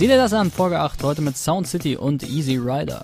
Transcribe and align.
Sieh 0.00 0.06
dir 0.06 0.16
das 0.16 0.32
an, 0.32 0.50
Folge 0.50 0.80
8, 0.80 1.02
heute 1.02 1.20
mit 1.20 1.36
Sound 1.36 1.66
City 1.66 1.94
und 1.94 2.22
Easy 2.22 2.56
Rider. 2.56 3.02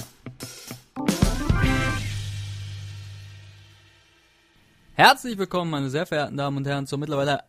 Herzlich 4.95 5.37
willkommen, 5.37 5.71
meine 5.71 5.91
sehr 5.91 6.07
verehrten 6.07 6.39
Damen 6.39 6.57
und 6.57 6.67
Herren, 6.67 6.87
zur 6.87 6.97
mittlerweile 6.97 7.41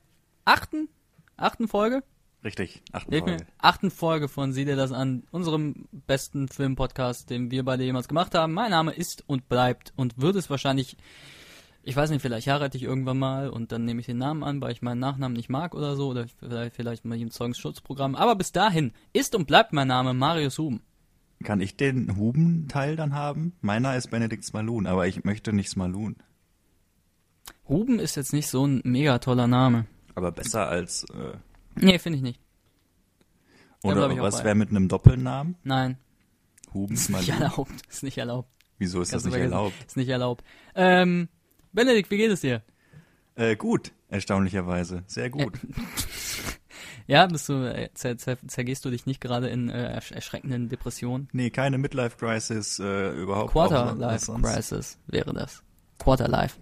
achten, 0.43 0.89
achten 1.37 1.69
Folge? 1.69 2.03
Richtig, 2.43 2.83
achten 2.91 3.09
Hilf 3.09 3.23
mir. 3.23 3.37
Folge. 3.37 3.47
Achten 3.59 3.89
Folge 3.89 4.27
von 4.27 4.51
Sieh 4.51 4.65
dir 4.65 4.75
das 4.75 4.91
an, 4.91 5.23
unserem 5.31 5.87
besten 5.93 6.49
Filmpodcast, 6.49 7.29
den 7.29 7.49
wir 7.49 7.63
beide 7.63 7.85
jemals 7.85 8.09
gemacht 8.09 8.35
haben. 8.35 8.51
Mein 8.51 8.71
Name 8.71 8.91
ist 8.91 9.23
und 9.27 9.47
bleibt 9.47 9.93
und 9.95 10.19
wird 10.19 10.35
es 10.35 10.49
wahrscheinlich, 10.49 10.97
ich 11.87 11.95
weiß 11.95 12.09
nicht, 12.09 12.21
vielleicht 12.21 12.47
heirate 12.47 12.75
ich 12.75 12.83
irgendwann 12.83 13.17
mal 13.17 13.49
und 13.49 13.71
dann 13.71 13.85
nehme 13.85 14.01
ich 14.01 14.07
den 14.07 14.17
Namen 14.17 14.43
an, 14.43 14.59
weil 14.59 14.73
ich 14.73 14.81
meinen 14.81 14.99
Nachnamen 14.99 15.37
nicht 15.37 15.47
mag 15.47 15.73
oder 15.73 15.95
so, 15.95 16.09
oder 16.09 16.27
vielleicht, 16.27 16.75
vielleicht 16.75 17.05
mal 17.05 17.17
im 17.17 17.31
Zeugenschutzprogramm. 17.31 18.15
Aber 18.15 18.35
bis 18.35 18.51
dahin 18.51 18.91
ist 19.13 19.35
und 19.35 19.47
bleibt 19.47 19.71
mein 19.71 19.87
Name 19.87 20.13
Marius 20.13 20.57
Huben. 20.57 20.81
Kann 21.45 21.61
ich 21.61 21.77
den 21.77 22.17
Huben-Teil 22.17 22.97
dann 22.97 23.13
haben? 23.15 23.53
Meiner 23.61 23.95
ist 23.95 24.11
Benedikt 24.11 24.43
Smalun, 24.43 24.85
aber 24.85 25.07
ich 25.07 25.23
möchte 25.23 25.53
nicht 25.53 25.69
Smalun. 25.69 26.17
Huben 27.69 27.99
ist 27.99 28.17
jetzt 28.17 28.33
nicht 28.33 28.49
so 28.49 28.67
ein 28.67 28.81
mega 28.83 29.19
toller 29.19 29.47
Name. 29.47 29.85
Aber 30.13 30.33
besser 30.33 30.67
als, 30.67 31.05
äh, 31.05 31.37
Nee, 31.75 31.99
finde 31.99 32.17
ich 32.17 32.23
nicht. 32.23 32.41
Oder 33.83 34.09
ich 34.11 34.19
was 34.19 34.43
wäre 34.43 34.55
mit 34.55 34.71
einem 34.71 34.89
Doppelnamen? 34.89 35.55
Nein, 35.63 35.97
Huben 36.73 36.95
ist 36.95 37.09
nicht 37.09 37.23
Smalun. 37.23 37.41
erlaubt. 37.43 37.71
Ist 37.87 38.03
nicht 38.03 38.17
erlaubt. 38.17 38.49
Wieso 38.77 39.01
ist 39.01 39.13
das 39.13 39.23
Kannst 39.23 39.35
du 39.37 39.39
nicht 39.39 39.51
erlaubt? 39.51 39.85
Ist 39.85 39.95
nicht 39.95 40.09
erlaubt. 40.09 40.43
Ähm, 40.75 41.29
Benedikt, 41.77 42.09
wie 42.09 42.17
geht 42.17 42.31
es 42.31 42.41
dir? 42.41 42.63
Äh, 43.35 43.55
gut, 43.55 43.91
erstaunlicherweise. 44.09 45.03
Sehr 45.07 45.29
gut. 45.29 45.53
Ja, 47.09 47.25
bist 47.25 47.47
du, 47.47 47.53
äh, 47.73 47.89
zer, 47.93 48.17
zer, 48.17 48.37
zergehst 48.47 48.83
du 48.83 48.89
dich 48.89 49.05
nicht 49.05 49.21
gerade 49.21 49.47
in 49.47 49.69
äh, 49.69 49.93
ersch 49.93 50.11
erschreckenden 50.11 50.67
Depressionen? 50.67 51.29
Nee, 51.31 51.51
keine 51.51 51.77
Midlife-Crisis, 51.77 52.79
äh, 52.79 53.11
überhaupt. 53.11 53.51
auch 53.55 53.55
was 53.55 53.69
Quarter-Life 53.69 54.25
sonst. 54.25 54.43
Crisis 54.45 54.97
wäre 55.07 55.33
das. 55.33 55.63
Quarter-Life. 55.99 56.57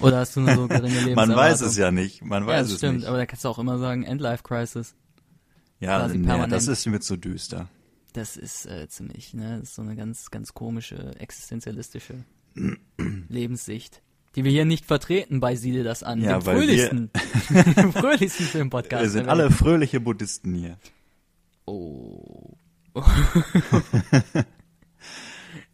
Oder 0.00 0.18
hast 0.18 0.34
du 0.34 0.40
nur 0.40 0.54
so 0.56 0.66
geringe 0.68 0.88
Lebenserwartung? 0.88 1.36
Man 1.36 1.36
weiß 1.36 1.60
es 1.60 1.76
ja 1.76 1.92
nicht, 1.92 2.24
man 2.24 2.42
Ja, 2.42 2.48
weiß 2.48 2.62
das 2.66 2.72
es 2.72 2.78
stimmt, 2.78 2.96
nicht. 2.98 3.06
aber 3.06 3.16
da 3.18 3.26
kannst 3.26 3.44
du 3.44 3.48
auch 3.48 3.60
immer 3.60 3.78
sagen 3.78 4.02
Endlife 4.02 4.42
Crisis. 4.42 4.96
ja, 5.78 6.08
nee, 6.08 6.46
das 6.48 6.66
ist 6.66 6.84
mir 6.86 6.98
zu 6.98 7.16
düster. 7.16 7.68
Das 8.12 8.36
ist 8.36 8.66
äh, 8.66 8.88
ziemlich, 8.88 9.34
ne, 9.34 9.60
das 9.60 9.68
ist 9.68 9.74
so 9.76 9.82
eine 9.82 9.94
ganz, 9.94 10.32
ganz 10.32 10.52
komische, 10.52 11.14
existenzialistische 11.20 12.24
Lebenssicht, 13.28 14.02
die 14.36 14.44
wir 14.44 14.50
hier 14.52 14.64
nicht 14.66 14.84
vertreten 14.84 15.40
bei 15.40 15.56
Sieh 15.56 15.72
dir 15.72 15.82
das 15.84 16.02
an, 16.02 16.22
Ja, 16.22 16.38
dem 16.38 16.42
fröhlichsten, 16.42 17.10
fröhlichsten 17.92 18.46
Filmpodcast. 18.46 19.02
Wir 19.02 19.10
sind 19.10 19.28
alle 19.28 19.50
fröhliche 19.50 19.98
Buddhisten 19.98 20.54
hier. 20.54 20.76
Oh. 21.64 22.52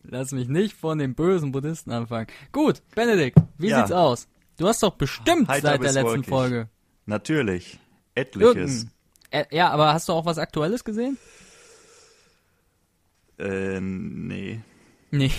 Lass 0.04 0.32
mich 0.32 0.48
nicht 0.48 0.74
von 0.76 0.98
den 0.98 1.14
bösen 1.14 1.52
Buddhisten 1.52 1.90
anfangen. 1.92 2.26
Gut, 2.52 2.82
Benedikt, 2.94 3.38
wie 3.58 3.68
Ja. 3.68 3.78
sieht's 3.80 3.92
aus? 3.92 4.28
Du 4.58 4.68
hast 4.68 4.82
doch 4.82 4.94
bestimmt 4.94 5.48
Heiter 5.48 5.68
seit 5.68 5.82
der 5.82 5.92
letzten. 5.92 6.24
Folge. 6.24 6.68
Natürlich. 7.06 7.78
Etliches. 8.14 8.86
Äh, 9.30 9.44
ja, 9.50 9.70
aber 9.70 9.92
hast 9.94 10.08
du 10.08 10.12
auch 10.12 10.26
was 10.26 10.38
Aktuelles 10.38 10.84
gesehen? 10.84 11.16
Äh, 13.38 13.80
nee. 13.80 14.60
Nee. 15.12 15.30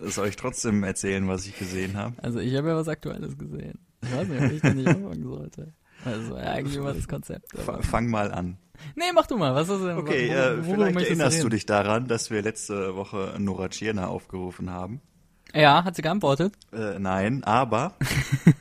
Soll 0.00 0.28
ich 0.28 0.36
trotzdem 0.36 0.82
erzählen, 0.84 1.26
was 1.28 1.46
ich 1.46 1.58
gesehen 1.58 1.96
habe? 1.96 2.14
Also 2.22 2.38
ich 2.38 2.54
habe 2.56 2.68
ja 2.68 2.76
was 2.76 2.86
Aktuelles 2.88 3.36
gesehen. 3.36 3.78
Ich 4.02 4.14
weiß 4.16 4.28
nicht, 4.28 4.40
ob 4.42 4.52
ich 4.52 4.62
da 4.62 4.72
nicht 4.72 4.88
anfangen 4.88 5.22
sollte. 5.24 5.72
Also 6.04 6.36
ja, 6.36 6.42
eigentlich 6.44 6.80
war 6.80 6.94
das 6.94 7.08
Konzept. 7.08 7.46
Fang 7.80 8.08
mal 8.08 8.30
an. 8.30 8.56
Nee, 8.94 9.04
mach 9.14 9.26
du 9.26 9.36
mal. 9.36 9.54
Was 9.54 9.66
du 9.68 9.84
denn? 9.84 9.96
Okay, 9.96 10.28
wo- 10.28 10.32
äh, 10.32 10.66
worüber 10.66 10.86
vielleicht 10.86 11.08
erinnerst 11.08 11.42
du 11.42 11.48
dich 11.48 11.66
daran, 11.66 12.06
dass 12.06 12.30
wir 12.30 12.40
letzte 12.42 12.94
Woche 12.94 13.34
Nora 13.38 13.68
Tschirner 13.68 14.08
aufgerufen 14.10 14.70
haben. 14.70 15.00
Ja, 15.54 15.82
hat 15.84 15.96
sie 15.96 16.02
geantwortet? 16.02 16.54
Äh, 16.72 16.98
nein, 16.98 17.42
aber 17.44 17.94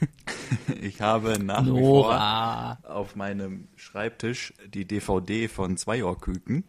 ich 0.81 1.01
habe 1.01 1.37
nach 1.43 1.65
wie 1.65 1.69
Nora. 1.71 2.77
vor 2.81 2.91
auf 2.95 3.15
meinem 3.15 3.67
Schreibtisch 3.75 4.53
die 4.67 4.85
DVD 4.85 5.47
von 5.47 5.77
Zweiohrküken, 5.77 6.63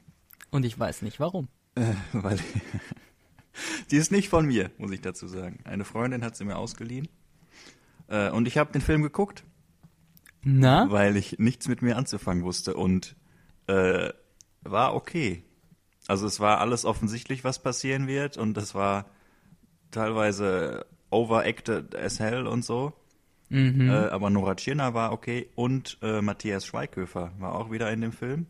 Und 0.51 0.65
ich 0.65 0.79
weiß 0.79 1.03
nicht 1.03 1.21
warum. 1.21 1.49
weil 2.13 2.39
die 3.91 3.97
ist 3.97 4.13
nicht 4.13 4.29
von 4.29 4.47
mir, 4.47 4.71
muss 4.79 4.93
ich 4.93 5.01
dazu 5.01 5.27
sagen. 5.27 5.61
Eine 5.65 5.85
Freundin 5.85 6.25
hat 6.25 6.37
sie 6.37 6.45
mir 6.45 6.57
ausgeliehen. 6.57 7.09
Äh, 8.09 8.31
und 8.31 8.47
ich 8.49 8.59
habe 8.59 8.73
den 8.73 8.83
Film 8.83 9.03
geguckt, 9.03 9.45
Na? 10.43 10.91
weil 10.91 11.17
ich 11.17 11.39
nichts 11.39 11.69
mit 11.69 11.83
mir 11.83 11.97
anzufangen 11.97 12.45
wusste 12.45 12.75
und 12.75 13.17
äh, 13.67 14.11
war 14.63 14.95
okay. 14.95 15.43
Also 16.09 16.27
es 16.27 16.39
war 16.41 16.61
alles 16.61 16.85
offensichtlich, 16.85 17.45
was 17.45 17.61
passieren 17.61 18.07
wird 18.07 18.37
und 18.37 18.55
das 18.55 18.75
war 18.75 19.07
teilweise 19.91 20.87
overacted 21.11 21.95
as 21.97 22.21
hell 22.21 22.47
und 22.47 22.65
so. 22.65 22.93
Mhm. 23.49 23.89
Äh, 23.89 24.09
aber 24.09 24.31
Nora 24.31 24.55
Tschirner 24.55 24.95
war 24.95 25.13
okay 25.13 25.49
und 25.55 25.99
äh, 26.03 26.21
Matthias 26.21 26.67
Schweighöfer 26.67 27.33
war 27.39 27.55
auch 27.55 27.71
wieder 27.71 27.93
in 27.93 28.01
dem 28.01 28.13
Film. 28.13 28.47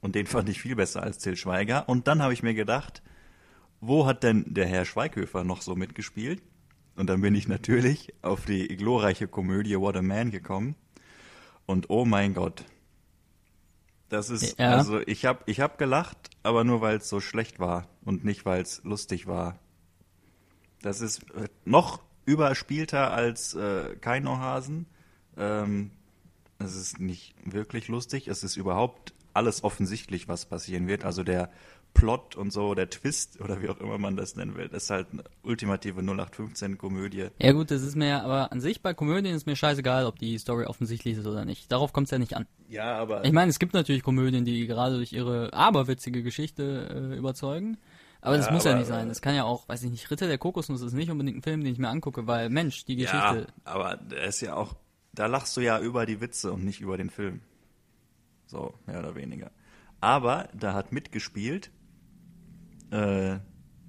Und 0.00 0.14
den 0.14 0.26
fand 0.26 0.48
ich 0.48 0.60
viel 0.60 0.76
besser 0.76 1.02
als 1.02 1.18
Till 1.18 1.36
Schweiger. 1.36 1.88
Und 1.88 2.06
dann 2.06 2.22
habe 2.22 2.32
ich 2.32 2.42
mir 2.42 2.54
gedacht, 2.54 3.02
wo 3.86 4.06
hat 4.06 4.22
denn 4.22 4.44
der 4.54 4.66
Herr 4.66 4.84
Schweighöfer 4.84 5.44
noch 5.44 5.62
so 5.62 5.74
mitgespielt? 5.76 6.42
Und 6.96 7.08
dann 7.08 7.20
bin 7.20 7.34
ich 7.34 7.46
natürlich 7.46 8.14
auf 8.22 8.46
die 8.46 8.68
glorreiche 8.68 9.28
Komödie 9.28 9.78
What 9.78 9.96
a 9.96 10.02
Man 10.02 10.30
gekommen. 10.30 10.76
Und 11.66 11.90
oh 11.90 12.04
mein 12.04 12.32
Gott. 12.34 12.64
Das 14.08 14.30
ist, 14.30 14.58
Ja. 14.58 14.70
also 14.76 15.00
ich 15.00 15.24
habe 15.24 15.40
ich 15.46 15.60
hab 15.60 15.78
gelacht, 15.78 16.30
aber 16.42 16.64
nur 16.64 16.80
weil 16.80 16.98
es 16.98 17.08
so 17.08 17.20
schlecht 17.20 17.58
war 17.58 17.88
und 18.04 18.24
nicht 18.24 18.44
weil 18.46 18.62
es 18.62 18.82
lustig 18.84 19.26
war. 19.26 19.58
Das 20.80 21.00
ist 21.00 21.28
äh, 21.32 21.48
noch 21.64 22.02
überspielter 22.24 23.12
als 23.12 23.54
äh, 23.54 23.96
Keinohasen. 24.00 24.86
Ähm, 25.36 25.90
es 26.58 26.76
ist 26.76 27.00
nicht 27.00 27.34
wirklich 27.44 27.88
lustig. 27.88 28.28
Es 28.28 28.42
ist 28.44 28.56
überhaupt 28.56 29.12
alles 29.34 29.64
offensichtlich, 29.64 30.28
was 30.28 30.46
passieren 30.46 30.86
wird. 30.86 31.04
Also 31.04 31.22
der 31.22 31.50
Plot 31.96 32.36
und 32.36 32.52
so, 32.52 32.74
der 32.74 32.90
Twist 32.90 33.40
oder 33.40 33.62
wie 33.62 33.68
auch 33.70 33.80
immer 33.80 33.96
man 33.98 34.16
das 34.16 34.36
nennen 34.36 34.54
will, 34.54 34.66
ist 34.66 34.90
halt 34.90 35.08
eine 35.12 35.24
ultimative 35.42 36.02
0815-Komödie. 36.02 37.28
Ja 37.40 37.52
gut, 37.52 37.70
das 37.70 37.82
ist 37.82 37.96
mir 37.96 38.08
ja, 38.08 38.22
aber 38.22 38.52
an 38.52 38.60
sich 38.60 38.82
bei 38.82 38.92
Komödien 38.94 39.34
ist 39.34 39.46
mir 39.46 39.56
scheißegal, 39.56 40.04
ob 40.06 40.18
die 40.18 40.38
Story 40.38 40.66
offensichtlich 40.66 41.16
ist 41.16 41.26
oder 41.26 41.44
nicht. 41.44 41.72
Darauf 41.72 41.92
kommt 41.92 42.06
es 42.06 42.10
ja 42.10 42.18
nicht 42.18 42.36
an. 42.36 42.46
Ja, 42.68 42.96
aber 42.98 43.24
Ich 43.24 43.32
meine, 43.32 43.48
es 43.50 43.58
gibt 43.58 43.72
natürlich 43.72 44.02
Komödien, 44.02 44.44
die 44.44 44.66
gerade 44.66 44.96
durch 44.96 45.12
ihre 45.12 45.52
aberwitzige 45.52 46.22
Geschichte 46.22 47.10
äh, 47.12 47.16
überzeugen. 47.16 47.78
Aber 48.20 48.36
das 48.36 48.46
Ja, 48.46 48.52
muss 48.52 48.64
ja 48.64 48.72
aber, 48.72 48.80
nicht 48.80 48.88
sein. 48.88 49.08
Das 49.08 49.22
kann 49.22 49.34
ja 49.34 49.44
auch, 49.44 49.68
weiß 49.68 49.82
ich 49.84 49.90
nicht, 49.90 50.10
Ritter 50.10 50.26
der 50.26 50.38
Kokosnuss 50.38 50.82
ist 50.82 50.92
nicht 50.92 51.10
unbedingt 51.10 51.38
ein 51.38 51.42
Film, 51.42 51.64
den 51.64 51.72
ich 51.72 51.78
mir 51.78 51.88
angucke, 51.88 52.26
weil 52.26 52.50
Mensch, 52.50 52.84
die 52.84 52.96
Geschichte. 52.96 53.46
Ja, 53.48 53.72
aber 53.72 53.96
der 53.96 54.24
ist 54.24 54.40
ja 54.42 54.54
auch, 54.54 54.74
da 55.12 55.26
lachst 55.26 55.56
du 55.56 55.60
ja 55.62 55.78
über 55.80 56.04
die 56.06 56.20
Witze 56.20 56.52
und 56.52 56.64
nicht 56.64 56.80
über 56.80 56.96
den 56.98 57.08
Film. 57.10 57.40
So, 58.46 58.74
mehr 58.86 58.98
oder 58.98 59.14
weniger. 59.14 59.50
Aber 60.00 60.48
da 60.52 60.74
hat 60.74 60.92
mitgespielt, 60.92 61.70
äh, 62.90 63.38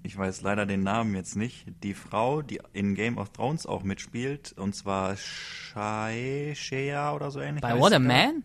ich 0.04 0.18
weiß 0.18 0.42
leider 0.42 0.66
den 0.66 0.84
Namen 0.84 1.16
jetzt 1.16 1.36
nicht, 1.36 1.66
die 1.84 1.94
Frau, 1.94 2.42
die 2.42 2.62
in 2.74 2.96
Game 2.96 3.18
of 3.18 3.30
Thrones 3.32 3.66
auch 3.66 3.84
mitspielt, 3.84 4.54
und 4.58 4.74
zwar 4.76 5.16
Shai 5.18 6.54
Shea 6.56 7.14
oder 7.14 7.30
so 7.32 7.40
ähnlich. 7.40 7.62
bei 7.62 7.72
heißt 7.72 7.82
What 7.82 7.94
a. 7.94 8.00
Man? 8.00 8.44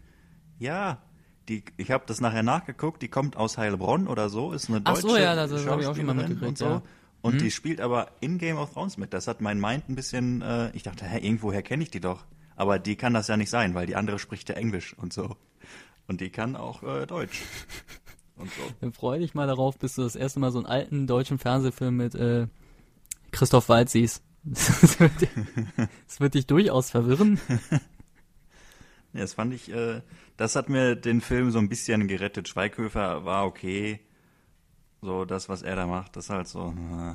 Ja, 0.58 0.98
die, 1.48 1.64
ich 1.76 1.90
habe 1.90 2.04
das 2.06 2.20
nachher 2.20 2.42
nachgeguckt, 2.42 3.02
die 3.02 3.08
kommt 3.08 3.36
aus 3.36 3.58
Heilbronn 3.58 4.06
oder 4.08 4.28
so, 4.28 4.52
ist 4.52 4.68
eine 4.68 4.80
Ach 4.84 4.94
deutsche 4.94 5.08
so, 5.08 5.16
ja, 5.16 5.34
das- 5.34 5.50
das 5.50 5.66
hab 5.66 5.80
ich 5.80 5.86
auch 5.86 5.96
schon 5.96 6.06
mal 6.06 6.14
mitgekriegt, 6.14 6.46
und 6.46 6.58
so. 6.58 6.64
ja. 6.66 6.76
Mhm. 6.78 6.82
Und 7.22 7.40
die 7.40 7.52
spielt 7.52 7.80
aber 7.80 8.08
in 8.20 8.38
Game 8.38 8.56
of 8.56 8.72
Thrones 8.72 8.96
mit. 8.96 9.12
Das 9.14 9.28
hat 9.28 9.40
mein 9.40 9.60
Mind 9.60 9.88
ein 9.88 9.94
bisschen, 9.94 10.42
äh, 10.42 10.70
ich 10.72 10.82
dachte, 10.82 11.04
hä, 11.04 11.18
irgendwoher 11.24 11.62
kenne 11.62 11.84
ich 11.84 11.90
die 11.92 12.00
doch. 12.00 12.24
Aber 12.56 12.80
die 12.80 12.96
kann 12.96 13.14
das 13.14 13.28
ja 13.28 13.36
nicht 13.36 13.48
sein, 13.50 13.74
weil 13.76 13.86
die 13.86 13.94
andere 13.94 14.18
spricht 14.18 14.48
ja 14.48 14.56
Englisch 14.56 14.92
und 14.98 15.12
so. 15.12 15.36
Und 16.08 16.20
die 16.20 16.30
kann 16.30 16.56
auch 16.56 16.82
äh, 16.82 17.06
Deutsch. 17.06 17.40
Und 18.36 18.50
so. 18.50 18.62
Dann 18.80 18.92
freu 18.92 19.18
dich 19.18 19.34
mal 19.34 19.46
darauf, 19.46 19.78
bis 19.78 19.94
du 19.94 20.02
das 20.02 20.16
erste 20.16 20.40
Mal 20.40 20.52
so 20.52 20.58
einen 20.58 20.66
alten 20.66 21.06
deutschen 21.06 21.38
Fernsehfilm 21.38 21.96
mit 21.96 22.14
äh, 22.14 22.46
Christoph 23.30 23.68
Waltz 23.68 23.92
siehst. 23.92 24.22
Das 24.44 24.98
wird, 24.98 25.12
das 26.08 26.18
wird 26.18 26.34
dich 26.34 26.48
durchaus 26.48 26.90
verwirren. 26.90 27.38
Ja, 29.12 29.20
das 29.20 29.34
fand 29.34 29.52
ich, 29.52 29.70
äh, 29.70 30.00
das 30.36 30.56
hat 30.56 30.70
mir 30.70 30.96
den 30.96 31.20
Film 31.20 31.50
so 31.50 31.58
ein 31.58 31.68
bisschen 31.68 32.08
gerettet. 32.08 32.48
Schweighöfer 32.48 33.24
war 33.24 33.44
okay. 33.44 34.00
So, 35.02 35.24
das, 35.24 35.48
was 35.48 35.62
er 35.62 35.76
da 35.76 35.86
macht, 35.86 36.16
das 36.16 36.24
ist 36.24 36.30
halt 36.30 36.48
so. 36.48 36.70
Äh. 36.70 37.14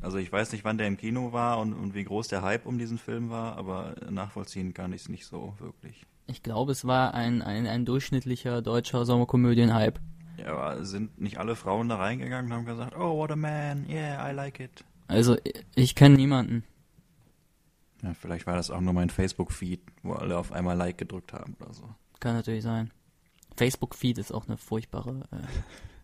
Also 0.00 0.18
ich 0.18 0.32
weiß 0.32 0.52
nicht, 0.52 0.64
wann 0.64 0.78
der 0.78 0.86
im 0.86 0.96
Kino 0.96 1.32
war 1.32 1.58
und, 1.58 1.72
und 1.74 1.94
wie 1.94 2.04
groß 2.04 2.28
der 2.28 2.42
Hype 2.42 2.66
um 2.66 2.78
diesen 2.78 2.98
Film 2.98 3.30
war, 3.30 3.56
aber 3.56 3.94
nachvollziehen 4.10 4.72
kann 4.74 4.92
ich 4.92 5.02
es 5.02 5.08
nicht 5.08 5.26
so 5.26 5.54
wirklich. 5.58 6.06
Ich 6.26 6.42
glaube, 6.42 6.72
es 6.72 6.86
war 6.86 7.14
ein, 7.14 7.42
ein, 7.42 7.66
ein 7.66 7.84
durchschnittlicher 7.84 8.62
deutscher 8.62 9.04
Sommerkomödien-Hype. 9.04 10.00
Ja, 10.38 10.46
aber 10.56 10.84
sind 10.84 11.20
nicht 11.20 11.38
alle 11.38 11.54
Frauen 11.54 11.88
da 11.88 11.96
reingegangen 11.96 12.50
und 12.50 12.56
haben 12.58 12.64
gesagt, 12.66 12.96
oh, 12.96 13.16
what 13.18 13.30
a 13.30 13.36
man, 13.36 13.88
yeah, 13.88 14.28
I 14.28 14.34
like 14.34 14.58
it. 14.60 14.84
Also, 15.06 15.36
ich- 15.74 15.94
kenne 15.94 16.16
niemanden. 16.16 16.64
Ja, 18.02 18.14
vielleicht 18.14 18.46
war 18.46 18.56
das 18.56 18.70
auch 18.70 18.80
nur 18.80 18.92
mein 18.92 19.10
Facebook-Feed, 19.10 19.80
wo 20.02 20.14
alle 20.14 20.36
auf 20.38 20.52
einmal 20.52 20.76
Like 20.76 20.98
gedrückt 20.98 21.32
haben 21.32 21.56
oder 21.60 21.72
so. 21.72 21.88
Kann 22.20 22.34
natürlich 22.34 22.62
sein. 22.64 22.90
Facebook-Feed 23.56 24.18
ist 24.18 24.32
auch 24.32 24.46
eine 24.46 24.56
furchtbare 24.56 25.22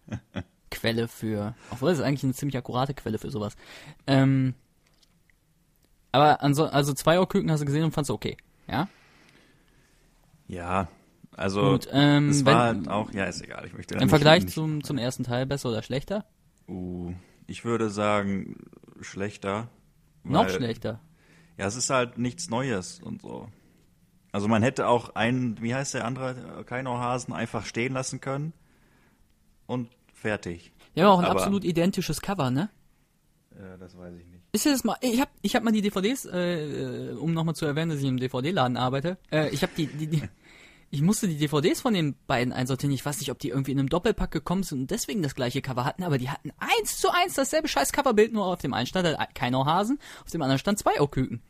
äh, 0.08 0.16
Quelle 0.70 1.08
für, 1.08 1.54
obwohl 1.70 1.90
es 1.90 1.98
ist 1.98 2.04
eigentlich 2.04 2.24
eine 2.24 2.32
ziemlich 2.34 2.56
akkurate 2.56 2.94
Quelle 2.94 3.18
für 3.18 3.30
sowas. 3.30 3.54
Ähm, 4.06 4.54
aber 6.12 6.42
also 6.42 6.94
zwei 6.94 7.18
Ohrküken 7.20 7.50
hast 7.50 7.60
du 7.60 7.66
gesehen 7.66 7.84
und 7.84 7.92
fandst 7.92 8.10
du 8.10 8.14
okay, 8.14 8.36
ja? 8.68 8.88
Ja, 10.50 10.88
also 11.36 11.70
Gut, 11.72 11.88
ähm, 11.92 12.28
es 12.30 12.44
wenn- 12.44 12.54
war 12.54 12.62
halt 12.66 12.88
auch, 12.88 13.12
ja, 13.12 13.24
ist 13.24 13.40
egal. 13.40 13.64
Ich 13.66 13.72
möchte 13.72 13.94
Im 13.94 14.08
Vergleich 14.08 14.44
nicht, 14.44 14.54
zum, 14.54 14.82
zum 14.82 14.98
ersten 14.98 15.22
Teil 15.22 15.46
besser 15.46 15.68
oder 15.68 15.82
schlechter? 15.82 16.24
Uh, 16.66 17.12
ich 17.46 17.64
würde 17.64 17.88
sagen 17.88 18.56
schlechter. 19.00 19.68
Noch 20.24 20.42
weil- 20.46 20.50
schlechter. 20.50 21.00
Ja, 21.56 21.66
es 21.66 21.76
ist 21.76 21.88
halt 21.90 22.18
nichts 22.18 22.50
Neues 22.50 23.00
und 23.00 23.22
so. 23.22 23.48
Also 24.32 24.48
man 24.48 24.62
hätte 24.62 24.88
auch 24.88 25.14
einen, 25.14 25.60
wie 25.62 25.74
heißt 25.74 25.94
der 25.94 26.04
andere, 26.04 26.64
Keinohasen 26.64 27.32
einfach 27.34 27.64
stehen 27.64 27.92
lassen 27.92 28.20
können 28.20 28.52
und 29.66 29.88
fertig. 30.14 30.72
Ja, 30.94 31.10
auch 31.10 31.18
ein 31.20 31.26
Aber- 31.26 31.38
absolut 31.40 31.64
identisches 31.64 32.20
Cover, 32.20 32.50
ne? 32.50 32.70
Äh, 33.52 33.78
das 33.78 33.96
weiß 33.96 34.14
ich 34.14 34.24
nicht. 34.26 34.29
Ist 34.52 34.66
das 34.66 34.82
mal, 34.84 34.96
ich 35.00 35.20
hab, 35.20 35.30
ich 35.42 35.54
hab 35.54 35.62
mal 35.62 35.70
die 35.72 35.80
DVDs, 35.82 36.24
äh, 36.24 37.10
äh, 37.10 37.12
um 37.14 37.32
nochmal 37.32 37.54
zu 37.54 37.66
erwähnen, 37.66 37.90
dass 37.90 38.00
ich 38.00 38.04
im 38.06 38.16
DVD-Laden 38.18 38.76
arbeite, 38.76 39.16
äh, 39.30 39.48
ich 39.50 39.62
hab 39.62 39.74
die, 39.76 39.86
die, 39.86 40.08
die, 40.08 40.22
ich 40.90 41.02
musste 41.02 41.28
die 41.28 41.36
DVDs 41.38 41.80
von 41.80 41.94
den 41.94 42.16
beiden 42.26 42.52
einsortieren. 42.52 42.92
Ich 42.92 43.06
weiß 43.06 43.20
nicht, 43.20 43.30
ob 43.30 43.38
die 43.38 43.50
irgendwie 43.50 43.70
in 43.70 43.78
einem 43.78 43.88
Doppelpack 43.88 44.32
gekommen 44.32 44.64
sind 44.64 44.80
und 44.80 44.90
deswegen 44.90 45.22
das 45.22 45.36
gleiche 45.36 45.62
Cover 45.62 45.84
hatten, 45.84 46.02
aber 46.02 46.18
die 46.18 46.30
hatten 46.30 46.50
eins 46.58 46.98
zu 46.98 47.10
eins 47.12 47.34
dasselbe 47.34 47.68
scheiß 47.68 47.92
Coverbild, 47.92 48.32
nur 48.32 48.44
auf 48.46 48.60
dem 48.60 48.74
einen 48.74 48.86
stand 48.86 49.06
halt 49.06 49.34
kein 49.36 49.54
Ohrhasen, 49.54 50.00
auf 50.24 50.30
dem 50.32 50.42
anderen 50.42 50.58
stand 50.58 50.80
zwei 50.80 51.00
Ohrküken. 51.00 51.40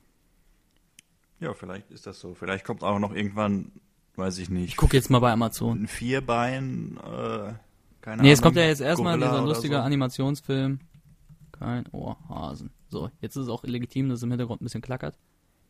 Ja, 1.38 1.55
vielleicht 1.55 1.91
ist 1.91 2.06
das 2.06 2.20
so. 2.20 2.35
Vielleicht 2.35 2.67
kommt 2.67 2.82
auch 2.82 2.99
noch 2.99 3.14
irgendwann, 3.14 3.73
weiß 4.17 4.37
ich 4.38 4.50
nicht, 4.50 4.69
Ich 4.69 4.76
guck 4.76 4.93
jetzt 4.93 5.08
mal 5.08 5.20
bei 5.20 5.32
Amazon. 5.32 5.85
ein 5.85 5.88
Vierbein, 5.88 6.99
äh, 6.99 7.55
keine 8.02 8.23
Nee, 8.23 8.32
es 8.32 8.41
Ahnung, 8.41 8.43
kommt 8.43 8.56
ja 8.56 8.64
jetzt 8.64 8.82
erstmal 8.82 9.17
dieser 9.17 9.41
lustige 9.41 9.76
so. 9.76 9.81
Animationsfilm. 9.81 10.81
Kein 11.52 11.87
Ohrhasen. 11.93 12.70
So, 12.91 13.11
jetzt 13.21 13.37
ist 13.37 13.45
es 13.45 13.49
auch 13.49 13.63
legitim, 13.65 14.09
dass 14.09 14.19
es 14.19 14.23
im 14.25 14.31
Hintergrund 14.31 14.61
ein 14.61 14.65
bisschen 14.65 14.83
klackert. 14.83 15.17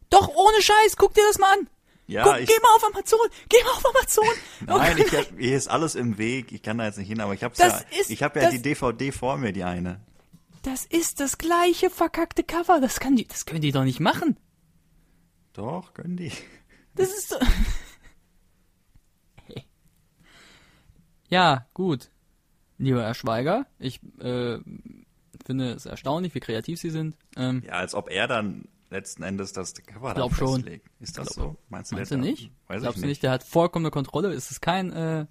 Doch, 0.08 0.28
ohne 0.28 0.61
Scheiß, 0.62 0.96
guck 0.96 1.14
dir 1.14 1.22
das 1.28 1.38
mal 1.38 1.52
an! 1.58 1.69
Ja, 2.06 2.25
guck, 2.25 2.40
ich, 2.40 2.49
geh 2.49 2.58
mal 2.61 2.75
auf 2.76 2.84
Amazon! 2.93 3.20
Geh 3.49 3.62
mal 3.62 3.70
auf 3.70 3.84
Amazon! 3.87 4.25
nein, 4.67 4.99
ich 4.99 5.14
hab, 5.17 5.38
hier 5.38 5.56
ist 5.56 5.69
alles 5.69 5.94
im 5.94 6.19
Weg. 6.19 6.50
Ich 6.50 6.62
kann 6.62 6.78
da 6.78 6.87
jetzt 6.87 6.99
nicht 6.99 7.08
hin, 7.08 7.20
aber 7.20 7.34
ich 7.34 7.44
hab's 7.44 7.58
Das 7.58 7.82
ja, 7.93 7.99
ist- 8.00 8.11
ich 8.11 8.22
habe 8.22 8.40
ja 8.40 8.46
das- 8.46 8.55
die 8.55 8.62
DVD 8.62 9.12
vor 9.12 9.37
mir, 9.37 9.52
die 9.52 9.62
eine. 9.64 10.00
Das 10.62 10.84
ist 10.84 11.20
das 11.20 11.38
gleiche 11.38 11.88
verkackte 11.90 12.43
Cover. 12.43 12.81
Das 12.81 13.00
kann 13.00 13.17
die, 13.17 13.26
das 13.26 13.46
können 13.46 13.61
die 13.62 13.73
doch 13.73 13.84
nicht 13.84 14.00
machen. 14.00 14.37
Doch, 15.52 15.94
können 15.94 16.16
die. 16.16 16.32
Das 16.94 17.08
ist 17.11 17.28
so. 17.28 17.37
Hey. 19.46 19.64
Ja, 21.28 21.66
gut. 21.75 22.11
Lieber 22.78 23.02
Herr 23.05 23.14
Schweiger, 23.14 23.66
ich 23.78 24.00
äh, 24.20 24.58
finde 25.50 25.73
es 25.73 25.85
erstaunlich, 25.87 26.32
wie 26.35 26.41
kreativ 26.41 26.79
Sie 26.79 26.91
sind. 26.91 27.17
Ähm, 27.37 27.62
Ja, 27.67 27.73
als 27.73 27.94
ob 27.94 28.08
er 28.08 28.29
dann 28.29 28.69
letzten 28.91 29.23
Endes 29.25 29.52
das 29.52 29.75
Cover 29.75 30.14
Glaub 30.14 30.31
dann 30.31 30.38
schon. 30.38 30.55
festlegt. 30.61 30.88
Ist 31.00 31.19
das 31.19 31.35
Glaub- 31.35 31.52
so? 31.55 31.56
Meinst 31.69 31.91
du, 31.91 31.97
meinst 31.97 32.12
du 32.12 32.19
nicht? 32.19 32.50
Weiß 32.69 32.82
Glaubst 32.82 32.99
ich 32.99 33.02
du 33.02 33.06
nicht. 33.06 33.08
nicht, 33.08 33.23
der 33.25 33.32
hat 33.32 33.43
vollkommene 33.43 33.91
Kontrolle? 33.91 34.32
Ist 34.32 34.50
es 34.52 34.61
kein 34.61 34.93
äh, 34.93 35.26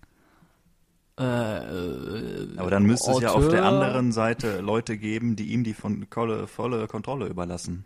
äh, 1.17 1.23
äh, 1.23 2.57
Aber 2.57 2.69
dann 2.69 2.83
müsste 2.83 3.11
es 3.11 3.19
ja 3.21 3.31
auf 3.31 3.47
der 3.49 3.63
anderen 3.65 4.11
Seite 4.11 4.61
Leute 4.61 4.97
geben, 4.97 5.35
die 5.35 5.51
ihm 5.53 5.63
die 5.63 5.73
von 5.73 6.05
volle, 6.09 6.47
volle 6.47 6.87
Kontrolle 6.87 7.27
überlassen. 7.27 7.85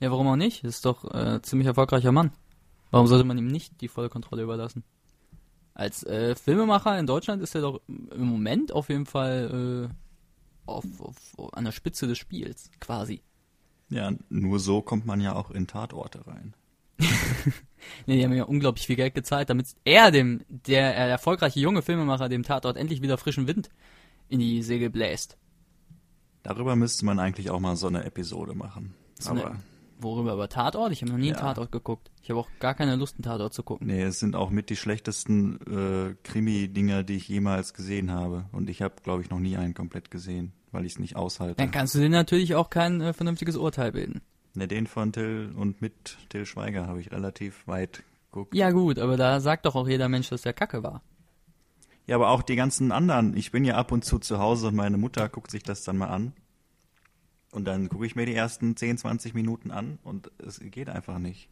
Ja, 0.00 0.10
warum 0.10 0.26
auch 0.28 0.36
nicht? 0.36 0.64
Ist 0.64 0.84
doch 0.84 1.04
äh, 1.14 1.40
ziemlich 1.42 1.66
erfolgreicher 1.66 2.12
Mann. 2.12 2.32
Warum 2.90 3.06
sollte 3.06 3.24
man 3.24 3.38
ihm 3.38 3.46
nicht 3.46 3.80
die 3.80 3.88
volle 3.88 4.08
Kontrolle 4.08 4.42
überlassen? 4.42 4.84
Als 5.72 6.04
äh, 6.04 6.34
Filmemacher 6.36 6.98
in 6.98 7.06
Deutschland 7.06 7.42
ist 7.42 7.54
er 7.54 7.62
doch 7.62 7.80
im 7.88 8.26
Moment 8.26 8.70
auf 8.72 8.88
jeden 8.90 9.06
Fall 9.06 9.90
auf, 10.66 10.84
auf, 11.00 11.16
an 11.54 11.64
der 11.64 11.72
Spitze 11.72 12.06
des 12.06 12.18
Spiels, 12.18 12.70
quasi. 12.80 13.22
Ja, 13.90 14.12
nur 14.30 14.58
so 14.60 14.80
kommt 14.82 15.06
man 15.06 15.20
ja 15.20 15.34
auch 15.34 15.50
in 15.50 15.66
Tatorte 15.66 16.26
rein. 16.26 16.54
Nee, 18.06 18.16
die 18.16 18.24
haben 18.24 18.32
ja 18.32 18.44
unglaublich 18.44 18.86
viel 18.86 18.96
Geld 18.96 19.14
gezahlt, 19.14 19.50
damit 19.50 19.66
er 19.84 20.10
dem, 20.10 20.40
der 20.48 20.96
äh, 20.96 21.10
erfolgreiche 21.10 21.60
junge 21.60 21.82
Filmemacher 21.82 22.30
dem 22.30 22.42
Tatort 22.42 22.78
endlich 22.78 23.02
wieder 23.02 23.18
frischen 23.18 23.46
Wind 23.46 23.68
in 24.30 24.38
die 24.38 24.62
Segel 24.62 24.88
bläst. 24.88 25.36
Darüber 26.42 26.76
müsste 26.76 27.04
man 27.04 27.18
eigentlich 27.18 27.50
auch 27.50 27.60
mal 27.60 27.76
so 27.76 27.86
eine 27.88 28.04
Episode 28.04 28.54
machen. 28.54 28.94
So 29.18 29.32
Aber 29.32 29.50
eine- 29.50 29.60
Worüber? 30.00 30.34
Über 30.34 30.48
Tatort? 30.48 30.92
Ich 30.92 31.02
habe 31.02 31.12
noch 31.12 31.18
nie 31.18 31.28
einen 31.28 31.36
Ja. 31.36 31.40
Tatort 31.54 31.72
geguckt. 31.72 32.10
Ich 32.22 32.30
habe 32.30 32.40
auch 32.40 32.48
gar 32.60 32.74
keine 32.74 32.96
Lust, 32.96 33.16
einen 33.16 33.22
Tatort 33.24 33.54
zu 33.54 33.62
gucken. 33.62 33.86
nee, 33.86 34.02
es 34.02 34.18
sind 34.20 34.34
auch 34.36 34.50
mit 34.50 34.70
die 34.70 34.76
schlechtesten 34.76 35.58
äh, 35.66 36.14
Krimi-Dinger, 36.22 37.02
die 37.04 37.16
ich 37.16 37.28
jemals 37.28 37.74
gesehen 37.74 38.10
habe. 38.10 38.46
Und 38.52 38.68
ich 38.70 38.82
habe, 38.82 38.94
glaube 39.02 39.22
ich, 39.22 39.30
noch 39.30 39.38
nie 39.40 39.56
einen 39.56 39.74
komplett 39.74 40.10
gesehen, 40.10 40.52
weil 40.72 40.84
ich 40.84 40.92
es 40.94 40.98
nicht 40.98 41.16
aushalte. 41.16 41.56
Dann 41.56 41.70
kannst 41.70 41.94
du 41.94 42.00
dir 42.00 42.08
natürlich 42.08 42.54
auch 42.54 42.70
kein 42.70 43.00
äh, 43.00 43.12
vernünftiges 43.12 43.56
Urteil 43.56 43.92
bilden. 43.92 44.20
Ne, 44.54 44.68
den 44.68 44.86
von 44.86 45.12
Till 45.12 45.52
und 45.56 45.80
mit 45.82 46.16
Till 46.28 46.46
Schweiger 46.46 46.86
habe 46.86 47.00
ich 47.00 47.10
relativ 47.10 47.66
weit 47.66 48.02
geguckt. 48.30 48.54
Ja 48.54 48.70
gut, 48.70 48.98
aber 48.98 49.16
da 49.16 49.40
sagt 49.40 49.66
doch 49.66 49.74
auch 49.74 49.88
jeder 49.88 50.08
Mensch, 50.08 50.28
dass 50.30 50.42
der 50.42 50.52
Kacke 50.52 50.82
war. 50.82 51.02
Ja, 52.06 52.16
aber 52.16 52.30
auch 52.30 52.42
die 52.42 52.54
ganzen 52.56 52.92
anderen. 52.92 53.36
Ich 53.36 53.50
bin 53.50 53.64
ja 53.64 53.76
ab 53.76 53.90
und 53.90 54.04
zu 54.04 54.18
zu 54.18 54.38
Hause 54.38 54.68
und 54.68 54.76
meine 54.76 54.98
Mutter 54.98 55.28
guckt 55.28 55.50
sich 55.50 55.62
das 55.62 55.84
dann 55.84 55.96
mal 55.96 56.08
an. 56.08 56.34
Und 57.54 57.66
dann 57.66 57.88
gucke 57.88 58.04
ich 58.04 58.16
mir 58.16 58.26
die 58.26 58.34
ersten 58.34 58.76
10, 58.76 58.98
20 58.98 59.32
Minuten 59.32 59.70
an 59.70 59.98
und 60.02 60.30
es 60.44 60.58
geht 60.60 60.88
einfach 60.88 61.18
nicht. 61.18 61.48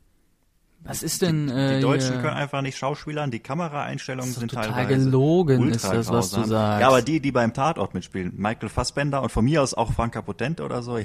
Was 0.85 1.05
ist 1.05 1.23
denn 1.23 1.47
Die, 1.47 1.53
äh, 1.53 1.77
die 1.77 1.81
Deutschen 1.83 2.15
hier- 2.15 2.23
können 2.23 2.37
einfach 2.37 2.61
nicht 2.61 2.77
schauspielern, 2.77 3.31
die 3.31 3.39
Kameraeinstellungen 3.39 4.31
ist 4.33 4.41
sind 4.41 4.49
total 4.51 4.71
teilweise 4.73 5.05
gelogen, 5.05 5.69
ist 5.69 5.85
ultra 5.85 5.95
das, 5.95 6.09
was 6.09 6.31
du 6.31 6.37
grausam. 6.39 6.51
sagst. 6.51 6.81
Ja, 6.81 6.89
aber 6.89 7.03
die, 7.03 7.21
die 7.21 7.31
beim 7.31 7.55
Tatort 7.55 7.95
mitspielen, 7.95 8.33
Michael 8.37 8.69
Fassbender 8.69 9.23
und 9.23 9.31
von 9.31 9.45
mir 9.45 9.63
aus 9.63 9.75
auch 9.75 9.93
Franka 9.93 10.23
Potente 10.23 10.65
oder 10.65 10.83
so, 10.83 10.99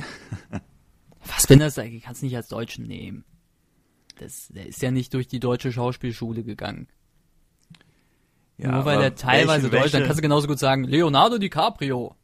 das? 1.48 1.78
eigentlich? 1.78 2.04
Kannst 2.04 2.24
nicht 2.24 2.36
als 2.36 2.48
Deutschen 2.48 2.88
nehmen. 2.88 3.24
Das, 4.18 4.48
der 4.48 4.66
ist 4.66 4.82
ja 4.82 4.90
nicht 4.90 5.14
durch 5.14 5.28
die 5.28 5.40
deutsche 5.40 5.72
Schauspielschule 5.72 6.44
gegangen. 6.44 6.88
ja 8.58 8.72
Nur 8.72 8.86
weil 8.86 8.98
der 9.00 9.14
teilweise 9.14 9.72
welche, 9.72 9.84
Deutsch, 9.84 9.92
dann 9.92 10.00
welche- 10.02 10.06
kannst 10.08 10.18
du 10.18 10.22
genauso 10.24 10.48
gut 10.48 10.58
sagen, 10.58 10.86
Leonardo 10.86 11.38
DiCaprio. 11.38 12.16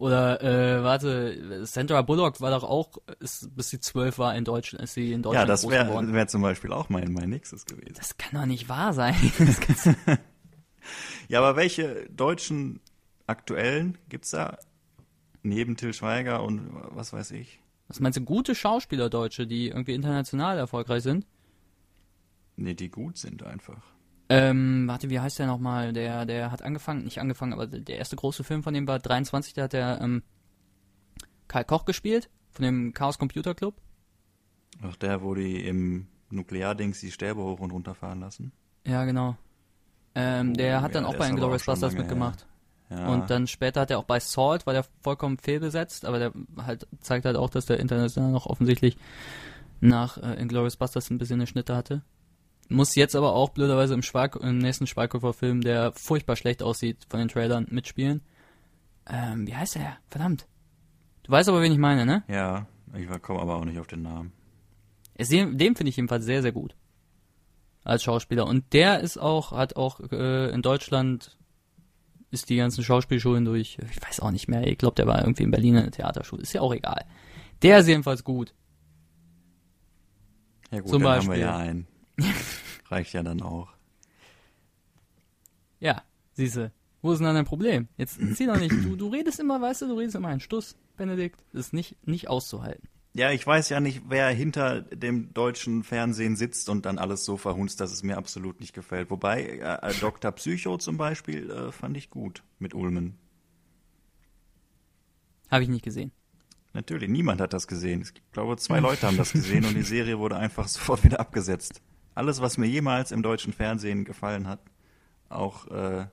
Oder, 0.00 0.42
äh, 0.42 0.82
warte, 0.82 1.66
Sandra 1.66 2.00
Bullock 2.00 2.40
war 2.40 2.50
doch 2.50 2.64
auch, 2.64 2.96
ist, 3.18 3.54
bis 3.54 3.68
sie 3.68 3.80
zwölf 3.80 4.16
war 4.16 4.34
in 4.34 4.44
Deutschland, 4.46 4.82
ist 4.82 4.94
sie 4.94 5.12
in 5.12 5.18
Ja, 5.18 5.22
Deutschland 5.24 5.50
das 5.50 5.60
groß 5.60 5.72
wäre 5.72 6.12
wär 6.14 6.26
zum 6.26 6.40
Beispiel 6.40 6.72
auch 6.72 6.88
mein, 6.88 7.12
mein 7.12 7.28
nächstes 7.28 7.66
gewesen. 7.66 7.96
Das 7.98 8.16
kann 8.16 8.40
doch 8.40 8.46
nicht 8.46 8.70
wahr 8.70 8.94
sein. 8.94 9.14
Das 9.36 9.94
Ja, 11.28 11.40
aber 11.40 11.54
welche 11.56 12.08
deutschen 12.08 12.80
aktuellen 13.26 13.98
gibt's 14.08 14.30
da? 14.30 14.56
Neben 15.42 15.76
Till 15.76 15.92
Schweiger 15.92 16.44
und 16.44 16.70
was 16.72 17.12
weiß 17.12 17.32
ich? 17.32 17.60
Was 17.88 18.00
meinst 18.00 18.16
du, 18.16 18.22
gute 18.22 18.54
Schauspieler 18.54 19.10
Deutsche, 19.10 19.46
die 19.46 19.68
irgendwie 19.68 19.92
international 19.92 20.56
erfolgreich 20.56 21.02
sind? 21.02 21.26
Nee, 22.56 22.72
die 22.72 22.88
gut 22.88 23.18
sind 23.18 23.42
einfach. 23.42 23.82
Ähm, 24.30 24.86
warte, 24.86 25.10
wie 25.10 25.18
heißt 25.18 25.40
der 25.40 25.48
nochmal? 25.48 25.92
Der, 25.92 26.24
der 26.24 26.52
hat 26.52 26.62
angefangen, 26.62 27.02
nicht 27.04 27.18
angefangen, 27.18 27.52
aber 27.52 27.66
der 27.66 27.98
erste 27.98 28.14
große 28.14 28.44
Film 28.44 28.62
von 28.62 28.72
dem 28.72 28.86
war 28.86 29.00
23, 29.00 29.54
da 29.54 29.64
hat 29.64 29.72
der 29.72 30.00
ähm, 30.00 30.22
Karl 31.48 31.64
Koch 31.64 31.84
gespielt, 31.84 32.30
von 32.52 32.64
dem 32.64 32.94
Chaos 32.94 33.18
Computer 33.18 33.54
Club. 33.54 33.74
Ach, 34.82 34.94
der, 34.96 35.22
wo 35.22 35.34
die 35.34 35.66
im 35.66 36.06
Nukleardings 36.30 37.00
die 37.00 37.10
Stäbe 37.10 37.42
hoch 37.42 37.58
und 37.58 37.72
runter 37.72 37.96
fahren 37.96 38.20
lassen. 38.20 38.52
Ja, 38.86 39.04
genau. 39.04 39.36
Ähm, 40.14 40.54
der 40.54 40.78
Oh, 40.78 40.82
hat 40.82 40.94
dann 40.94 41.02
ja, 41.02 41.08
auch 41.08 41.12
der 41.12 41.18
bei 41.18 41.28
Inglourious 41.28 41.66
lange 41.66 41.94
mitgemacht. 41.96 42.46
Ja. 42.88 43.08
Und 43.12 43.30
dann 43.30 43.48
später 43.48 43.80
hat 43.80 43.90
er 43.90 43.98
auch 43.98 44.04
bei 44.04 44.20
Salt, 44.20 44.66
war 44.66 44.74
der 44.74 44.84
vollkommen 45.02 45.38
fehlbesetzt, 45.38 46.04
aber 46.04 46.18
der 46.18 46.32
halt 46.56 46.86
zeigt 47.00 47.24
halt 47.24 47.36
auch, 47.36 47.50
dass 47.50 47.66
der 47.66 47.80
international 47.80 48.30
noch 48.30 48.46
offensichtlich 48.46 48.96
nach 49.80 50.18
äh, 50.18 50.40
Inglourious 50.40 50.76
Basterds 50.76 51.10
ein 51.10 51.18
bisschen 51.18 51.40
eine 51.40 51.46
Schnitte 51.46 51.76
hatte. 51.76 52.02
Muss 52.72 52.94
jetzt 52.94 53.16
aber 53.16 53.34
auch 53.34 53.50
blöderweise 53.50 53.94
im, 53.94 54.02
Schweig 54.02 54.36
im 54.36 54.58
nächsten 54.58 54.86
Schweighöfer-Film, 54.86 55.60
der 55.60 55.90
furchtbar 55.92 56.36
schlecht 56.36 56.62
aussieht 56.62 57.04
von 57.08 57.18
den 57.18 57.28
Trailern, 57.28 57.66
mitspielen. 57.68 58.22
Ähm, 59.08 59.44
wie 59.48 59.56
heißt 59.56 59.74
der? 59.74 59.96
Verdammt. 60.08 60.46
Du 61.24 61.32
weißt 61.32 61.48
aber, 61.48 61.62
wen 61.62 61.72
ich 61.72 61.78
meine, 61.78 62.06
ne? 62.06 62.22
ja, 62.28 62.68
ich 62.94 63.08
komme 63.22 63.40
aber 63.40 63.56
auch 63.56 63.64
nicht 63.64 63.80
auf 63.80 63.88
den 63.88 64.02
Namen. 64.02 64.32
Den, 65.18 65.58
den 65.58 65.74
finde 65.74 65.90
ich 65.90 65.96
jedenfalls 65.96 66.24
sehr, 66.24 66.42
sehr 66.42 66.52
gut. 66.52 66.76
Als 67.82 68.04
Schauspieler. 68.04 68.46
Und 68.46 68.72
der 68.72 69.00
ist 69.00 69.18
auch, 69.18 69.50
hat 69.50 69.74
auch 69.74 69.98
äh, 70.12 70.50
in 70.50 70.62
Deutschland 70.62 71.36
ist 72.30 72.50
die 72.50 72.56
ganzen 72.56 72.84
Schauspielschulen 72.84 73.44
durch, 73.44 73.78
ich 73.78 74.00
weiß 74.00 74.20
auch 74.20 74.30
nicht 74.30 74.46
mehr, 74.46 74.64
ich 74.64 74.78
glaube, 74.78 74.94
der 74.94 75.08
war 75.08 75.20
irgendwie 75.20 75.42
in 75.42 75.50
Berlin 75.50 75.74
in 75.74 75.82
der 75.82 75.90
Theaterschule, 75.90 76.42
ist 76.42 76.52
ja 76.52 76.60
auch 76.60 76.72
egal. 76.72 77.04
Der 77.62 77.80
ist 77.80 77.88
jedenfalls 77.88 78.22
gut. 78.22 78.54
Ja 80.70 80.78
gut, 80.78 80.90
Zum 80.90 81.02
dann 81.02 81.14
Beispiel. 81.14 81.32
haben 81.32 81.38
wir 81.40 81.46
ja 81.46 81.56
einen. 81.56 81.88
Reicht 82.88 83.12
ja 83.12 83.22
dann 83.22 83.42
auch. 83.42 83.68
Ja, 85.78 86.02
siehste, 86.34 86.72
wo 87.02 87.12
ist 87.12 87.18
denn 87.18 87.26
dann 87.26 87.36
dein 87.36 87.44
Problem? 87.44 87.88
Jetzt 87.96 88.18
zieh 88.34 88.46
doch 88.46 88.58
nicht, 88.58 88.72
du, 88.72 88.96
du 88.96 89.08
redest 89.08 89.40
immer, 89.40 89.60
weißt 89.60 89.82
du, 89.82 89.88
du 89.88 89.94
redest 89.98 90.16
immer 90.16 90.28
einen 90.28 90.40
Stuss, 90.40 90.76
Benedikt. 90.96 91.42
Das 91.52 91.66
ist 91.66 91.72
nicht, 91.72 91.96
nicht 92.06 92.28
auszuhalten. 92.28 92.86
Ja, 93.12 93.32
ich 93.32 93.44
weiß 93.44 93.70
ja 93.70 93.80
nicht, 93.80 94.02
wer 94.08 94.28
hinter 94.28 94.82
dem 94.82 95.34
deutschen 95.34 95.82
Fernsehen 95.82 96.36
sitzt 96.36 96.68
und 96.68 96.86
dann 96.86 96.98
alles 96.98 97.24
so 97.24 97.36
verhunzt, 97.36 97.80
dass 97.80 97.90
es 97.90 98.02
mir 98.02 98.16
absolut 98.16 98.60
nicht 98.60 98.72
gefällt. 98.72 99.10
Wobei 99.10 99.42
äh, 99.42 99.88
äh 99.88 99.94
Dr. 100.00 100.30
Psycho 100.32 100.76
zum 100.78 100.96
Beispiel 100.96 101.50
äh, 101.50 101.72
fand 101.72 101.96
ich 101.96 102.10
gut 102.10 102.44
mit 102.58 102.74
Ulmen. 102.74 103.18
Habe 105.50 105.64
ich 105.64 105.68
nicht 105.68 105.84
gesehen. 105.84 106.12
Natürlich, 106.72 107.08
niemand 107.08 107.40
hat 107.40 107.52
das 107.52 107.66
gesehen. 107.66 108.02
Ich 108.02 108.12
glaube, 108.32 108.56
zwei 108.58 108.78
Leute 108.80 109.08
haben 109.08 109.16
das 109.16 109.32
gesehen 109.32 109.64
und 109.64 109.74
die 109.74 109.82
Serie 109.82 110.18
wurde 110.20 110.36
einfach 110.36 110.68
sofort 110.68 111.02
wieder 111.02 111.18
abgesetzt. 111.18 111.82
Alles, 112.14 112.40
was 112.40 112.58
mir 112.58 112.66
jemals 112.66 113.12
im 113.12 113.22
deutschen 113.22 113.52
Fernsehen 113.52 114.04
gefallen 114.04 114.48
hat, 114.48 114.60
auch 115.28 115.66
äh, 115.68 116.06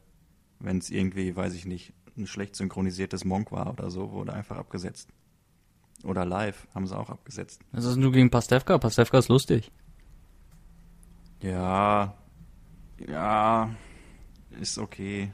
wenn 0.60 0.78
es 0.78 0.90
irgendwie, 0.90 1.36
weiß 1.36 1.54
ich 1.54 1.66
nicht, 1.66 1.94
ein 2.18 2.28
schlecht 2.28 2.56
synchronisiertes 2.56 3.26
Monk 3.26 3.52
war 3.52 3.72
oder 3.72 3.90
so, 3.90 4.12
wurde 4.12 4.34
einfach 4.34 4.58
abgesetzt. 4.58 5.10
Oder 6.04 6.26
live 6.26 6.68
haben 6.74 6.88
sie 6.88 6.98
auch 6.98 7.10
abgesetzt. 7.10 7.62
Was 7.72 7.86
ist 7.86 7.98
nur 7.98 8.12
gegen 8.12 8.30
Pastewka? 8.30 8.78
Pastewka 8.78 9.18
ist 9.18 9.30
lustig. 9.30 9.72
Ja, 11.42 12.16
ja, 13.08 13.70
ist 14.60 14.78
okay. 14.78 15.32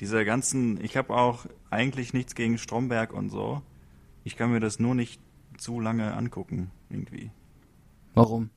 Diese 0.00 0.24
ganzen, 0.24 0.82
ich 0.84 0.96
habe 0.96 1.14
auch 1.14 1.46
eigentlich 1.70 2.12
nichts 2.12 2.34
gegen 2.34 2.58
Stromberg 2.58 3.12
und 3.12 3.30
so. 3.30 3.62
Ich 4.24 4.36
kann 4.36 4.50
mir 4.50 4.60
das 4.60 4.78
nur 4.78 4.94
nicht 4.94 5.20
zu 5.56 5.80
lange 5.80 6.14
angucken, 6.14 6.70
irgendwie. 6.90 7.30
Warum? 8.14 8.50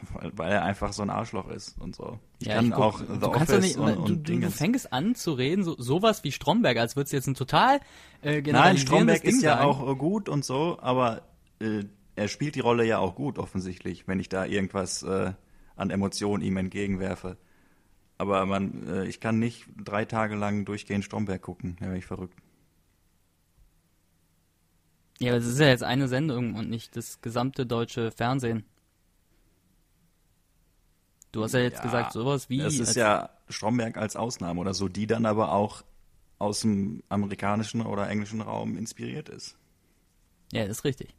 Weil, 0.32 0.52
er 0.52 0.64
einfach 0.64 0.92
so 0.92 1.02
ein 1.02 1.10
Arschloch 1.10 1.48
ist 1.48 1.80
und 1.80 1.94
so. 1.94 2.18
Ich 2.40 2.48
ja, 2.48 2.54
kann 2.54 2.66
ich 2.66 2.70
guck, 2.72 2.82
auch 2.82 3.00
The 3.00 3.26
Office 3.26 3.60
nicht, 3.60 3.76
und, 3.76 3.96
und 3.96 4.28
du, 4.28 4.38
du, 4.38 4.50
fängst 4.50 4.92
an 4.92 5.14
zu 5.14 5.32
reden, 5.32 5.64
so, 5.64 5.76
sowas 5.76 6.24
wie 6.24 6.32
Stromberg, 6.32 6.76
als 6.76 6.96
würdest 6.96 7.12
du 7.12 7.16
jetzt 7.16 7.26
ein 7.26 7.34
total 7.34 7.80
äh, 8.22 8.40
Nein, 8.42 8.78
Stromberg 8.78 9.22
Ding 9.22 9.30
ist 9.30 9.42
ja 9.42 9.58
sagen. 9.58 9.68
auch 9.68 9.98
gut 9.98 10.28
und 10.28 10.44
so, 10.44 10.78
aber 10.80 11.22
äh, 11.60 11.84
er 12.16 12.28
spielt 12.28 12.54
die 12.54 12.60
Rolle 12.60 12.84
ja 12.84 12.98
auch 12.98 13.14
gut 13.14 13.38
offensichtlich, 13.38 14.08
wenn 14.08 14.20
ich 14.20 14.28
da 14.28 14.44
irgendwas 14.44 15.02
äh, 15.02 15.32
an 15.76 15.90
Emotionen 15.90 16.42
ihm 16.42 16.56
entgegenwerfe. 16.56 17.36
Aber 18.18 18.44
man, 18.46 18.86
äh, 18.88 19.06
ich 19.06 19.20
kann 19.20 19.38
nicht 19.38 19.66
drei 19.82 20.04
Tage 20.04 20.34
lang 20.34 20.64
durchgehend 20.64 21.04
Stromberg 21.04 21.40
gucken, 21.40 21.76
da 21.78 21.86
wäre 21.86 21.98
ich 21.98 22.06
verrückt. 22.06 22.36
Ja, 25.20 25.32
aber 25.32 25.38
es 25.38 25.46
ist 25.46 25.58
ja 25.60 25.68
jetzt 25.68 25.82
eine 25.82 26.08
Sendung 26.08 26.54
und 26.54 26.70
nicht 26.70 26.96
das 26.96 27.20
gesamte 27.20 27.66
deutsche 27.66 28.10
Fernsehen. 28.10 28.64
Du 31.38 31.44
hast 31.44 31.52
ja 31.52 31.60
jetzt 31.60 31.76
ja, 31.76 31.84
gesagt, 31.84 32.12
sowas 32.12 32.50
wie. 32.50 32.58
Das 32.58 32.74
ist 32.80 32.96
ja 32.96 33.30
Stromberg 33.48 33.96
als 33.96 34.16
Ausnahme 34.16 34.60
oder 34.60 34.74
so, 34.74 34.88
die 34.88 35.06
dann 35.06 35.24
aber 35.24 35.52
auch 35.52 35.84
aus 36.40 36.62
dem 36.62 37.04
amerikanischen 37.08 37.80
oder 37.80 38.08
englischen 38.08 38.40
Raum 38.40 38.76
inspiriert 38.76 39.28
ist. 39.28 39.56
Ja, 40.52 40.66
das 40.66 40.78
ist 40.78 40.84
richtig. 40.84 41.14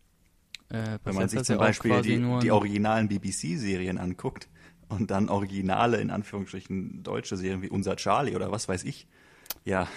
Äh, 0.68 1.00
Wenn 1.06 1.16
man 1.16 1.30
sich 1.30 1.44
zum 1.44 1.56
ja 1.56 1.60
Beispiel 1.60 2.02
die, 2.02 2.40
die 2.42 2.52
originalen 2.52 3.08
BBC-Serien 3.08 3.98
anguckt 3.98 4.50
und 4.90 5.10
dann 5.10 5.30
originale, 5.30 6.02
in 6.02 6.12
Anführungsstrichen, 6.12 7.02
deutsche 7.02 7.38
Serien 7.38 7.62
wie 7.62 7.70
Unser 7.70 7.96
Charlie 7.96 8.36
oder 8.36 8.52
was 8.52 8.68
weiß 8.68 8.84
ich, 8.84 9.08
ja. 9.64 9.88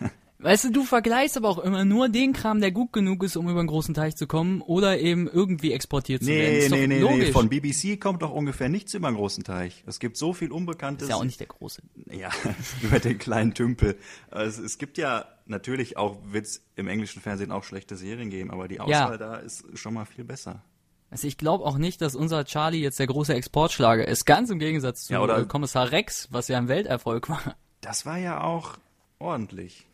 Weißt 0.44 0.64
du, 0.64 0.70
du 0.70 0.84
vergleichst 0.84 1.38
aber 1.38 1.48
auch 1.48 1.58
immer 1.58 1.86
nur 1.86 2.10
den 2.10 2.34
Kram, 2.34 2.60
der 2.60 2.70
gut 2.70 2.92
genug 2.92 3.24
ist, 3.24 3.34
um 3.34 3.48
über 3.48 3.60
einen 3.60 3.68
großen 3.68 3.94
Teich 3.94 4.14
zu 4.14 4.26
kommen 4.26 4.60
oder 4.60 4.98
eben 4.98 5.26
irgendwie 5.26 5.72
exportiert 5.72 6.22
zu 6.22 6.28
nee, 6.28 6.38
werden. 6.38 6.70
Nee, 6.70 6.86
nee, 6.86 7.02
nee, 7.02 7.16
nee, 7.16 7.32
von 7.32 7.48
BBC 7.48 7.98
kommt 7.98 8.20
doch 8.20 8.30
ungefähr 8.30 8.68
nichts 8.68 8.92
über 8.92 9.08
einen 9.08 9.16
großen 9.16 9.42
Teich. 9.42 9.82
Es 9.86 9.98
gibt 10.00 10.18
so 10.18 10.34
viel 10.34 10.52
Unbekanntes. 10.52 11.08
Ist 11.08 11.10
ja 11.12 11.16
auch 11.16 11.24
nicht 11.24 11.40
der 11.40 11.46
große. 11.46 11.80
Ja, 12.10 12.28
über 12.82 13.00
den 13.00 13.16
kleinen 13.16 13.54
Tümpel. 13.54 13.96
Also, 14.30 14.62
es 14.62 14.76
gibt 14.76 14.98
ja 14.98 15.24
natürlich 15.46 15.96
auch, 15.96 16.18
wird's 16.26 16.60
im 16.76 16.88
englischen 16.88 17.22
Fernsehen 17.22 17.50
auch 17.50 17.64
schlechte 17.64 17.96
Serien 17.96 18.28
geben, 18.28 18.50
aber 18.50 18.68
die 18.68 18.80
Auswahl 18.80 19.12
ja. 19.12 19.16
da 19.16 19.36
ist 19.36 19.64
schon 19.72 19.94
mal 19.94 20.04
viel 20.04 20.24
besser. 20.24 20.62
Also 21.08 21.26
ich 21.26 21.38
glaube 21.38 21.64
auch 21.64 21.78
nicht, 21.78 22.02
dass 22.02 22.14
unser 22.14 22.44
Charlie 22.44 22.82
jetzt 22.82 22.98
der 22.98 23.06
große 23.06 23.32
Exportschlager 23.32 24.06
ist. 24.06 24.26
Ganz 24.26 24.50
im 24.50 24.58
Gegensatz 24.58 25.04
zu 25.04 25.14
ja, 25.14 25.22
oder 25.22 25.46
Kommissar 25.46 25.90
Rex, 25.90 26.28
was 26.32 26.48
ja 26.48 26.58
ein 26.58 26.68
Welterfolg 26.68 27.30
war. 27.30 27.56
Das 27.80 28.04
war 28.04 28.18
ja 28.18 28.42
auch 28.42 28.76
ordentlich. 29.18 29.86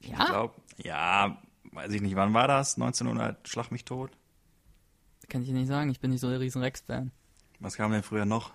Ja? 0.00 0.18
Ich 0.18 0.26
glaub, 0.26 0.62
ja, 0.76 1.42
weiß 1.72 1.92
ich 1.92 2.02
nicht, 2.02 2.16
wann 2.16 2.34
war 2.34 2.48
das? 2.48 2.76
1900 2.76 3.48
Schlag 3.48 3.70
mich 3.70 3.84
tot? 3.84 4.10
Kann 5.28 5.42
ich 5.42 5.50
nicht 5.50 5.66
sagen, 5.66 5.90
ich 5.90 6.00
bin 6.00 6.10
nicht 6.10 6.20
so 6.20 6.30
der 6.30 6.40
riesen 6.40 6.62
Rex-Fan. 6.62 7.10
Was 7.58 7.76
kam 7.76 7.90
denn 7.90 8.02
früher 8.02 8.24
noch? 8.24 8.52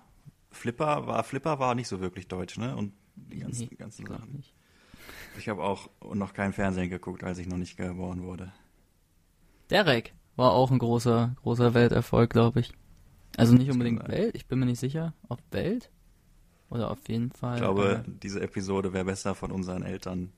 Flipper 0.51 1.07
war 1.07 1.23
Flipper 1.23 1.59
war 1.59 1.75
nicht 1.75 1.87
so 1.87 1.99
wirklich 1.99 2.27
deutsch, 2.27 2.57
ne? 2.57 2.75
Und 2.75 2.93
die 3.15 3.39
ganzen, 3.39 3.67
nee, 3.69 3.75
ganzen 3.75 4.05
Sachen. 4.05 4.33
Nicht. 4.33 4.53
Ich 5.37 5.49
habe 5.49 5.63
auch 5.63 5.89
noch 6.13 6.33
kein 6.33 6.53
Fernsehen 6.53 6.89
geguckt, 6.89 7.23
als 7.23 7.37
ich 7.37 7.47
noch 7.47 7.57
nicht 7.57 7.77
geboren 7.77 8.23
wurde. 8.23 8.51
Derek 9.69 10.13
war 10.35 10.51
auch 10.51 10.71
ein 10.71 10.79
großer, 10.79 11.35
großer 11.41 11.73
Welterfolg, 11.73 12.29
glaube 12.29 12.61
ich. 12.61 12.73
Also 13.37 13.53
nicht 13.53 13.71
unbedingt 13.71 14.07
Welt, 14.07 14.35
ich 14.35 14.47
bin 14.47 14.59
mir 14.59 14.65
nicht 14.65 14.79
sicher, 14.79 15.13
ob 15.29 15.39
Welt 15.51 15.89
oder 16.69 16.91
auf 16.91 17.07
jeden 17.07 17.31
Fall. 17.31 17.55
Ich 17.55 17.61
glaube, 17.61 18.03
äh, 18.05 18.11
diese 18.21 18.41
Episode 18.41 18.91
wäre 18.91 19.05
besser 19.05 19.35
von 19.35 19.51
unseren 19.51 19.83
Eltern 19.83 20.33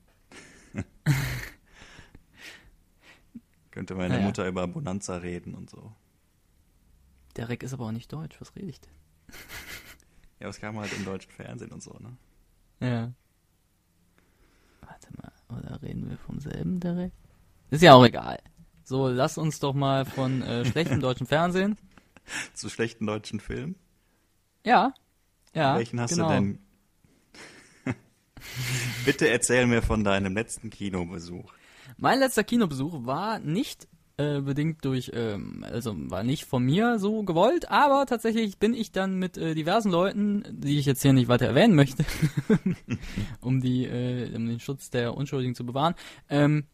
Könnte 3.72 3.96
meine 3.96 4.16
naja. 4.16 4.26
Mutter 4.26 4.48
über 4.48 4.68
Bonanza 4.68 5.18
reden 5.18 5.56
und 5.56 5.70
so. 5.70 5.92
Derek 7.36 7.64
ist 7.64 7.74
aber 7.74 7.86
auch 7.86 7.92
nicht 7.92 8.14
deutsch, 8.14 8.40
was 8.40 8.56
rede 8.56 8.68
ich 8.68 8.80
denn? 8.80 8.94
ja, 10.40 10.48
was 10.48 10.60
kam 10.60 10.78
halt 10.78 10.94
im 10.94 11.06
deutschen 11.06 11.32
Fernsehen 11.32 11.72
und 11.72 11.82
so, 11.82 11.98
ne? 12.00 12.16
Ja. 12.80 13.12
Warte 14.82 15.08
mal, 15.18 15.32
oder 15.58 15.82
reden 15.82 16.10
wir 16.10 16.18
vom 16.18 16.40
selben 16.40 16.80
Derek? 16.80 17.14
Ist 17.72 17.82
ja 17.82 17.94
auch 17.94 18.06
egal. 18.06 18.40
So, 18.84 19.08
lass 19.08 19.38
uns 19.38 19.60
doch 19.60 19.74
mal 19.74 20.06
von 20.06 20.42
äh, 20.44 20.66
schlechtem 20.72 21.00
deutschen 21.00 21.26
Fernsehen. 21.26 21.78
Zu 22.54 22.70
schlechten 22.70 23.08
deutschen 23.08 23.40
Filmen? 23.40 23.76
Ja. 24.66 24.94
Ja. 25.54 25.76
Welchen 25.78 26.00
hast 26.00 26.12
genau. 26.12 26.28
du 26.28 26.34
denn 26.34 26.60
Bitte 29.06 29.30
erzähl 29.30 29.66
mir 29.66 29.82
von 29.82 30.04
deinem 30.04 30.34
letzten 30.34 30.70
Kinobesuch. 30.70 31.52
Mein 31.98 32.20
letzter 32.20 32.44
Kinobesuch 32.44 33.06
war 33.06 33.40
nicht 33.40 33.88
äh, 34.18 34.42
bedingt 34.42 34.86
durch, 34.86 35.12
ähm, 35.14 35.66
also 35.68 35.94
war 35.96 36.24
nicht 36.24 36.46
von 36.46 36.64
mir 36.64 37.00
so 37.00 37.24
gewollt, 37.24 37.70
aber 37.70 38.06
tatsächlich 38.06 38.60
bin 38.60 38.74
ich 38.74 38.92
dann 38.92 39.18
mit 39.18 39.38
äh, 39.38 39.56
diversen 39.56 39.92
Leuten, 39.92 40.44
die 40.52 40.78
ich 40.78 40.86
jetzt 40.86 41.02
hier 41.02 41.14
nicht 41.14 41.28
weiter 41.28 41.48
erwähnen 41.48 41.76
möchte, 41.76 42.06
um 43.42 43.60
die, 43.60 43.86
äh, 43.86 44.36
um 44.36 44.48
den 44.48 44.60
Schutz 44.60 44.90
der 44.90 45.16
Unschuldigen 45.16 45.56
zu 45.56 45.66
bewahren, 45.66 45.96
ähm, 46.30 46.66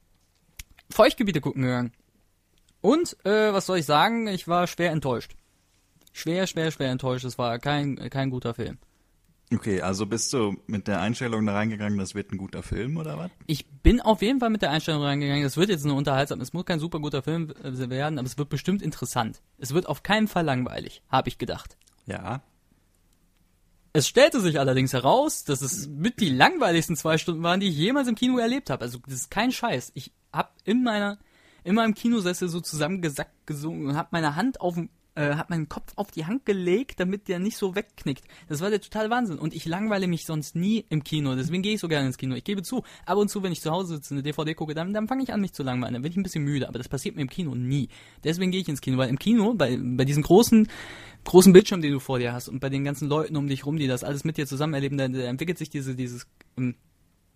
Feuchtgebiete 0.92 1.40
gucken 1.40 1.64
gegangen. 1.64 1.94
Und, 2.82 3.18
äh, 3.26 3.54
was 3.54 3.66
soll 3.66 3.80
ich 3.80 3.86
sagen, 3.86 4.28
ich 4.28 4.48
war 4.48 4.68
schwer 4.68 4.92
enttäuscht. 4.92 5.36
Schwer, 6.12 6.48
schwer, 6.48 6.72
schwer 6.72 6.92
enttäuscht. 6.92 7.26
Es 7.26 7.38
war 7.38 7.60
kein, 7.60 7.96
kein 8.10 8.30
guter 8.30 8.54
Film. 8.54 8.80
Okay, 9.52 9.82
also 9.82 10.06
bist 10.06 10.32
du 10.34 10.58
mit 10.68 10.88
der 10.88 11.02
Einstellung 11.02 11.44
da 11.46 11.54
reingegangen, 11.54 11.98
das 11.98 12.14
wird 12.14 12.32
ein 12.32 12.38
guter 12.38 12.62
Film 12.62 12.98
oder 12.98 13.18
was? 13.18 13.32
Ich 13.48 13.66
bin 13.68 14.00
auf 14.00 14.22
jeden 14.22 14.40
Fall 14.40 14.52
mit 14.52 14.62
der 14.62 14.70
Einstellung 14.70 15.02
reingegangen, 15.02 15.44
das 15.44 15.58
wird 15.58 15.70
jetzt 15.70 15.86
nur 15.86 15.96
unterhaltsam, 15.96 16.40
es 16.40 16.54
muss 16.54 16.66
kein 16.66 16.80
super 16.80 17.00
guter 17.00 17.24
Film 17.24 17.52
äh, 17.64 17.90
werden, 17.90 18.20
aber 18.20 18.28
es 18.28 18.38
wird 18.38 18.50
bestimmt 18.50 18.84
interessant. 18.84 19.42
Es 19.58 19.74
wird 19.74 19.88
auf 19.88 20.04
keinen 20.04 20.28
Fall 20.28 20.46
langweilig, 20.46 21.02
habe 21.10 21.30
ich 21.30 21.40
gedacht. 21.40 21.78
Ja. 22.06 22.44
Es 23.92 24.08
stellte 24.08 24.40
sich 24.40 24.60
allerdings 24.60 24.94
heraus, 24.94 25.46
dass 25.46 25.62
es 25.62 25.88
mit 25.88 26.20
die 26.20 26.30
langweiligsten 26.30 26.96
zwei 26.96 27.18
Stunden 27.18 27.42
waren, 27.42 27.60
die 27.60 27.70
ich 27.70 27.76
jemals 27.76 28.08
im 28.08 28.14
Kino 28.14 28.38
erlebt 28.38 28.70
habe. 28.70 28.84
Also 28.84 29.00
das 29.06 29.16
ist 29.16 29.32
kein 29.32 29.52
Scheiß. 29.52 29.92
Ich 29.96 30.12
habe 30.32 30.50
in 30.64 30.84
meiner 30.84 31.18
in 31.64 31.76
meinem 31.76 31.94
Kinosessel 31.94 32.48
so 32.50 32.62
zusammengesackt 32.62 33.46
gesungen 33.46 33.88
und 33.88 33.98
habe 33.98 34.10
meine 34.12 34.36
Hand 34.36 34.62
auf 34.62 34.76
dem 34.76 34.90
äh, 35.20 35.36
hat 35.36 35.50
meinen 35.50 35.68
Kopf 35.68 35.92
auf 35.98 36.12
die 36.12 36.26
Hand 36.26 36.46
gelegt, 36.46 37.00
damit 37.00 37.28
der 37.28 37.40
nicht 37.40 37.58
so 37.58 37.76
wegknickt. 37.76 38.24
Das 38.48 38.62
war 38.62 38.70
der 38.70 38.80
totale 38.80 39.10
Wahnsinn. 39.10 39.38
Und 39.38 39.54
ich 39.54 39.66
langweile 39.66 40.08
mich 40.08 40.26
sonst 40.26 40.56
nie 40.56 40.86
im 40.90 41.04
Kino. 41.04 41.36
Deswegen 41.36 41.62
gehe 41.62 41.74
ich 41.74 41.82
so 41.82 41.90
gerne 41.90 42.08
ins 42.08 42.18
Kino. 42.18 42.36
Ich 42.36 42.46
gebe 42.46 42.64
zu, 42.64 42.84
ab 43.06 43.18
und 43.18 43.30
zu, 43.30 43.44
wenn 43.44 43.52
ich 43.52 43.60
zu 43.60 43.70
Hause 43.70 43.96
sitze, 43.96 44.14
eine 44.14 44.24
DVD 44.24 44.54
gucke, 44.54 44.74
dann, 44.74 44.94
dann 44.94 45.10
fange 45.10 45.24
ich 45.24 45.34
an, 45.34 45.42
mich 45.42 45.52
zu 45.52 45.62
langweilen. 45.62 45.94
Dann 45.94 46.04
bin 46.04 46.12
ich 46.12 46.18
ein 46.18 46.24
bisschen 46.24 46.46
müde. 46.46 46.70
Aber 46.70 46.78
das 46.78 46.88
passiert 46.88 47.18
mir 47.18 47.22
im 47.22 47.30
Kino 47.30 47.54
nie. 47.54 47.90
Deswegen 48.24 48.52
gehe 48.52 48.62
ich 48.62 48.70
ins 48.70 48.80
Kino, 48.80 48.98
weil 48.98 49.10
im 49.10 49.20
Kino, 49.20 49.54
bei, 49.56 49.78
bei 49.78 50.06
diesem 50.06 50.24
großen, 50.24 50.70
großen 51.26 51.52
Bildschirm, 51.52 51.82
den 51.82 51.92
du 51.92 52.00
vor 52.00 52.20
dir 52.20 52.32
hast 52.32 52.48
und 52.48 52.62
bei 52.62 52.70
den 52.70 52.86
ganzen 52.86 53.10
Leuten 53.10 53.36
um 53.36 53.48
dich 53.48 53.66
rum, 53.66 53.76
die 53.76 53.88
das 53.88 54.06
alles 54.06 54.24
mit 54.24 54.38
dir 54.38 54.48
zusammen 54.48 54.74
erleben, 54.74 54.98
da, 54.98 55.10
da 55.10 55.20
entwickelt 55.20 55.58
sich 55.58 55.70
diese, 55.70 55.96
dieses, 55.96 56.28
ähm, 56.58 56.76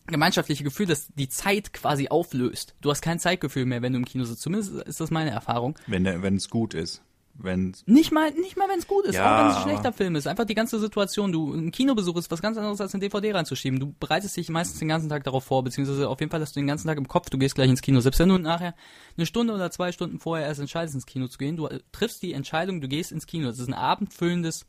gemeinschaftliche 0.07 0.63
Gefühl, 0.63 0.85
dass 0.85 1.07
die 1.15 1.29
Zeit 1.29 1.71
quasi 1.73 2.09
auflöst. 2.09 2.75
Du 2.81 2.91
hast 2.91 3.01
kein 3.01 3.19
Zeitgefühl 3.19 3.65
mehr, 3.65 3.81
wenn 3.81 3.93
du 3.93 3.99
im 3.99 4.05
Kino 4.05 4.25
sitzt. 4.25 4.41
Zumindest 4.41 4.73
ist 4.73 4.99
das 4.99 5.11
meine 5.11 5.31
Erfahrung. 5.31 5.77
Wenn 5.87 6.05
wenn 6.05 6.35
es 6.35 6.49
gut 6.49 6.73
ist. 6.73 7.01
Wenn's 7.35 7.83
nicht 7.87 8.11
mal, 8.11 8.31
nicht 8.31 8.57
mal, 8.57 8.69
wenn 8.69 8.77
es 8.77 8.85
gut 8.85 9.05
ist, 9.05 9.15
ja, 9.15 9.25
auch 9.25 9.39
wenn 9.39 9.51
es 9.51 9.57
ein 9.57 9.63
schlechter 9.63 9.91
Film 9.91 10.15
ist. 10.15 10.27
Einfach 10.27 10.45
die 10.45 10.53
ganze 10.53 10.79
Situation. 10.79 11.31
Du, 11.31 11.51
ein 11.51 11.71
Kinobesuch 11.71 12.15
ist 12.17 12.29
was 12.29 12.43
ganz 12.43 12.57
anderes 12.57 12.79
als 12.79 12.93
eine 12.93 13.01
DVD 13.01 13.33
reinzuschieben. 13.33 13.79
Du 13.79 13.93
bereitest 13.99 14.37
dich 14.37 14.49
meistens 14.49 14.79
den 14.79 14.87
ganzen 14.87 15.09
Tag 15.09 15.23
darauf 15.23 15.43
vor, 15.43 15.63
beziehungsweise 15.63 16.07
auf 16.09 16.19
jeden 16.19 16.29
Fall 16.29 16.41
hast 16.41 16.55
du 16.55 16.59
den 16.59 16.67
ganzen 16.67 16.87
Tag 16.87 16.97
im 16.99 17.07
Kopf, 17.07 17.31
du 17.31 17.39
gehst 17.39 17.55
gleich 17.55 17.69
ins 17.69 17.81
Kino. 17.81 17.99
Selbst 18.01 18.19
wenn 18.19 18.29
du 18.29 18.37
nachher 18.37 18.75
eine 19.17 19.25
Stunde 19.25 19.53
oder 19.53 19.71
zwei 19.71 19.91
Stunden 19.91 20.19
vorher 20.19 20.45
erst 20.45 20.59
entscheidest, 20.59 20.93
ins 20.93 21.07
Kino 21.07 21.27
zu 21.27 21.39
gehen, 21.39 21.57
du 21.57 21.67
triffst 21.91 22.21
die 22.21 22.33
Entscheidung, 22.33 22.81
du 22.81 22.87
gehst 22.87 23.11
ins 23.11 23.25
Kino. 23.25 23.47
Das 23.47 23.57
ist 23.57 23.67
ein 23.67 23.73
abendfüllendes 23.73 24.65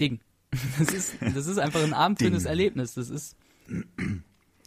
Ding. 0.00 0.20
Das 0.78 0.94
ist, 0.94 1.16
das 1.20 1.46
ist 1.46 1.58
einfach 1.58 1.82
ein 1.82 1.92
abendfüllendes 1.92 2.44
Erlebnis. 2.44 2.94
Das 2.94 3.10
ist, 3.10 3.36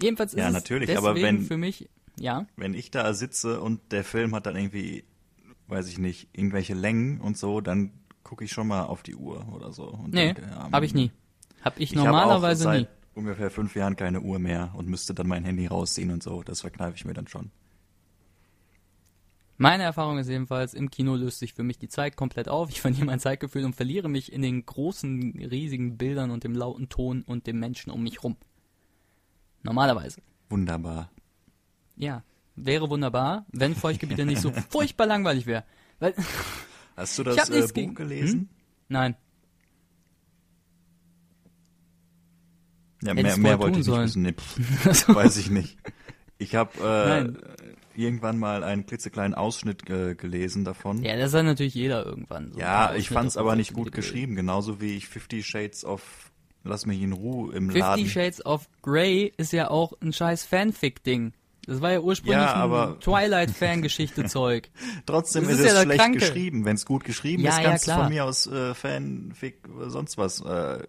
jedenfalls 0.01 0.33
ist 0.33 0.39
ja, 0.39 0.47
es 0.47 0.53
natürlich, 0.53 0.87
deswegen 0.87 1.07
aber 1.07 1.21
wenn, 1.21 1.41
für 1.45 1.57
mich 1.57 1.89
Ja. 2.19 2.45
Wenn 2.57 2.73
ich 2.73 2.91
da 2.91 3.13
sitze 3.13 3.61
und 3.61 3.91
der 3.91 4.03
Film 4.03 4.35
hat 4.35 4.45
dann 4.45 4.55
irgendwie, 4.55 5.05
weiß 5.69 5.87
ich 5.87 5.97
nicht, 5.97 6.29
irgendwelche 6.33 6.73
Längen 6.73 7.21
und 7.21 7.37
so, 7.37 7.61
dann 7.61 7.91
gucke 8.23 8.43
ich 8.43 8.51
schon 8.51 8.67
mal 8.67 8.83
auf 8.83 9.03
die 9.03 9.15
Uhr 9.15 9.47
oder 9.53 9.71
so. 9.71 9.85
Und 9.87 10.13
Nee, 10.13 10.33
ja, 10.39 10.71
habe 10.71 10.85
ich 10.85 10.93
nie. 10.93 11.11
Hab 11.61 11.79
ich, 11.79 11.91
Ich 11.91 11.97
habe 11.97 12.07
normalerweise 12.07 12.67
auch 12.67 12.73
nie. 12.73 12.79
seit 12.79 12.89
ungefähr 13.15 13.49
fünf 13.51 13.75
Jahren 13.75 13.95
keine 13.95 14.21
Uhr 14.21 14.39
mehr 14.39 14.71
und 14.75 14.87
müsste 14.87 15.13
dann 15.13 15.27
mein 15.27 15.43
Handy 15.43 15.67
rausziehen 15.67 16.11
und 16.11 16.23
so. 16.23 16.43
Das 16.43 16.61
verkneife 16.61 16.95
ich 16.95 17.05
mir 17.05 17.13
dann 17.13 17.27
schon. 17.27 17.51
Meine 19.57 19.83
Erfahrung 19.83 20.17
ist 20.19 20.29
jedenfalls, 20.29 20.73
im 20.73 20.89
Kino 20.89 21.15
löst 21.15 21.39
sich 21.39 21.53
für 21.53 21.63
mich 21.63 21.77
die 21.77 21.89
Zeit 21.89 22.15
komplett 22.15 22.47
auf. 22.47 22.69
Ich 22.69 22.79
verliere 22.79 23.05
mein 23.05 23.19
Zeitgefühl 23.19 23.65
und 23.65 23.75
verliere 23.75 24.07
mich 24.07 24.31
in 24.31 24.41
den 24.41 24.65
großen, 24.65 25.33
riesigen 25.51 25.97
Bildern 25.97 26.31
und 26.31 26.45
dem 26.45 26.53
lauten 26.55 26.87
Ton 26.87 27.23
und 27.23 27.45
dem 27.45 27.59
Menschen 27.59 27.91
um 27.91 28.01
mich 28.03 28.23
rum. 28.23 28.37
Normalerweise. 29.63 30.21
Wunderbar. 30.49 31.11
Ja. 31.97 32.23
Wäre 32.65 32.89
wunderbar, 32.89 33.45
wenn 33.51 33.75
Feuchtgebiete 33.75 34.25
nicht 34.25 34.41
so 34.41 34.51
furchtbar 34.69 35.07
langweilig 35.07 35.45
wäre. 35.45 35.63
Hast 36.95 37.17
du 37.17 37.23
das 37.23 37.49
äh, 37.49 37.61
Buch 37.61 37.73
gegen- 37.73 37.95
gelesen? 37.95 38.49
nein. 38.87 39.15
Ja, 43.01 43.13
mehr, 43.13 43.37
mehr 43.37 43.59
wollte 43.59 43.79
ich 43.79 43.87
nicht 43.87 43.97
wissen. 43.97 44.21
Nee, 44.23 44.33
weiß 45.07 45.37
ich 45.37 45.49
nicht. 45.49 45.77
Ich 46.37 46.55
habe 46.55 47.33
äh, 47.95 47.99
irgendwann 47.99 48.37
mal 48.37 48.63
einen 48.63 48.85
klitzekleinen 48.85 49.33
Ausschnitt 49.35 49.89
äh, 49.89 50.15
gelesen 50.15 50.65
davon. 50.65 51.01
Ja, 51.03 51.15
das 51.17 51.33
hat 51.33 51.45
natürlich 51.45 51.73
jeder 51.75 52.05
irgendwann. 52.05 52.51
So 52.51 52.59
Ja, 52.59 52.93
ich 52.95 53.09
fand's 53.09 53.35
von 53.35 53.41
aber 53.41 53.55
nicht 53.55 53.73
gut 53.73 53.93
geschrieben, 53.93 54.35
genauso 54.35 54.81
wie 54.81 54.97
ich 54.97 55.07
Fifty 55.07 55.43
Shades 55.43 55.85
of 55.85 56.29
Lass 56.63 56.85
mich 56.85 57.01
in 57.01 57.13
Ruhe 57.13 57.53
im 57.55 57.67
Fifty 57.67 57.79
Laden. 57.79 58.05
Shades 58.07 58.45
of 58.45 58.67
Grey 58.81 59.31
ist 59.37 59.53
ja 59.53 59.69
auch 59.69 59.93
ein 60.01 60.11
scheiß 60.11 60.43
Fanfic-Ding. 60.43 61.31
Das 61.69 61.81
war 61.81 61.91
ja 61.91 61.99
ursprünglich 61.99 62.35
Ja, 62.41 62.53
aber- 62.55 62.99
Twilight-Fangeschichte-Zeug. 62.99 64.69
Trotzdem 65.05 65.43
Das 65.43 65.53
ist, 65.53 65.59
ist 65.59 65.65
ja 65.67 65.77
es 65.77 65.83
schlecht 65.83 65.99
Kranke. 66.01 66.19
geschrieben. 66.19 66.65
Wenn 66.65 66.75
es 66.75 66.85
gut 66.85 67.03
geschrieben 67.03 67.43
Ja, 67.43 67.51
ist, 67.51 67.57
ja, 67.59 67.63
kannst 67.69 67.87
du 67.87 67.91
klar. 67.91 68.03
von 68.03 68.09
mir 68.13 68.25
aus 68.25 68.47
äh, 68.47 68.73
Fanfic 68.73 69.61
sonst 69.87 70.17
was 70.17 70.41
äh, 70.41 70.83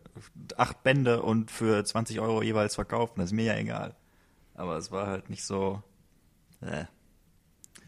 acht 0.56 0.82
Bände 0.82 1.22
und 1.22 1.50
für 1.50 1.84
20 1.84 2.20
Euro 2.20 2.42
jeweils 2.42 2.74
verkaufen. 2.74 3.14
Das 3.16 3.26
ist 3.26 3.32
mir 3.32 3.44
ja 3.44 3.56
egal. 3.56 3.94
Aber 4.54 4.76
es 4.78 4.90
war 4.90 5.06
halt 5.06 5.30
nicht 5.30 5.44
so. 5.44 5.82
Äh. 6.60 6.84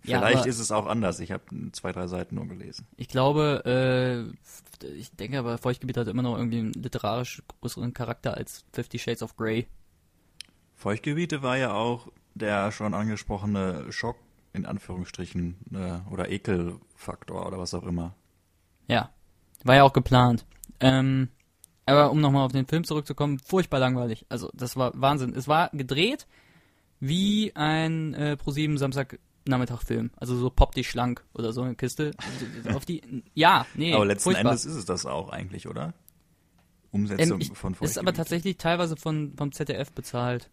Ja, 0.05 0.19
Vielleicht 0.19 0.39
aber- 0.41 0.47
ist 0.49 0.59
es 0.59 0.73
auch 0.73 0.87
anders. 0.87 1.21
Ich 1.21 1.31
habe 1.33 1.45
zwei, 1.73 1.93
drei 1.93 2.09
Seiten 2.09 2.35
nur 2.35 2.47
gelesen. 2.49 2.87
Ich 2.97 3.09
glaube, 3.09 3.63
äh, 4.85 4.87
ich 4.97 5.13
denke 5.13 5.39
aber, 5.39 5.59
Feuchtgebiet 5.59 5.97
hat 5.97 6.09
immer 6.09 6.23
noch 6.23 6.37
irgendwie 6.37 6.59
einen 6.59 6.73
literarisch 6.73 7.43
größeren 7.61 7.95
Charakter 7.95 8.37
als 8.37 8.65
Fifty 8.73 8.99
Shades 8.99 9.23
of 9.23 9.37
Grey. 9.37 9.67
Feuchtgebiete 10.75 11.43
war 11.43 11.57
ja 11.57 11.73
auch 11.73 12.09
der 12.35 12.73
schon 12.73 12.95
angesprochene 12.95 13.93
Schock, 13.93 14.17
in 14.53 14.67
Anführungsstrichen, 14.67 15.57
äh, 15.73 16.13
oder 16.13 16.31
Ekelfaktor 16.31 17.47
oder 17.47 17.59
was 17.59 17.75
auch 17.75 17.85
immer. 17.85 18.15
Ja, 18.89 19.11
war 19.65 19.77
ja 19.77 19.85
auch 19.85 19.93
geplant. 19.93 20.47
Ähm, 20.81 21.29
aber 21.87 22.11
um 22.11 22.21
nochmal 22.21 22.45
auf 22.45 22.53
den 22.53 22.67
Film 22.67 22.85
zurückzukommen, 22.85 23.39
furchtbar 23.39 23.81
langweilig. 23.81 24.27
Also 24.29 24.51
das 24.55 24.77
war 24.77 24.93
Wahnsinn. 24.95 25.35
Es 25.35 25.49
war 25.49 25.71
gedreht 25.73 26.27
wie 27.01 27.53
ein 27.57 28.15
äh, 28.15 28.37
ProSieben 28.37 28.79
Samstagnachmittag-Film. 28.79 30.11
Also 30.17 30.37
so 30.37 30.51
Pop 30.51 30.73
dich 30.75 30.89
schlank 30.89 31.25
oder 31.35 31.53
so 31.53 31.63
eine 31.63 31.75
Kiste. 31.75 32.13
auf 32.73 32.85
die, 32.85 33.25
ja, 33.35 33.67
nee, 33.75 33.95
Aber 33.95 34.05
letzten 34.05 34.31
furchtbar. 34.31 34.53
Endes 34.53 34.65
ist 34.65 34.77
es 34.77 34.85
das 34.85 35.07
auch 35.07 35.31
eigentlich, 35.31 35.67
oder? 35.67 35.95
Umsetzung 36.93 37.41
Ähm, 37.41 37.41
ich, 37.41 37.53
von 37.59 37.75
ist 37.81 37.99
aber 37.99 38.13
tatsächlich 38.13 38.59
teilweise 38.59 38.97
von, 38.97 39.35
vom 39.37 39.51
ZDF 39.51 39.91
bezeilt 39.93 40.51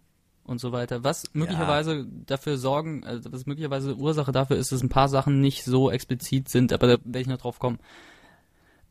und 0.49 0.59
so 0.59 0.71
weiter. 0.71 1.03
Was 1.03 1.33
möglicherweise 1.33 2.05
dafür 2.25 2.57
sorgen, 2.57 3.03
also 3.05 3.31
was 3.31 3.45
möglicherweise 3.45 3.95
Ursache 3.95 4.31
dafür 4.31 4.57
ist, 4.57 4.71
dass 4.71 4.81
ein 4.81 4.89
paar 4.89 5.07
Sachen 5.07 5.39
nicht 5.39 5.63
so 5.63 5.91
explizit 5.91 6.49
sind, 6.49 6.73
aber 6.73 6.87
da 6.87 6.97
werde 7.03 7.21
ich 7.21 7.27
noch 7.27 7.37
drauf 7.37 7.59
kommen. 7.59 7.79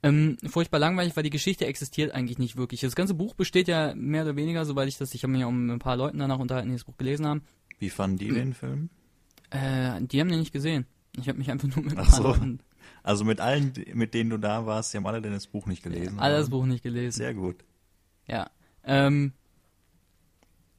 Ähm, 0.03 0.37
furchtbar 0.47 0.79
langweilig, 0.79 1.17
weil 1.17 1.25
die 1.25 1.31
Geschichte 1.31 1.67
existiert 1.67 2.13
eigentlich 2.13 2.39
nicht 2.39 2.57
wirklich. 2.57 2.81
Das 2.81 2.95
ganze 2.95 3.15
Buch 3.15 3.35
besteht 3.35 3.67
ja 3.67 3.95
mehr 3.97 4.23
oder 4.23 4.37
weniger, 4.37 4.65
soweit 4.65 4.89
ich 4.89 4.97
das, 4.97 5.13
ich 5.13 5.25
habe 5.25 5.33
mich 5.33 5.45
auch 5.45 5.51
mit 5.51 5.71
ein 5.71 5.81
paar 5.81 5.97
Leuten 5.97 6.19
danach 6.19 6.39
unterhalten, 6.39 6.69
die 6.69 6.77
das 6.77 6.85
Buch 6.85 6.97
gelesen 6.97 7.27
haben. 7.27 7.43
Wie 7.81 7.91
fanden 7.91 8.19
die 8.19 8.29
den 8.29 8.55
Film? 8.55 8.91
Äh, 9.51 10.01
die 10.03 10.21
haben 10.21 10.29
den 10.29 10.39
nicht 10.39 10.53
gesehen. 10.53 10.87
Ich 11.21 11.29
habe 11.29 11.39
mich 11.39 11.51
einfach 11.51 11.69
nur 11.75 11.85
mit 11.85 11.99
Ach 11.99 12.13
so. 12.13 12.23
Leuten 12.23 12.61
Also 13.03 13.25
mit 13.25 13.41
allen, 13.41 13.73
mit 13.95 14.15
denen 14.15 14.31
du 14.31 14.39
da 14.39 14.67
warst, 14.67 14.93
die 14.93 14.99
haben 14.99 15.07
alle 15.07 15.21
denn 15.21 15.33
das 15.33 15.49
Buch 15.49 15.67
nicht 15.67 15.83
gelesen. 15.83 16.21
alle 16.21 16.39
das? 16.39 16.51
Buch 16.51 16.65
nicht 16.65 16.85
gelesen. 16.85 17.17
Sehr 17.17 17.35
gut. 17.35 17.57
Ja. 18.27 18.51
Ähm, 18.85 19.33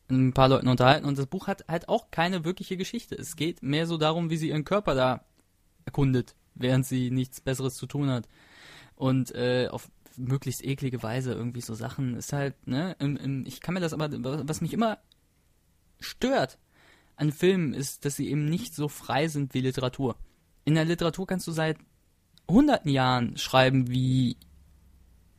ein 0.10 0.34
paar 0.34 0.50
Leuten 0.50 0.68
unterhalten 0.68 1.06
und 1.06 1.18
das 1.18 1.28
Buch 1.28 1.48
hat 1.48 1.66
halt 1.68 1.90
auch 1.90 2.12
keine 2.12 2.44
wirkliche 2.44 2.78
Geschichte. 2.78 3.16
Es 3.16 3.36
geht 3.36 3.62
mehr 3.64 3.86
so 3.86 3.98
darum, 3.98 4.30
wie 4.30 4.38
sie 4.38 4.50
ihren 4.50 4.66
Körper 4.66 4.96
da 4.96 5.24
erkundet, 5.86 6.36
während 6.56 6.86
sie 6.86 7.12
nichts 7.12 7.42
Besseres 7.42 7.76
zu 7.76 7.86
tun 7.86 8.10
hat. 8.10 8.28
Und 8.96 9.34
äh, 9.36 9.68
auf 9.70 9.90
möglichst 10.18 10.64
eklige 10.64 11.02
Weise 11.02 11.34
irgendwie 11.34 11.62
so 11.62 11.74
Sachen 11.74 12.16
ist 12.16 12.34
halt, 12.34 12.68
ne, 12.68 12.96
im, 13.00 13.16
im, 13.18 13.46
ich 13.46 13.62
kann 13.62 13.74
mir 13.74 13.80
das 13.80 13.94
aber, 13.94 14.10
was 14.48 14.62
mich 14.62 14.74
immer 14.74 15.00
stört 16.00 16.58
an 17.16 17.32
Filmen 17.32 17.74
ist, 17.74 18.06
dass 18.06 18.16
sie 18.16 18.30
eben 18.30 18.46
nicht 18.46 18.74
so 18.76 18.88
frei 18.88 19.28
sind 19.28 19.54
wie 19.54 19.62
Literatur. 19.62 20.16
In 20.66 20.76
der 20.76 20.86
Literatur 20.86 21.28
kannst 21.28 21.48
du 21.48 21.52
seit 21.52 21.78
hunderten 22.48 22.92
Jahren 22.92 23.38
schreiben, 23.38 23.90
wie 23.90 24.38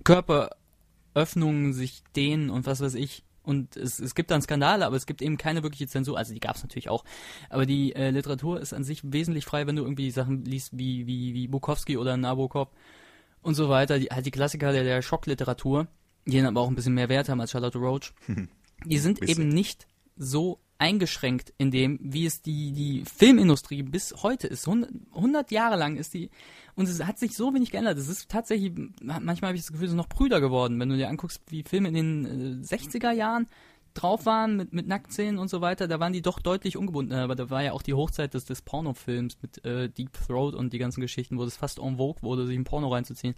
Körperöffnungen 0.05 1.73
sich 1.73 2.03
dehnen 2.17 2.51
und 2.51 2.67
was 2.67 2.81
weiß 2.81 2.95
ich. 2.95 3.25
Und 3.43 3.77
es, 3.77 3.99
es 3.99 4.15
gibt 4.15 4.31
dann 4.31 4.43
Skandale, 4.43 4.85
aber 4.85 4.97
es 4.97 5.07
gibt 5.07 5.23
eben 5.23 5.37
keine 5.37 5.63
wirkliche 5.63 5.87
Zensur. 5.87 6.19
Also 6.19 6.35
die 6.35 6.41
gab 6.41 6.57
es 6.57 6.63
natürlich 6.63 6.89
auch. 6.89 7.05
Aber 7.49 7.67
die 7.67 7.95
äh, 7.95 8.11
Literatur 8.11 8.61
ist 8.61 8.73
an 8.73 8.85
sich 8.85 9.01
wesentlich 9.03 9.45
frei, 9.45 9.67
wenn 9.67 9.77
du 9.77 9.83
irgendwie 9.83 10.11
Sachen 10.11 10.45
liest 10.45 10.77
wie, 10.77 11.07
wie, 11.07 11.35
wie 11.35 11.49
Bukowski 11.49 11.97
oder 11.97 12.17
Nabokov 12.17 12.69
und 13.43 13.55
so 13.55 13.69
weiter. 13.69 13.99
Die, 13.99 14.09
halt 14.09 14.27
die 14.27 14.31
Klassiker 14.31 14.73
der, 14.73 14.85
der 14.85 15.03
Schockliteratur, 15.03 15.87
die 16.27 16.37
dann 16.37 16.47
aber 16.47 16.61
auch 16.61 16.69
ein 16.69 16.75
bisschen 16.75 16.95
mehr 16.95 17.09
Wert 17.09 17.29
haben 17.29 17.41
als 17.41 17.51
Charlotte 17.51 17.79
Roach. 17.79 18.13
Die 18.87 18.99
sind 18.99 19.21
eben 19.29 19.49
nicht 19.49 19.87
so 20.17 20.59
eingeschränkt 20.81 21.53
in 21.59 21.71
dem, 21.71 21.99
wie 22.03 22.25
es 22.25 22.41
die, 22.41 22.73
die 22.73 23.05
Filmindustrie 23.05 23.83
bis 23.83 24.15
heute 24.23 24.47
ist. 24.47 24.67
100, 24.67 24.91
100 25.15 25.51
Jahre 25.51 25.77
lang 25.77 25.97
ist 25.97 26.15
die, 26.15 26.31
und 26.75 26.89
es 26.89 27.05
hat 27.05 27.19
sich 27.19 27.37
so 27.37 27.53
wenig 27.55 27.71
geändert. 27.71 27.99
Es 27.99 28.09
ist 28.09 28.31
tatsächlich, 28.31 28.73
manchmal 29.03 29.49
habe 29.49 29.57
ich 29.57 29.63
das 29.63 29.73
Gefühl, 29.73 29.87
es 29.87 29.93
ist 29.93 29.97
noch 29.97 30.09
prüder 30.09 30.41
geworden, 30.41 30.81
wenn 30.81 30.89
du 30.89 30.97
dir 30.97 31.09
anguckst, 31.09 31.43
wie 31.49 31.63
Filme 31.63 31.89
in 31.89 31.95
den 31.95 32.63
äh, 32.63 32.65
60er 32.65 33.13
Jahren 33.13 33.47
drauf 33.93 34.25
waren, 34.25 34.57
mit, 34.57 34.73
mit 34.73 34.87
Nacktszenen 34.87 35.39
und 35.39 35.49
so 35.49 35.61
weiter, 35.61 35.87
da 35.89 36.01
waren 36.01 36.13
die 36.13 36.23
doch 36.23 36.41
deutlich 36.41 36.77
ungebunden. 36.77 37.13
Aber 37.13 37.35
da 37.35 37.51
war 37.51 37.63
ja 37.63 37.73
auch 37.73 37.83
die 37.83 37.95
Hochzeit 37.95 38.33
des, 38.33 38.47
des 38.47 38.63
Pornofilms 38.63 39.37
mit 39.43 39.63
äh, 39.65 39.91
Deep 39.91 40.13
Throat 40.27 40.55
und 40.55 40.73
die 40.73 40.79
ganzen 40.79 41.01
Geschichten, 41.01 41.37
wo 41.37 41.45
es 41.45 41.57
fast 41.57 41.79
en 41.79 41.99
vogue 41.99 42.23
wurde, 42.23 42.47
sich 42.47 42.57
ein 42.57 42.65
Porno 42.65 42.89
reinzuziehen. 42.89 43.35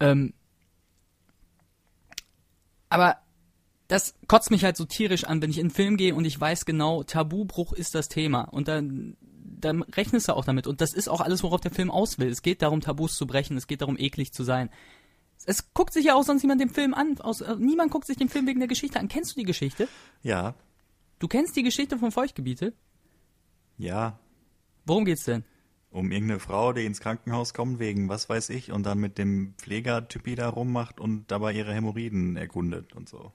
Ähm, 0.00 0.34
aber 2.90 3.18
das 3.88 4.14
kotzt 4.28 4.50
mich 4.50 4.64
halt 4.64 4.76
so 4.76 4.84
tierisch 4.84 5.24
an, 5.24 5.42
wenn 5.42 5.50
ich 5.50 5.58
in 5.58 5.64
einen 5.66 5.70
Film 5.70 5.96
gehe 5.96 6.14
und 6.14 6.24
ich 6.24 6.40
weiß 6.40 6.64
genau, 6.64 7.02
Tabubruch 7.02 7.72
ist 7.72 7.94
das 7.94 8.08
Thema. 8.08 8.42
Und 8.42 8.68
dann, 8.68 9.16
dann 9.22 9.82
rechnest 9.82 10.28
du 10.28 10.34
auch 10.36 10.44
damit. 10.44 10.66
Und 10.66 10.80
das 10.80 10.92
ist 10.94 11.08
auch 11.08 11.20
alles, 11.20 11.42
worauf 11.42 11.60
der 11.60 11.70
Film 11.72 11.90
aus 11.90 12.18
will. 12.18 12.28
Es 12.28 12.42
geht 12.42 12.62
darum, 12.62 12.80
Tabus 12.80 13.16
zu 13.16 13.26
brechen. 13.26 13.56
Es 13.56 13.66
geht 13.66 13.80
darum, 13.80 13.98
eklig 13.98 14.32
zu 14.32 14.44
sein. 14.44 14.70
Es 15.46 15.72
guckt 15.72 15.92
sich 15.94 16.04
ja 16.06 16.14
auch 16.14 16.22
sonst 16.24 16.42
niemand 16.42 16.60
den 16.60 16.68
Film 16.70 16.92
an. 16.94 17.18
Aus, 17.20 17.40
äh, 17.40 17.56
niemand 17.58 17.90
guckt 17.90 18.06
sich 18.06 18.16
den 18.18 18.28
Film 18.28 18.46
wegen 18.46 18.60
der 18.60 18.68
Geschichte 18.68 19.00
an. 19.00 19.08
Kennst 19.08 19.32
du 19.34 19.40
die 19.40 19.46
Geschichte? 19.46 19.88
Ja, 20.22 20.54
Du 21.20 21.26
kennst 21.26 21.56
die 21.56 21.64
Geschichte 21.64 21.98
von 21.98 22.12
Feuchtgebiete? 22.12 22.74
ja. 23.76 24.18
Worum 24.86 25.04
geht's 25.04 25.24
denn? 25.24 25.44
Um 25.90 26.12
irgendeine 26.12 26.40
Frau, 26.40 26.72
die 26.72 26.86
ins 26.86 27.00
Krankenhaus 27.00 27.52
kommt 27.52 27.78
wegen 27.78 28.08
was 28.08 28.28
weiß 28.28 28.48
ich 28.50 28.72
und 28.72 28.84
dann 28.84 28.98
mit 28.98 29.18
dem 29.18 29.54
Pflegertypi 29.58 30.34
da 30.34 30.48
rummacht 30.48 30.98
und 31.00 31.30
dabei 31.30 31.52
ihre 31.52 31.74
Hämorrhoiden 31.74 32.36
erkundet 32.36 32.94
und 32.94 33.08
so. 33.08 33.32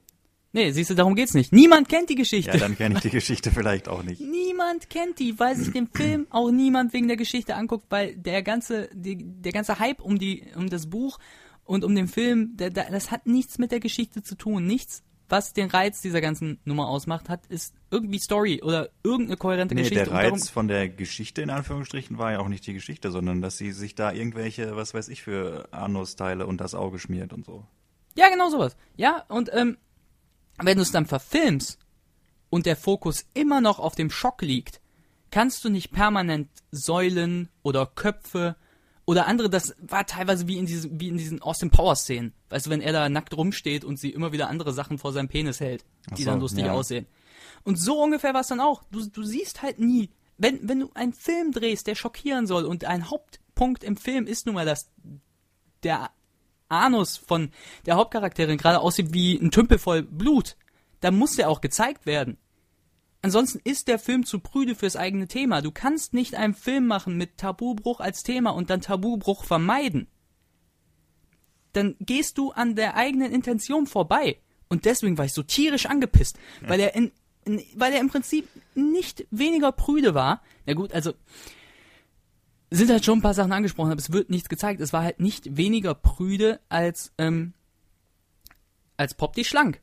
Nee, 0.56 0.72
siehst 0.72 0.92
du, 0.92 0.94
darum 0.94 1.16
geht's 1.16 1.34
nicht. 1.34 1.52
Niemand 1.52 1.90
kennt 1.90 2.10
die 2.12 2.16
Geschichte. 2.16 2.52
Ja, 2.52 2.58
dann 2.58 2.78
kenne 2.78 2.96
ich 2.96 3.02
die 3.02 3.10
Geschichte 3.10 3.50
vielleicht 3.50 3.90
auch 3.90 4.04
nicht. 4.04 4.22
Niemand 4.22 4.88
kennt 4.90 5.18
die, 5.18 5.40
weil 5.40 5.56
sich 5.56 5.74
den 5.74 5.88
Film 5.88 6.28
auch 6.30 6.52
niemand 6.52 6.94
wegen 6.94 7.08
der 7.08 7.18
Geschichte 7.18 7.56
anguckt, 7.56 7.88
weil 7.90 8.16
der 8.16 8.44
ganze, 8.44 8.88
die, 8.94 9.18
der 9.18 9.52
ganze 9.52 9.80
Hype 9.80 10.00
um 10.00 10.20
die, 10.20 10.46
um 10.56 10.70
das 10.70 10.88
Buch 10.88 11.18
und 11.66 11.84
um 11.84 11.96
den 11.96 12.08
Film, 12.08 12.56
der, 12.56 12.70
der, 12.70 12.92
das 12.92 13.10
hat 13.10 13.26
nichts 13.26 13.58
mit 13.58 13.72
der 13.72 13.80
Geschichte 13.80 14.22
zu 14.22 14.36
tun. 14.36 14.68
Nichts, 14.68 15.02
was 15.28 15.54
den 15.54 15.70
Reiz 15.72 16.02
dieser 16.02 16.22
ganzen 16.22 16.60
Nummer 16.66 16.88
ausmacht, 16.88 17.30
hat, 17.30 17.48
ist 17.48 17.74
irgendwie 17.90 18.20
Story 18.20 18.62
oder 18.62 18.90
irgendeine 19.04 19.38
kohärente 19.38 19.74
Nee, 19.74 19.82
Geschichte. 19.82 20.04
der 20.04 20.14
Reiz 20.14 20.50
von 20.50 20.68
der 20.68 20.88
Geschichte 20.88 21.42
in 21.42 21.50
Anführungsstrichen 21.50 22.20
war 22.20 22.34
ja 22.34 22.40
auch 22.40 22.48
nicht 22.50 22.68
die 22.68 22.74
Geschichte, 22.74 23.10
sondern 23.10 23.42
dass 23.42 23.58
sie 23.58 23.72
sich 23.72 23.96
da 23.96 24.12
irgendwelche, 24.12 24.76
was 24.76 24.94
weiß 24.94 25.08
ich, 25.08 25.24
für 25.24 25.68
Anusteile 25.72 26.46
und 26.46 26.62
das 26.62 26.76
Auge 26.76 27.00
schmiert 27.00 27.34
und 27.34 27.44
so. 27.44 27.66
Ja, 28.16 28.30
genau 28.30 28.50
sowas. 28.50 28.78
Ja, 28.96 29.24
und 29.30 29.50
ähm, 29.54 29.78
wenn 30.62 30.78
du 30.78 30.84
es 30.84 30.92
dann 30.92 31.06
verfilmst 31.06 31.80
und 32.50 32.66
der 32.66 32.76
Fokus 32.76 33.26
immer 33.34 33.62
noch 33.62 33.80
auf 33.80 33.96
dem 33.96 34.10
Schock 34.10 34.42
liegt, 34.42 34.82
kannst 35.32 35.64
du 35.66 35.70
nicht 35.70 35.92
permanent 35.92 36.50
Säulen 36.72 37.50
oder 37.64 37.86
Köpfe 37.86 38.56
oder 39.06 39.28
andere, 39.28 39.50
das 39.50 39.76
war 39.82 40.06
teilweise 40.06 40.48
wie 40.48 40.58
in 40.58 40.66
diesen, 40.66 41.00
wie 41.00 41.10
in 41.10 41.18
diesen 41.18 41.42
Austin 41.42 41.72
Powers 41.72 42.02
Szenen. 42.02 42.34
Weißt 42.50 42.68
du, 42.68 42.70
wenn 42.70 42.82
er 42.82 42.94
da 42.94 43.10
nackt 43.10 43.36
rumsteht 43.36 43.84
und 43.84 44.00
sie 44.00 44.12
immer 44.12 44.32
wieder 44.32 44.50
andere 44.50 44.72
Sachen 44.72 44.98
vor 44.98 45.12
seinem 45.12 45.28
Penis 45.28 45.60
hält, 45.60 45.84
die 46.18 46.24
so, 46.24 46.30
dann 46.30 46.40
lustig 46.40 46.66
ja. 46.66 46.72
aussehen. 46.72 47.08
Und 47.64 47.78
so 47.78 48.02
ungefähr 48.02 48.34
war 48.34 48.42
es 48.42 48.48
dann 48.48 48.62
auch. 48.62 48.84
Du, 48.92 49.06
du 49.06 49.24
siehst 49.24 49.62
halt 49.62 49.80
nie 49.80 50.10
wenn, 50.38 50.68
wenn 50.68 50.80
du 50.80 50.92
einen 50.94 51.14
Film 51.14 51.52
drehst, 51.52 51.88
der 51.88 51.96
schockieren 51.96 52.48
soll 52.48 52.66
und 52.66 52.86
ein 52.86 53.10
Hauptpunkt 53.10 53.84
im 53.84 53.98
Film 53.98 54.26
ist 54.26 54.46
nun 54.46 54.56
mal, 54.56 54.66
dass 54.66 54.90
der 55.84 56.10
Anus 56.82 57.18
von 57.18 57.52
der 57.86 57.96
Hauptcharakterin 57.96 58.58
gerade 58.58 58.80
aussieht 58.80 59.14
wie 59.14 59.36
ein 59.36 59.52
Tümpel 59.52 59.78
voll 59.78 60.04
Blut, 60.04 60.56
dann 61.00 61.16
muss 61.16 61.36
der 61.36 61.50
auch 61.50 61.62
gezeigt 61.62 62.06
werden. 62.06 62.38
Ansonsten 63.24 63.62
ist 63.64 63.88
der 63.88 64.00
Film 64.00 64.26
zu 64.26 64.40
prüde 64.40 64.76
fürs 64.76 64.98
eigene 64.98 65.28
Thema. 65.28 65.62
Du 65.62 65.72
kannst 65.72 66.14
nicht 66.14 66.36
einen 66.36 66.54
Film 66.54 66.88
machen 66.88 67.18
mit 67.18 67.38
Tabubruch 67.38 68.02
als 68.02 68.24
Thema 68.24 68.50
und 68.50 68.70
dann 68.70 68.82
Tabubruch 68.82 69.46
vermeiden. 69.46 70.08
Dann 71.72 71.96
gehst 72.02 72.38
du 72.38 72.52
an 72.52 72.76
der 72.76 72.96
eigenen 72.96 73.32
Intention 73.32 73.88
vorbei. 73.88 74.40
Und 74.68 74.84
deswegen 74.86 75.18
war 75.18 75.26
ich 75.26 75.34
so 75.34 75.42
tierisch 75.42 75.86
angepisst, 75.86 76.38
weil 76.68 76.82
er 76.82 76.96
in, 76.96 77.12
in 77.46 77.64
weil 77.76 77.94
er 77.94 78.02
im 78.02 78.10
Prinzip 78.10 78.48
nicht 78.76 79.26
weniger 79.32 79.72
prüde 79.72 80.14
war. 80.14 80.42
Na 80.66 80.74
gut, 80.74 80.94
also 80.94 81.14
sind 82.80 82.90
halt 82.90 83.06
schon 83.06 83.20
ein 83.20 83.22
paar 83.22 83.34
Sachen 83.34 83.52
angesprochen, 83.52 83.92
aber 83.92 84.00
es 84.00 84.12
wird 84.12 84.30
nichts 84.30 84.50
gezeigt. 84.50 84.82
Es 84.82 84.94
war 84.94 85.04
halt 85.04 85.20
nicht 85.20 85.58
weniger 85.58 85.94
prüde 85.94 86.60
als 86.70 87.12
ähm, 87.18 87.54
als 88.98 89.14
Pop 89.16 89.34
die 89.34 89.46
Schlank. 89.46 89.82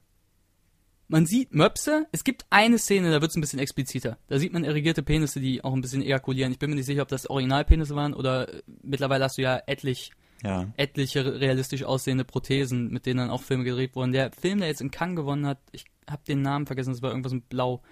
Man 1.09 1.27
sieht 1.27 1.53
Möpse. 1.53 2.07
Es 2.13 2.23
gibt 2.23 2.47
eine 2.51 2.79
Szene, 2.79 3.11
da 3.11 3.21
wird 3.21 3.33
es 3.33 3.37
ein 3.37 3.41
bisschen 3.41 3.59
expliziter. 3.59 4.17
Da 4.29 4.39
sieht 4.39 4.53
man 4.53 4.63
erregierte 4.63 5.03
Penisse, 5.03 5.41
die 5.41 5.65
auch 5.65 5.73
ein 5.73 5.81
bisschen 5.81 6.03
ejakulieren. 6.03 6.53
Ich 6.53 6.61
bin 6.61 6.71
mir 6.71 6.77
nicht 6.77 6.87
sicher, 6.87 7.03
ob 7.03 7.09
das 7.09 7.29
Originalpenisse 7.29 7.97
waren 7.97 8.15
oder 8.15 8.49
äh, 8.55 8.63
mittlerweile 8.83 9.25
hast 9.25 9.37
du 9.37 9.43
ja 9.43 9.61
etlich, 9.67 10.13
Ja. 10.45 10.69
etliche 10.77 11.41
realistisch 11.41 11.83
aussehende 11.83 12.25
Prothesen, 12.25 12.91
mit 12.93 13.07
denen 13.07 13.19
dann 13.19 13.31
auch 13.31 13.43
Filme 13.43 13.65
gedreht 13.65 13.97
wurden. 13.97 14.13
Der 14.13 14.31
Film, 14.31 14.61
der 14.61 14.69
jetzt 14.69 14.81
in 14.81 14.93
Cannes 14.93 15.17
gewonnen 15.17 15.47
hat, 15.47 15.59
ich 15.73 15.85
habe 16.09 16.23
den 16.27 16.43
Namen 16.43 16.67
vergessen, 16.67 16.93
es 16.93 17.03
war 17.03 17.11
irgendwas 17.11 17.33
mit 17.33 17.49
Blau. 17.49 17.83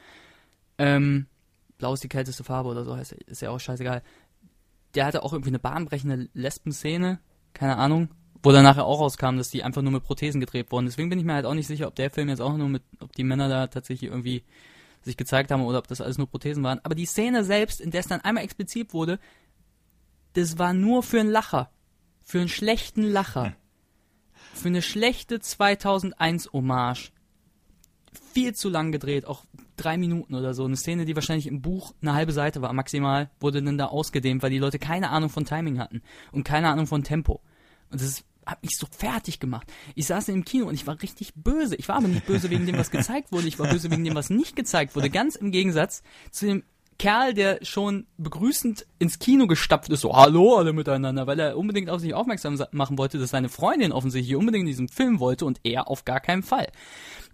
Ähm, 0.78 1.26
Blau 1.78 1.94
ist 1.94 2.04
die 2.04 2.08
kälteste 2.08 2.44
Farbe 2.44 2.68
oder 2.68 2.84
so 2.84 2.96
heißt. 2.96 3.12
Ist 3.12 3.42
ja 3.42 3.50
auch 3.50 3.58
scheißegal. 3.58 4.02
Der 4.94 5.06
hatte 5.06 5.22
auch 5.22 5.32
irgendwie 5.32 5.50
eine 5.50 5.58
bahnbrechende 5.58 6.28
Lesben-Szene, 6.32 7.20
keine 7.52 7.76
Ahnung, 7.76 8.08
wo 8.42 8.52
dann 8.52 8.64
nachher 8.64 8.86
auch 8.86 9.00
rauskam, 9.00 9.36
dass 9.36 9.50
die 9.50 9.62
einfach 9.62 9.82
nur 9.82 9.92
mit 9.92 10.04
Prothesen 10.04 10.40
gedreht 10.40 10.70
wurden. 10.70 10.86
Deswegen 10.86 11.10
bin 11.10 11.18
ich 11.18 11.24
mir 11.24 11.34
halt 11.34 11.46
auch 11.46 11.54
nicht 11.54 11.66
sicher, 11.66 11.88
ob 11.88 11.94
der 11.94 12.10
Film 12.10 12.28
jetzt 12.28 12.40
auch 12.40 12.56
nur 12.56 12.68
mit, 12.68 12.82
ob 13.00 13.12
die 13.12 13.24
Männer 13.24 13.48
da 13.48 13.66
tatsächlich 13.66 14.10
irgendwie 14.10 14.44
sich 15.02 15.16
gezeigt 15.16 15.50
haben 15.50 15.62
oder 15.62 15.78
ob 15.78 15.88
das 15.88 16.00
alles 16.00 16.18
nur 16.18 16.28
Prothesen 16.28 16.62
waren. 16.62 16.80
Aber 16.82 16.94
die 16.94 17.06
Szene 17.06 17.44
selbst, 17.44 17.80
in 17.80 17.90
der 17.90 18.00
es 18.00 18.08
dann 18.08 18.20
einmal 18.20 18.44
explizit 18.44 18.92
wurde, 18.92 19.18
das 20.34 20.58
war 20.58 20.72
nur 20.72 21.02
für 21.02 21.20
einen 21.20 21.30
Lacher. 21.30 21.70
Für 22.22 22.40
einen 22.40 22.48
schlechten 22.48 23.02
Lacher. 23.02 23.54
Für 24.54 24.68
eine 24.68 24.82
schlechte 24.82 25.36
2001-Hommage. 25.36 27.12
Viel 28.32 28.54
zu 28.54 28.68
lang 28.68 28.92
gedreht, 28.92 29.26
auch 29.26 29.44
drei 29.78 29.96
Minuten 29.96 30.34
oder 30.34 30.54
so. 30.54 30.64
Eine 30.64 30.76
Szene, 30.76 31.04
die 31.04 31.14
wahrscheinlich 31.14 31.46
im 31.46 31.62
Buch 31.62 31.94
eine 32.02 32.14
halbe 32.14 32.32
Seite 32.32 32.62
war, 32.62 32.72
maximal, 32.72 33.30
wurde 33.40 33.62
dann 33.62 33.78
da 33.78 33.86
ausgedehnt, 33.86 34.42
weil 34.42 34.50
die 34.50 34.58
Leute 34.58 34.78
keine 34.78 35.10
Ahnung 35.10 35.30
von 35.30 35.44
Timing 35.44 35.78
hatten 35.78 36.02
und 36.32 36.44
keine 36.44 36.68
Ahnung 36.68 36.86
von 36.86 37.02
Tempo. 37.04 37.40
Und 37.90 38.00
das 38.00 38.24
hat 38.44 38.62
mich 38.62 38.76
so 38.76 38.86
fertig 38.90 39.40
gemacht. 39.40 39.70
Ich 39.94 40.06
saß 40.06 40.28
im 40.28 40.44
Kino 40.44 40.66
und 40.66 40.74
ich 40.74 40.86
war 40.86 41.00
richtig 41.02 41.34
böse. 41.34 41.76
Ich 41.76 41.88
war 41.88 41.96
aber 41.96 42.08
nicht 42.08 42.26
böse 42.26 42.50
wegen 42.50 42.66
dem, 42.66 42.78
was 42.78 42.90
gezeigt 42.90 43.30
wurde. 43.30 43.46
Ich 43.46 43.58
war 43.58 43.68
böse 43.68 43.90
wegen 43.90 44.04
dem, 44.04 44.14
was 44.14 44.30
nicht 44.30 44.56
gezeigt 44.56 44.96
wurde. 44.96 45.10
Ganz 45.10 45.36
im 45.36 45.50
Gegensatz 45.50 46.02
zu 46.30 46.46
dem 46.46 46.62
Kerl, 46.98 47.32
der 47.32 47.60
schon 47.64 48.06
begrüßend 48.16 48.84
ins 48.98 49.20
Kino 49.20 49.46
gestapft 49.46 49.88
ist, 49.90 50.00
so 50.00 50.16
Hallo 50.16 50.56
alle 50.56 50.72
miteinander, 50.72 51.28
weil 51.28 51.38
er 51.38 51.56
unbedingt 51.56 51.90
auf 51.90 52.00
sich 52.00 52.12
aufmerksam 52.12 52.56
sa- 52.56 52.68
machen 52.72 52.98
wollte, 52.98 53.18
dass 53.18 53.30
seine 53.30 53.48
Freundin 53.48 53.92
offensichtlich 53.92 54.34
unbedingt 54.34 54.62
in 54.62 54.66
diesem 54.66 54.88
Film 54.88 55.20
wollte 55.20 55.44
und 55.44 55.60
er 55.62 55.88
auf 55.88 56.04
gar 56.04 56.18
keinen 56.18 56.42
Fall. 56.42 56.66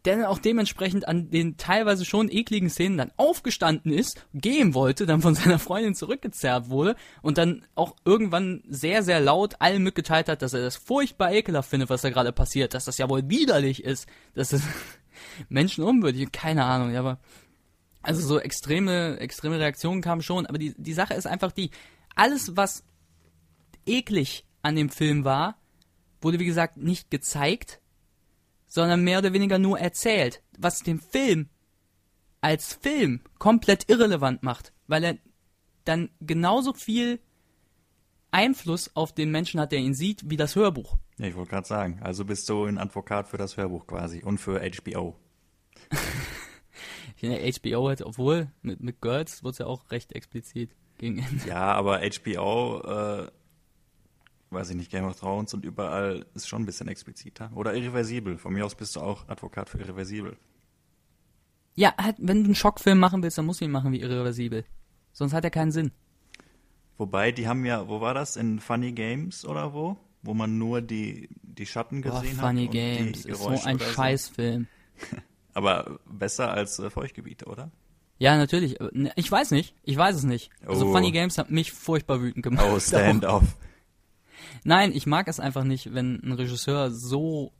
Der 0.04 0.16
dann 0.16 0.26
auch 0.26 0.38
dementsprechend 0.38 1.08
an 1.08 1.30
den 1.30 1.56
teilweise 1.56 2.04
schon 2.04 2.30
ekligen 2.30 2.68
Szenen 2.68 2.98
dann 2.98 3.10
aufgestanden 3.16 3.90
ist, 3.90 4.26
gehen 4.34 4.74
wollte, 4.74 5.06
dann 5.06 5.22
von 5.22 5.34
seiner 5.34 5.58
Freundin 5.58 5.94
zurückgezerrt 5.94 6.68
wurde 6.68 6.94
und 7.22 7.38
dann 7.38 7.64
auch 7.74 7.96
irgendwann 8.04 8.62
sehr, 8.68 9.02
sehr 9.02 9.20
laut 9.20 9.54
allen 9.60 9.82
mitgeteilt 9.82 10.28
hat, 10.28 10.42
dass 10.42 10.52
er 10.52 10.60
das 10.60 10.76
furchtbar 10.76 11.32
ekelhaft 11.32 11.70
findet, 11.70 11.88
was 11.88 12.02
da 12.02 12.10
gerade 12.10 12.32
passiert, 12.32 12.74
dass 12.74 12.84
das 12.84 12.98
ja 12.98 13.08
wohl 13.08 13.30
widerlich 13.30 13.82
ist, 13.82 14.06
dass 14.34 14.50
das 14.50 14.60
menschenunwürdig, 15.48 16.32
keine 16.32 16.64
Ahnung, 16.66 16.94
aber 16.96 17.18
also 18.04 18.20
so 18.20 18.38
extreme, 18.38 19.18
extreme 19.18 19.58
Reaktionen 19.58 20.02
kamen 20.02 20.22
schon, 20.22 20.46
aber 20.46 20.58
die, 20.58 20.74
die 20.76 20.92
Sache 20.92 21.14
ist 21.14 21.26
einfach 21.26 21.52
die, 21.52 21.70
alles 22.14 22.56
was 22.56 22.84
eklig 23.86 24.46
an 24.62 24.76
dem 24.76 24.90
Film 24.90 25.24
war, 25.24 25.56
wurde 26.20 26.38
wie 26.38 26.46
gesagt 26.46 26.76
nicht 26.76 27.10
gezeigt, 27.10 27.80
sondern 28.66 29.02
mehr 29.02 29.18
oder 29.18 29.32
weniger 29.32 29.58
nur 29.58 29.78
erzählt, 29.78 30.42
was 30.58 30.80
den 30.80 31.00
Film 31.00 31.48
als 32.40 32.74
Film 32.74 33.20
komplett 33.38 33.88
irrelevant 33.88 34.42
macht, 34.42 34.72
weil 34.86 35.04
er 35.04 35.18
dann 35.84 36.10
genauso 36.20 36.72
viel 36.72 37.20
Einfluss 38.30 38.90
auf 38.94 39.14
den 39.14 39.30
Menschen 39.30 39.60
hat, 39.60 39.72
der 39.72 39.78
ihn 39.78 39.94
sieht, 39.94 40.28
wie 40.28 40.36
das 40.36 40.56
Hörbuch. 40.56 40.96
Ja, 41.18 41.26
ich 41.26 41.36
wollte 41.36 41.50
gerade 41.50 41.68
sagen, 41.68 42.00
also 42.02 42.24
bist 42.24 42.48
du 42.48 42.64
ein 42.64 42.78
Advokat 42.78 43.28
für 43.28 43.36
das 43.36 43.56
Hörbuch 43.56 43.86
quasi 43.86 44.22
und 44.22 44.38
für 44.38 44.60
HBO. 44.60 45.16
Ich 47.14 47.20
finde, 47.20 47.38
HBO 47.38 47.88
hat, 47.90 48.02
obwohl 48.02 48.48
mit, 48.62 48.80
mit 48.80 49.00
Girls 49.00 49.42
wurde 49.42 49.52
es 49.52 49.58
ja 49.58 49.66
auch 49.66 49.90
recht 49.90 50.12
explizit 50.12 50.70
gegen 50.98 51.18
Ende. 51.18 51.46
Ja, 51.48 51.72
aber 51.72 52.00
HBO, 52.00 52.80
äh, 52.80 53.30
weiß 54.50 54.70
ich 54.70 54.76
nicht, 54.76 54.90
Game 54.90 55.04
of 55.04 55.18
Thrones 55.18 55.54
und 55.54 55.64
überall 55.64 56.26
ist 56.34 56.48
schon 56.48 56.62
ein 56.62 56.66
bisschen 56.66 56.88
expliziter. 56.88 57.50
Oder 57.54 57.74
irreversibel. 57.74 58.38
Von 58.38 58.52
mir 58.52 58.64
aus 58.64 58.74
bist 58.74 58.96
du 58.96 59.00
auch 59.00 59.28
Advokat 59.28 59.68
für 59.68 59.78
irreversibel. 59.78 60.36
Ja, 61.76 61.94
halt, 62.00 62.16
wenn 62.18 62.38
du 62.38 62.44
einen 62.44 62.54
Schockfilm 62.54 62.98
machen 62.98 63.22
willst, 63.22 63.38
dann 63.38 63.46
musst 63.46 63.60
du 63.60 63.64
ihn 63.64 63.70
machen 63.70 63.92
wie 63.92 64.00
irreversibel. 64.00 64.64
Sonst 65.12 65.32
hat 65.32 65.44
er 65.44 65.50
keinen 65.50 65.72
Sinn. 65.72 65.92
Wobei, 66.96 67.32
die 67.32 67.48
haben 67.48 67.64
ja, 67.64 67.88
wo 67.88 68.00
war 68.00 68.14
das? 68.14 68.36
In 68.36 68.60
Funny 68.60 68.92
Games 68.92 69.44
oder 69.44 69.72
wo? 69.72 69.96
Wo 70.22 70.34
man 70.34 70.58
nur 70.58 70.80
die, 70.80 71.28
die 71.42 71.66
Schatten 71.66 72.02
gesehen 72.02 72.36
Funny 72.36 72.66
hat. 72.66 72.72
Games 72.72 73.16
und 73.18 73.24
die 73.24 73.30
ist 73.30 73.42
so 73.42 73.48
ein 73.48 73.80
Scheißfilm. 73.80 74.66
Aber 75.54 75.98
besser 76.06 76.50
als 76.52 76.78
äh, 76.78 76.90
Feuchtgebiete, 76.90 77.46
oder? 77.46 77.70
Ja, 78.18 78.36
natürlich. 78.36 78.80
Äh, 78.80 78.88
ne, 78.92 79.12
Ich 79.16 79.30
weiß 79.30 79.50
nicht. 79.52 79.74
Ich 79.82 79.96
weiß 79.96 80.16
es 80.16 80.24
nicht. 80.24 80.50
Also 80.66 80.86
Oh. 80.86 80.92
Funny 80.92 81.10
Games 81.12 81.38
hat 81.38 81.50
mich 81.50 81.72
furchtbar 81.72 82.20
wütend 82.20 82.42
gemacht. 82.44 82.66
Oh, 82.68 82.78
Stand-off. 82.80 83.44
Nein, 84.64 84.92
ich 84.92 85.06
mag 85.06 85.28
es 85.28 85.40
einfach 85.40 85.64
nicht, 85.64 85.94
wenn 85.94 86.20
ein 86.22 86.32
Regisseur 86.32 86.90
so 86.90 87.52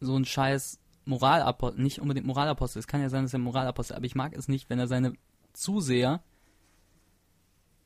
so 0.00 0.16
ein 0.16 0.24
scheiß 0.24 0.80
Moralapostel, 1.04 1.80
nicht 1.82 2.00
unbedingt 2.00 2.26
Moralapostel, 2.26 2.80
es 2.80 2.86
kann 2.88 3.00
ja 3.00 3.08
sein, 3.08 3.22
dass 3.24 3.32
er 3.32 3.38
Moralapostel, 3.38 3.94
aber 3.96 4.04
ich 4.06 4.14
mag 4.16 4.36
es 4.36 4.48
nicht, 4.48 4.68
wenn 4.70 4.78
er 4.80 4.88
seine 4.88 5.12
Zuseher 5.52 6.22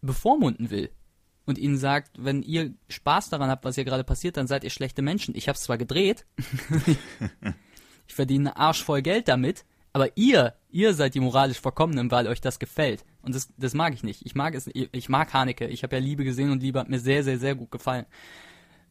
bevormunden 0.00 0.70
will 0.70 0.90
und 1.44 1.58
ihnen 1.58 1.76
sagt, 1.78 2.12
wenn 2.22 2.42
ihr 2.42 2.74
Spaß 2.88 3.28
daran 3.30 3.50
habt, 3.50 3.64
was 3.64 3.74
hier 3.74 3.84
gerade 3.84 4.04
passiert, 4.04 4.36
dann 4.36 4.46
seid 4.46 4.64
ihr 4.64 4.70
schlechte 4.70 5.02
Menschen. 5.02 5.34
Ich 5.34 5.48
hab's 5.48 5.62
zwar 5.62 5.76
gedreht, 5.78 6.26
ich 8.08 8.14
verdiene 8.14 8.50
einen 8.50 8.56
Arsch 8.56 8.82
voll 8.84 9.02
Geld 9.02 9.28
damit, 9.28 9.64
aber 9.92 10.16
ihr, 10.16 10.54
ihr 10.70 10.94
seid 10.94 11.14
die 11.14 11.20
moralisch 11.20 11.60
Verkommenen, 11.60 12.10
weil 12.10 12.26
euch 12.28 12.40
das 12.40 12.58
gefällt. 12.58 13.04
Und 13.22 13.34
das, 13.34 13.48
das 13.56 13.74
mag 13.74 13.94
ich 13.94 14.02
nicht. 14.02 14.24
Ich 14.26 14.34
mag 14.34 14.54
es, 14.54 14.68
ich 14.72 15.08
mag 15.08 15.32
Haneke. 15.32 15.66
Ich 15.68 15.82
habe 15.82 15.96
ja 15.96 16.02
Liebe 16.02 16.22
gesehen 16.24 16.50
und 16.50 16.62
Liebe 16.62 16.78
hat 16.78 16.88
mir 16.88 17.00
sehr, 17.00 17.24
sehr, 17.24 17.38
sehr 17.38 17.54
gut 17.54 17.70
gefallen. 17.70 18.06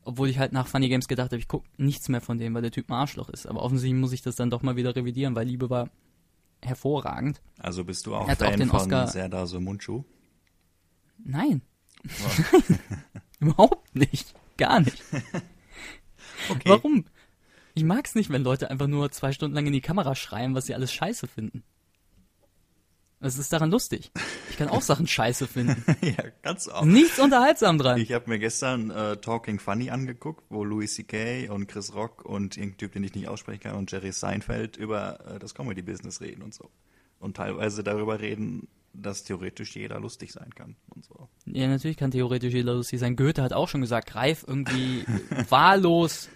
Obwohl 0.04 0.30
ich 0.30 0.38
halt 0.40 0.52
nach 0.52 0.68
Funny 0.68 0.90
Games 0.90 1.08
gedacht 1.08 1.32
habe, 1.32 1.38
ich 1.40 1.48
guck 1.48 1.64
nichts 1.78 2.10
mehr 2.10 2.22
von 2.22 2.38
dem, 2.38 2.54
weil 2.54 2.62
der 2.62 2.72
Typ 2.72 2.90
ein 2.90 2.94
Arschloch 2.94 3.30
ist. 3.30 3.48
Aber 3.48 3.62
offensichtlich 3.62 4.00
muss 4.00 4.12
ich 4.14 4.22
das 4.22 4.36
dann 4.36 4.50
doch 4.50 4.62
mal 4.62 4.76
wieder 4.76 4.96
revidieren, 4.96 5.36
weil 5.36 5.48
Liebe 5.48 5.70
war 5.70 5.90
hervorragend. 6.62 7.42
Also 7.60 7.84
bist 7.84 8.06
du 8.06 8.16
auch 8.16 8.28
hat 8.28 8.42
auch 8.44 8.50
Fan 8.50 8.60
den 8.60 8.70
von 8.70 8.80
Oscar- 8.82 9.08
Serdar 9.08 9.48
Somuncu? 9.48 10.04
Nein. 11.24 11.62
Überhaupt 13.40 13.96
nicht. 13.96 14.34
Gar 14.58 14.82
nicht. 14.82 15.02
Mag's 18.06 18.14
nicht, 18.14 18.30
wenn 18.30 18.44
Leute 18.44 18.70
einfach 18.70 18.86
nur 18.86 19.10
zwei 19.10 19.32
Stunden 19.32 19.56
lang 19.56 19.66
in 19.66 19.74
die 19.74 19.82
Kamera 19.82 20.14
schreien, 20.14 20.54
was 20.54 20.68
sie 20.68 20.76
alles 20.76 20.94
scheiße 20.94 21.26
finden. 21.26 21.64
Was 23.20 23.40
ist 23.40 23.52
daran 23.52 23.72
lustig? 23.72 24.12
Ich 24.52 24.58
kann 24.58 24.68
auch 24.68 24.82
Sachen 24.84 25.08
scheiße 25.08 25.48
finden. 25.48 25.84
ja, 26.04 26.26
ganz 26.44 26.68
auch. 26.68 26.86
Nichts 26.86 27.18
unterhaltsam 27.18 27.80
dran. 27.80 28.00
Ich 28.00 28.12
habe 28.12 28.30
mir 28.30 28.38
gestern 28.38 28.92
äh, 28.92 29.18
Talking 29.18 29.58
Funny 29.58 29.90
angeguckt, 29.90 30.44
wo 30.50 30.64
Louis 30.64 30.94
C.K. 30.94 31.50
und 31.50 31.66
Chris 31.66 31.96
Rock 31.96 32.24
und 32.24 32.58
irgendein 32.58 32.78
Typ, 32.78 32.92
den 32.92 33.04
ich 33.04 33.16
nicht 33.16 33.28
aussprechen 33.28 33.62
kann, 33.62 33.76
und 33.76 33.92
Jerry 33.92 34.12
Seinfeld 34.12 34.78
über 34.78 35.20
äh, 35.26 35.40
das 35.40 35.56
Comedy-Business 35.56 36.22
reden 36.22 36.44
und 36.44 36.54
so. 36.54 36.70
Und 37.18 37.38
teilweise 37.38 37.84
darüber 37.84 38.20
reden, 38.20 38.68
dass 38.94 39.24
theoretisch 39.24 39.76
jeder 39.76 40.00
lustig 40.00 40.32
sein 40.32 40.54
kann 40.54 40.76
und 40.94 41.04
so. 41.06 41.28
Ja, 41.48 41.68
natürlich 41.68 41.98
kann 41.98 42.12
theoretisch 42.12 42.54
jeder 42.54 42.76
lustig 42.76 43.00
sein. 43.00 43.16
Goethe 43.16 43.42
hat 43.42 43.54
auch 43.54 43.68
schon 43.68 43.82
gesagt, 43.82 44.10
greif 44.10 44.46
irgendwie 44.48 45.06
wahllos 45.50 46.30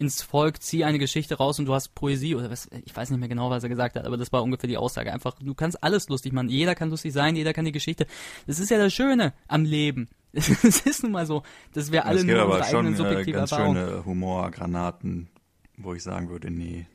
ins 0.00 0.22
Volk, 0.22 0.62
zieh 0.62 0.84
eine 0.84 0.98
Geschichte 0.98 1.36
raus 1.36 1.58
und 1.58 1.66
du 1.66 1.74
hast 1.74 1.94
Poesie 1.94 2.34
oder 2.34 2.50
was, 2.50 2.68
ich 2.86 2.96
weiß 2.96 3.10
nicht 3.10 3.20
mehr 3.20 3.28
genau, 3.28 3.50
was 3.50 3.62
er 3.62 3.68
gesagt 3.68 3.96
hat, 3.96 4.06
aber 4.06 4.16
das 4.16 4.32
war 4.32 4.42
ungefähr 4.42 4.66
die 4.66 4.78
Aussage. 4.78 5.12
Einfach, 5.12 5.36
du 5.38 5.54
kannst 5.54 5.84
alles 5.84 6.08
lustig 6.08 6.32
machen. 6.32 6.48
Jeder 6.48 6.74
kann 6.74 6.88
lustig 6.88 7.12
sein, 7.12 7.36
jeder 7.36 7.52
kann 7.52 7.66
die 7.66 7.72
Geschichte. 7.72 8.06
Das 8.46 8.58
ist 8.58 8.70
ja 8.70 8.78
das 8.78 8.94
Schöne 8.94 9.34
am 9.46 9.64
Leben. 9.64 10.08
Es 10.32 10.80
ist 10.86 11.02
nun 11.02 11.12
mal 11.12 11.26
so, 11.26 11.42
dass 11.74 11.92
wir 11.92 12.06
alle 12.06 12.20
es 12.20 12.24
gibt 12.24 12.36
nur 12.36 12.44
aber 12.44 12.56
unsere 12.56 12.70
schon 12.70 12.86
eigenen 12.86 12.94
äh, 12.94 12.96
subjektiven 12.96 13.40
ganz 13.40 13.52
Erfahrungen. 13.52 13.86
schöne 13.88 14.04
Humorgranaten, 14.06 15.28
wo 15.76 15.92
ich 15.92 16.02
sagen 16.02 16.30
würde, 16.30 16.50
nee, 16.50 16.86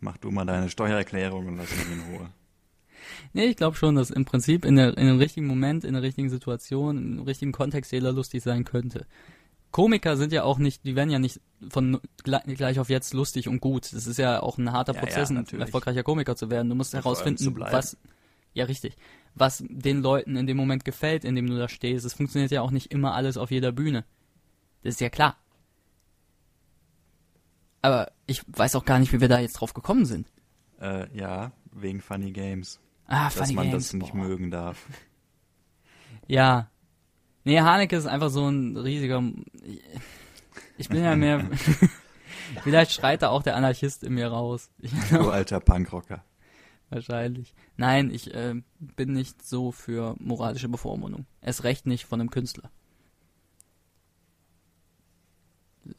mach 0.00 0.16
du 0.16 0.30
mal 0.30 0.44
deine 0.46 0.70
Steuererklärung 0.70 1.48
und 1.48 1.56
lass 1.56 1.70
mich 1.70 1.86
in 1.90 2.14
Ruhe. 2.14 2.30
nee, 3.32 3.46
ich 3.46 3.56
glaube 3.56 3.76
schon, 3.76 3.96
dass 3.96 4.10
im 4.10 4.24
Prinzip 4.24 4.64
in, 4.64 4.76
der, 4.76 4.96
in 4.96 5.06
dem 5.06 5.18
richtigen 5.18 5.46
Moment, 5.46 5.84
in 5.84 5.92
der 5.92 6.02
richtigen 6.02 6.30
Situation, 6.30 7.18
im 7.18 7.22
richtigen 7.24 7.52
Kontext 7.52 7.92
jeder 7.92 8.12
lustig 8.12 8.42
sein 8.42 8.64
könnte. 8.64 9.06
Komiker 9.70 10.16
sind 10.16 10.32
ja 10.32 10.44
auch 10.44 10.58
nicht, 10.58 10.84
die 10.84 10.96
werden 10.96 11.10
ja 11.10 11.18
nicht 11.18 11.40
von 11.68 12.00
gleich 12.22 12.78
auf 12.78 12.88
jetzt 12.88 13.12
lustig 13.12 13.48
und 13.48 13.60
gut. 13.60 13.92
Das 13.92 14.06
ist 14.06 14.16
ja 14.16 14.42
auch 14.42 14.58
ein 14.58 14.72
harter 14.72 14.94
Ja, 14.94 15.00
Prozess, 15.00 15.30
ja, 15.30 15.36
ein 15.36 15.60
erfolgreicher 15.60 16.02
Komiker 16.02 16.36
zu 16.36 16.50
werden. 16.50 16.68
Du 16.68 16.74
musst 16.74 16.94
Und 16.94 17.02
herausfinden, 17.02 17.54
was, 17.58 17.96
ja 18.54 18.64
richtig, 18.64 18.96
was 19.34 19.62
den 19.68 20.00
Leuten 20.02 20.36
in 20.36 20.46
dem 20.46 20.56
Moment 20.56 20.84
gefällt, 20.84 21.24
in 21.24 21.34
dem 21.34 21.46
du 21.48 21.58
da 21.58 21.68
stehst. 21.68 22.06
Es 22.06 22.14
funktioniert 22.14 22.50
ja 22.50 22.62
auch 22.62 22.70
nicht 22.70 22.92
immer 22.92 23.14
alles 23.14 23.36
auf 23.36 23.50
jeder 23.50 23.72
Bühne. 23.72 24.04
Das 24.82 24.94
ist 24.94 25.00
ja 25.00 25.10
klar. 25.10 25.36
Aber 27.82 28.10
ich 28.26 28.42
weiß 28.48 28.74
auch 28.76 28.84
gar 28.84 28.98
nicht, 28.98 29.12
wie 29.12 29.20
wir 29.20 29.28
da 29.28 29.38
jetzt 29.38 29.54
drauf 29.54 29.74
gekommen 29.74 30.04
sind. 30.04 30.28
Äh, 30.80 31.14
ja, 31.16 31.52
wegen 31.72 32.00
Funny 32.00 32.32
Games. 32.32 32.80
Ah, 33.06 33.24
dass 33.26 33.34
Funny 33.36 33.54
man 33.54 33.70
Games. 33.70 33.84
das 33.86 33.92
nicht 33.94 34.12
boah. 34.12 34.18
mögen 34.18 34.50
darf. 34.50 34.86
Ja. 36.30 36.70
Nee, 37.48 37.62
Haneke 37.62 37.96
ist 37.96 38.04
einfach 38.04 38.28
so 38.28 38.46
ein 38.46 38.76
riesiger. 38.76 39.22
Ich 40.76 40.90
bin 40.90 41.02
ja 41.02 41.16
mehr. 41.16 41.48
Vielleicht 42.62 42.92
schreit 42.92 43.22
da 43.22 43.30
auch 43.30 43.42
der 43.42 43.56
Anarchist 43.56 44.04
in 44.04 44.12
mir 44.12 44.28
raus. 44.28 44.70
Du 45.10 45.30
alter 45.30 45.58
Punkrocker. 45.58 46.22
wahrscheinlich. 46.90 47.54
Nein, 47.78 48.10
ich 48.10 48.34
äh, 48.34 48.54
bin 48.78 49.14
nicht 49.14 49.42
so 49.42 49.72
für 49.72 50.14
moralische 50.18 50.68
Bevormundung. 50.68 51.24
Erst 51.40 51.64
recht 51.64 51.86
nicht 51.86 52.04
von 52.04 52.20
einem 52.20 52.28
Künstler. 52.28 52.70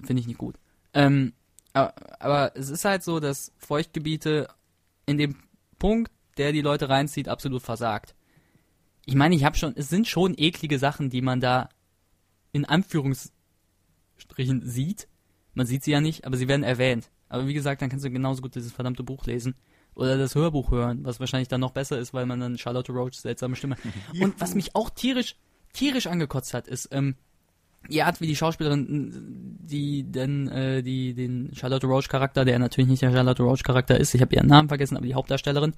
Finde 0.03 0.19
ich 0.19 0.27
nicht 0.27 0.37
gut. 0.37 0.53
Ähm, 0.93 1.33
aber, 1.73 1.95
aber 2.19 2.55
es 2.55 2.69
ist 2.69 2.85
halt 2.85 3.01
so, 3.01 3.19
dass 3.19 3.53
Feuchtgebiete 3.57 4.49
in 5.07 5.17
dem 5.17 5.35
Punkt, 5.79 6.11
der 6.37 6.51
die 6.51 6.61
Leute 6.61 6.89
reinzieht, 6.89 7.27
absolut 7.27 7.63
versagt. 7.63 8.13
Ich 9.09 9.15
meine, 9.15 9.33
ich 9.33 9.43
habe 9.43 9.57
schon, 9.57 9.73
es 9.75 9.89
sind 9.89 10.07
schon 10.07 10.35
eklige 10.37 10.77
Sachen, 10.77 11.09
die 11.09 11.23
man 11.23 11.41
da 11.41 11.69
in 12.51 12.63
Anführungsstrichen 12.63 14.61
sieht. 14.61 15.07
Man 15.55 15.65
sieht 15.65 15.83
sie 15.83 15.89
ja 15.89 15.99
nicht, 15.99 16.27
aber 16.27 16.37
sie 16.37 16.47
werden 16.47 16.61
erwähnt. 16.61 17.09
Aber 17.27 17.47
wie 17.47 17.55
gesagt, 17.55 17.81
dann 17.81 17.89
kannst 17.89 18.05
du 18.05 18.11
genauso 18.11 18.43
gut 18.43 18.53
dieses 18.53 18.71
verdammte 18.71 19.01
Buch 19.01 19.25
lesen 19.25 19.55
oder 19.95 20.15
das 20.15 20.35
Hörbuch 20.35 20.69
hören, 20.69 21.05
was 21.05 21.19
wahrscheinlich 21.19 21.47
dann 21.47 21.59
noch 21.59 21.71
besser 21.71 21.97
ist, 21.97 22.13
weil 22.13 22.27
man 22.27 22.39
dann 22.39 22.59
Charlotte 22.59 22.91
Roach 22.91 23.15
seltsame 23.15 23.55
Stimme. 23.55 23.77
Und 24.21 24.39
was 24.39 24.53
mich 24.53 24.75
auch 24.75 24.91
tierisch, 24.91 25.37
tierisch 25.73 26.05
angekotzt 26.05 26.53
hat, 26.53 26.67
ist 26.67 26.89
ähm, 26.91 27.15
die 27.89 28.03
Art, 28.03 28.21
wie 28.21 28.27
die 28.27 28.35
Schauspielerin, 28.35 29.57
die 29.59 30.03
denn 30.03 30.49
äh, 30.49 30.83
die 30.83 31.15
den 31.15 31.49
Charlotte 31.55 31.87
Roach 31.87 32.09
Charakter, 32.09 32.45
der 32.45 32.59
natürlich 32.59 32.91
nicht 32.91 33.01
der 33.01 33.11
Charlotte 33.11 33.41
Roach 33.41 33.63
Charakter 33.63 33.99
ist, 33.99 34.13
ich 34.13 34.21
habe 34.21 34.35
ihren 34.35 34.45
Namen 34.45 34.67
vergessen, 34.67 34.97
aber 34.97 35.07
die 35.07 35.15
Hauptdarstellerin 35.15 35.73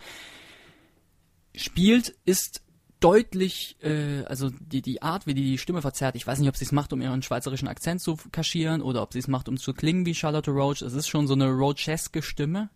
spielt, 1.56 2.14
ist 2.26 2.62
deutlich, 3.02 3.76
äh, 3.82 4.24
also 4.26 4.50
die, 4.50 4.82
die 4.82 5.02
Art, 5.02 5.28
wie 5.28 5.34
die 5.34 5.44
die 5.44 5.58
Stimme 5.58 5.82
verzerrt, 5.82 6.16
ich 6.16 6.26
weiß 6.26 6.40
nicht, 6.40 6.48
ob 6.48 6.56
sie 6.56 6.66
es 6.66 6.72
macht, 6.72 6.94
um 6.94 7.02
ihren 7.02 7.22
schweizerischen 7.22 7.68
Akzent 7.68 8.00
zu 8.00 8.18
kaschieren 8.32 8.82
oder 8.82 9.02
ob 9.02 9.12
sie 9.12 9.20
es 9.20 9.28
macht, 9.28 9.50
um 9.50 9.58
zu 9.58 9.74
klingen 9.74 10.06
wie 10.06 10.16
Charlotte 10.16 10.52
Roach. 10.52 10.82
Es 10.82 10.94
ist 10.94 11.08
schon 11.08 11.28
so 11.28 11.34
eine 11.34 11.50
Roacheske 11.50 12.22
Stimme. 12.22 12.70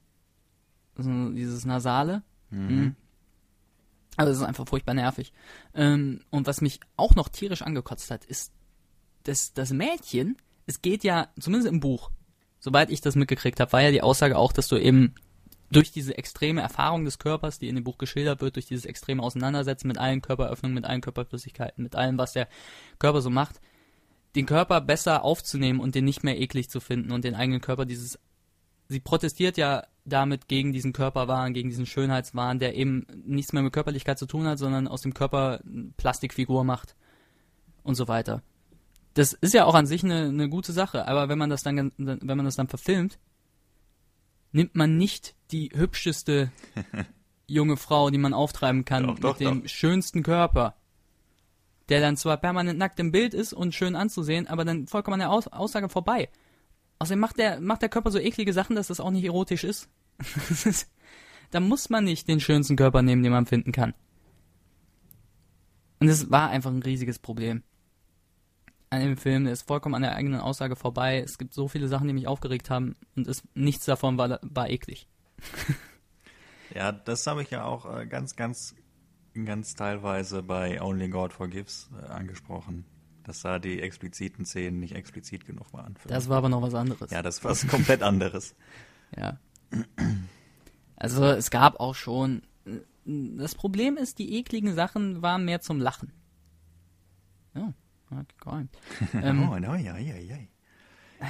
So 0.97 1.29
dieses 1.29 1.65
Nasale. 1.65 2.23
Mhm. 2.49 2.95
Also 4.17 4.31
es 4.31 4.38
ist 4.39 4.43
einfach 4.43 4.67
furchtbar 4.67 4.93
nervig. 4.93 5.31
Ähm, 5.73 6.21
und 6.29 6.47
was 6.47 6.61
mich 6.61 6.79
auch 6.97 7.15
noch 7.15 7.29
tierisch 7.29 7.61
angekotzt 7.61 8.11
hat, 8.11 8.25
ist, 8.25 8.51
dass 9.23 9.53
das 9.53 9.71
Mädchen, 9.71 10.38
es 10.65 10.81
geht 10.81 11.03
ja, 11.03 11.29
zumindest 11.39 11.71
im 11.71 11.79
Buch, 11.79 12.11
soweit 12.59 12.89
ich 12.89 13.01
das 13.01 13.15
mitgekriegt 13.15 13.59
habe, 13.59 13.73
war 13.73 13.81
ja 13.81 13.91
die 13.91 14.01
Aussage 14.01 14.38
auch, 14.38 14.53
dass 14.53 14.67
du 14.67 14.77
eben 14.77 15.13
durch 15.71 15.91
diese 15.91 16.17
extreme 16.17 16.62
Erfahrung 16.62 17.06
des 17.06 17.19
Körpers, 17.19 17.60
die 17.60 17.67
in 17.67 17.75
dem 17.75 17.84
Buch 17.84 17.97
geschildert 17.97 18.41
wird, 18.41 18.56
durch 18.56 18.65
dieses 18.65 18.86
extreme 18.86 19.23
Auseinandersetzen 19.23 19.88
mit 19.88 19.97
allen 19.97 20.21
Körperöffnungen, 20.21 20.75
mit 20.75 20.86
allen 20.86 21.01
Körperflüssigkeiten, 21.01 21.84
mit 21.84 21.95
allem, 21.95 22.17
was 22.17 22.34
der 22.34 22.47
Körper 22.99 23.21
so 23.21 23.30
macht, 23.30 23.60
den 24.36 24.45
Körper 24.45 24.82
besser 24.82 25.23
aufzunehmen 25.23 25.80
und 25.80 25.95
den 25.95 26.06
nicht 26.06 26.23
mehr 26.23 26.39
eklig 26.39 26.69
zu 26.69 26.80
finden 26.80 27.12
und 27.12 27.23
den 27.23 27.36
eigenen 27.36 27.62
Körper 27.62 27.86
dieses 27.86 28.19
sie 28.88 28.99
protestiert 28.99 29.58
ja 29.58 29.84
damit 30.06 30.47
gegen 30.47 30.71
diesen 30.71 30.93
Körperwahn, 30.93 31.54
gegen 31.54 31.69
diesen 31.69 31.86
Schönheitswahn, 31.86 32.60
der 32.60 32.75
eben 32.75 33.08
nichts 33.25 33.54
mehr 33.54 33.63
mit 33.63 33.73
Körperlichkeit 33.73 34.19
zu 34.19 34.28
tun 34.28 34.45
hat, 34.45 34.60
sondern 34.60 34.88
aus 34.88 35.01
dem 35.01 35.13
Körper 35.13 35.62
Plastikfigur 35.97 36.63
macht 36.63 36.95
und 37.84 37.95
so 37.95 38.08
weiter. 38.08 38.43
Das 39.15 39.34
ist 39.34 39.54
ja 39.54 39.65
auch 39.65 39.75
an 39.75 39.88
sich 39.88 40.04
eine, 40.04 40.25
eine 40.25 40.49
gute 40.49 40.73
Sache, 40.73 41.08
aber 41.08 41.30
wenn 41.30 41.38
man 41.38 41.49
das 41.49 41.63
dann, 41.63 41.91
wenn 41.97 42.38
man 42.38 42.45
das 42.45 42.58
dann 42.58 42.67
verfilmt, 42.67 43.17
nimmt 44.55 44.75
man 44.75 44.97
nicht 44.97 45.35
die 45.51 45.69
hübscheste 45.73 46.51
junge 47.47 47.77
Frau, 47.77 48.09
die 48.09 48.17
man 48.17 48.33
auftreiben 48.33 48.85
kann, 48.85 49.05
Doch, 49.07 49.19
doch, 49.19 49.39
mit 49.39 49.47
dem 49.47 49.67
schönsten 49.67 50.23
Körper, 50.23 50.75
der 51.89 52.01
dann 52.01 52.17
zwar 52.17 52.37
permanent 52.37 52.79
nackt 52.79 52.99
im 52.99 53.11
Bild 53.11 53.33
ist 53.33 53.53
und 53.53 53.75
schön 53.75 53.95
anzusehen, 53.95 54.47
aber 54.47 54.65
dann 54.65 54.87
vollkommen 54.87 55.15
an 55.15 55.19
der 55.19 55.31
Aus 55.31 55.47
Aussage 55.47 55.89
vorbei. 55.89 56.29
Außerdem 56.99 57.19
macht 57.19 57.37
der, 57.37 57.59
macht 57.59 57.81
der 57.81 57.89
Körper 57.89 58.09
so 58.09 58.17
eklige 58.17 58.53
Sachen, 58.53 58.75
dass 58.75 58.87
das 58.87 58.99
auch 58.99 59.11
nicht 59.11 59.25
erotisch 59.25 59.63
ist- 59.63 59.89
da 61.51 61.59
muss 61.59 61.89
man 61.89 62.05
nicht 62.05 62.27
den 62.27 62.39
schönsten 62.39 62.77
Körper 62.77 63.01
nehmen, 63.01 63.21
den 63.21 63.33
man 63.33 63.45
finden 63.45 63.73
kann. 63.73 63.93
Und 65.99 66.07
es 66.07 66.31
war 66.31 66.49
einfach 66.49 66.71
ein 66.71 66.81
riesiges 66.81 67.19
Problem. 67.19 67.63
An 68.95 69.01
dem 69.01 69.17
Film, 69.17 69.43
der 69.45 69.53
ist 69.53 69.67
vollkommen 69.67 69.95
an 69.95 70.01
der 70.01 70.15
eigenen 70.15 70.39
Aussage 70.39 70.75
vorbei. 70.75 71.19
Es 71.19 71.38
gibt 71.38 71.53
so 71.53 71.67
viele 71.67 71.88
Sachen, 71.88 72.08
die 72.08 72.13
mich 72.13 72.27
aufgeregt 72.27 72.69
haben 72.69 72.95
und 73.15 73.27
es, 73.27 73.43
nichts 73.53 73.86
davon 73.86 74.17
war, 74.17 74.39
war 74.41 74.69
eklig. 74.69 75.08
Ja, 76.73 76.91
das 76.91 77.25
habe 77.27 77.41
ich 77.41 77.51
ja 77.51 77.63
auch 77.63 77.86
äh, 77.86 78.05
ganz, 78.05 78.36
ganz, 78.36 78.75
ganz 79.45 79.75
teilweise 79.75 80.43
bei 80.43 80.81
Only 80.81 81.10
God 81.10 81.34
Forgives 81.34 81.89
äh, 82.01 82.08
angesprochen, 82.08 82.86
dass 83.23 83.41
da 83.41 83.60
die 83.60 83.81
expliziten 83.81 84.45
Szenen 84.45 84.79
nicht 84.79 84.95
explizit 84.95 85.45
genug 85.45 85.71
waren. 85.73 85.95
Das 86.08 86.27
war 86.27 86.38
aber 86.38 86.49
noch 86.49 86.62
was 86.62 86.73
anderes. 86.73 87.12
ja, 87.12 87.21
das 87.21 87.43
war 87.43 87.51
was 87.51 87.67
komplett 87.67 88.03
anderes. 88.03 88.55
Ja. 89.15 89.39
Also 90.97 91.23
es 91.25 91.51
gab 91.51 91.79
auch 91.79 91.93
schon. 91.93 92.41
Das 93.05 93.53
Problem 93.53 93.97
ist, 93.97 94.17
die 94.17 94.34
ekligen 94.34 94.73
Sachen 94.73 95.21
waren 95.21 95.45
mehr 95.45 95.62
zum 95.62 95.79
Lachen. 95.79 96.12
Ja, 97.53 97.71
geräumt. 98.39 98.69
Ähm, 99.13 99.49
oh, 99.49 99.57
no, 99.59 99.75
ja, 99.75 99.97
ja, 99.97 100.15
ja. 100.17 100.37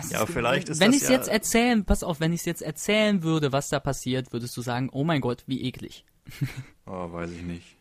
ja, 0.09 0.25
vielleicht 0.25 0.69
ist 0.69 0.79
Wenn 0.79 0.91
ich 0.93 1.01
es 1.03 1.09
ja- 1.09 1.15
jetzt 1.15 1.27
erzählen, 1.27 1.85
pass 1.85 2.03
auf, 2.03 2.19
wenn 2.19 2.33
ich 2.33 2.41
es 2.41 2.45
jetzt 2.45 2.61
erzählen 2.61 3.23
würde, 3.23 3.51
was 3.51 3.69
da 3.69 3.79
passiert, 3.79 4.33
würdest 4.33 4.55
du 4.57 4.61
sagen, 4.61 4.89
oh 4.91 5.03
mein 5.03 5.21
Gott, 5.21 5.43
wie 5.47 5.61
eklig. 5.63 6.05
Oh, 6.87 7.11
weiß 7.11 7.31
ich 7.31 7.41
nicht. 7.41 7.77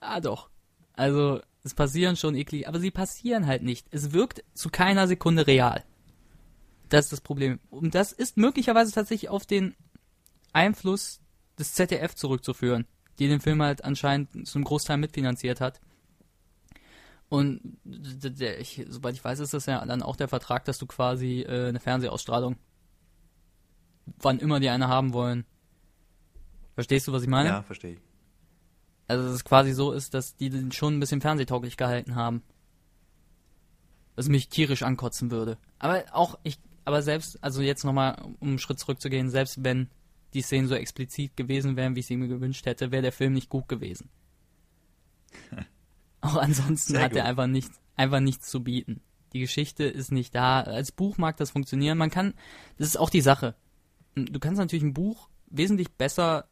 Ah, 0.00 0.20
doch. 0.20 0.48
Also, 0.94 1.42
es 1.64 1.74
passieren 1.74 2.16
schon 2.16 2.34
eklig, 2.34 2.66
aber 2.66 2.80
sie 2.80 2.90
passieren 2.90 3.46
halt 3.46 3.62
nicht. 3.62 3.86
Es 3.90 4.12
wirkt 4.12 4.42
zu 4.54 4.70
keiner 4.70 5.06
Sekunde 5.06 5.46
real. 5.46 5.84
Das 6.88 7.04
ist 7.06 7.12
das 7.12 7.20
Problem. 7.20 7.60
Und 7.68 7.94
das 7.94 8.12
ist 8.12 8.38
möglicherweise 8.38 8.90
tatsächlich 8.90 9.28
auf 9.28 9.44
den 9.44 9.74
Einfluss 10.54 11.20
des 11.58 11.74
ZDF 11.74 12.14
zurückzuführen, 12.14 12.86
die 13.18 13.28
den 13.28 13.40
Film 13.40 13.60
halt 13.60 13.84
anscheinend 13.84 14.48
zum 14.48 14.64
Großteil 14.64 14.96
mitfinanziert 14.96 15.60
hat. 15.60 15.80
Und 17.28 17.60
der, 17.84 18.58
ich, 18.60 18.86
soweit 18.88 19.14
ich 19.14 19.24
weiß, 19.24 19.40
ist 19.40 19.52
das 19.52 19.66
ja 19.66 19.84
dann 19.84 20.02
auch 20.02 20.16
der 20.16 20.28
Vertrag, 20.28 20.64
dass 20.64 20.78
du 20.78 20.86
quasi 20.86 21.42
äh, 21.42 21.68
eine 21.68 21.80
Fernsehausstrahlung, 21.80 22.56
wann 24.20 24.38
immer 24.38 24.60
die 24.60 24.70
eine 24.70 24.88
haben 24.88 25.12
wollen. 25.12 25.44
Verstehst 26.74 27.06
du, 27.06 27.12
was 27.12 27.22
ich 27.22 27.28
meine? 27.28 27.48
Ja, 27.50 27.62
verstehe 27.62 27.94
ich. 27.94 28.00
Also 29.08 29.24
dass 29.24 29.34
es 29.34 29.44
quasi 29.44 29.72
so 29.72 29.92
ist, 29.92 30.14
dass 30.14 30.36
die 30.36 30.50
den 30.50 30.72
schon 30.72 30.96
ein 30.96 31.00
bisschen 31.00 31.20
fernsehtauglich 31.20 31.76
gehalten 31.76 32.14
haben. 32.14 32.42
Was 34.16 34.28
mich 34.28 34.48
tierisch 34.48 34.82
ankotzen 34.82 35.30
würde. 35.30 35.58
Aber 35.78 36.04
auch 36.12 36.38
ich, 36.42 36.58
aber 36.84 37.02
selbst, 37.02 37.42
also 37.42 37.60
jetzt 37.62 37.84
nochmal, 37.84 38.20
um 38.40 38.48
einen 38.48 38.58
Schritt 38.58 38.78
zurückzugehen, 38.78 39.28
selbst 39.28 39.62
wenn 39.62 39.88
die 40.34 40.42
Szenen 40.42 40.68
so 40.68 40.74
explizit 40.74 41.36
gewesen 41.36 41.76
wären, 41.76 41.94
wie 41.94 42.00
ich 42.00 42.06
sie 42.06 42.16
mir 42.16 42.28
gewünscht 42.28 42.64
hätte, 42.66 42.90
wäre 42.90 43.02
der 43.02 43.12
Film 43.12 43.34
nicht 43.34 43.48
gut 43.48 43.68
gewesen. 43.68 44.08
auch 46.28 46.36
ansonsten 46.36 46.94
Sehr 46.94 47.02
hat 47.02 47.12
er 47.12 47.22
gut. 47.22 47.28
einfach 47.28 47.46
nichts, 47.46 47.80
einfach 47.96 48.20
nichts 48.20 48.48
zu 48.48 48.62
bieten. 48.62 49.00
Die 49.32 49.40
Geschichte 49.40 49.84
ist 49.84 50.12
nicht 50.12 50.34
da. 50.34 50.60
Als 50.62 50.92
Buch 50.92 51.18
mag 51.18 51.36
das 51.36 51.50
funktionieren. 51.50 51.98
Man 51.98 52.10
kann, 52.10 52.34
das 52.78 52.88
ist 52.88 52.96
auch 52.96 53.10
die 53.10 53.20
Sache. 53.20 53.54
Du 54.14 54.38
kannst 54.40 54.58
natürlich 54.58 54.84
ein 54.84 54.94
Buch 54.94 55.28
wesentlich 55.50 55.90
besser 55.92 56.48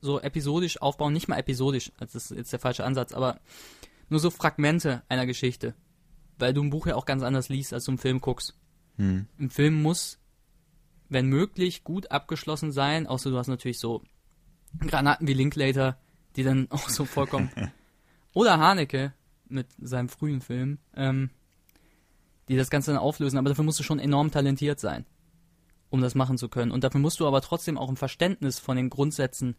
so 0.00 0.20
episodisch 0.20 0.80
aufbauen, 0.80 1.12
nicht 1.12 1.28
mal 1.28 1.38
episodisch, 1.38 1.92
das 1.98 2.14
ist 2.14 2.30
jetzt 2.30 2.52
der 2.52 2.58
falsche 2.58 2.84
Ansatz, 2.84 3.12
aber 3.12 3.40
nur 4.08 4.20
so 4.20 4.30
Fragmente 4.30 5.02
einer 5.08 5.26
Geschichte. 5.26 5.74
Weil 6.38 6.54
du 6.54 6.62
ein 6.62 6.70
Buch 6.70 6.86
ja 6.86 6.96
auch 6.96 7.04
ganz 7.04 7.22
anders 7.22 7.48
liest, 7.48 7.74
als 7.74 7.84
du 7.84 7.92
einen 7.92 7.98
Film 7.98 8.20
guckst. 8.20 8.56
Hm. 8.96 9.26
Ein 9.38 9.50
Film 9.50 9.82
muss, 9.82 10.18
wenn 11.08 11.26
möglich, 11.26 11.84
gut 11.84 12.10
abgeschlossen 12.10 12.72
sein, 12.72 13.06
außer 13.06 13.30
du 13.30 13.36
hast 13.36 13.48
natürlich 13.48 13.78
so 13.78 14.02
Granaten 14.78 15.28
wie 15.28 15.34
Linklater, 15.34 15.98
die 16.36 16.44
dann 16.44 16.66
auch 16.70 16.88
so 16.88 17.04
vollkommen. 17.04 17.50
Oder 18.32 18.58
Haneke 18.58 19.12
mit 19.48 19.66
seinem 19.80 20.08
frühen 20.08 20.40
Film, 20.40 20.78
ähm, 20.94 21.30
die 22.48 22.56
das 22.56 22.70
Ganze 22.70 22.92
dann 22.92 23.00
auflösen, 23.00 23.38
aber 23.38 23.48
dafür 23.48 23.64
musst 23.64 23.78
du 23.78 23.84
schon 23.84 23.98
enorm 23.98 24.30
talentiert 24.30 24.80
sein, 24.80 25.06
um 25.88 26.00
das 26.00 26.14
machen 26.14 26.38
zu 26.38 26.48
können. 26.48 26.70
Und 26.70 26.84
dafür 26.84 27.00
musst 27.00 27.20
du 27.20 27.26
aber 27.26 27.40
trotzdem 27.40 27.78
auch 27.78 27.88
ein 27.88 27.96
Verständnis 27.96 28.58
von 28.58 28.76
den 28.76 28.90
Grundsätzen 28.90 29.56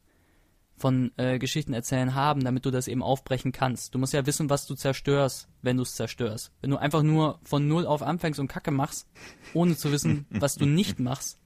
von 0.78 1.12
äh, 1.18 1.38
Geschichten 1.38 1.74
erzählen 1.74 2.16
haben, 2.16 2.44
damit 2.44 2.66
du 2.66 2.72
das 2.72 2.88
eben 2.88 3.04
aufbrechen 3.04 3.52
kannst. 3.52 3.94
Du 3.94 4.00
musst 4.00 4.14
ja 4.14 4.26
wissen, 4.26 4.50
was 4.50 4.66
du 4.66 4.74
zerstörst, 4.74 5.48
wenn 5.62 5.78
du 5.78 5.84
es 5.84 5.96
zerstörst. 5.96 6.52
Wenn 6.60 6.72
du 6.72 6.78
einfach 6.78 7.04
nur 7.04 7.40
von 7.44 7.68
null 7.68 7.86
auf 7.86 8.02
anfängst 8.02 8.40
und 8.40 8.48
Kacke 8.48 8.72
machst, 8.72 9.08
ohne 9.54 9.76
zu 9.78 9.92
wissen, 9.92 10.26
was 10.32 10.56
du 10.56 10.66
nicht 10.66 11.00
machst, 11.00 11.40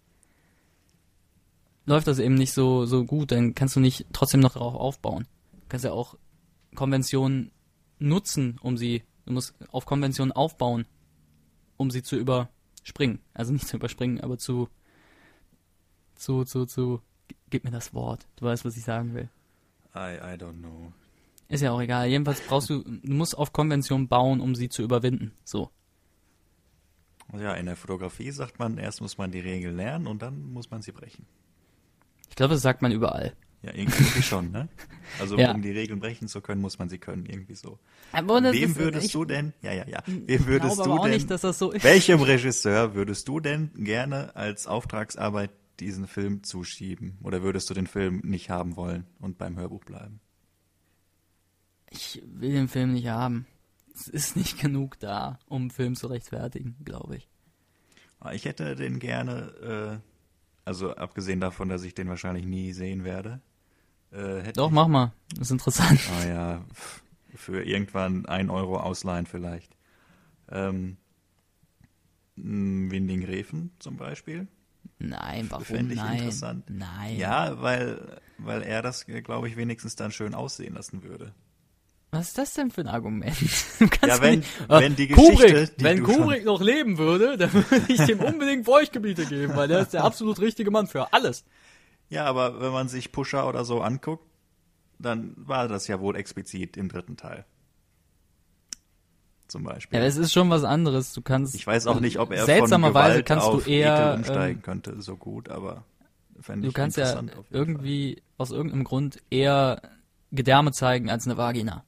läuft 1.86 2.08
das 2.08 2.20
eben 2.20 2.36
nicht 2.36 2.54
so, 2.54 2.86
so 2.86 3.06
gut, 3.06 3.32
dann 3.32 3.54
kannst 3.54 3.76
du 3.76 3.80
nicht 3.80 4.06
trotzdem 4.14 4.40
noch 4.40 4.54
darauf 4.54 4.76
aufbauen. 4.76 5.28
Du 5.52 5.66
kannst 5.68 5.86
ja 5.86 5.92
auch 5.92 6.18
Konventionen 6.76 7.52
nutzen, 8.00 8.60
um 8.62 8.78
sie, 8.78 9.04
du 9.26 9.34
musst 9.34 9.56
auf 9.72 9.86
Konventionen 9.86 10.32
aufbauen, 10.32 10.86
um 11.78 11.92
sie 11.92 12.04
zu 12.04 12.16
überspringen. 12.18 13.20
Also 13.34 13.54
nicht 13.54 13.68
zu 13.68 13.78
überspringen, 13.78 14.22
aber 14.22 14.38
zu, 14.38 14.70
zu, 16.16 16.44
zu, 16.44 16.66
zu, 16.66 17.02
gib 17.50 17.64
mir 17.64 17.72
das 17.72 17.94
Wort. 17.94 18.28
Du 18.36 18.46
weißt, 18.46 18.66
was 18.66 18.78
ich 18.78 18.84
sagen 18.84 19.14
will. 19.14 19.30
I, 19.96 20.18
I 20.18 20.38
don't 20.38 20.60
know. 20.60 20.92
Ist 21.48 21.62
ja 21.62 21.72
auch 21.72 21.82
egal. 21.82 22.08
Jedenfalls 22.08 22.42
brauchst 22.42 22.70
du, 22.70 22.84
du 22.84 23.14
musst 23.14 23.38
auf 23.38 23.54
Konventionen 23.54 24.08
bauen, 24.08 24.42
um 24.42 24.56
sie 24.56 24.70
zu 24.70 24.82
überwinden. 24.82 25.32
So. 25.44 25.70
Ja, 27.34 27.54
in 27.54 27.66
der 27.66 27.76
Fotografie 27.76 28.32
sagt 28.32 28.60
man, 28.60 28.78
erst 28.78 29.02
muss 29.02 29.18
man 29.18 29.32
die 29.32 29.40
Regeln 29.40 29.76
lernen 29.76 30.08
und 30.08 30.22
dann 30.22 30.52
muss 30.54 30.70
man 30.70 30.82
sie 30.82 30.92
brechen. 30.92 31.26
Ich 32.30 32.36
glaube, 32.36 32.54
das 32.54 32.62
sagt 32.62 32.82
man 32.82 32.92
überall. 32.92 33.36
Ja, 33.66 33.74
irgendwie 33.74 34.22
schon, 34.22 34.52
ne? 34.52 34.70
Also 35.20 35.38
Ja. 35.40 35.52
um 35.52 35.62
die 35.62 35.72
Regeln 35.72 36.00
brechen 36.00 36.28
zu 36.28 36.40
können, 36.42 36.62
muss 36.62 36.78
man 36.78 36.88
sie 36.88 37.00
können, 37.00 37.26
irgendwie 37.26 37.56
so. 37.56 37.80
Aber 38.12 38.42
Wem 38.44 38.76
würdest 38.76 39.14
du 39.16 39.26
denn, 39.26 39.54
ja, 39.62 39.72
ja, 39.74 39.88
ja, 39.88 40.04
wem 40.06 40.46
würdest 40.46 40.86
du 40.86 41.00
denn, 41.00 41.12
nicht, 41.12 41.32
das 41.32 41.42
so 41.42 41.74
welchem 41.82 42.22
Regisseur 42.22 42.94
würdest 42.94 43.28
du 43.28 43.40
denn 43.40 43.72
gerne 43.76 44.36
als 44.36 44.68
Auftragsarbeit 44.68 45.50
diesen 45.80 46.06
Film 46.08 46.44
zuschieben? 46.44 47.18
Oder 47.24 47.42
würdest 47.42 47.70
du 47.70 47.74
den 47.74 47.88
Film 47.88 48.22
nicht 48.24 48.50
haben 48.52 48.76
wollen 48.76 49.06
und 49.20 49.38
beim 49.40 49.58
Hörbuch 49.58 49.84
bleiben? 49.84 50.20
Ich 51.90 52.22
will 52.28 52.52
den 52.52 52.68
Film 52.68 52.94
nicht 52.94 53.08
haben. 53.08 53.48
Es 53.96 54.08
ist 54.08 54.36
nicht 54.36 54.60
genug 54.62 55.00
da, 55.00 55.40
um 55.48 55.64
einen 55.64 55.72
Film 55.72 55.96
zu 55.96 56.08
rechtfertigen, 56.08 56.76
glaube 56.86 57.18
ich. 57.18 57.28
Ah, 58.20 58.34
Ich 58.34 58.46
hätte 58.46 58.76
den 58.76 59.00
gerne, 59.00 60.02
äh, 60.04 60.10
also 60.66 60.96
abgesehen 60.96 61.40
davon, 61.40 61.70
dass 61.70 61.84
ich 61.84 61.94
den 61.96 62.10
wahrscheinlich 62.10 62.46
nie 62.46 62.74
sehen 62.74 63.04
werde, 63.04 63.42
äh, 64.16 64.42
hätte 64.42 64.54
Doch, 64.54 64.72
mach 64.72 64.88
mal. 64.88 65.12
Das 65.32 65.48
ist 65.48 65.52
interessant. 65.52 66.00
Ah 66.22 66.26
ja, 66.28 66.66
für 67.36 67.64
irgendwann 67.64 68.26
ein 68.26 68.50
Euro 68.50 68.78
ausleihen 68.80 69.26
vielleicht. 69.26 69.76
Ähm, 70.50 70.98
m, 72.38 72.92
Winding-Refen 72.92 73.72
zum 73.80 73.98
Beispiel. 73.98 74.48
Nein, 75.00 75.48
warum? 75.50 75.66
Fände 75.66 75.94
ich 75.94 76.00
Nein. 76.00 76.18
interessant. 76.20 76.64
Nein. 76.70 77.18
Ja, 77.18 77.62
weil, 77.62 78.20
weil 78.38 78.62
er 78.62 78.82
das, 78.82 79.06
glaube 79.06 79.48
ich, 79.48 79.58
wenigstens 79.58 79.96
dann 79.96 80.12
schön 80.12 80.34
aussehen 80.34 80.76
lassen 80.76 81.04
würde. 81.04 81.34
Was 82.12 82.28
ist 82.30 82.38
das 82.38 82.54
denn 82.54 82.72
für 82.72 82.82
ein 82.82 82.88
Argument? 82.88 83.36
Ja, 84.06 84.22
wenn- 84.22 84.40
nicht, 84.40 84.50
äh, 84.70 84.80
wenn 84.80 84.96
die 84.96 85.10
Kubrick, 85.10 85.52
Geschichte, 85.52 85.76
die 85.80 85.84
wenn 85.84 86.04
Kubrick 86.04 86.46
noch 86.46 86.62
leben 86.62 86.98
würde, 86.98 87.36
dann 87.38 87.52
würde 87.54 87.82
ich 87.92 88.00
dem 88.06 88.20
unbedingt 88.20 88.64
Feuchtgebiete 88.66 89.26
geben, 89.26 89.54
weil 89.56 89.68
der 89.68 89.80
ist 89.80 89.94
der 89.94 90.04
absolut 90.06 90.40
richtige 90.40 90.72
Mann 90.72 90.88
für 90.88 91.12
alles. 91.12 91.44
Ja, 92.10 92.26
aber 92.26 92.60
wenn 92.62 92.72
man 92.72 92.88
sich 92.88 93.12
Pusher 93.12 93.48
oder 93.48 93.66
so 93.66 93.82
anguckt, 93.82 94.26
dann 95.00 95.34
war 95.38 95.68
das 95.68 95.88
ja 95.88 96.00
wohl 96.00 96.16
explizit 96.16 96.78
im 96.78 96.90
dritten 96.90 97.18
Teil. 97.18 97.46
Zum 99.48 99.64
Beispiel. 99.64 100.00
Ja, 100.00 100.06
es 100.06 100.18
ist 100.18 100.34
schon 100.34 100.50
was 100.50 100.64
anderes. 100.64 101.14
Du 101.14 101.22
kannst. 101.22 101.54
ich 101.56 101.68
weiß 101.68 101.88
auch 101.88 102.00
nicht, 102.00 102.18
ob 102.20 102.32
er 102.32 102.46
seltsamerweise 102.46 103.24
kannst 103.24 103.48
du 103.48 103.60
eher. 103.60 103.94
Ekel 103.96 104.08
Ähm, 104.12 104.16
umsteigen 104.18 104.62
könnte, 104.64 105.02
so 105.02 105.18
gut, 105.18 105.50
aber 105.50 105.84
fände 106.40 106.64
du 106.64 106.70
ich 106.70 106.74
kannst 106.74 106.98
ja 106.98 107.22
irgendwie 107.52 108.24
aus 108.38 108.52
irgendeinem 108.52 108.84
Grund 108.86 109.22
eher 109.30 109.82
Gedärme 110.32 110.72
zeigen 110.72 111.10
als 111.10 111.26
eine 111.28 111.38
Vagina. 111.38 111.86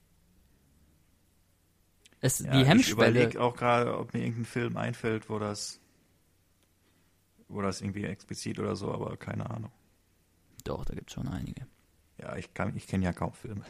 Es, 2.19 2.39
Ja, 2.39 2.51
die 2.51 2.61
Ich 2.61 2.67
Hemmschwelle. 2.67 3.09
überlege 3.11 3.41
auch 3.41 3.55
gerade, 3.55 3.97
ob 3.97 4.13
mir 4.13 4.21
irgendein 4.21 4.45
Film 4.45 4.77
einfällt, 4.77 5.29
wo 5.29 5.39
das, 5.39 5.79
wo 7.47 7.61
das 7.61 7.81
irgendwie 7.81 8.05
explizit 8.05 8.59
oder 8.59 8.75
so, 8.75 8.91
aber 8.91 9.17
keine 9.17 9.49
Ahnung. 9.49 9.71
Doch, 10.67 10.83
da 10.83 10.95
gibt's 10.95 11.13
schon 11.13 11.29
einige. 11.29 11.65
Ja, 12.17 12.35
ich 12.35 12.53
kann, 12.53 12.75
ich 12.75 12.87
kenne 12.87 13.05
ja 13.05 13.13
kaum 13.13 13.31
Filme. 13.33 13.63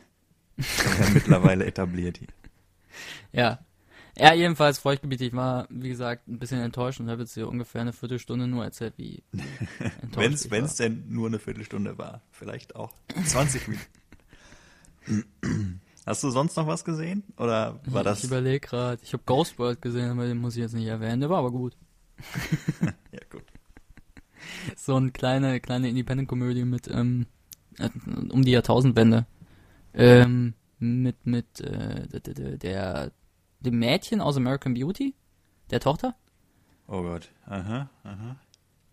Ich 0.55 0.77
ja 0.77 1.09
mittlerweile 1.13 1.65
etabliert 1.65 2.17
hier. 2.17 2.29
Ja. 3.31 3.59
Ja, 4.17 4.33
jedenfalls 4.33 4.79
Feuchtgebiet. 4.79 5.21
Ich 5.21 5.33
war, 5.33 5.67
wie 5.69 5.89
gesagt, 5.89 6.27
ein 6.27 6.39
bisschen 6.39 6.59
enttäuscht 6.59 6.99
und 6.99 7.11
habe 7.11 7.21
jetzt 7.21 7.35
hier 7.35 7.47
ungefähr 7.47 7.81
eine 7.81 7.93
Viertelstunde 7.93 8.47
nur 8.47 8.63
erzählt, 8.63 8.95
wie 8.97 9.21
enttäuscht 10.01 10.49
Wenn 10.49 10.63
ich 10.63 10.71
es 10.71 10.75
denn 10.75 11.03
nur 11.07 11.27
eine 11.27 11.37
Viertelstunde 11.37 11.99
war. 11.99 12.21
Vielleicht 12.31 12.75
auch 12.75 12.91
20 13.25 13.67
Minuten. 13.67 15.81
Hast 16.07 16.23
du 16.23 16.31
sonst 16.31 16.55
noch 16.55 16.65
was 16.65 16.83
gesehen? 16.83 17.23
Oder 17.37 17.79
war 17.85 18.03
das? 18.03 18.19
Ich 18.19 18.25
überlege 18.25 18.61
gerade. 18.61 18.99
Ich 19.03 19.13
habe 19.13 19.23
Ghost 19.25 19.59
World 19.59 19.83
gesehen, 19.83 20.09
aber 20.09 20.25
den 20.25 20.37
muss 20.37 20.55
ich 20.55 20.61
jetzt 20.61 20.73
nicht 20.73 20.87
erwähnen. 20.87 21.19
Der 21.19 21.29
war 21.29 21.39
aber 21.39 21.51
gut. 21.51 21.77
Ja, 23.11 23.19
gut. 23.29 23.43
So 24.75 24.95
eine 24.95 25.11
kleine, 25.11 25.59
kleine 25.59 25.89
Independent-Komödie 25.89 26.65
mit, 26.65 26.87
ähm, 26.89 27.25
äh, 27.77 27.89
um 28.31 28.43
die 28.43 28.51
Jahrtausendwende. 28.51 29.25
Ähm, 29.93 30.53
mit, 30.79 31.25
mit, 31.25 31.59
äh, 31.61 32.07
d- 32.07 32.19
d- 32.19 32.33
d- 32.33 32.57
der, 32.57 33.11
dem 33.61 33.79
Mädchen 33.79 34.21
aus 34.21 34.37
American 34.37 34.73
Beauty, 34.75 35.15
der 35.71 35.79
Tochter. 35.79 36.15
Oh 36.87 37.01
Gott. 37.01 37.29
Aha, 37.45 37.89
aha. 38.03 38.35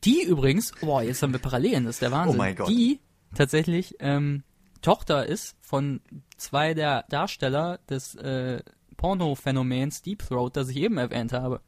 Die 0.05 0.23
übrigens, 0.25 0.73
boah, 0.81 1.03
jetzt 1.03 1.23
haben 1.23 1.33
wir 1.33 1.41
Parallelen, 1.41 1.85
das 1.85 1.97
ist 1.97 2.03
der 2.03 2.11
Wahnsinn. 2.13 2.35
Oh 2.35 2.39
mein 2.39 2.55
Gott. 2.57 2.69
Die 2.69 3.01
tatsächlich 3.35 3.97
ähm, 4.01 4.43
Tochter 4.83 5.27
ist 5.27 5.57
von 5.61 6.01
zwei 6.37 6.75
der 6.75 7.05
Darsteller 7.09 7.79
des 7.89 8.15
äh, 8.17 8.63
Porno-Phänomens 8.97 10.03
Deep 10.03 10.21
Throat, 10.27 10.57
das 10.57 10.69
ich 10.71 10.77
eben 10.77 10.99
erwähnt 10.99 11.33
habe. 11.33 11.61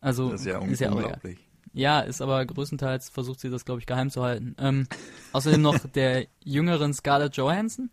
Also 0.00 0.30
Das 0.30 0.40
ist 0.40 0.46
ja 0.46 0.58
ist 0.64 0.80
ja 0.80 0.90
unglaublich. 0.90 1.38
Ja, 1.72 2.00
ist 2.00 2.20
aber 2.20 2.44
größtenteils 2.44 3.10
versucht 3.10 3.40
sie 3.40 3.50
das, 3.50 3.64
glaube 3.64 3.80
ich, 3.80 3.86
geheim 3.86 4.10
zu 4.10 4.22
halten. 4.22 4.56
Ähm, 4.58 4.86
außerdem 5.32 5.62
noch 5.62 5.78
der 5.78 6.26
jüngeren 6.42 6.92
Scarlett 6.94 7.36
Johansson 7.36 7.90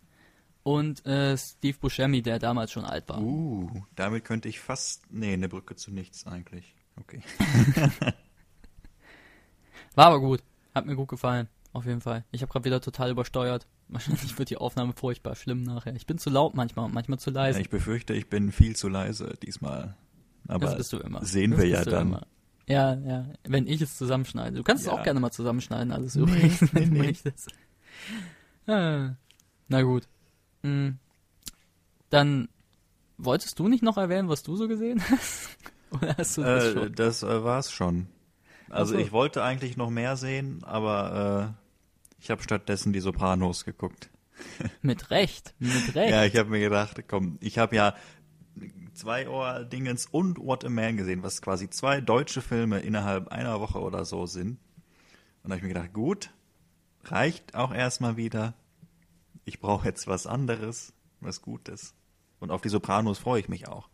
und 0.64 1.06
äh, 1.06 1.36
Steve 1.36 1.78
Buscemi, 1.78 2.22
der 2.22 2.38
damals 2.38 2.72
schon 2.72 2.84
alt 2.84 3.08
war. 3.08 3.20
Uh, 3.20 3.70
damit 3.94 4.24
könnte 4.24 4.48
ich 4.48 4.60
fast. 4.60 5.04
Nee, 5.10 5.32
eine 5.32 5.48
Brücke 5.48 5.76
zu 5.76 5.92
nichts 5.92 6.26
eigentlich. 6.26 6.74
Okay. 6.96 7.22
War 9.94 10.06
aber 10.06 10.20
gut. 10.20 10.42
Hat 10.74 10.86
mir 10.86 10.96
gut 10.96 11.08
gefallen. 11.08 11.48
Auf 11.72 11.86
jeden 11.86 12.00
Fall. 12.00 12.24
Ich 12.32 12.42
habe 12.42 12.52
gerade 12.52 12.64
wieder 12.64 12.80
total 12.80 13.10
übersteuert. 13.10 13.66
Wahrscheinlich 13.88 14.38
wird 14.38 14.50
die 14.50 14.56
Aufnahme 14.56 14.92
furchtbar 14.92 15.34
schlimm 15.36 15.62
nachher. 15.62 15.94
Ich 15.94 16.06
bin 16.06 16.18
zu 16.18 16.28
laut 16.30 16.54
manchmal 16.54 16.84
und 16.86 16.94
manchmal 16.94 17.18
zu 17.18 17.30
Ja, 17.30 17.36
leise. 17.44 17.60
ich 17.60 17.70
befürchte, 17.70 18.12
ich 18.14 18.28
bin 18.28 18.52
viel 18.52 18.76
zu 18.76 18.88
leise 18.88 19.34
diesmal. 19.42 19.96
Aber 20.46 20.66
das 20.66 20.76
bist 20.76 20.92
du 20.92 20.98
immer. 20.98 21.24
sehen 21.24 21.52
das 21.52 21.60
wir 21.60 21.68
ja 21.68 21.84
dann. 21.84 22.08
Immer. 22.08 22.26
Ja, 22.68 22.94
ja. 22.94 23.26
Wenn 23.44 23.66
ich 23.66 23.80
es 23.80 23.96
zusammenschneide. 23.96 24.56
Du 24.56 24.62
kannst 24.62 24.82
es 24.82 24.86
Ja. 24.86 24.92
auch 24.92 25.02
gerne 25.02 25.20
mal 25.20 25.30
zusammenschneiden, 25.30 25.90
alles 25.92 26.14
Nee, 26.14 26.22
übrigens, 26.22 26.74
wenn 26.74 26.90
nee, 26.90 27.14
nee. 28.66 28.72
Ah, 28.72 29.14
Na 29.68 29.82
gut. 29.82 30.06
Hm. 30.62 30.98
Dann 32.10 32.48
wolltest 33.16 33.58
du 33.58 33.68
nicht 33.68 33.82
noch 33.82 33.96
erwähnen, 33.96 34.28
was 34.28 34.42
du 34.42 34.56
so 34.56 34.68
gesehen 34.68 35.02
hast? 35.10 35.50
Oder 35.90 36.16
hast 36.16 36.36
du 36.36 36.42
das 36.42 36.64
Äh, 36.64 36.72
schon? 36.74 36.94
das 36.94 37.22
äh, 37.22 37.44
war's 37.44 37.72
schon. 37.72 38.06
Also 38.70 38.94
so. 38.94 38.98
ich 38.98 39.12
wollte 39.12 39.42
eigentlich 39.42 39.76
noch 39.78 39.88
mehr 39.90 40.16
sehen, 40.16 40.62
aber 40.64 41.54
äh, 41.56 42.22
ich 42.22 42.30
habe 42.30 42.42
stattdessen 42.42 42.92
die 42.92 43.00
Sopranos 43.00 43.64
geguckt. 43.64 44.10
Mit 44.82 45.10
Recht. 45.10 45.54
Mit 45.58 45.94
Recht. 45.94 46.10
Ja, 46.12 46.24
ich 46.24 46.36
habe 46.36 46.50
mir 46.50 46.60
gedacht, 46.60 47.02
komm, 47.08 47.38
ich 47.40 47.58
habe 47.58 47.74
ja 47.76 47.94
zwei 48.98 49.28
Ohr 49.28 49.64
Dingens 49.64 50.06
und 50.06 50.38
What 50.38 50.64
a 50.64 50.68
Man 50.68 50.96
gesehen, 50.96 51.22
was 51.22 51.40
quasi 51.40 51.70
zwei 51.70 52.00
deutsche 52.00 52.42
Filme 52.42 52.80
innerhalb 52.80 53.28
einer 53.28 53.60
Woche 53.60 53.80
oder 53.80 54.04
so 54.04 54.26
sind. 54.26 54.58
Und 55.42 55.50
da 55.50 55.50
habe 55.50 55.56
ich 55.56 55.62
mir 55.62 55.68
gedacht, 55.68 55.92
gut, 55.92 56.30
reicht 57.04 57.54
auch 57.54 57.72
erstmal 57.72 58.16
wieder. 58.16 58.54
Ich 59.44 59.60
brauche 59.60 59.86
jetzt 59.86 60.06
was 60.08 60.26
anderes, 60.26 60.92
was 61.20 61.40
Gutes. 61.40 61.94
Und 62.40 62.50
auf 62.50 62.60
die 62.60 62.68
Sopranos 62.68 63.18
freue 63.18 63.40
ich 63.40 63.48
mich 63.48 63.68
auch. 63.68 63.88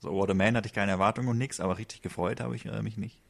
So, 0.00 0.12
What 0.12 0.30
a 0.30 0.34
Man 0.34 0.56
hatte 0.56 0.66
ich 0.66 0.72
keine 0.72 0.92
Erwartung 0.92 1.28
und 1.28 1.38
nix, 1.38 1.60
aber 1.60 1.78
richtig 1.78 2.02
gefreut 2.02 2.40
habe 2.40 2.56
ich 2.56 2.66
äh, 2.66 2.82
mich 2.82 2.96
nicht. 2.96 3.20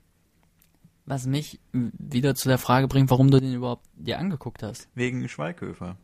Was 1.05 1.27
mich 1.27 1.59
wieder 1.73 2.35
zu 2.35 2.49
der 2.49 2.59
Frage 2.59 2.87
bringt, 2.87 3.11
warum 3.11 3.31
du 3.31 3.41
den 3.41 3.55
überhaupt 3.55 3.87
dir 3.95 4.19
angeguckt 4.19 4.63
hast. 4.63 4.89
Wegen 4.95 5.27
Schweighöfer. 5.29 5.97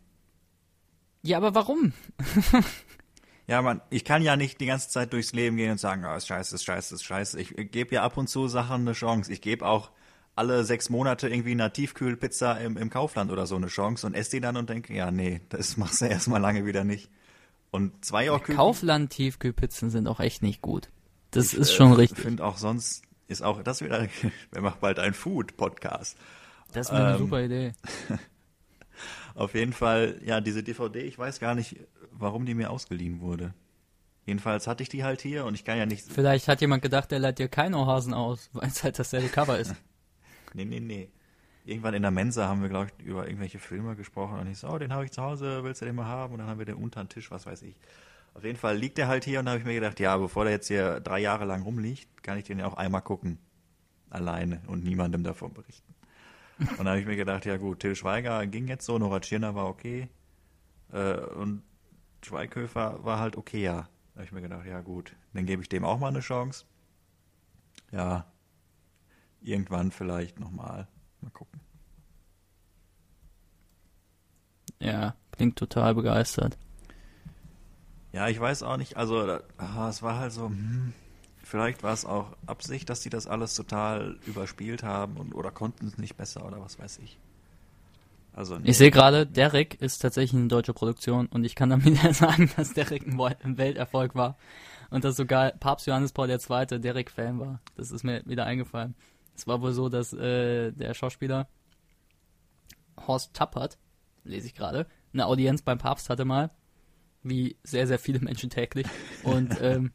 Ja, 1.22 1.36
aber 1.36 1.54
warum? 1.54 1.92
Ja, 3.46 3.60
man, 3.60 3.82
ich 3.90 4.04
kann 4.04 4.22
ja 4.22 4.36
nicht 4.36 4.60
die 4.60 4.66
ganze 4.66 4.88
Zeit 4.88 5.12
durchs 5.12 5.32
Leben 5.32 5.56
gehen 5.56 5.72
und 5.72 5.78
sagen, 5.78 6.04
oh, 6.06 6.16
ist 6.16 6.26
scheiße, 6.26 6.54
ist 6.54 6.64
scheiße, 6.64 6.94
ist 6.94 7.04
scheiße. 7.04 7.40
Ich 7.40 7.58
äh, 7.58 7.64
gebe 7.64 7.94
ja 7.94 8.02
ab 8.02 8.16
und 8.16 8.28
zu 8.28 8.48
Sachen 8.48 8.82
eine 8.82 8.92
Chance. 8.92 9.32
Ich 9.32 9.40
gebe 9.40 9.66
auch 9.66 9.90
alle 10.34 10.64
sechs 10.64 10.90
Monate 10.90 11.28
irgendwie 11.28 11.52
einer 11.52 11.72
Tiefkühlpizza 11.72 12.54
im, 12.54 12.76
im 12.76 12.90
Kaufland 12.90 13.30
oder 13.30 13.46
so 13.46 13.56
eine 13.56 13.68
Chance 13.68 14.06
und 14.06 14.14
esse 14.14 14.32
die 14.32 14.40
dann 14.40 14.56
und 14.56 14.70
denke, 14.70 14.94
ja, 14.94 15.10
nee, 15.10 15.42
das 15.50 15.76
machst 15.76 16.00
du 16.00 16.06
erstmal 16.06 16.40
lange 16.40 16.64
wieder 16.64 16.84
nicht. 16.84 17.10
Und 17.70 18.04
zwei 18.04 18.26
Jahre 18.26 18.40
Kaufland 18.40 19.10
Tiefkühlpizzen 19.10 19.90
sind 19.90 20.06
auch 20.06 20.20
echt 20.20 20.42
nicht 20.42 20.62
gut. 20.62 20.88
Das 21.32 21.52
Ich, 21.52 21.58
ist 21.58 21.70
äh, 21.70 21.74
schon 21.74 21.92
richtig. 21.92 22.20
finde 22.20 22.44
auch 22.44 22.56
sonst 22.56 23.02
ist 23.26 23.42
auch 23.42 23.62
das 23.62 23.82
wieder, 23.82 24.06
wir 24.52 24.62
machen 24.62 24.78
bald 24.80 24.98
einen 24.98 25.14
Food-Podcast. 25.14 26.16
Das 26.72 26.90
wäre 26.90 27.04
eine 27.04 27.12
ähm, 27.14 27.18
super 27.18 27.42
Idee. 27.42 27.72
Auf 29.34 29.54
jeden 29.54 29.72
Fall, 29.72 30.20
ja, 30.24 30.40
diese 30.40 30.62
DVD, 30.62 31.00
ich 31.00 31.18
weiß 31.18 31.40
gar 31.40 31.54
nicht, 31.54 31.76
warum 32.12 32.46
die 32.46 32.54
mir 32.54 32.70
ausgeliehen 32.70 33.20
wurde. 33.20 33.52
Jedenfalls 34.26 34.66
hatte 34.66 34.82
ich 34.82 34.88
die 34.88 35.04
halt 35.04 35.20
hier 35.20 35.44
und 35.44 35.54
ich 35.54 35.64
kann 35.64 35.76
ja 35.76 35.86
nicht. 35.86 36.10
Vielleicht 36.10 36.48
hat 36.48 36.60
jemand 36.60 36.82
gedacht, 36.82 37.10
der 37.10 37.18
leiht 37.18 37.38
dir 37.38 37.48
kein 37.48 37.74
Ohrhasen 37.74 38.14
aus, 38.14 38.48
weil 38.52 38.68
es 38.68 38.82
halt 38.82 38.98
dasselbe 38.98 39.28
Cover 39.28 39.58
ist. 39.58 39.74
Nee, 40.56 40.64
nee, 40.64 40.78
nee. 40.78 41.10
Irgendwann 41.64 41.94
in 41.94 42.02
der 42.02 42.12
Mensa 42.12 42.46
haben 42.46 42.62
wir, 42.62 42.68
glaube 42.68 42.86
ich, 42.96 43.04
über 43.04 43.26
irgendwelche 43.26 43.58
Filme 43.58 43.96
gesprochen 43.96 44.38
und 44.38 44.46
ich 44.46 44.58
so, 44.58 44.68
oh, 44.68 44.78
den 44.78 44.92
habe 44.92 45.04
ich 45.04 45.10
zu 45.10 45.20
Hause, 45.20 45.64
willst 45.64 45.82
du 45.82 45.86
den 45.86 45.96
mal 45.96 46.04
haben? 46.04 46.32
Und 46.32 46.38
dann 46.38 46.46
haben 46.46 46.60
wir 46.60 46.64
den 46.64 46.76
unter 46.76 47.02
den 47.02 47.08
Tisch, 47.08 47.32
was 47.32 47.44
weiß 47.44 47.62
ich. 47.62 47.74
Auf 48.34 48.44
jeden 48.44 48.56
Fall 48.56 48.76
liegt 48.76 48.98
der 48.98 49.08
halt 49.08 49.24
hier 49.24 49.40
und 49.40 49.46
da 49.46 49.50
habe 49.52 49.60
ich 49.60 49.66
mir 49.66 49.74
gedacht, 49.74 49.98
ja, 49.98 50.16
bevor 50.16 50.44
der 50.44 50.52
jetzt 50.52 50.68
hier 50.68 51.00
drei 51.00 51.18
Jahre 51.18 51.44
lang 51.44 51.62
rumliegt, 51.62 52.22
kann 52.22 52.38
ich 52.38 52.44
den 52.44 52.60
ja 52.60 52.66
auch 52.66 52.74
einmal 52.74 53.02
gucken. 53.02 53.38
Alleine 54.10 54.62
und 54.68 54.84
niemandem 54.84 55.24
davon 55.24 55.52
berichten. 55.54 55.93
Und 56.58 56.78
dann 56.78 56.88
habe 56.88 57.00
ich 57.00 57.06
mir 57.06 57.16
gedacht, 57.16 57.44
ja 57.46 57.56
gut, 57.56 57.80
Till 57.80 57.96
Schweiger 57.96 58.46
ging 58.46 58.68
jetzt 58.68 58.86
so, 58.86 58.98
Nora 58.98 59.20
Tschirner 59.20 59.54
war 59.54 59.66
okay. 59.66 60.08
Äh, 60.92 61.16
und 61.16 61.62
Schweighöfer 62.22 63.04
war 63.04 63.18
halt 63.18 63.36
okay, 63.36 63.62
ja. 63.62 63.88
Da 64.12 64.20
habe 64.20 64.24
ich 64.24 64.32
mir 64.32 64.42
gedacht, 64.42 64.66
ja 64.66 64.80
gut, 64.80 65.16
dann 65.32 65.46
gebe 65.46 65.62
ich 65.62 65.68
dem 65.68 65.84
auch 65.84 65.98
mal 65.98 66.08
eine 66.08 66.20
Chance. 66.20 66.64
Ja, 67.90 68.26
irgendwann 69.40 69.90
vielleicht 69.90 70.38
nochmal. 70.38 70.86
Mal 71.20 71.30
gucken. 71.30 71.60
Ja, 74.80 75.14
klingt 75.32 75.56
total 75.56 75.94
begeistert. 75.94 76.58
Ja, 78.12 78.28
ich 78.28 78.38
weiß 78.38 78.62
auch 78.62 78.76
nicht, 78.76 78.96
also 78.96 79.40
ah, 79.58 79.88
es 79.88 80.02
war 80.02 80.18
halt 80.18 80.32
so, 80.32 80.46
hm, 80.46 80.92
vielleicht 81.54 81.84
war 81.84 81.92
es 81.92 82.04
auch 82.04 82.36
Absicht, 82.46 82.90
dass 82.90 83.02
die 83.02 83.10
das 83.10 83.28
alles 83.28 83.54
total 83.54 84.16
überspielt 84.26 84.82
haben 84.82 85.16
und 85.18 85.36
oder 85.36 85.52
konnten 85.52 85.86
es 85.86 85.98
nicht 85.98 86.16
besser 86.16 86.44
oder 86.44 86.60
was 86.60 86.80
weiß 86.80 86.98
ich. 86.98 87.16
Also. 88.32 88.58
Ich 88.64 88.76
sehe 88.76 88.90
gerade, 88.90 89.24
Derek 89.24 89.80
ist 89.80 89.98
tatsächlich 89.98 90.40
eine 90.40 90.48
deutsche 90.48 90.74
Produktion 90.74 91.26
und 91.26 91.44
ich 91.44 91.54
kann 91.54 91.70
dann 91.70 91.84
wieder 91.84 92.12
sagen, 92.12 92.50
dass 92.56 92.74
Derek 92.74 93.06
ein 93.06 93.56
Welterfolg 93.56 94.16
war 94.16 94.36
und 94.90 95.04
dass 95.04 95.14
sogar 95.14 95.52
Papst 95.52 95.86
Johannes 95.86 96.10
Paul 96.10 96.28
II. 96.28 96.80
Derek-Fan 96.80 97.38
war. 97.38 97.60
Das 97.76 97.92
ist 97.92 98.02
mir 98.02 98.26
wieder 98.26 98.46
eingefallen. 98.46 98.96
Es 99.36 99.46
war 99.46 99.60
wohl 99.62 99.70
so, 99.70 99.88
dass 99.88 100.12
äh, 100.12 100.72
der 100.72 100.92
Schauspieler 100.92 101.46
Horst 103.06 103.32
Tappert, 103.32 103.78
lese 104.24 104.48
ich 104.48 104.56
gerade, 104.56 104.88
eine 105.12 105.26
Audienz 105.26 105.62
beim 105.62 105.78
Papst 105.78 106.10
hatte 106.10 106.24
mal, 106.24 106.50
wie 107.22 107.56
sehr, 107.62 107.86
sehr 107.86 108.00
viele 108.00 108.18
Menschen 108.18 108.50
täglich. 108.50 108.88
Und 109.22 109.56
ähm, 109.60 109.92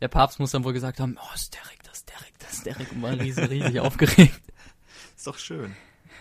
der 0.00 0.08
Papst 0.08 0.38
muss 0.38 0.50
dann 0.50 0.64
wohl 0.64 0.72
gesagt 0.72 1.00
haben, 1.00 1.16
oh, 1.20 1.34
ist 1.34 1.54
Derek, 1.54 1.82
das 1.84 1.98
ist 1.98 2.08
Derek, 2.10 2.38
das 2.38 2.52
ist 2.52 2.66
Derek 2.66 2.92
und 2.92 3.02
war 3.02 3.12
riesig, 3.12 3.50
riesig 3.50 3.80
aufgeregt. 3.80 4.40
Ist 5.16 5.26
doch 5.26 5.38
schön. 5.38 5.74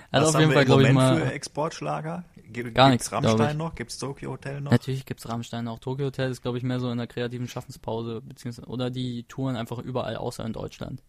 Also 0.09 0.27
Was 0.27 0.35
auf 0.35 0.39
jeden 0.39 0.51
wir 0.51 0.55
Fall, 0.55 0.65
glaube 0.65 0.83
ich, 0.83 0.93
mal. 0.93 1.17
für 1.17 1.33
Exportschlager? 1.33 2.23
Gibt, 2.47 2.73
Gar 2.73 2.89
nichts. 2.91 3.11
Rammstein 3.11 3.57
noch? 3.57 3.75
Gibt's 3.75 3.97
Tokyo 3.97 4.31
Hotel 4.31 4.61
noch? 4.61 4.71
Natürlich 4.71 5.05
gibt's 5.05 5.27
Rammstein 5.27 5.67
auch. 5.67 5.79
Tokyo 5.79 6.05
Hotel 6.05 6.31
ist, 6.31 6.41
glaube 6.41 6.57
ich, 6.57 6.63
mehr 6.63 6.79
so 6.79 6.89
in 6.89 6.97
der 6.97 7.07
kreativen 7.07 7.49
Schaffenspause, 7.49 8.21
beziehungsweise, 8.21 8.67
oder 8.69 8.89
die 8.89 9.23
touren 9.23 9.57
einfach 9.57 9.79
überall 9.79 10.15
außer 10.15 10.45
in 10.45 10.53
Deutschland. 10.53 11.03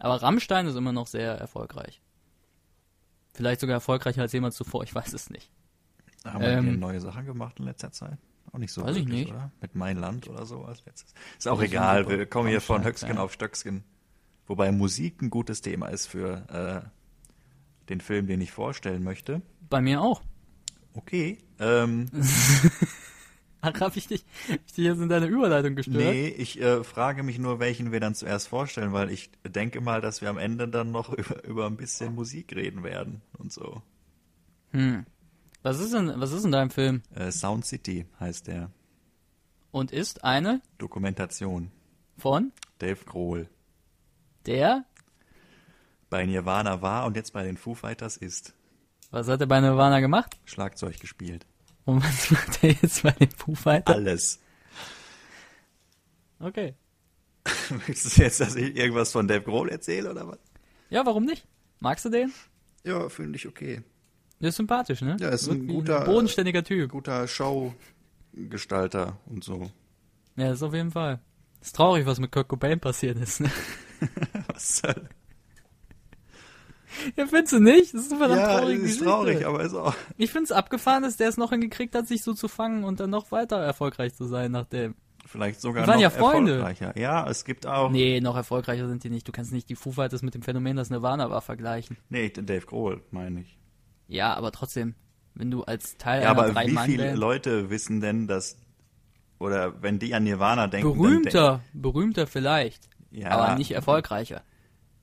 Aber 0.00 0.20
Rammstein 0.20 0.66
ist 0.66 0.74
immer 0.74 0.92
noch 0.92 1.06
sehr 1.06 1.34
erfolgreich. 1.34 2.00
Vielleicht 3.34 3.60
sogar 3.60 3.74
erfolgreicher 3.74 4.22
als 4.22 4.32
jemals 4.32 4.56
zuvor, 4.56 4.82
ich 4.82 4.92
weiß 4.94 5.12
es 5.12 5.30
nicht. 5.30 5.50
Haben 6.24 6.40
wir 6.40 6.48
Ähm, 6.48 6.64
hier 6.64 6.76
neue 6.76 7.00
Sachen 7.00 7.26
gemacht 7.26 7.60
in 7.60 7.66
letzter 7.66 7.92
Zeit? 7.92 8.18
Auch 8.54 8.58
nicht 8.58 8.72
so 8.72 8.82
Weiß 8.84 8.94
ich 8.96 9.02
wirklich, 9.06 9.24
nicht. 9.24 9.32
oder? 9.32 9.50
Mit 9.60 9.74
Mein 9.74 9.96
Land 9.96 10.28
oder 10.28 10.46
so 10.46 10.62
als 10.64 10.84
letztes. 10.86 11.12
Ist 11.36 11.48
auch 11.48 11.60
Ich 11.60 11.70
egal, 11.72 12.08
wir 12.08 12.24
kommen 12.24 12.48
hier 12.48 12.60
von. 12.60 12.84
Höcksken 12.84 13.18
auf 13.18 13.32
Stöcksken. 13.32 13.82
Wobei 14.46 14.70
Musik 14.70 15.20
ein 15.22 15.30
gutes 15.30 15.60
Thema 15.60 15.88
ist 15.88 16.06
für 16.06 16.84
äh, 16.84 17.88
den 17.88 18.00
Film, 18.00 18.28
den 18.28 18.40
ich 18.40 18.52
vorstellen 18.52 19.02
möchte. 19.02 19.42
Bei 19.68 19.80
mir 19.80 20.00
auch. 20.00 20.22
Okay. 20.92 21.38
Ähm, 21.58 22.06
Ach, 23.60 23.80
hab 23.80 23.96
ich 23.96 24.06
dich, 24.06 24.24
ich 24.66 24.72
dich 24.74 24.84
jetzt 24.84 25.00
in 25.00 25.08
deine 25.08 25.26
Überleitung 25.26 25.74
gestört? 25.74 25.96
nee, 25.96 26.28
ich 26.28 26.60
äh, 26.60 26.84
frage 26.84 27.24
mich 27.24 27.40
nur, 27.40 27.58
welchen 27.58 27.90
wir 27.90 27.98
dann 27.98 28.14
zuerst 28.14 28.46
vorstellen, 28.46 28.92
weil 28.92 29.10
ich 29.10 29.32
denke 29.42 29.80
mal, 29.80 30.00
dass 30.00 30.20
wir 30.20 30.30
am 30.30 30.38
Ende 30.38 30.68
dann 30.68 30.92
noch 30.92 31.12
über, 31.12 31.42
über 31.44 31.66
ein 31.66 31.76
bisschen 31.76 32.14
Musik 32.14 32.54
reden 32.54 32.84
werden 32.84 33.20
und 33.36 33.52
so. 33.52 33.82
Hm. 34.70 35.06
Was 35.64 35.80
ist 35.80 35.94
denn, 35.94 36.12
was 36.20 36.30
ist 36.32 36.44
in 36.44 36.52
deinem 36.52 36.70
Film? 36.70 37.02
Äh, 37.14 37.32
Sound 37.32 37.64
City 37.64 38.06
heißt 38.20 38.46
der. 38.48 38.70
Und 39.70 39.90
ist 39.92 40.22
eine 40.22 40.60
Dokumentation. 40.78 41.70
von 42.18 42.52
Dave 42.78 43.02
Grohl. 43.06 43.48
der, 44.46 44.84
Bei 46.10 46.26
Nirvana 46.26 46.80
war 46.82 47.06
und 47.06 47.16
jetzt 47.16 47.32
bei 47.32 47.42
den 47.44 47.56
Foo 47.56 47.74
Fighters 47.74 48.16
ist. 48.18 48.54
was 49.10 49.26
hat 49.26 49.40
er 49.40 49.46
bei 49.46 49.60
Nirvana 49.60 50.00
gemacht? 50.00 50.36
Schlagzeug 50.44 51.00
gespielt. 51.00 51.46
Und 51.86 52.04
was 52.04 52.30
macht 52.30 52.62
er 52.62 52.72
jetzt 52.72 53.02
bei 53.02 53.10
den 53.12 53.30
Foo 53.30 53.54
Fighters? 53.54 53.96
Alles. 53.96 54.40
Okay. 56.38 56.74
Möchtest 57.70 58.18
du 58.18 58.22
jetzt, 58.22 58.40
dass 58.40 58.54
ich 58.54 58.76
irgendwas 58.76 59.12
von 59.12 59.26
Dave 59.26 59.42
Grohl 59.42 59.70
erzähle 59.70 60.10
oder 60.10 60.28
was? 60.28 60.38
Ja, 60.90 61.04
warum 61.06 61.24
nicht? 61.24 61.46
Magst 61.80 62.04
du 62.04 62.10
den? 62.10 62.32
Ja, 62.84 63.08
finde 63.08 63.36
ich 63.38 63.48
okay. 63.48 63.82
Der 64.40 64.48
ist 64.50 64.56
sympathisch, 64.56 65.00
ne? 65.00 65.16
Ja, 65.20 65.28
ist 65.30 65.48
ein 65.48 65.66
guter- 65.66 66.04
bodenständiger 66.04 66.62
Typ. 66.64 66.90
Guter 66.90 67.26
Showgestalter 67.26 69.16
und 69.26 69.42
so. 69.44 69.70
Ja, 70.36 70.52
ist 70.52 70.62
auf 70.62 70.74
jeden 70.74 70.90
Fall. 70.90 71.20
Ist 71.60 71.76
traurig, 71.76 72.04
was 72.06 72.18
mit 72.20 72.30
Kurt 72.32 72.48
Cobain 72.48 72.78
passiert 72.80 73.18
ist, 73.18 73.40
ne? 73.40 73.50
Was 74.52 74.78
soll? 74.78 75.08
Ja, 77.16 77.26
findest 77.26 77.52
du 77.54 77.58
nicht? 77.58 77.92
Das 77.92 78.02
ist 78.02 78.12
eine 78.12 78.18
verdammt 78.20 78.40
Ja, 78.40 78.58
traurige 78.58 78.76
ist 78.78 78.82
Geschichte. 78.84 79.04
traurig, 79.04 79.44
aber 79.46 79.62
ist 79.64 79.74
auch. 79.74 79.94
Ich 80.16 80.30
find's 80.30 80.52
abgefahren, 80.52 81.02
dass 81.02 81.16
der 81.16 81.28
es 81.28 81.36
noch 81.36 81.50
hingekriegt 81.50 81.92
hat, 81.96 82.06
sich 82.06 82.22
so 82.22 82.34
zu 82.34 82.46
fangen 82.46 82.84
und 82.84 83.00
dann 83.00 83.10
noch 83.10 83.32
weiter 83.32 83.56
erfolgreich 83.56 84.14
zu 84.14 84.26
sein 84.26 84.52
nach 84.52 84.66
dem. 84.66 84.94
Vielleicht 85.26 85.60
sogar 85.60 85.82
Die 85.84 85.88
waren 85.88 85.96
noch 85.96 86.02
ja 86.02 86.10
Freunde. 86.10 86.52
erfolgreicher. 86.52 86.96
Ja, 86.96 87.28
es 87.28 87.44
gibt 87.44 87.66
auch. 87.66 87.90
Nee, 87.90 88.20
noch 88.20 88.36
erfolgreicher 88.36 88.86
sind 88.86 89.02
die 89.02 89.10
nicht. 89.10 89.26
Du 89.26 89.32
kannst 89.32 89.52
nicht 89.52 89.68
die 89.70 89.74
Foo 89.74 89.90
Fighters 89.90 90.22
mit 90.22 90.34
dem 90.34 90.42
Phänomen, 90.42 90.76
das 90.76 90.90
Nirvana 90.90 91.30
war, 91.30 91.40
vergleichen. 91.40 91.96
Nee, 92.10 92.28
Dave 92.30 92.64
Grohl, 92.66 93.02
meine 93.10 93.40
ich. 93.40 93.58
Ja, 94.08 94.34
aber 94.34 94.52
trotzdem, 94.52 94.94
wenn 95.34 95.50
du 95.50 95.64
als 95.64 95.96
Teil 95.96 96.22
Ja, 96.22 96.30
einer 96.30 96.42
aber 96.42 96.52
drei 96.52 96.66
wie 96.66 96.72
Mann 96.72 96.86
viele 96.86 97.14
Leute 97.14 97.70
wissen 97.70 98.00
denn, 98.00 98.26
dass. 98.26 98.56
Oder 99.38 99.82
wenn 99.82 99.98
die 99.98 100.14
an 100.14 100.24
Nirvana 100.24 100.68
denken. 100.68 100.94
berühmter, 100.94 101.60
berühmter 101.72 102.26
vielleicht, 102.26 102.88
Denk, 103.10 103.24
ja, 103.24 103.30
aber 103.30 103.56
nicht 103.56 103.72
erfolgreicher. 103.72 104.42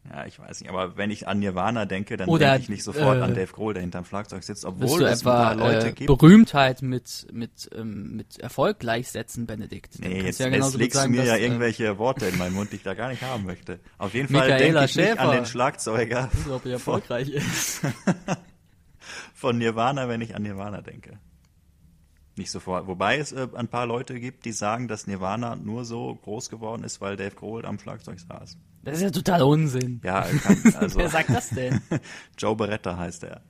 Ja, 0.09 0.25
ich 0.25 0.39
weiß 0.39 0.61
nicht, 0.61 0.69
aber 0.69 0.97
wenn 0.97 1.11
ich 1.11 1.27
an 1.27 1.39
Nirvana 1.39 1.85
denke, 1.85 2.17
dann 2.17 2.27
denke 2.27 2.57
ich 2.57 2.69
nicht 2.69 2.83
sofort 2.83 3.19
äh, 3.19 3.21
an 3.21 3.35
Dave 3.35 3.51
Grohl, 3.51 3.75
der 3.75 3.81
hinterm 3.81 4.03
Schlagzeug 4.03 4.43
sitzt, 4.43 4.65
obwohl 4.65 5.03
es 5.03 5.25
ein 5.25 5.31
etwa 5.31 5.43
paar 5.43 5.55
Leute 5.55 5.89
äh, 5.89 5.91
gibt. 5.91 6.07
Berühmtheit 6.07 6.81
mit 6.81 7.27
mit 7.31 7.69
ähm, 7.75 8.15
mit 8.15 8.39
Erfolg 8.39 8.79
gleichsetzen, 8.79 9.45
Benedikt? 9.45 10.03
Dann 10.03 10.09
Nee, 10.09 10.23
jetzt, 10.23 10.39
ja 10.39 10.47
jetzt 10.47 10.75
legst 10.75 10.97
sagen, 10.97 11.13
du 11.13 11.19
mir 11.19 11.25
dass, 11.25 11.33
ja 11.33 11.35
äh, 11.35 11.43
irgendwelche 11.43 11.99
Worte 11.99 12.25
in 12.25 12.37
meinen 12.39 12.55
Mund, 12.55 12.71
die 12.71 12.77
ich 12.77 12.83
da 12.83 12.95
gar 12.95 13.09
nicht 13.09 13.21
haben 13.21 13.45
möchte. 13.45 13.79
Auf 13.99 14.15
jeden 14.15 14.27
Fall 14.27 14.47
Michaela 14.47 14.57
denke 14.57 14.85
ich 14.85 14.95
nicht 14.95 15.09
an 15.11 15.17
Schäfer. 15.17 15.31
den 15.33 15.45
Schlagzeuger 15.45 16.29
äh, 16.47 16.51
ob 16.51 16.65
er 16.65 16.71
erfolgreich 16.73 17.29
ist. 17.29 17.81
von 19.41 19.57
Nirvana, 19.57 20.07
wenn 20.07 20.21
ich 20.21 20.35
an 20.35 20.43
Nirvana 20.43 20.81
denke. 20.81 21.19
Nicht 22.37 22.51
sofort. 22.51 22.85
Wobei 22.87 23.17
es 23.17 23.31
äh, 23.31 23.47
ein 23.55 23.67
paar 23.67 23.87
Leute 23.87 24.19
gibt, 24.19 24.45
die 24.45 24.51
sagen, 24.51 24.87
dass 24.87 25.07
Nirvana 25.07 25.55
nur 25.55 25.83
so 25.83 26.15
groß 26.15 26.49
geworden 26.49 26.83
ist, 26.83 27.01
weil 27.01 27.17
Dave 27.17 27.35
Grohl 27.35 27.65
am 27.65 27.79
Schlagzeug 27.79 28.19
saß. 28.19 28.57
Das 28.83 28.97
ist 28.97 29.01
ja 29.01 29.09
total 29.09 29.41
Unsinn. 29.41 29.99
Ja, 30.03 30.21
kann, 30.21 30.75
also 30.79 30.99
Wer 30.99 31.09
sagt 31.09 31.29
das 31.29 31.49
denn? 31.49 31.81
Joe 32.37 32.55
Beretta 32.55 32.95
heißt 32.97 33.23
er. 33.23 33.41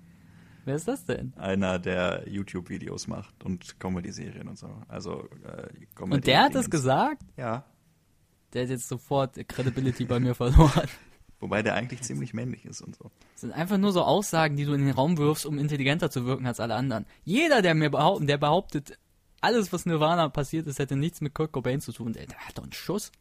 Wer 0.63 0.75
ist 0.75 0.87
das 0.87 1.03
denn? 1.05 1.33
Einer, 1.37 1.77
der 1.77 2.23
YouTube-Videos 2.27 3.07
macht 3.07 3.43
und 3.43 3.79
Comedy-Serien 3.79 4.47
und 4.47 4.57
so. 4.57 4.69
Also 4.87 5.27
äh, 5.43 5.67
Comedy 5.93 6.15
Und 6.15 6.27
der 6.27 6.43
hat 6.43 6.55
das 6.55 6.69
gesagt? 6.69 7.23
Ja. 7.35 7.65
Der 8.53 8.63
hat 8.63 8.69
jetzt 8.69 8.87
sofort 8.87 9.35
Credibility 9.47 10.05
bei 10.05 10.19
mir 10.19 10.35
verloren. 10.35 10.87
Wobei 11.41 11.63
der 11.63 11.73
eigentlich 11.73 12.03
ziemlich 12.03 12.33
männlich 12.33 12.65
ist 12.65 12.81
und 12.81 12.95
so. 12.95 13.11
Das 13.33 13.41
sind 13.41 13.51
einfach 13.51 13.77
nur 13.77 13.91
so 13.91 14.03
Aussagen, 14.03 14.55
die 14.55 14.65
du 14.65 14.73
in 14.73 14.85
den 14.85 14.93
Raum 14.93 15.17
wirfst, 15.17 15.45
um 15.45 15.57
intelligenter 15.57 16.11
zu 16.11 16.25
wirken 16.25 16.45
als 16.45 16.59
alle 16.59 16.75
anderen. 16.75 17.05
Jeder, 17.25 17.63
der 17.63 17.73
mir 17.73 17.89
behaupten, 17.89 18.27
der 18.27 18.37
behauptet, 18.37 18.97
alles, 19.41 19.73
was 19.73 19.87
Nirvana 19.87 20.29
passiert 20.29 20.67
ist, 20.67 20.77
hätte 20.77 20.95
nichts 20.95 21.19
mit 21.19 21.33
Kurt 21.33 21.51
Cobain 21.51 21.81
zu 21.81 21.91
tun, 21.91 22.13
der, 22.13 22.27
der 22.27 22.37
hat 22.37 22.59
doch 22.59 22.63
einen 22.63 22.73
Schuss. 22.73 23.11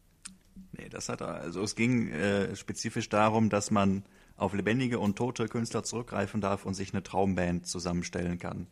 Nee, 0.73 0.87
das 0.87 1.09
hat 1.09 1.21
er. 1.21 1.41
Also 1.41 1.63
es 1.63 1.75
ging 1.75 2.09
äh, 2.09 2.55
spezifisch 2.55 3.09
darum, 3.09 3.49
dass 3.49 3.71
man 3.71 4.03
auf 4.37 4.53
lebendige 4.53 4.99
und 4.99 5.17
tote 5.17 5.47
Künstler 5.47 5.83
zurückgreifen 5.83 6.39
darf 6.39 6.65
und 6.65 6.75
sich 6.75 6.93
eine 6.93 7.01
Traumband 7.01 7.65
zusammenstellen 7.65 8.37
kann. 8.37 8.67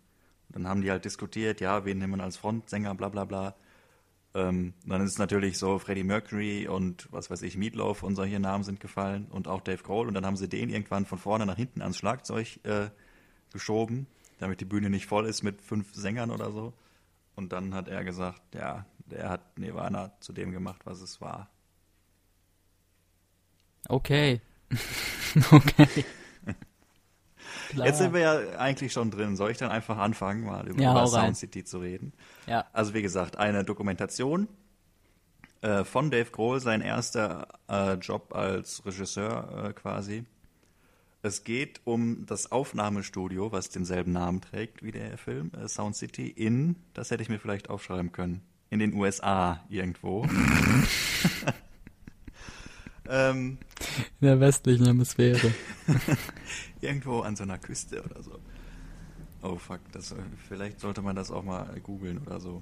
Und 0.48 0.56
dann 0.56 0.68
haben 0.68 0.82
die 0.82 0.92
halt 0.92 1.06
diskutiert, 1.06 1.60
ja, 1.60 1.86
wen 1.86 1.98
nimmt 1.98 2.12
man 2.12 2.22
als 2.22 2.38
Frontsänger, 2.38 2.94
bla 2.94 3.10
bla 3.10 3.26
bla. 3.26 3.56
Ähm, 4.40 4.74
dann 4.86 5.02
ist 5.02 5.12
es 5.12 5.18
natürlich 5.18 5.58
so, 5.58 5.80
Freddie 5.80 6.04
Mercury 6.04 6.68
und 6.68 7.08
was 7.12 7.30
weiß 7.30 7.42
ich, 7.42 7.58
Meatloaf 7.58 8.04
und 8.04 8.16
solche 8.16 8.40
Namen 8.40 8.64
sind 8.64 8.80
gefallen 8.80 9.28
und 9.30 9.48
auch 9.48 9.62
Dave 9.62 9.84
Grohl. 9.84 10.08
Und 10.08 10.14
dann 10.14 10.26
haben 10.26 10.38
sie 10.38 10.48
den 10.48 10.70
irgendwann 10.70 11.06
von 11.06 11.18
vorne 11.18 11.46
nach 11.46 11.58
hinten 11.58 11.82
ans 11.82 11.98
Schlagzeug 11.98 12.60
äh, 12.64 12.90
geschoben, 13.52 14.08
damit 14.40 14.62
die 14.62 14.66
Bühne 14.66 14.90
nicht 14.90 15.08
voll 15.08 15.26
ist 15.26 15.44
mit 15.44 15.62
fünf 15.62 15.94
Sängern 15.94 16.32
oder 16.32 16.52
so. 16.52 16.74
Und 17.36 17.52
dann 17.52 17.74
hat 17.74 17.88
er 17.90 18.04
gesagt, 18.04 18.42
ja, 18.56 18.86
der 19.06 19.30
hat 19.30 19.60
Nirvana 19.60 20.14
zu 20.22 20.32
dem 20.32 20.52
gemacht, 20.52 20.82
was 20.86 21.02
es 21.02 21.20
war. 21.20 21.50
Okay. 23.88 24.42
okay. 25.52 26.06
Klar. 27.70 27.86
Jetzt 27.86 28.00
sind 28.00 28.14
wir 28.14 28.22
ja 28.22 28.40
eigentlich 28.58 28.92
schon 28.92 29.12
drin. 29.12 29.36
Soll 29.36 29.52
ich 29.52 29.58
dann 29.58 29.70
einfach 29.70 29.98
anfangen, 29.98 30.44
mal 30.44 30.68
über, 30.68 30.82
Ja. 30.82 31.06
Sound 31.06 31.38
City 31.38 31.64
zu 31.64 31.78
reden? 31.78 32.14
Ja. 32.48 32.66
Also 32.74 32.96
wie 32.96 33.04
gesagt, 33.04 33.38
eine 33.38 33.64
Dokumentation 33.64 34.48
äh, 35.62 35.84
von 35.84 36.10
Dave 36.10 36.32
Grohl, 36.32 36.60
sein 36.60 36.82
erster 36.82 37.48
äh, 37.70 37.94
Job 37.94 38.34
als 38.34 38.84
Regisseur 38.88 39.68
äh, 39.70 39.74
quasi. 39.74 40.24
Es 41.22 41.44
geht 41.44 41.82
um 41.84 42.26
das 42.26 42.52
Aufnahmestudio, 42.52 43.52
was 43.52 43.70
denselben 43.70 44.14
Namen 44.14 44.42
trägt 44.42 44.82
wie 44.82 44.92
der 44.92 45.20
Film, 45.20 45.52
äh, 45.54 45.68
Sound 45.68 45.96
City, 45.96 46.28
in, 46.28 46.76
das 46.94 47.12
hätte 47.12 47.22
ich 47.22 47.30
mir 47.30 47.40
vielleicht 47.40 47.70
aufschreiben 47.70 48.12
können, 48.12 48.42
in 48.72 48.80
den 48.80 48.94
USA 48.94 49.64
irgendwo. 49.70 50.26
ähm, 53.10 53.60
In 54.22 54.28
der 54.28 54.40
westlichen 54.40 54.88
Hemisphäre. 54.88 55.54
irgendwo 56.82 57.22
an 57.22 57.36
so 57.36 57.44
einer 57.44 57.58
Küste 57.58 58.04
oder 58.04 58.22
so. 58.24 58.40
Oh 59.42 59.58
fuck, 59.58 59.80
das, 59.92 60.12
äh, 60.12 60.16
vielleicht 60.48 60.80
sollte 60.80 61.02
man 61.02 61.16
das 61.16 61.32
auch 61.32 61.44
mal 61.44 61.80
googeln 61.82 62.20
oder 62.20 62.40
so. 62.40 62.62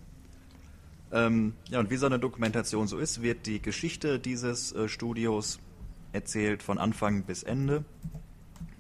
Ähm, 1.12 1.54
ja, 1.70 1.80
und 1.80 1.90
wie 1.90 1.98
so 1.98 2.06
eine 2.06 2.20
Dokumentation 2.20 2.88
so 2.88 3.00
ist, 3.00 3.22
wird 3.22 3.46
die 3.46 3.62
Geschichte 3.62 4.20
dieses 4.20 4.74
äh, 4.74 4.90
Studios 4.90 5.60
erzählt 6.12 6.64
von 6.64 6.78
Anfang 6.78 7.24
bis 7.24 7.44
Ende. 7.44 7.86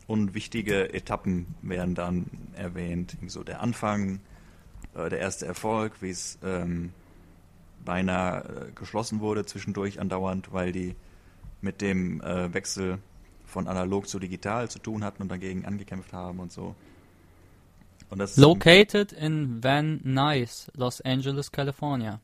Und 0.07 0.33
wichtige 0.33 0.93
Etappen 0.93 1.55
werden 1.61 1.95
dann 1.95 2.27
erwähnt. 2.53 3.17
So 3.27 3.43
der 3.43 3.61
Anfang, 3.61 4.19
äh, 4.95 5.09
der 5.09 5.19
erste 5.19 5.45
Erfolg, 5.45 6.01
wie 6.01 6.09
es 6.09 6.38
ähm, 6.43 6.93
beinahe 7.83 8.67
äh, 8.67 8.71
geschlossen 8.73 9.19
wurde 9.19 9.45
zwischendurch 9.45 9.99
andauernd, 9.99 10.51
weil 10.53 10.71
die 10.71 10.95
mit 11.61 11.81
dem 11.81 12.21
äh, 12.21 12.53
Wechsel 12.53 12.99
von 13.58 13.68
analog 13.68 14.08
zu 14.08 14.20
digital 14.20 14.70
zu 14.70 14.78
tun 14.78 15.03
hatten 15.03 15.24
und 15.24 15.30
dagegen 15.30 15.66
angekämpft 15.66 16.14
haben 16.14 16.39
und 16.39 16.51
so. 16.51 16.76
Und 18.12 18.20
das 18.20 18.38
Located 18.38 19.12
in 19.14 19.64
Van 19.64 19.99
Nuys, 20.03 20.72
Los 20.76 21.01
Angeles, 21.01 21.51
California. 21.51 22.22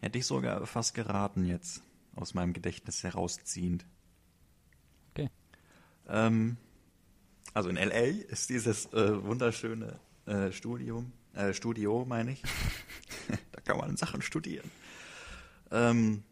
hätte 0.00 0.18
ich 0.18 0.24
sogar 0.24 0.64
fast 0.66 0.94
geraten 0.94 1.44
jetzt, 1.44 1.82
aus 2.16 2.32
meinem 2.32 2.54
Gedächtnis 2.54 3.04
herausziehend. 3.04 3.84
Okay. 5.10 5.28
Ähm, 6.08 6.56
also 7.52 7.68
in 7.68 7.76
LA 7.76 8.24
ist 8.30 8.48
dieses 8.48 8.86
äh, 8.94 9.22
wunderschöne 9.22 10.00
äh, 10.24 10.50
Studium, 10.50 11.12
äh, 11.34 11.52
Studio, 11.52 12.06
meine 12.08 12.32
ich. 12.32 12.42
da 13.52 13.60
kann 13.60 13.76
man 13.76 13.98
Sachen 13.98 14.22
studieren. 14.22 14.70
Ähm, 15.70 16.22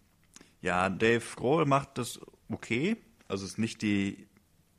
ja, 0.62 0.88
Dave 0.88 1.36
Grohl 1.36 1.66
macht 1.66 1.98
das 1.98 2.18
okay. 2.48 2.96
Also 3.30 3.44
es 3.44 3.52
ist 3.52 3.58
nicht 3.58 3.82
die 3.82 4.26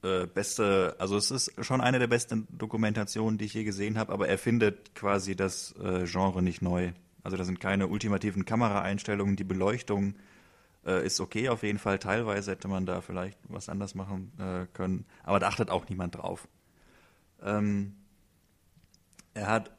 äh, 0.03 0.27
beste, 0.27 0.95
also 0.99 1.15
es 1.15 1.31
ist 1.31 1.53
schon 1.63 1.81
eine 1.81 1.99
der 1.99 2.07
besten 2.07 2.47
Dokumentationen, 2.51 3.37
die 3.37 3.45
ich 3.45 3.53
je 3.53 3.63
gesehen 3.63 3.97
habe, 3.97 4.11
aber 4.11 4.27
er 4.27 4.37
findet 4.37 4.93
quasi 4.93 5.35
das 5.35 5.73
äh, 5.81 6.05
Genre 6.05 6.41
nicht 6.41 6.61
neu. 6.61 6.91
Also 7.23 7.37
da 7.37 7.43
sind 7.43 7.59
keine 7.59 7.87
ultimativen 7.87 8.45
Kameraeinstellungen, 8.45 9.35
die 9.35 9.43
Beleuchtung 9.43 10.15
äh, 10.85 11.05
ist 11.05 11.19
okay 11.19 11.49
auf 11.49 11.63
jeden 11.63 11.79
Fall. 11.79 11.99
Teilweise 11.99 12.51
hätte 12.51 12.67
man 12.67 12.85
da 12.85 13.01
vielleicht 13.01 13.37
was 13.47 13.69
anders 13.69 13.95
machen 13.95 14.31
äh, 14.39 14.65
können, 14.73 15.05
aber 15.23 15.39
da 15.39 15.47
achtet 15.47 15.69
auch 15.69 15.87
niemand 15.87 16.15
drauf. 16.15 16.47
Ähm, 17.41 17.95
er 19.33 19.47
hat 19.47 19.71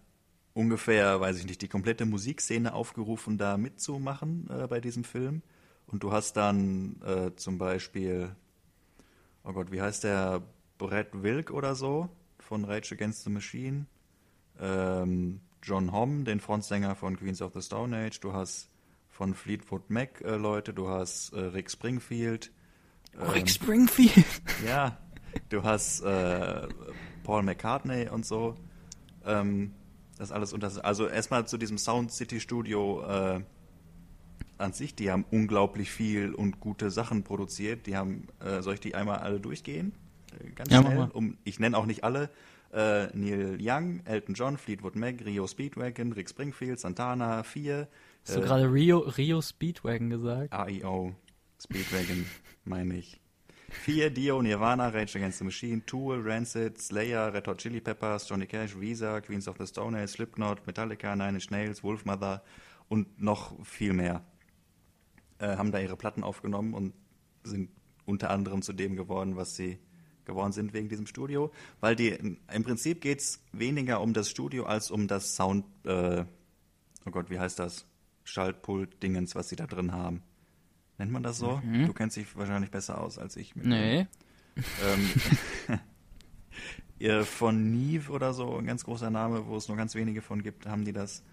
ungefähr, 0.55 1.21
weiß 1.21 1.39
ich 1.39 1.47
nicht, 1.47 1.63
die 1.63 1.69
komplette 1.69 2.07
Musikszene 2.07 2.73
aufgerufen, 2.73 3.39
da 3.39 3.57
mitzumachen 3.57 4.49
äh, 4.51 4.67
bei 4.67 4.81
diesem 4.81 5.05
Film. 5.05 5.43
Und 5.87 6.03
du 6.03 6.13
hast 6.13 6.37
dann 6.37 7.03
äh, 7.03 7.37
zum 7.37 7.59
Beispiel, 7.59 8.35
oh 9.45 9.53
Gott, 9.53 9.71
wie 9.73 9.81
heißt 9.83 10.05
der? 10.05 10.43
Brett 10.79 11.11
Wilk 11.13 11.51
oder 11.51 11.75
so 11.75 12.09
von 12.41 12.65
Rage 12.65 12.95
Against 12.95 13.23
the 13.25 13.31
Machine. 13.31 13.87
Ähm, 14.61 15.41
John 15.63 15.93
Homme, 15.93 16.25
den 16.25 16.41
Frontsänger 16.41 16.97
von 16.97 17.17
Queens 17.17 17.41
of 17.41 17.53
the 17.55 17.63
Stone 17.63 17.97
Age. 17.97 18.19
Du 18.21 18.33
hast 18.33 18.69
von 19.09 19.35
Fleetwood 19.35 19.91
Mac 19.91 20.21
äh, 20.23 20.37
Leute. 20.37 20.75
Du 20.75 20.89
hast 20.89 21.33
äh, 21.35 21.41
Rick 21.41 21.71
Springfield. 21.71 22.51
Rick 23.17 23.49
Springfield. 23.49 24.27
Ja, 24.67 24.99
du 25.51 25.63
hast 25.63 26.01
äh, 26.01 26.67
Paul 27.23 27.43
McCartney 27.43 28.09
und 28.09 28.27
so. 28.27 28.57
Ähm, 29.25 29.75
das 30.19 30.33
alles 30.33 30.53
unter. 30.53 30.85
Also 30.85 31.07
erstmal 31.07 31.47
zu 31.47 31.59
diesem 31.59 31.79
Sound 31.79 32.13
City 32.13 32.41
Studio 32.41 33.03
äh, 33.03 33.41
an 34.59 34.73
sich. 34.73 34.95
Die 34.95 35.11
haben 35.11 35.25
unglaublich 35.31 35.91
viel 35.91 36.35
und 36.35 36.61
gute 36.61 36.91
Sachen 36.91 37.25
produziert. 37.25 37.87
Die 37.87 37.97
haben, 37.97 38.29
äh, 38.41 38.63
soll 38.63 38.75
ich 38.75 38.81
die 38.81 38.95
einmal 38.95 39.19
alle 39.19 39.41
durchgehen? 39.41 39.93
Äh, 40.41 40.51
ganz 40.51 40.71
Ja, 40.71 40.83
schnell. 40.83 41.09
Um, 41.13 41.39
ich 41.45 41.59
nenne 41.61 41.77
auch 41.77 41.87
nicht 41.87 42.05
alle. 42.05 42.31
Äh, 42.73 43.09
Neil 43.17 43.59
Young, 43.61 44.01
Elton 44.07 44.35
John, 44.35 44.57
Fleetwood 44.57 44.97
Mac, 44.97 45.25
Rio 45.25 45.47
Speedwagon, 45.47 46.13
Rick 46.13 46.31
Springfield, 46.31 46.81
Santana, 46.81 47.43
4. 47.43 47.87
Hast 48.27 48.37
du 48.37 48.41
gerade 48.41 48.73
Rio, 48.73 49.01
Rio 49.01 49.43
Speedwagon 49.43 50.09
gesagt? 50.09 50.53
AIO 50.53 51.15
Speedwagon, 51.61 52.25
meine 52.65 52.97
ich. 52.97 53.21
Vier, 53.73 54.11
Dio, 54.11 54.41
Nirvana, 54.43 54.89
Rage 54.89 55.17
Against 55.17 55.39
the 55.39 55.45
Machine, 55.45 55.85
Tool, 55.87 56.21
Rancid, 56.23 56.79
Slayer, 56.79 57.33
Red 57.33 57.47
Hot 57.49 57.59
Chili 57.59 57.81
Peppers, 57.81 58.29
Johnny 58.29 58.47
Cash, 58.47 58.79
Visa, 58.79 59.21
Queens 59.21 59.49
of 59.49 59.57
the 59.59 59.67
Stone 59.67 59.97
Age, 59.97 60.11
Slipknot, 60.11 60.67
Metallica, 60.67 61.17
Nine 61.17 61.35
Inch 61.37 61.51
Nails, 61.51 61.83
Wolfmother 61.83 62.43
und 62.89 63.21
noch 63.21 63.65
viel 63.65 63.93
mehr. 63.93 64.23
Äh, 65.43 65.57
haben 65.57 65.73
da 65.73 65.81
ihre 65.81 65.97
Platten 65.97 66.23
aufgenommen 66.23 66.73
und 66.73 66.95
sind 67.43 67.69
unter 68.05 68.31
anderem 68.31 68.63
zu 68.63 68.73
dem 68.73 68.95
geworden, 68.95 69.35
was 69.35 69.57
sie 69.57 69.81
geworden 70.25 70.53
sind 70.53 70.73
wegen 70.73 70.89
diesem 70.89 71.09
Studio. 71.09 71.51
Weil 71.81 71.97
die, 71.97 72.11
im 72.11 72.63
Prinzip 72.63 73.01
geht's 73.01 73.43
weniger 73.51 74.01
um 74.01 74.13
das 74.13 74.31
Studio 74.31 74.67
als 74.67 74.93
um 74.93 75.09
das 75.09 75.35
Sound, 75.35 75.65
äh, 75.85 76.25
oh 77.05 77.11
Gott, 77.11 77.29
wie 77.29 77.41
heißt 77.41 77.59
das? 77.59 77.89
Schaltpult-Dingens, 78.23 79.35
was 79.35 79.49
sie 79.49 79.57
da 79.57 79.67
drin 79.67 79.91
haben. 79.91 80.23
Nennt 80.99 81.11
man 81.11 81.25
das 81.25 81.39
so? 81.39 81.61
Du 81.87 81.93
kennst 81.93 82.17
dich 82.17 82.37
wahrscheinlich 82.37 82.71
besser 82.71 83.01
aus 83.01 83.19
als 83.19 83.35
ich. 83.35 83.57
mit 83.57 83.67
Nee. 83.67 84.07
ähm, 87.01 87.25
von 87.25 87.73
Neve 87.73 88.13
oder 88.13 88.33
so, 88.33 88.59
ein 88.59 88.67
ganz 88.67 88.85
großer 88.85 89.11
Name, 89.11 89.49
wo 89.49 89.57
es 89.57 89.67
nur 89.67 89.77
ganz 89.77 89.97
wenige 89.97 90.23
von 90.23 90.45
gibt, 90.45 90.67
haben 90.67 90.85
die 90.85 90.93
das. 90.93 91.25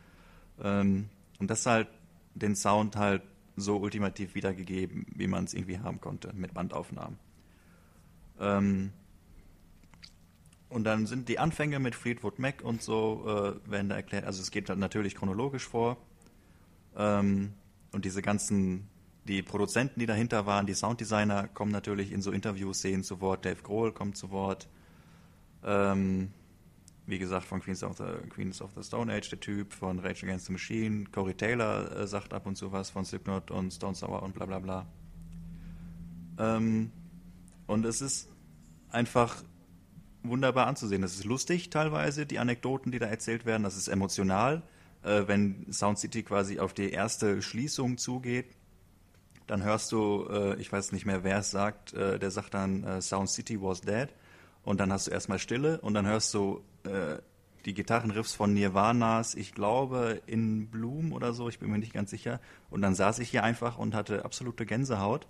Ähm, 0.60 1.10
und 1.38 1.52
das 1.52 1.68
halt 1.68 1.90
den 2.34 2.56
Sound 2.56 2.96
halt 2.96 3.22
so 3.60 3.78
ultimativ 3.78 4.36
wiedergegeben, 4.36 5.06
wie 5.16 5.28
man 5.28 5.46
es 5.46 5.54
irgendwie 5.54 5.80
haben 5.80 6.02
konnte, 6.02 6.34
mit 6.34 6.54
Bandaufnahmen. 6.54 7.18
Ähm, 8.40 8.92
und 10.70 10.84
dann 10.84 11.08
sind 11.08 11.30
die 11.30 11.40
Anfänge 11.40 11.80
mit 11.80 11.96
Fleetwood 11.96 12.38
Mac 12.38 12.62
und 12.64 12.82
so 12.82 13.26
äh, 13.26 13.72
werden 13.72 13.90
da 13.90 13.96
erklärt. 13.96 14.26
Also 14.26 14.42
es 14.42 14.52
geht 14.52 14.70
dann 14.70 14.80
natürlich 14.80 15.16
chronologisch 15.16 15.68
vor. 15.68 15.98
Ähm, 16.96 17.54
und 17.92 18.06
diese 18.06 18.22
ganzen, 18.22 18.88
die 19.28 19.42
Produzenten, 19.42 20.00
die 20.00 20.06
dahinter 20.06 20.46
waren, 20.46 20.68
die 20.68 20.76
Sounddesigner, 20.76 21.48
kommen 21.48 21.72
natürlich 21.72 22.12
in 22.12 22.22
so 22.22 22.32
Interviewszenen 22.32 23.04
zu 23.04 23.20
Wort. 23.20 23.46
Dave 23.46 23.64
Grohl 23.64 23.92
kommt 23.92 24.16
zu 24.16 24.30
Wort. 24.30 24.70
Ähm, 25.64 26.32
wie 27.10 27.20
gesagt, 27.20 27.46
von 27.46 27.60
Queens 27.62 27.84
of, 27.84 27.98
the, 27.98 28.30
Queens 28.30 28.62
of 28.62 28.72
the 28.76 28.84
Stone 28.84 29.12
Age, 29.12 29.30
der 29.30 29.40
Typ, 29.40 29.74
von 29.74 30.00
Rage 30.00 30.26
Against 30.26 30.46
the 30.46 30.52
Machine. 30.52 31.06
Corey 31.12 31.34
Taylor 31.34 31.96
äh, 31.96 32.08
sagt 32.08 32.34
ab 32.34 32.46
und 32.46 32.56
zu 32.56 32.72
was 32.72 32.90
von 32.90 33.06
Slipknot 33.06 33.52
und 33.52 33.72
Stone 33.72 33.96
Sour 33.96 34.24
und 34.24 34.34
bla 34.34 34.46
bla 34.46 34.60
bla. 34.60 34.86
Ähm, 36.38 36.92
und 37.68 37.86
es 37.86 38.02
ist 38.02 38.30
einfach 38.92 39.44
wunderbar 40.24 40.68
anzusehen. 40.68 41.02
Das 41.02 41.16
ist 41.16 41.26
lustig 41.26 41.70
teilweise, 41.70 42.26
die 42.26 42.40
Anekdoten, 42.40 42.92
die 42.92 43.00
da 43.00 43.08
erzählt 43.08 43.46
werden. 43.46 43.64
Das 43.64 43.78
ist 43.78 43.88
emotional. 43.88 44.62
Äh, 45.04 45.24
wenn 45.28 45.72
Sound 45.72 46.00
City 46.00 46.24
quasi 46.24 46.60
auf 46.60 46.74
die 46.74 46.92
erste 46.92 47.42
Schließung 47.42 47.98
zugeht, 47.98 48.56
dann 49.48 49.64
hörst 49.64 49.92
du, 49.92 50.28
äh, 50.30 50.56
ich 50.60 50.72
weiß 50.72 50.92
nicht 50.92 51.06
mehr, 51.06 51.24
wer 51.24 51.40
es 51.40 51.52
sagt, 51.52 51.94
äh, 51.94 52.20
der 52.20 52.32
sagt 52.32 52.54
dann, 52.54 52.84
äh, 52.84 53.02
Sound 53.02 53.30
City 53.30 53.62
was 53.62 53.82
dead. 53.82 54.10
Und 54.64 54.80
dann 54.80 54.92
hast 54.92 55.08
du 55.08 55.12
erstmal 55.12 55.40
Stille 55.40 55.82
und 55.82 55.94
dann 55.94 56.06
hörst 56.06 56.34
du 56.34 56.64
äh, 56.84 57.18
die 57.66 57.74
Gitarrenriffs 57.74 58.34
von 58.34 58.54
Nirvanas, 58.54 59.36
ich 59.36 59.54
glaube 59.54 60.22
in 60.26 60.68
Bloom 60.68 61.12
oder 61.12 61.34
so, 61.34 61.50
ich 61.50 61.60
bin 61.60 61.70
mir 61.70 61.78
nicht 61.78 61.94
ganz 61.94 62.10
sicher. 62.10 62.40
Und 62.70 62.82
dann 62.82 62.96
saß 62.96 63.20
ich 63.20 63.30
hier 63.30 63.44
einfach 63.44 63.78
und 63.78 63.94
hatte 63.94 64.26
absolute 64.26 64.66
Gänsehaut. 64.66 65.28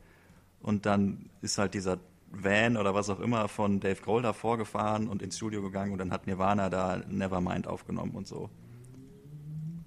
Und 0.61 0.85
dann 0.85 1.29
ist 1.41 1.57
halt 1.57 1.73
dieser 1.73 1.99
Van 2.31 2.77
oder 2.77 2.93
was 2.93 3.09
auch 3.09 3.19
immer 3.19 3.47
von 3.47 3.79
Dave 3.79 4.01
Grohl 4.01 4.21
da 4.21 4.33
vorgefahren 4.33 5.07
und 5.07 5.21
ins 5.21 5.37
Studio 5.37 5.61
gegangen 5.61 5.91
und 5.91 5.97
dann 5.97 6.11
hat 6.11 6.27
Nirvana 6.27 6.69
da 6.69 7.01
Nevermind 7.07 7.67
aufgenommen 7.67 8.11
und 8.11 8.27
so. 8.27 8.49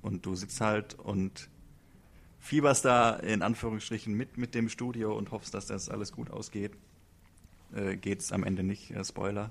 Und 0.01 0.27
du 0.27 0.35
sitzt 0.35 0.61
halt 0.61 0.95
und 0.99 1.49
fieberst 2.41 2.85
da 2.85 3.11
in 3.15 3.43
Anführungsstrichen 3.43 4.13
mit 4.15 4.37
mit 4.37 4.55
dem 4.57 4.69
Studio 4.69 5.17
und 5.17 5.31
hoffst, 5.31 5.55
dass 5.55 5.67
das 5.67 5.89
alles 5.89 6.13
gut 6.13 6.31
ausgeht. 6.31 6.73
Äh, 7.73 7.97
geht's 7.97 8.33
am 8.33 8.43
Ende 8.43 8.65
nicht, 8.65 8.91
äh, 8.91 9.05
Spoiler. 9.05 9.51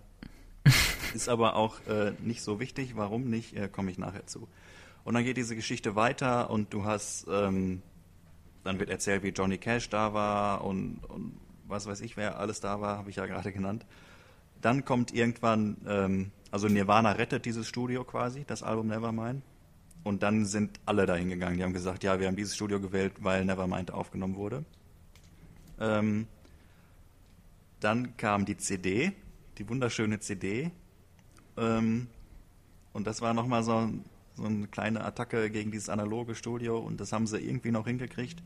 Ist 1.14 1.30
aber 1.30 1.55
auch 1.55 1.80
äh, 1.88 2.14
nicht 2.22 2.41
so 2.41 2.59
wichtig. 2.59 2.95
Warum 2.95 3.30
nicht, 3.30 3.55
äh, 3.55 3.68
komme 3.68 3.91
ich 3.91 3.97
nachher 3.97 4.26
zu. 4.26 4.47
Und 5.03 5.14
dann 5.16 5.24
geht 5.24 5.38
diese 5.38 5.55
Geschichte 5.55 5.95
weiter 5.95 6.49
und 6.49 6.74
du 6.74 6.86
hast, 6.86 7.28
ähm, 7.30 7.82
dann 8.64 8.80
wird 8.80 8.89
erzählt, 8.89 9.24
wie 9.24 9.30
Johnny 9.30 9.57
Cash 9.57 9.89
da 9.89 10.14
war 10.14 10.64
und, 10.64 10.99
und 11.07 11.34
was 11.68 11.88
weiß 11.88 12.01
ich, 12.01 12.18
wer 12.18 12.39
alles 12.39 12.59
da 12.59 12.82
war, 12.82 12.97
habe 12.97 13.09
ich 13.09 13.16
ja 13.16 13.26
gerade 13.26 13.51
genannt. 13.51 13.86
dann 14.62 14.86
kommt 14.86 15.12
irgendwann, 15.12 15.78
ähm, 15.88 16.32
also 16.51 16.68
Nirvana 16.68 17.14
rettet 17.14 17.45
dieses 17.45 17.68
Studio 17.68 18.03
quasi, 18.03 18.43
das 18.45 18.62
Album 18.62 18.88
Nevermind. 18.88 19.41
Und 20.03 20.24
dann 20.24 20.45
sind 20.45 20.80
alle 20.86 21.05
dahin 21.05 21.30
gegangen. 21.30 21.57
Die 21.57 21.64
haben 21.64 21.74
gesagt, 21.74 22.03
ja, 22.03 22.20
wir 22.20 22.28
haben 22.28 22.36
dieses 22.36 22.55
Studio 22.55 22.80
gewählt, 22.80 23.14
weil 23.20 23.45
Nevermind 23.45 23.91
aufgenommen 23.91 24.36
wurde. 24.36 24.66
Ähm, 25.80 26.28
dann 27.80 28.18
kam 28.18 28.45
die 28.45 28.57
CD, 28.57 29.14
die 29.57 29.68
wunderschöne 29.68 30.20
CD. 30.20 30.72
Ähm, 31.58 32.08
und 32.93 33.08
das 33.08 33.22
war 33.22 33.34
nochmal 33.34 33.64
so, 33.64 33.89
so 34.36 34.43
eine 34.43 34.68
kleine 34.68 35.04
Attacke 35.04 35.49
gegen 35.49 35.72
dieses 35.72 35.89
analoge 35.89 36.36
Studio 36.36 36.80
und 36.80 36.99
das 36.99 37.14
haben 37.14 37.28
sie 37.28 37.39
irgendwie 37.39 37.72
noch 37.72 37.88
hingekriegt. 37.88 38.41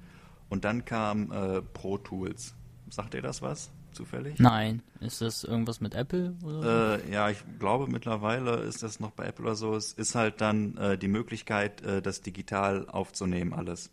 Und 0.50 0.66
dann 0.66 0.86
kam 0.86 1.32
äh, 1.32 1.62
Pro 1.62 1.98
Tools. 1.98 2.54
Sagt 2.90 3.16
ihr 3.16 3.22
das 3.22 3.42
was? 3.42 3.72
Zufällig? 3.94 4.40
Nein. 4.40 4.84
Ist 5.00 5.22
das 5.22 5.44
irgendwas 5.44 5.80
mit 5.80 5.96
Apple? 5.96 6.36
Oder? 6.44 7.04
Äh, 7.04 7.12
ja, 7.12 7.30
ich 7.30 7.44
glaube 7.60 7.88
mittlerweile 7.88 8.58
ist 8.58 8.84
das 8.84 9.00
noch 9.00 9.12
bei 9.12 9.26
Apple 9.26 9.46
oder 9.46 9.56
so. 9.56 9.76
Es 9.76 9.94
ist 9.94 10.16
halt 10.16 10.42
dann 10.42 10.78
äh, 10.78 10.98
die 10.98 11.08
Möglichkeit, 11.08 11.82
äh, 11.82 12.02
das 12.02 12.22
digital 12.22 12.88
aufzunehmen, 12.90 13.54
alles. 13.54 13.90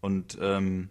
Und 0.00 0.38
ähm, 0.40 0.88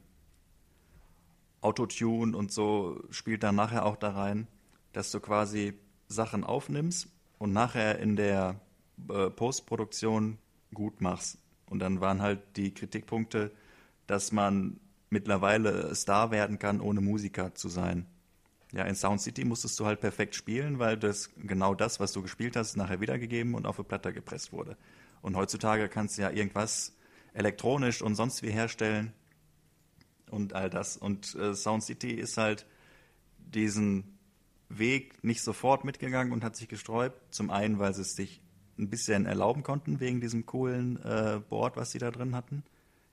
Autotune 1.62 2.38
und 2.38 2.52
so 2.52 3.04
spielt 3.10 3.44
dann 3.44 3.56
nachher 3.56 3.86
auch 3.86 3.98
da 3.98 4.12
rein, 4.12 4.48
dass 4.94 5.12
du 5.12 5.20
quasi 5.20 5.74
Sachen 6.08 6.44
aufnimmst 6.44 7.10
und 7.38 7.54
nachher 7.54 8.00
in 8.00 8.16
der 8.16 8.60
äh, 9.10 9.30
Postproduktion 9.30 10.38
gut 10.74 11.02
machst. 11.02 11.38
Und 11.70 11.80
dann 11.80 12.02
waren 12.02 12.22
halt 12.22 12.40
die 12.56 12.74
Kritikpunkte, 12.74 13.52
dass 14.08 14.32
man 14.32 14.80
mittlerweile 15.10 15.94
Star 15.96 16.32
werden 16.32 16.60
kann, 16.60 16.82
ohne 16.82 17.02
Musiker 17.02 17.54
zu 17.56 17.70
sein. 17.70 18.06
Ja, 18.74 18.84
in 18.84 18.96
Sound 18.96 19.22
City 19.22 19.46
musstest 19.46 19.80
du 19.80 19.86
halt 19.86 20.02
perfekt 20.02 20.36
spielen, 20.36 20.80
weil 20.80 20.98
das 20.98 21.30
genau 21.38 21.74
das, 21.74 22.00
was 22.00 22.12
du 22.12 22.22
gespielt 22.22 22.56
hast, 22.56 22.76
nachher 22.76 23.00
wiedergegeben 23.00 23.54
und 23.54 23.66
auf 23.66 23.80
eine 23.80 23.88
Platte 23.88 24.12
gepresst 24.12 24.52
wurde. 24.52 24.78
Und 25.22 25.36
heutzutage 25.36 25.88
kannst 25.88 26.18
du 26.18 26.24
ja 26.24 26.32
irgendwas 26.32 26.94
elektronisch 27.34 28.02
und 28.02 28.16
sonst 28.16 28.44
wie 28.44 28.52
herstellen 28.52 29.14
und 30.30 30.54
all 30.54 30.70
das. 30.70 30.98
Und 30.98 31.36
äh, 31.36 31.54
Sound 31.54 31.84
City 31.84 32.12
ist 32.12 32.38
halt 32.38 32.66
diesen 33.40 34.17
Weg 34.70 35.24
nicht 35.24 35.42
sofort 35.42 35.84
mitgegangen 35.84 36.34
und 36.34 36.44
hat 36.44 36.56
sich 36.56 36.68
gesträubt. 36.68 37.34
Zum 37.34 37.50
einen, 37.50 37.80
weil 37.80 37.94
sie 37.94 38.02
es 38.02 38.16
sich 38.16 38.42
ein 38.78 38.90
bisschen 38.90 39.26
erlauben 39.26 39.64
konnten 39.64 40.00
wegen 40.00 40.22
diesem 40.22 40.46
coolen 40.46 41.02
äh, 41.04 41.40
Board, 41.50 41.78
was 41.78 41.92
sie 41.92 42.00
da 42.00 42.12
drin 42.12 42.36
hatten. 42.36 42.64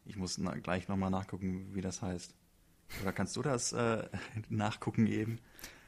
Ich 0.05 0.16
muss 0.16 0.36
na, 0.38 0.55
gleich 0.55 0.88
nochmal 0.88 1.11
nachgucken, 1.11 1.68
wie 1.72 1.80
das 1.80 2.02
heißt. 2.02 2.34
Oder 3.02 3.12
kannst 3.12 3.36
du 3.36 3.42
das 3.42 3.72
äh, 3.72 4.05
nachgucken 4.48 5.07
eben? 5.07 5.38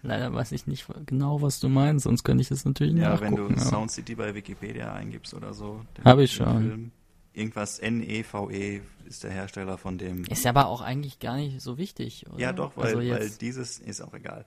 Leider 0.02 0.32
weiß 0.32 0.52
ich 0.52 0.66
nicht 0.66 0.86
genau, 1.06 1.42
was 1.42 1.58
du 1.58 1.68
meinst, 1.68 2.04
sonst 2.04 2.22
könnte 2.22 2.42
ich 2.42 2.48
das 2.48 2.64
natürlich 2.64 2.94
ja, 2.94 3.10
nachgucken. 3.10 3.32
Ja, 3.36 3.48
wenn 3.48 3.54
du 3.54 3.60
ja. 3.60 3.66
Sound 3.66 3.90
City 3.90 4.14
bei 4.14 4.34
Wikipedia 4.34 4.92
eingibst 4.92 5.34
oder 5.34 5.52
so. 5.52 5.84
Habe 6.04 6.24
ich 6.24 6.32
schon. 6.32 6.62
Film, 6.62 6.92
irgendwas 7.32 7.80
NEVE 7.80 8.48
e 8.52 8.80
ist 9.06 9.24
der 9.24 9.30
Hersteller 9.30 9.78
von 9.78 9.98
dem. 9.98 10.24
Ist 10.24 10.44
ja 10.44 10.50
aber 10.50 10.66
auch 10.66 10.80
eigentlich 10.80 11.18
gar 11.18 11.36
nicht 11.36 11.60
so 11.60 11.76
wichtig, 11.76 12.26
oder? 12.28 12.38
Ja, 12.38 12.52
doch, 12.52 12.76
weil, 12.76 12.96
also 12.96 13.10
weil 13.10 13.30
dieses 13.30 13.78
ist 13.78 14.00
auch 14.00 14.14
egal. 14.14 14.46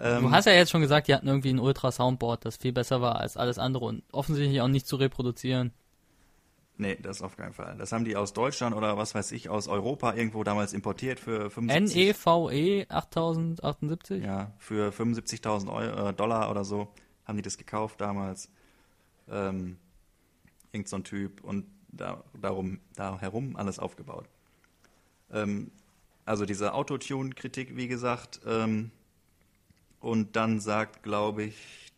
Ähm, 0.00 0.22
du 0.22 0.30
hast 0.30 0.46
ja 0.46 0.52
jetzt 0.52 0.70
schon 0.70 0.80
gesagt, 0.80 1.08
die 1.08 1.14
hatten 1.14 1.28
irgendwie 1.28 1.50
ein 1.50 1.58
Ultra-Soundboard, 1.58 2.44
das 2.44 2.56
viel 2.56 2.72
besser 2.72 3.00
war 3.02 3.16
als 3.16 3.36
alles 3.36 3.58
andere 3.58 3.84
und 3.84 4.02
offensichtlich 4.12 4.60
auch 4.60 4.68
nicht 4.68 4.86
zu 4.86 4.96
reproduzieren. 4.96 5.72
Nee, 6.78 6.96
das 7.02 7.20
auf 7.20 7.36
keinen 7.36 7.52
Fall. 7.52 7.76
Das 7.76 7.92
haben 7.92 8.06
die 8.06 8.16
aus 8.16 8.32
Deutschland 8.32 8.74
oder 8.74 8.96
was 8.96 9.14
weiß 9.14 9.32
ich, 9.32 9.50
aus 9.50 9.68
Europa 9.68 10.14
irgendwo 10.14 10.44
damals 10.44 10.72
importiert 10.72 11.20
für 11.20 11.50
75... 11.50 11.94
NEVE 11.94 12.86
8078? 12.88 14.24
Ja, 14.24 14.52
für 14.56 14.90
75.000 14.90 16.08
äh, 16.08 16.12
Dollar 16.14 16.50
oder 16.50 16.64
so 16.64 16.88
haben 17.26 17.36
die 17.36 17.42
das 17.42 17.58
gekauft 17.58 18.00
damals. 18.00 18.50
Ähm, 19.30 19.76
irgend 20.72 20.88
so 20.88 20.96
ein 20.96 21.04
Typ 21.04 21.44
und 21.44 21.66
da, 21.88 22.24
darum, 22.40 22.80
da 22.96 23.18
herum 23.20 23.56
alles 23.56 23.78
aufgebaut. 23.78 24.24
Ähm, 25.30 25.70
also 26.24 26.46
diese 26.46 26.72
Autotune-Kritik, 26.72 27.76
wie 27.76 27.88
gesagt, 27.88 28.40
ähm, 28.46 28.90
und 30.00 30.34
dann 30.34 30.60
sagt, 30.60 31.02
glaube 31.02 31.44
ich, 31.44 31.92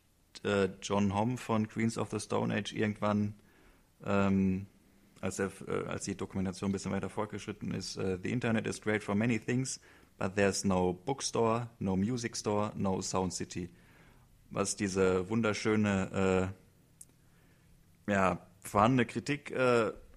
äh, 0.45 0.69
John 0.83 1.15
Homme 1.15 1.37
von 1.37 1.69
Queens 1.69 1.97
of 1.97 2.11
the 2.11 2.19
Stone 2.19 2.55
Age 2.55 2.73
irgendwann, 2.73 3.35
ähm, 4.05 4.67
als, 5.21 5.39
er, 5.39 5.51
äh, 5.69 5.87
als 5.87 6.05
die 6.05 6.17
Dokumentation 6.17 6.71
ein 6.71 6.73
bisschen 6.73 6.93
weiter 6.93 7.09
fortgeschritten 7.09 7.73
ist, 7.73 7.97
äh, 7.97 8.19
The 8.21 8.31
Internet 8.31 8.67
is 8.67 8.81
great 8.81 9.05
for 9.05 9.15
many 9.15 9.39
things, 9.39 9.81
but 10.19 10.35
there's 10.35 10.65
no 10.65 10.93
bookstore, 10.93 11.69
no 11.79 11.97
music 11.97 12.37
store, 12.37 12.73
no 12.75 13.01
sound 13.01 13.33
city. 13.33 13.71
Was 14.51 14.77
diese 14.77 15.29
wunderschöne, 15.31 16.53
ja, 18.07 18.47
vorhandene 18.61 19.07
Kritik 19.07 19.51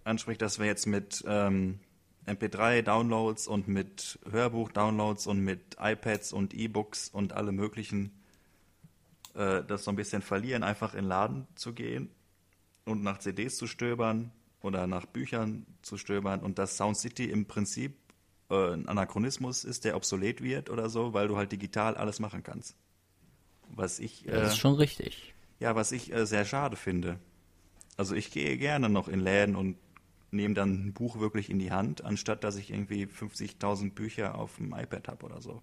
anspricht, 0.03 0.41
dass 0.41 0.59
wir 0.59 0.65
jetzt 0.65 0.87
mit 0.87 1.23
ähm, 1.25 1.79
MP3-Downloads 2.27 3.47
und 3.47 3.67
mit 3.67 4.19
Hörbuch-Downloads 4.29 5.27
und 5.27 5.41
mit 5.41 5.77
iPads 5.79 6.33
und 6.33 6.53
E-Books 6.53 7.09
und 7.09 7.33
alle 7.33 7.51
möglichen 7.51 8.11
äh, 9.35 9.63
das 9.63 9.83
so 9.83 9.91
ein 9.91 9.95
bisschen 9.95 10.21
verlieren, 10.21 10.63
einfach 10.63 10.93
in 10.93 11.01
den 11.01 11.09
Laden 11.09 11.47
zu 11.55 11.73
gehen 11.73 12.09
und 12.85 13.03
nach 13.03 13.19
CDs 13.19 13.57
zu 13.57 13.67
stöbern 13.67 14.31
oder 14.61 14.87
nach 14.87 15.05
Büchern 15.05 15.65
zu 15.81 15.97
stöbern 15.97 16.39
und 16.39 16.57
dass 16.57 16.77
Sound 16.77 16.97
City 16.97 17.29
im 17.29 17.45
Prinzip 17.45 17.97
äh, 18.49 18.73
ein 18.73 18.87
Anachronismus 18.87 19.63
ist, 19.63 19.85
der 19.85 19.95
obsolet 19.95 20.41
wird 20.41 20.69
oder 20.69 20.89
so, 20.89 21.13
weil 21.13 21.27
du 21.27 21.37
halt 21.37 21.51
digital 21.51 21.95
alles 21.95 22.19
machen 22.19 22.43
kannst. 22.43 22.75
Was 23.69 23.99
ich. 23.99 24.27
Äh, 24.27 24.31
das 24.31 24.53
ist 24.53 24.59
schon 24.59 24.75
richtig. 24.75 25.33
Ja, 25.59 25.75
was 25.75 25.91
ich 25.91 26.13
äh, 26.13 26.25
sehr 26.25 26.45
schade 26.45 26.75
finde. 26.75 27.19
Also 27.97 28.15
ich 28.15 28.31
gehe 28.31 28.57
gerne 28.57 28.89
noch 28.89 29.07
in 29.07 29.19
Läden 29.19 29.55
und 29.55 29.77
nehme 30.35 30.53
dann 30.53 30.87
ein 30.87 30.93
Buch 30.93 31.19
wirklich 31.19 31.49
in 31.49 31.59
die 31.59 31.71
Hand, 31.71 32.03
anstatt 32.03 32.43
dass 32.43 32.57
ich 32.57 32.71
irgendwie 32.71 33.05
50.000 33.05 33.93
Bücher 33.93 34.35
auf 34.35 34.57
dem 34.57 34.73
iPad 34.73 35.07
habe 35.07 35.25
oder 35.25 35.41
so. 35.41 35.61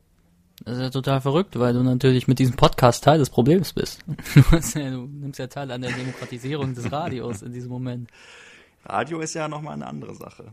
Das 0.64 0.76
ist 0.76 0.82
ja 0.82 0.90
total 0.90 1.20
verrückt, 1.20 1.58
weil 1.58 1.72
du 1.72 1.82
natürlich 1.82 2.28
mit 2.28 2.38
diesem 2.38 2.56
Podcast 2.56 3.02
Teil 3.04 3.18
des 3.18 3.30
Problems 3.30 3.72
bist. 3.72 4.04
Du, 4.34 4.78
ja, 4.78 4.90
du 4.90 5.06
nimmst 5.06 5.38
ja 5.38 5.46
teil 5.46 5.70
an 5.70 5.82
der 5.82 5.92
Demokratisierung 5.92 6.74
des 6.74 6.90
Radios 6.92 7.42
in 7.42 7.52
diesem 7.52 7.70
Moment. 7.70 8.10
Radio 8.84 9.20
ist 9.20 9.34
ja 9.34 9.48
nochmal 9.48 9.74
eine 9.74 9.86
andere 9.86 10.14
Sache. 10.14 10.52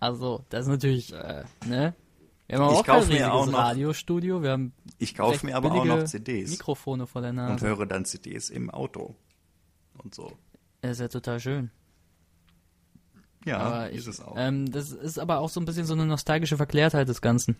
Also, 0.00 0.44
das 0.48 0.62
ist 0.62 0.68
natürlich, 0.68 1.12
äh, 1.12 1.44
ne? 1.66 1.94
Wir 2.46 2.58
haben 2.58 2.72
ich 2.72 2.78
auch 2.78 2.86
kaufe 2.86 3.08
kein 3.08 3.18
mir 3.18 3.32
auch 3.32 3.46
noch, 3.46 3.58
Radiostudio, 3.58 4.42
wir 4.42 4.52
haben 4.52 4.72
Ich 4.98 5.14
kaufe 5.14 5.44
mir 5.44 5.54
aber 5.54 5.70
auch 5.72 5.84
noch 5.84 6.04
CDs 6.04 6.50
Mikrofone 6.50 7.06
vor 7.06 7.20
der 7.20 7.32
Nase. 7.32 7.52
und 7.52 7.60
höre 7.60 7.86
dann 7.86 8.04
CDs 8.06 8.48
im 8.48 8.70
Auto 8.70 9.14
und 9.98 10.14
so. 10.14 10.32
Das 10.80 10.92
ist 10.92 11.00
ja 11.00 11.08
total 11.08 11.40
schön. 11.40 11.70
Ja, 13.48 13.58
aber 13.58 13.90
ist 13.90 14.02
ich, 14.02 14.08
es 14.08 14.20
auch. 14.20 14.34
Ähm, 14.38 14.70
das 14.70 14.90
ist 14.92 15.18
aber 15.18 15.38
auch 15.38 15.48
so 15.48 15.60
ein 15.60 15.64
bisschen 15.64 15.84
so 15.84 15.94
eine 15.94 16.06
nostalgische 16.06 16.56
Verklärtheit 16.56 17.08
des 17.08 17.20
Ganzen. 17.20 17.56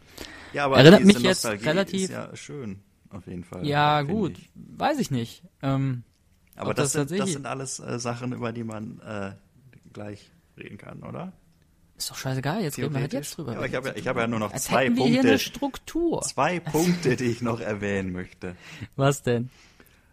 ja, 0.53 0.65
aber 0.65 0.79
erinnert 0.79 1.05
mich 1.05 1.17
jetzt 1.17 1.45
Nostalgie 1.45 1.65
relativ- 1.65 2.03
Ist 2.05 2.11
ja 2.11 2.37
schön, 2.37 2.81
auf 3.11 3.27
jeden 3.27 3.45
Fall. 3.45 3.67
Ja, 3.67 4.03
gut, 4.03 4.39
ich. 4.39 4.51
weiß 4.55 4.99
ich 5.01 5.11
nicht. 5.11 5.43
Ähm, 5.63 6.03
Aber 6.57 6.75
das, 6.75 6.93
das 6.93 7.09
sind, 7.09 7.21
das 7.21 7.33
sind 7.33 7.47
alles 7.47 7.81
äh, 7.81 7.99
Sachen, 7.99 8.33
über 8.33 8.53
die 8.53 8.65
man 8.65 9.01
äh, 9.01 9.33
gleich 9.93 10.31
reden 10.57 10.79
kann, 10.79 11.03
oder? 11.03 11.33
ist 11.97 12.11
doch 12.11 12.17
scheißegal, 12.17 12.63
jetzt 12.63 12.79
reden 12.79 12.95
wir 12.95 13.01
halt 13.01 13.13
jetzt 13.13 13.37
drüber. 13.37 13.53
Ja, 13.53 13.59
aber 13.59 13.67
ich 13.67 13.75
habe 13.75 13.93
ja, 13.97 14.07
habe 14.07 14.21
ja 14.21 14.27
nur 14.29 14.39
noch 14.39 14.53
Als 14.53 14.65
zwei 14.65 14.89
wir 14.95 15.05
hier 15.05 15.19
eine 15.21 15.31
Punkte, 15.31 15.39
Struktur. 15.41 16.23
zwei 16.23 16.61
Punkte, 16.61 17.17
die 17.17 17.25
ich 17.25 17.43
noch 17.43 17.59
erwähnen 17.61 18.13
möchte. 18.13 18.55
Was 18.97 19.23
denn? 19.25 19.51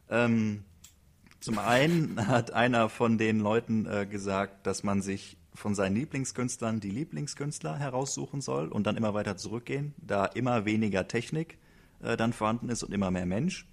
Ähm, 0.10 0.64
zum 1.40 1.60
einen 1.60 2.28
hat 2.28 2.52
einer 2.52 2.90
von 2.90 3.20
den 3.20 3.40
Leuten 3.40 3.86
äh, 3.86 4.08
gesagt, 4.08 4.66
dass 4.66 4.82
man 4.84 5.04
sich 5.04 5.38
von 5.56 5.74
seinen 5.76 5.96
Lieblingskünstlern 5.96 6.80
die 6.80 6.92
Lieblingskünstler 6.92 7.78
heraussuchen 7.78 8.42
soll 8.42 8.68
und 8.68 8.86
dann 8.86 8.98
immer 8.98 9.14
weiter 9.14 9.38
zurückgehen, 9.38 9.94
da 9.98 10.26
immer 10.26 10.66
weniger 10.66 11.08
Technik 11.08 11.58
äh, 12.02 12.18
dann 12.18 12.34
vorhanden 12.34 12.70
ist 12.70 12.84
und 12.84 12.94
immer 12.94 13.12
mehr 13.12 13.26
Mensch. 13.26 13.68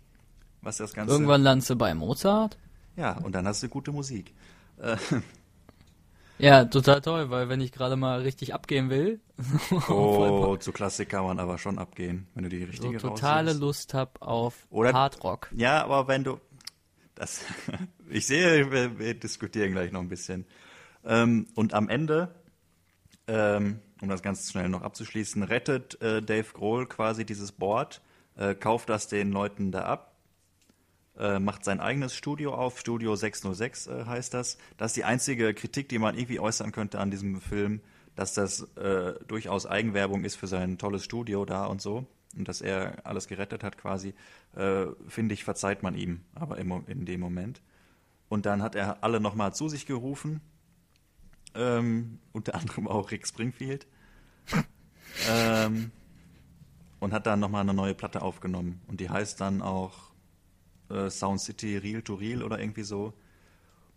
Was 0.63 0.77
das 0.77 0.95
Ganze. 0.95 1.13
Irgendwann 1.13 1.43
landest 1.43 1.71
du 1.71 1.77
bei 1.77 1.93
Mozart? 1.95 2.57
Ja, 2.97 3.19
und 3.19 3.35
dann 3.35 3.47
hast 3.47 3.63
du 3.63 3.69
gute 3.69 3.91
Musik. 3.93 4.33
Äh, 4.79 4.97
Ja, 6.39 6.65
total 6.65 7.01
toll, 7.01 7.31
weil 7.31 7.49
wenn 7.49 7.61
ich 7.61 7.71
gerade 7.71 7.95
mal 7.95 8.23
richtig 8.23 8.53
abgehen 8.53 8.91
will, 8.91 9.21
oh, 9.89 10.57
zu 10.57 10.73
Klassik 10.73 11.11
kann 11.11 11.25
man 11.25 11.39
aber 11.39 11.57
schon 11.57 11.79
abgehen, 11.79 12.27
wenn 12.35 12.43
du 12.43 12.49
die 12.49 12.59
so 12.61 12.67
richtige 12.67 12.99
totale 12.99 13.51
raussuchst. 13.51 13.61
Lust 13.61 13.95
hab 13.95 14.21
auf 14.23 14.67
Oder- 14.71 14.93
Hardrock. 14.93 15.51
Ja, 15.55 15.85
aber 15.85 16.09
wenn 16.09 16.25
du 16.25 16.41
das, 17.15 17.43
ich 18.11 18.27
sehe, 18.27 18.73
wir, 18.73 18.99
wir 18.99 19.15
diskutieren 19.15 19.71
gleich 19.71 19.93
noch 19.93 20.01
ein 20.01 20.09
bisschen. 20.09 20.45
Ähm, 21.05 21.47
und 21.55 21.75
am 21.75 21.89
Ende, 21.89 22.35
ähm, 23.27 23.81
um 24.01 24.09
das 24.09 24.23
ganz 24.23 24.51
schnell 24.51 24.69
noch 24.69 24.83
abzuschließen, 24.83 25.43
rettet 25.43 26.01
äh, 26.01 26.23
Dave 26.23 26.53
Grohl 26.53 26.87
quasi 26.87 27.25
dieses 27.25 27.53
Board, 27.53 28.03
äh, 28.37 28.55
kauft 28.55 28.89
das 28.89 29.09
den 29.09 29.33
Leuten 29.33 29.73
da 29.73 29.83
ab, 29.85 30.17
äh, 31.19 31.39
macht 31.39 31.65
sein 31.65 31.81
eigenes 31.81 32.15
Studio 32.15 32.55
auf, 32.55 32.81
Studio 32.81 33.15
606 33.15 33.87
äh, 33.87 34.05
heißt 34.07 34.35
das. 34.35 34.59
Das 34.77 34.93
ist 34.93 34.97
die 34.97 35.05
einzige 35.05 35.53
Kritik, 35.55 35.89
die 35.89 35.99
man 35.99 36.17
irgendwie 36.17 36.41
äußern 36.41 36.73
könnte 36.73 36.99
an 36.99 37.11
diesem 37.11 37.41
Film, 37.41 37.81
dass 38.17 38.35
das 38.35 38.63
äh, 38.77 39.15
durchaus 39.27 39.67
Eigenwerbung 39.67 40.25
ist 40.25 40.37
für 40.37 40.47
sein 40.47 40.79
tolles 40.79 41.05
Studio 41.05 41.45
da 41.45 41.67
und 41.67 41.81
so. 41.83 42.07
und 42.37 42.49
dass 42.49 42.61
er 42.61 43.05
alles 43.05 43.29
gerettet 43.29 43.63
hat 43.63 43.77
quasi, 43.77 44.15
äh, 44.57 44.87
finde 45.07 45.35
ich, 45.35 45.45
verzeiht 45.45 45.83
man 45.83 45.95
ihm, 45.95 46.23
aber 46.35 46.59
im, 46.59 46.85
in 46.87 47.05
dem 47.05 47.21
Moment. 47.21 47.63
Und 48.29 48.47
dann 48.47 48.63
hat 48.63 48.75
er 48.75 49.05
alle 49.05 49.21
nochmal 49.21 49.55
zu 49.55 49.69
sich 49.69 49.85
gerufen, 49.85 50.41
ähm, 51.55 52.19
unter 52.33 52.55
anderem 52.55 52.89
auch 52.89 53.11
Rick 53.11 53.27
Springfield, 53.27 53.87
ähm, 55.29 55.91
und 57.01 57.13
hat 57.13 57.27
dann 57.27 57.41
nochmal 57.41 57.63
eine 57.63 57.75
neue 57.75 57.95
Platte 57.95 58.23
aufgenommen. 58.23 58.81
Und 58.87 59.01
die 59.01 59.11
heißt 59.11 59.41
dann 59.41 59.61
auch 59.61 60.13
äh, 60.89 61.11
Sound 61.11 61.41
City 61.41 61.77
Real 61.77 62.03
to 62.03 62.15
Real 62.15 62.43
oder 62.43 62.61
irgendwie 62.61 62.85
so, 62.85 63.13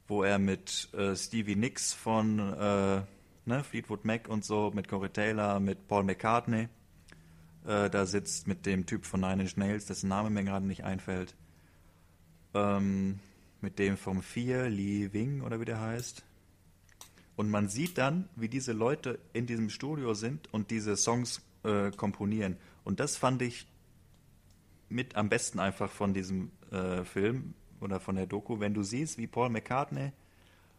wo 0.08 0.24
er 0.24 0.40
mit 0.40 0.90
äh, 0.94 1.16
Stevie 1.16 1.56
Nicks 1.56 1.94
von 1.94 2.40
äh, 2.40 3.02
ne, 3.46 3.64
Fleetwood 3.64 4.06
Mac 4.06 4.28
und 4.28 4.44
so, 4.44 4.72
mit 4.74 4.88
Corey 4.88 5.10
Taylor, 5.10 5.60
mit 5.60 5.88
Paul 5.88 6.04
McCartney, 6.04 6.68
äh, 7.66 7.90
da 7.90 8.06
sitzt 8.06 8.48
mit 8.48 8.66
dem 8.66 8.86
Typ 8.86 9.06
von 9.06 9.22
Nine 9.22 9.44
Inch 9.44 9.58
Nails, 9.58 9.86
dessen 9.86 10.10
Name 10.10 10.30
mir 10.30 10.44
gerade 10.44 10.66
nicht 10.66 10.84
einfällt. 10.84 11.36
Ähm, 12.54 13.20
mit 13.62 13.80
dem 13.80 13.98
vom 13.98 14.22
Vier, 14.22 14.70
Lee 14.70 15.12
Wing 15.12 15.42
oder 15.42 15.60
wie 15.60 15.66
der 15.66 15.82
heißt. 15.82 16.24
Und 17.36 17.50
man 17.50 17.68
sieht 17.68 17.98
dann, 17.98 18.30
wie 18.36 18.48
diese 18.48 18.72
Leute 18.72 19.20
in 19.34 19.46
diesem 19.46 19.70
Studio 19.70 20.14
sind 20.14 20.54
und 20.54 20.72
diese 20.72 20.96
Songs 20.96 21.42
äh, 21.64 21.92
komponieren. 21.92 22.58
Und 22.84 23.00
das 23.00 23.18
fand 23.18 23.42
ich 23.42 23.68
mit 24.90 25.16
am 25.16 25.30
besten 25.30 25.60
einfach 25.60 25.92
von 25.92 26.14
diesem 26.14 26.52
äh, 26.72 27.04
Film 27.04 27.54
oder 27.82 28.00
von 28.00 28.16
der 28.16 28.26
Doku, 28.26 28.60
wenn 28.60 28.74
du 28.74 28.84
siehst, 28.84 29.18
wie 29.18 29.28
Paul 29.28 29.50
McCartney 29.50 30.12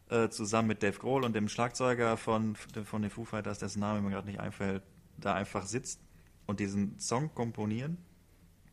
äh, 0.08 0.28
zusammen 0.28 0.68
mit 0.68 0.82
Dave 0.82 0.98
Grohl 0.98 1.24
und 1.24 1.34
dem 1.34 1.48
Schlagzeuger 1.48 2.16
von, 2.16 2.56
von 2.56 3.02
den 3.02 3.10
Foo 3.10 3.24
Fighters, 3.24 3.58
dessen 3.58 3.80
Name 3.80 4.00
mir 4.00 4.10
gerade 4.10 4.28
nicht 4.28 4.40
einfällt, 4.40 4.82
da 5.18 5.34
einfach 5.34 5.66
sitzt 5.66 6.00
und 6.46 6.60
diesen 6.60 6.98
Song 6.98 7.34
komponieren, 7.34 7.98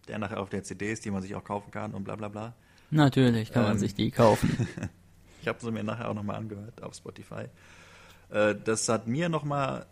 der 0.08 0.20
nachher 0.20 0.40
auf 0.40 0.50
der 0.50 0.64
CD 0.64 0.92
ist, 0.92 1.06
die 1.06 1.12
man 1.12 1.22
sich 1.22 1.36
auch 1.36 1.44
kaufen 1.44 1.72
kann 1.72 1.94
und 1.94 2.04
bla 2.04 2.16
bla 2.16 2.30
bla. 2.30 2.56
Natürlich 2.92 3.52
kann 3.52 3.64
man 3.64 3.72
Ähm. 3.74 3.80
sich 3.80 3.96
die 3.96 4.12
kaufen. 4.12 4.68
Ich 5.44 5.50
habe 5.50 5.60
sie 5.60 5.72
mir 5.72 5.84
nachher 5.84 6.10
auch 6.10 6.14
nochmal 6.14 6.38
angehört 6.38 6.82
auf 6.82 6.96
Spotify. 6.96 7.48
Äh, 8.30 8.56
das 8.56 8.88
hat 8.88 9.08
mir 9.08 9.28
nochmal 9.28 9.86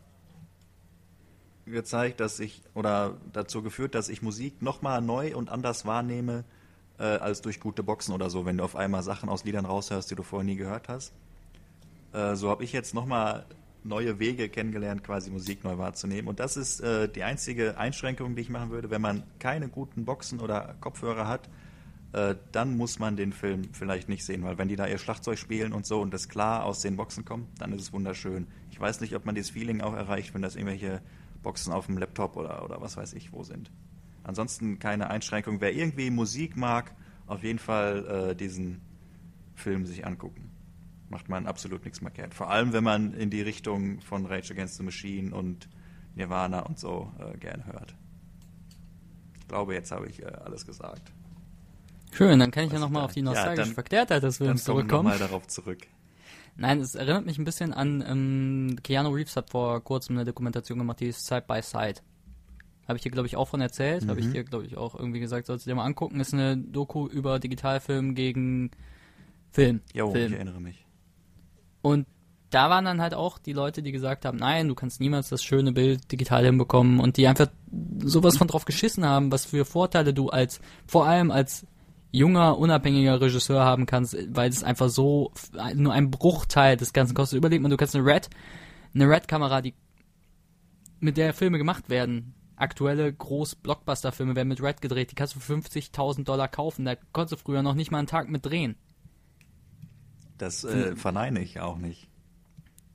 gezeigt, 1.66 2.22
dass 2.22 2.39
ich, 2.39 2.62
oder 2.74 3.18
dazu 3.34 3.62
geführt, 3.62 3.93
dass 3.93 4.08
ich 4.08 4.22
Musik 4.22 4.62
nochmal 4.62 5.02
neu 5.02 5.36
und 5.36 5.49
anders 5.49 5.86
wahrnehme, 5.86 6.45
äh, 6.99 7.04
als 7.04 7.41
durch 7.41 7.60
gute 7.60 7.84
Boxen 7.84 8.14
oder 8.14 8.30
so, 8.30 8.45
wenn 8.45 8.58
du 8.60 8.64
auf 8.64 8.78
einmal 8.78 9.04
Sachen 9.04 9.28
aus 9.28 9.43
Liedern 9.43 9.66
raushörst, 9.66 10.10
die 10.10 10.16
du 10.16 10.24
vorher 10.24 10.45
nie 10.45 10.56
gehört 10.56 10.88
hast. 10.88 11.12
Äh, 12.14 12.36
so 12.36 12.49
habe 12.49 12.64
ich 12.64 12.72
jetzt 12.72 12.93
nochmal 12.93 13.45
neue 13.84 14.20
Wege 14.20 14.47
kennengelernt, 14.47 15.04
quasi 15.04 15.32
Musik 15.32 15.66
neu 15.66 15.78
wahrzunehmen. 15.78 16.30
Und 16.30 16.39
das 16.39 16.56
ist 16.56 16.80
äh, 16.80 17.10
die 17.10 17.24
einzige 17.24 17.78
Einschränkung, 17.78 18.38
die 18.38 18.43
ich 18.43 18.49
machen 18.49 18.70
würde, 18.70 18.89
wenn 18.89 19.02
man 19.02 19.24
keine 19.38 19.68
guten 19.68 20.06
Boxen 20.06 20.39
oder 20.39 20.76
Kopfhörer 20.80 21.28
hat, 21.28 21.49
äh, 22.14 22.36
dann 22.51 22.76
muss 22.76 22.99
man 22.99 23.16
den 23.16 23.32
Film 23.32 23.74
vielleicht 23.74 24.09
nicht 24.09 24.26
sehen, 24.26 24.43
weil 24.43 24.57
wenn 24.57 24.68
die 24.68 24.76
da 24.76 24.88
ihr 24.88 24.97
Schlagzeug 24.97 25.38
spielen 25.38 25.72
und 25.72 25.86
so 25.86 26.01
und 26.01 26.14
das 26.14 26.28
klar 26.28 26.66
aus 26.66 26.82
den 26.82 26.97
Boxen 26.97 27.24
kommt, 27.24 27.47
dann 27.62 27.72
ist 27.72 27.82
es 27.82 27.93
wunderschön. 27.93 28.47
Ich 28.70 28.80
weiß 28.80 28.99
nicht, 29.01 29.16
ob 29.16 29.26
man 29.26 29.36
dieses 29.36 29.51
Feeling 29.51 29.82
auch 29.82 29.93
erreicht, 29.93 30.34
wenn 30.34 30.41
das 30.41 30.55
irgendwelche 30.55 31.01
Boxen 31.41 31.72
auf 31.72 31.86
dem 31.86 31.97
Laptop 31.97 32.36
oder, 32.36 32.64
oder 32.66 32.82
was 32.82 32.97
weiß 32.97 33.14
ich 33.14 33.32
wo 33.32 33.43
sind. 33.43 33.72
Ansonsten 34.24 34.78
keine 34.78 35.09
Einschränkung. 35.09 35.62
Wer 35.62 35.74
irgendwie 35.74 36.09
Musik 36.09 36.57
mag, 36.57 36.93
auf 37.28 37.43
jeden 37.43 37.59
Fall 37.59 38.32
äh, 38.32 38.36
diesen 38.36 38.82
Film 39.55 39.86
sich 39.86 40.05
angucken. 40.05 40.51
Macht 41.09 41.30
man 41.30 41.47
absolut 41.47 41.84
nichts 41.86 41.99
verkehrt. 41.99 42.34
Vor 42.34 42.49
allem, 42.49 42.74
wenn 42.74 42.84
man 42.84 43.14
in 43.14 43.30
die 43.30 43.41
Richtung 43.41 44.01
von 44.01 44.26
Rage 44.26 44.53
Against 44.53 44.76
the 44.78 44.84
Machine 44.84 45.34
und 45.34 45.70
Nirvana 46.16 46.59
und 46.62 46.78
so 46.78 47.12
äh, 47.20 47.38
gerne 47.38 47.66
hört. 47.66 47.95
Ich 49.39 49.47
glaube, 49.47 49.74
jetzt 49.74 49.91
habe 49.91 50.07
ich 50.07 50.22
äh, 50.22 50.26
alles 50.26 50.66
gesagt. 50.66 51.12
Schön, 52.12 52.39
dann 52.39 52.51
kann 52.51 52.66
ich 52.66 52.74
ja 52.74 52.80
nochmal 52.80 53.03
auf 53.05 53.14
die 53.14 53.20
ja, 53.20 53.26
nostalgische 53.26 53.68
dann- 53.70 53.74
Verklärtheit 53.74 54.24
des 54.24 54.38
Dann 54.38 54.47
Films 54.47 54.66
kommen 54.66 54.78
wir 54.78 54.82
zurückkommen. 54.82 55.09
nochmal 55.09 55.20
darauf 55.20 55.47
zurück. 55.47 55.80
Nein, 56.57 56.80
es 56.82 56.95
erinnert 56.95 57.26
mich 57.26 57.38
ein 57.39 57.45
bisschen 57.45 57.74
an, 57.74 58.03
ähm, 58.05 58.76
Keanu 58.84 59.09
Reeves 59.09 59.36
hat 59.38 59.49
vor 59.49 59.82
kurzem 59.84 60.18
eine 60.18 60.26
Dokumentation 60.26 60.78
gemacht, 60.78 60.99
die 60.99 61.07
ist 61.07 61.26
Side 61.26 61.45
by 61.47 61.62
Side. 61.62 61.95
Habe 62.88 62.97
ich 62.97 63.03
dir, 63.03 63.12
glaube 63.12 63.28
ich, 63.28 63.38
auch 63.38 63.47
von 63.47 63.62
erzählt. 63.62 64.05
Habe 64.09 64.20
ich 64.20 64.26
Mhm. 64.28 64.34
dir, 64.34 64.43
glaube 64.43 64.66
ich, 64.66 64.76
auch 64.76 64.95
irgendwie 64.95 65.22
gesagt, 65.22 65.47
sollst 65.47 65.66
du 65.66 65.70
dir 65.70 65.76
mal 65.76 65.86
angucken. 65.86 66.20
Ist 66.20 66.34
eine 66.34 66.57
Doku 66.57 67.07
über 67.07 67.39
Digitalfilm 67.39 68.16
gegen 68.16 68.72
Film. 69.51 69.80
Jo, 69.93 70.12
Film. 70.12 70.28
ich 70.28 70.34
erinnere 70.34 70.59
mich. 70.59 70.86
Und 71.82 72.05
da 72.49 72.70
waren 72.70 72.84
dann 72.84 72.99
halt 73.01 73.14
auch 73.14 73.38
die 73.38 73.53
Leute, 73.53 73.82
die 73.82 73.93
gesagt 73.93 74.26
haben, 74.26 74.38
nein, 74.38 74.68
du 74.68 74.76
kannst 74.76 74.99
niemals 74.99 75.30
das 75.30 75.41
schöne 75.41 75.72
Bild 75.72 76.12
digital 76.12 76.43
hinbekommen 76.43 76.99
und 76.99 77.16
die 77.16 77.28
einfach 77.28 77.47
sowas 78.03 78.36
von 78.38 78.47
drauf 78.49 78.66
geschissen 78.66 79.05
haben, 79.05 79.32
was 79.32 79.45
für 79.45 79.64
Vorteile 79.64 80.14
du 80.14 80.28
als, 80.30 80.59
vor 80.86 81.05
allem 81.07 81.32
als 81.32 81.66
junger, 82.12 82.57
unabhängiger 82.57 83.20
Regisseur 83.22 83.64
haben 83.64 83.86
kannst, 83.86 84.18
weil 84.36 84.49
es 84.49 84.64
einfach 84.64 84.89
so 84.89 85.32
nur 85.76 85.93
ein 85.93 86.12
Bruchteil 86.12 86.78
des 86.78 86.93
Ganzen 86.93 87.14
kostet. 87.14 87.38
Überleg 87.38 87.62
mal, 87.62 87.70
du 87.70 87.78
kannst 87.78 87.95
eine 87.95 88.05
Red, 88.05 88.30
eine 88.93 89.09
Red-Kamera, 89.09 89.62
die 89.62 89.74
mit 90.99 91.18
der 91.18 91.34
Filme 91.34 91.57
gemacht 91.57 91.89
werden. 91.89 92.34
Aktuelle 92.55 93.12
Groß-Blockbuster-Filme 93.12 94.36
werden 94.36 94.49
mit 94.49 94.62
Red 94.62 94.82
gedreht, 94.82 95.12
die 95.12 95.16
kannst 95.16 95.36
du 95.36 95.39
für 95.39 95.53
50.000 95.53 96.26
Dollar 96.26 96.47
kaufen. 96.47 96.86
Da 96.86 96.95
konntest 97.12 97.34
du 97.34 97.43
früher 97.43 97.64
noch 97.64 97.74
nicht 97.74 97.91
mal 97.91 97.97
einen 97.97 98.07
Tag 98.07 98.30
mit 98.30 98.45
drehen. 98.45 98.76
Das 100.38 100.64
äh, 100.64 100.95
verneine 100.95 101.41
ich 101.41 101.59
auch 101.59 101.78
nicht. 101.78 102.07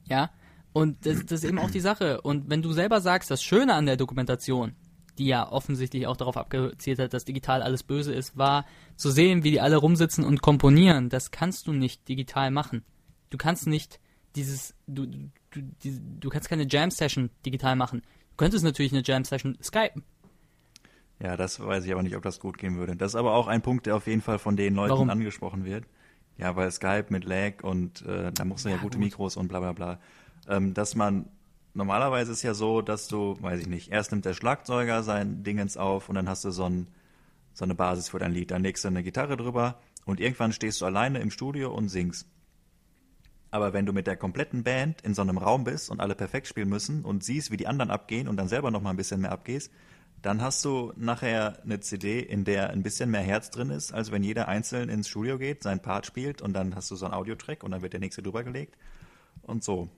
Ja, 0.09 0.31
und 0.73 1.07
das, 1.07 1.25
das 1.25 1.43
ist 1.43 1.45
eben 1.45 1.59
auch 1.59 1.71
die 1.71 1.81
Sache. 1.81 2.21
Und 2.21 2.51
wenn 2.51 2.63
du 2.63 2.73
selber 2.73 3.01
sagst, 3.01 3.31
das 3.31 3.43
Schöne 3.43 3.75
an 3.75 3.87
der 3.87 3.97
Dokumentation, 3.97 4.77
die 5.19 5.27
ja 5.27 5.51
offensichtlich 5.51 6.07
auch 6.07 6.17
darauf 6.17 6.37
abgezielt 6.37 6.99
hat, 6.99 7.13
dass 7.15 7.25
digital 7.25 7.63
alles 7.63 7.83
böse 7.83 8.13
ist, 8.13 8.37
war 8.37 8.67
zu 8.97 9.11
sehen, 9.11 9.45
wie 9.45 9.51
die 9.51 9.61
alle 9.61 9.77
rumsitzen 9.77 10.25
und 10.25 10.43
komponieren. 10.43 11.09
Das 11.09 11.31
kannst 11.31 11.67
du 11.67 11.73
nicht 11.73 12.09
digital 12.09 12.51
machen. 12.51 12.85
Du 13.31 13.39
kannst 13.39 13.67
nicht 13.67 14.01
dieses, 14.35 14.75
du, 14.87 15.07
du, 15.07 15.63
die, 15.83 16.01
du 16.21 16.29
kannst 16.29 16.49
keine 16.49 16.67
Jam-Session 16.69 17.31
digital 17.45 17.77
machen. 17.77 18.03
Du 18.31 18.37
könntest 18.37 18.65
natürlich 18.65 18.93
eine 18.93 19.03
Jam-Session 19.05 19.59
skypen. 19.63 20.03
Ja, 21.19 21.37
das 21.37 21.61
weiß 21.61 21.85
ich 21.85 21.93
aber 21.93 22.03
nicht, 22.03 22.17
ob 22.17 22.23
das 22.23 22.41
gut 22.41 22.59
gehen 22.59 22.77
würde. 22.77 22.95
Das 22.95 23.13
ist 23.13 23.17
aber 23.17 23.35
auch 23.35 23.47
ein 23.47 23.63
Punkt, 23.63 23.87
der 23.87 23.97
auf 23.97 24.07
jeden 24.07 24.21
Fall 24.21 24.39
von 24.39 24.57
den 24.57 24.75
Leuten 24.75 24.91
Warum? 24.91 25.11
angesprochen 25.11 25.65
wird. 25.65 25.85
Ja, 26.37 26.55
weil 26.55 26.71
Skype 26.71 27.07
mit 27.09 27.25
Lag 27.25 27.63
und 27.63 28.03
äh, 28.03 28.31
da 28.33 28.45
musst 28.45 28.67
du 28.67 28.69
ja, 28.69 28.77
Ja, 28.77 28.83
gute 28.83 28.99
gut. 28.99 29.05
Mikros 29.07 29.37
und 29.37 29.49
bla 29.49 29.61
bla 29.61 29.73
bla. 29.73 29.99
Ähm, 30.49 30.75
dass 30.75 30.95
man, 30.95 31.31
normalerweise 31.77 32.33
ist 32.33 32.43
ja 32.43 32.55
so, 32.55 32.83
dass 32.83 33.07
du, 33.07 33.37
weiß 33.41 33.61
ich 33.61 33.67
nicht, 33.69 33.93
erst 33.93 34.11
nimmt 34.11 34.25
der 34.25 34.35
Schlagzeuger 34.35 35.03
sein 35.03 35.45
Dingens 35.45 35.77
auf 35.77 36.09
und 36.09 36.15
dann 36.15 36.29
hast 36.29 36.45
du 36.45 36.51
so, 36.51 36.65
ein, 36.65 36.89
so 37.53 37.65
eine 37.65 37.75
Basis 37.75 38.09
für 38.09 38.19
dein 38.19 38.33
Lied. 38.33 38.51
Dann 38.51 38.63
legst 38.63 38.85
du 38.85 38.89
eine 38.89 39.03
Gitarre 39.03 39.37
drüber 39.37 39.79
und 40.07 40.19
irgendwann 40.19 40.53
stehst 40.53 40.81
du 40.81 40.87
alleine 40.87 41.21
im 41.21 41.31
Studio 41.31 41.73
und 41.73 41.89
singst. 41.89 42.27
Aber 43.51 43.73
wenn 43.73 43.87
du 43.87 43.93
mit 43.93 44.07
der 44.07 44.17
kompletten 44.17 44.65
Band 44.65 45.03
in 45.03 45.15
so 45.15 45.23
einem 45.23 45.39
Raum 45.39 45.65
bist 45.65 45.91
und 45.91 46.01
alle 46.01 46.15
perfekt 46.15 46.49
spielen 46.49 46.69
müssen 46.69 47.05
und 47.05 47.23
siehst, 47.23 47.51
wie 47.51 47.57
die 47.57 47.67
anderen 47.67 47.91
abgehen 47.91 48.27
und 48.27 48.37
dann 48.37 48.49
selber 48.49 48.71
noch 48.71 48.83
mal 48.83 48.91
ein 48.91 48.97
bisschen 48.97 49.21
mehr 49.21 49.33
abgehst, 49.33 49.71
dann 50.23 50.43
hast 50.43 50.65
du 50.65 50.93
nachher 50.97 51.63
eine 51.63 51.79
CD, 51.81 52.21
in 52.21 52.45
der 52.45 52.71
ein 52.71 52.83
bisschen 52.83 53.11
mehr 53.11 53.21
Herz 53.21 53.51
drin 53.51 53.71
ist, 53.71 53.93
als 53.93 54.11
wenn 54.11 54.25
jeder 54.25 54.49
einzeln 54.49 54.89
ins 54.89 55.09
Studio 55.09 55.39
geht, 55.39 55.63
seinen 55.63 55.81
Part 55.81 56.07
spielt 56.07 56.43
und 56.43 56.55
dann 56.55 56.75
hast 56.75 56.91
du 56.91 56.97
so 56.97 57.05
einen 57.05 57.15
Audiotrack 57.15 57.63
und 57.63 57.71
dann 57.71 57.83
wird 57.83 57.93
der 57.93 58.01
nächste 58.01 58.23
drüber 58.23 58.43
gelegt 58.43 58.77
und 59.43 59.63
so. 59.63 59.89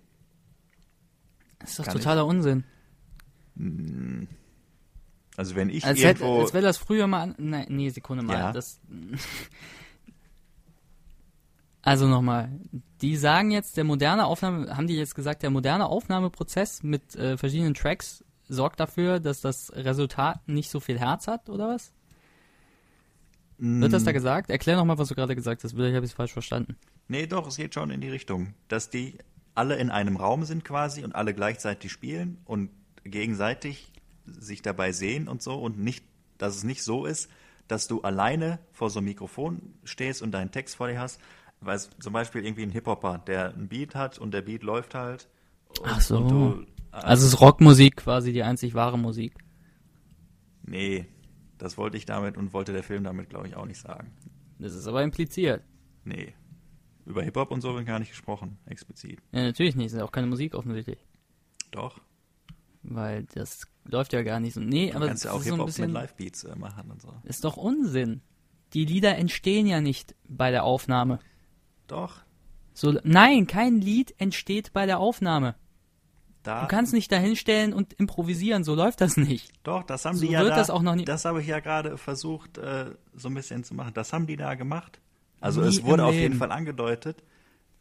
Das 1.58 1.70
ist 1.70 1.78
doch 1.80 1.92
totaler 1.92 2.26
Unsinn. 2.26 2.64
Also 5.36 5.54
wenn 5.54 5.70
ich 5.70 5.84
Als, 5.84 6.02
hätte, 6.02 6.22
irgendwo 6.22 6.42
als 6.42 6.52
wäre 6.52 6.64
das 6.64 6.78
früher 6.78 7.06
mal. 7.06 7.34
Nein, 7.38 7.66
nee, 7.68 7.90
Sekunde 7.90 8.24
mal. 8.24 8.34
Ja. 8.34 8.52
Das, 8.52 8.80
also 11.82 12.06
nochmal. 12.06 12.50
Die 13.00 13.16
sagen 13.16 13.50
jetzt, 13.50 13.76
der 13.76 13.84
moderne 13.84 14.26
Aufnahme, 14.26 14.76
haben 14.76 14.86
die 14.86 14.96
jetzt 14.96 15.14
gesagt, 15.14 15.42
der 15.42 15.50
moderne 15.50 15.86
Aufnahmeprozess 15.86 16.82
mit 16.82 17.14
äh, 17.16 17.36
verschiedenen 17.36 17.74
Tracks 17.74 18.24
sorgt 18.48 18.80
dafür, 18.80 19.20
dass 19.20 19.40
das 19.40 19.72
Resultat 19.74 20.46
nicht 20.48 20.70
so 20.70 20.80
viel 20.80 20.98
Herz 20.98 21.26
hat, 21.28 21.48
oder 21.48 21.68
was? 21.68 21.92
Wird 23.58 23.92
das 23.92 24.04
da 24.04 24.12
gesagt? 24.12 24.50
Erklär 24.50 24.76
nochmal, 24.76 24.98
was 24.98 25.08
du 25.08 25.16
gerade 25.16 25.34
gesagt 25.34 25.64
hast. 25.64 25.72
Vielleicht 25.72 25.96
habe 25.96 26.06
ich 26.06 26.12
es 26.12 26.16
falsch 26.16 26.32
verstanden. 26.32 26.76
Nee, 27.08 27.26
doch, 27.26 27.46
es 27.48 27.56
geht 27.56 27.74
schon 27.74 27.90
in 27.90 28.00
die 28.00 28.08
Richtung, 28.08 28.54
dass 28.68 28.88
die 28.88 29.18
alle 29.58 29.76
in 29.76 29.90
einem 29.90 30.16
Raum 30.16 30.44
sind 30.44 30.64
quasi 30.64 31.04
und 31.04 31.14
alle 31.14 31.34
gleichzeitig 31.34 31.90
spielen 31.92 32.38
und 32.44 32.70
gegenseitig 33.04 33.92
sich 34.24 34.62
dabei 34.62 34.92
sehen 34.92 35.28
und 35.28 35.42
so 35.42 35.54
und 35.60 35.78
nicht, 35.78 36.04
dass 36.38 36.54
es 36.56 36.64
nicht 36.64 36.82
so 36.82 37.04
ist, 37.06 37.28
dass 37.66 37.88
du 37.88 38.00
alleine 38.02 38.60
vor 38.72 38.88
so 38.88 39.00
einem 39.00 39.08
Mikrofon 39.08 39.74
stehst 39.84 40.22
und 40.22 40.30
deinen 40.30 40.52
Text 40.52 40.76
vor 40.76 40.88
dir 40.88 41.00
hast. 41.00 41.20
Weil 41.60 41.74
es 41.76 41.90
zum 41.98 42.12
Beispiel 42.12 42.44
irgendwie 42.44 42.62
ein 42.62 42.70
Hip-Hopper, 42.70 43.18
der 43.26 43.52
einen 43.52 43.68
Beat 43.68 43.96
hat 43.96 44.18
und 44.18 44.32
der 44.32 44.42
Beat 44.42 44.62
läuft 44.62 44.94
halt. 44.94 45.28
Und, 45.80 45.80
Ach 45.84 46.00
so. 46.00 46.18
Und 46.18 46.28
du, 46.28 46.66
Also 46.92 47.26
ist 47.26 47.40
Rockmusik 47.40 47.96
quasi 47.96 48.32
die 48.32 48.44
einzig 48.44 48.74
wahre 48.74 48.96
Musik. 48.98 49.34
nee, 50.62 51.06
das 51.58 51.76
wollte 51.76 51.96
ich 51.96 52.06
damit 52.06 52.36
und 52.36 52.52
wollte 52.52 52.72
der 52.72 52.84
Film 52.84 53.02
damit, 53.02 53.28
glaube 53.30 53.48
ich, 53.48 53.56
auch 53.56 53.66
nicht 53.66 53.80
sagen. 53.80 54.12
Das 54.60 54.72
ist 54.74 54.86
aber 54.86 55.02
impliziert. 55.02 55.64
Nee. 56.04 56.32
Über 57.08 57.22
Hip-Hop 57.22 57.50
und 57.50 57.60
so 57.62 57.74
wird 57.74 57.86
gar 57.86 57.98
nicht 57.98 58.10
gesprochen, 58.10 58.58
explizit. 58.66 59.20
Ja, 59.32 59.42
natürlich 59.42 59.74
nicht. 59.76 59.86
Das 59.86 59.94
ist 59.94 60.02
auch 60.02 60.12
keine 60.12 60.26
Musik 60.26 60.54
offensichtlich. 60.54 60.98
Doch. 61.70 61.98
Weil 62.82 63.24
das 63.34 63.62
läuft 63.84 64.12
ja 64.12 64.22
gar 64.22 64.40
nicht 64.40 64.54
so. 64.54 64.60
Nee, 64.60 64.90
Du 64.90 64.96
aber 64.96 65.08
kannst 65.08 65.24
ja 65.24 65.32
auch 65.32 65.40
ist 65.40 65.46
so 65.48 65.54
Hip-Hop 65.54 65.78
mit 65.78 65.90
Live-Beats 65.90 66.44
äh, 66.44 66.54
machen 66.56 66.90
und 66.90 67.00
so. 67.00 67.12
ist 67.24 67.44
doch 67.44 67.56
Unsinn. 67.56 68.20
Die 68.74 68.84
Lieder 68.84 69.16
entstehen 69.16 69.66
ja 69.66 69.80
nicht 69.80 70.14
bei 70.28 70.50
der 70.50 70.64
Aufnahme. 70.64 71.18
Doch, 71.86 72.20
So, 72.74 72.98
nein, 73.02 73.46
kein 73.46 73.80
Lied 73.80 74.14
entsteht 74.18 74.72
bei 74.74 74.84
der 74.84 75.00
Aufnahme. 75.00 75.54
da. 76.42 76.60
Du 76.62 76.68
kannst 76.68 76.92
nicht 76.92 77.10
dahinstellen 77.10 77.72
und 77.72 77.94
improvisieren, 77.94 78.62
so 78.64 78.74
läuft 78.74 79.00
das 79.00 79.16
nicht. 79.16 79.50
Doch, 79.64 79.82
das 79.82 80.04
haben 80.04 80.16
So 80.16 80.26
die 80.26 80.32
ja 80.32 80.40
wird 80.40 80.52
da, 80.52 80.56
das 80.56 80.68
auch 80.70 80.82
noch 80.82 80.94
nie- 80.94 81.04
Das 81.06 81.24
habe 81.24 81.40
ich 81.40 81.46
ja 81.46 81.60
gerade 81.60 81.96
versucht, 81.96 82.58
äh, 82.58 82.94
so 83.14 83.28
ein 83.28 83.34
bisschen 83.34 83.64
zu 83.64 83.74
machen. 83.74 83.94
Das 83.94 84.12
haben 84.12 84.26
die 84.26 84.36
da 84.36 84.54
gemacht. 84.54 85.00
Also 85.40 85.60
Nie 85.60 85.68
es 85.68 85.84
wurde 85.84 86.04
auf 86.04 86.14
jeden. 86.14 86.36
Fall 86.36 86.52
angedeutet, 86.52 87.22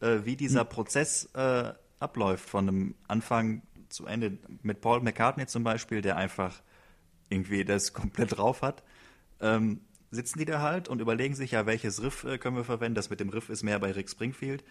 äh, 0.00 0.18
wie 0.24 0.36
dieser 0.36 0.64
Prozess 0.64 1.28
äh, 1.34 1.72
abläuft, 2.00 2.48
von 2.48 2.66
dem 2.66 2.94
Anfang 3.08 3.62
zu 3.88 4.06
Ende. 4.06 4.38
Mit 4.62 4.80
Paul 4.80 5.00
McCartney 5.00 5.46
zum 5.46 5.64
Beispiel, 5.64 6.02
der 6.02 6.16
einfach 6.16 6.62
irgendwie 7.28 7.64
das 7.64 7.92
komplett 7.92 8.36
drauf 8.36 8.62
hat. 8.62 8.82
Ähm, 9.40 9.80
sitzen 10.10 10.38
die 10.38 10.44
da 10.44 10.62
halt 10.62 10.88
und 10.88 11.00
überlegen 11.00 11.34
sich 11.34 11.52
ja, 11.52 11.66
welches 11.66 12.02
Riff 12.02 12.24
äh, 12.24 12.38
können 12.38 12.56
wir 12.56 12.64
verwenden. 12.64 12.94
Das 12.94 13.10
mit 13.10 13.20
dem 13.20 13.28
Riff 13.28 13.48
ist 13.50 13.62
mehr 13.62 13.78
bei 13.78 13.92
Rick 13.92 14.10
Springfield. 14.10 14.64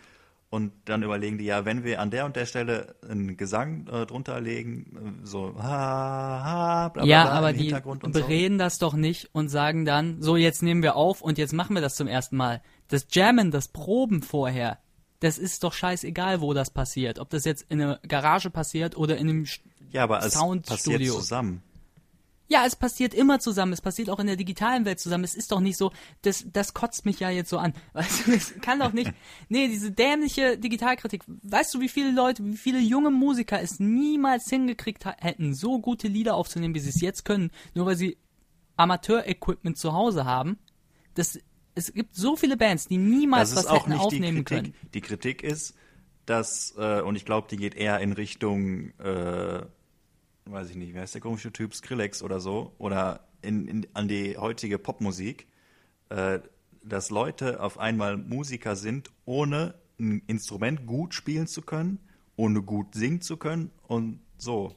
Und 0.50 0.72
dann 0.86 1.04
überlegen 1.04 1.38
die 1.38 1.44
ja, 1.44 1.66
wenn 1.66 1.84
wir 1.84 2.00
an 2.00 2.10
der 2.10 2.24
und 2.24 2.38
der 2.38 2.46
Stelle 2.46 2.96
einen 3.08 3.36
Gesang 3.36 3.86
äh, 3.88 4.06
drunter 4.06 4.40
legen, 4.40 5.20
äh, 5.24 5.26
so 5.26 5.54
ha, 5.58 5.62
ha, 5.62 6.90
bla, 6.90 7.04
bla, 7.04 7.12
ja, 7.12 7.24
bla, 7.24 7.32
aber 7.34 7.50
im 7.50 7.58
die 7.58 7.64
Hintergrund 7.64 8.06
und 8.06 8.16
so. 8.16 8.22
bereden 8.22 8.58
das 8.58 8.80
doch 8.80 8.94
nicht 8.94 9.30
und 9.34 9.50
sagen 9.50 9.84
dann, 9.84 10.22
so 10.22 10.38
jetzt 10.38 10.64
nehmen 10.64 10.84
wir 10.84 10.96
auf 10.96 11.22
und 11.22 11.38
jetzt 11.38 11.52
machen 11.52 11.76
wir 11.76 11.82
das 11.82 11.96
zum 11.96 12.08
ersten 12.08 12.38
Mal. 12.38 12.62
Das 12.90 13.08
Jammen, 13.12 13.52
das 13.52 13.68
Proben 13.68 14.22
vorher, 14.22 14.80
das 15.20 15.38
ist 15.38 15.64
doch 15.64 15.74
scheißegal, 15.74 16.42
wo 16.42 16.54
das 16.54 16.70
passiert. 16.70 17.20
Ob 17.20 17.30
das 17.30 17.44
jetzt 17.46 17.66
in 17.70 17.82
einer 17.82 18.00
Garage 18.08 18.50
passiert 18.50 18.96
oder 18.98 19.18
in 19.18 19.30
einem 19.30 19.44
St- 19.44 19.62
Ja, 19.92 20.04
aber 20.04 20.20
es 20.24 20.34
Soundstudio. 20.34 20.76
passiert 20.92 21.14
zusammen. 21.14 21.64
Ja, 22.50 22.66
es 22.66 22.78
passiert 22.78 23.14
immer 23.14 23.40
zusammen. 23.42 23.74
Es 23.74 23.82
passiert 23.82 24.10
auch 24.10 24.20
in 24.20 24.28
der 24.28 24.38
digitalen 24.38 24.86
Welt 24.86 25.02
zusammen. 25.02 25.26
Es 25.26 25.36
ist 25.36 25.52
doch 25.52 25.60
nicht 25.60 25.76
so, 25.76 25.92
das, 26.22 26.46
das 26.54 26.74
kotzt 26.74 27.04
mich 27.04 27.20
ja 27.20 27.30
jetzt 27.30 27.50
so 27.50 27.58
an. 27.58 27.74
Weißt 27.94 28.26
du, 28.28 28.32
es 28.32 28.54
kann 28.62 28.80
doch 28.80 28.94
nicht. 28.94 29.12
Nee, 29.50 29.68
diese 29.68 29.92
dämliche 29.92 30.58
Digitalkritik. 30.58 31.24
Weißt 31.44 31.74
du, 31.74 31.82
wie 31.82 31.90
viele 31.90 32.12
Leute, 32.12 32.46
wie 32.46 32.56
viele 32.56 32.80
junge 32.80 33.12
Musiker 33.12 33.60
es 33.62 33.82
niemals 33.82 34.50
hingekriegt 34.50 35.04
hätten, 35.06 35.54
so 35.56 35.80
gute 35.80 36.08
Lieder 36.08 36.36
aufzunehmen, 36.36 36.74
wie 36.74 36.80
sie 36.80 36.90
es 36.90 37.02
jetzt 37.02 37.26
können, 37.26 37.52
nur 37.74 37.86
weil 37.86 37.98
sie 37.98 38.18
Amateur-Equipment 38.78 39.78
zu 39.78 39.92
Hause 39.94 40.24
haben? 40.24 40.58
Das, 41.16 41.38
es 41.78 41.94
gibt 41.94 42.16
so 42.16 42.36
viele 42.36 42.58
Bands, 42.58 42.88
die 42.88 42.98
niemals 42.98 43.54
Das 43.54 43.66
was 43.66 43.74
hätten 43.74 43.92
die 43.92 43.98
aufnehmen 43.98 44.44
Kritik. 44.44 44.74
können. 44.74 44.74
Die 44.94 45.02
Kritik 45.02 45.44
ist, 45.44 45.76
dass, 46.26 46.74
äh, 46.78 47.02
und 47.02 47.16
ich 47.16 47.24
glaube, 47.24 47.48
die 47.50 47.58
geht 47.58 47.76
eher 47.76 48.00
in 48.00 48.14
Richtung, 48.14 48.92
äh, 49.00 49.62
weiß 50.46 50.72
ich 50.72 50.76
nicht, 50.76 50.94
wer 50.94 51.04
ist 51.04 51.14
der 51.14 51.22
komische 51.22 51.54
Typ, 51.54 51.74
Skrillex 51.76 52.24
oder 52.24 52.40
so, 52.40 52.74
oder 52.80 53.28
in, 53.42 53.68
in, 53.68 53.88
an 53.94 54.08
die 54.08 54.38
heutige 54.38 54.80
Popmusik, 54.80 55.48
äh, 56.10 56.40
dass 56.84 57.10
Leute 57.12 57.62
auf 57.62 57.78
einmal 57.78 58.18
Musiker 58.18 58.76
sind, 58.76 59.12
ohne 59.26 59.76
ein 60.00 60.22
Instrument 60.28 60.86
gut 60.86 61.14
spielen 61.14 61.48
zu 61.48 61.62
können, 61.62 62.00
ohne 62.36 62.62
gut 62.62 62.96
singen 62.96 63.22
zu 63.22 63.38
können 63.38 63.72
und 63.88 64.20
so. 64.38 64.76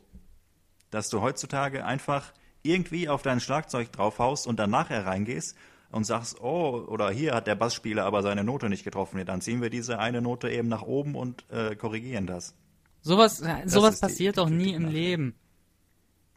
Dass 0.91 1.09
du 1.09 1.21
heutzutage 1.21 1.85
einfach 1.85 2.33
irgendwie 2.63 3.09
auf 3.09 3.23
dein 3.23 3.41
Schlagzeug 3.41 3.93
draufhaust 3.93 4.47
und 4.47 4.59
dann 4.59 4.71
nachher 4.71 5.07
reingehst 5.07 5.57
und 5.91 6.05
sagst, 6.05 6.41
oh, 6.41 6.85
oder 6.87 7.11
hier 7.11 7.35
hat 7.35 7.47
der 7.47 7.55
Bassspieler 7.57 8.05
aber 8.05 8.23
seine 8.23 8.45
Note 8.45 8.69
nicht 8.69 8.85
getroffen. 8.85 9.19
Ja, 9.19 9.25
dann 9.25 9.41
ziehen 9.41 9.61
wir 9.63 9.71
diese 9.71 9.99
eine 9.99 10.21
Note 10.23 10.49
eben 10.51 10.69
nach 10.69 10.83
oben 10.83 11.15
und 11.15 11.45
äh, 11.51 11.75
korrigieren 11.77 12.27
das. 12.27 12.55
Sowas, 13.03 13.43
sowas 13.67 13.97
die- 13.97 14.01
passiert 14.01 14.37
die 14.37 14.41
doch 14.41 14.49
nie 14.51 14.73
im. 14.75 14.89
Leben. 14.89 15.35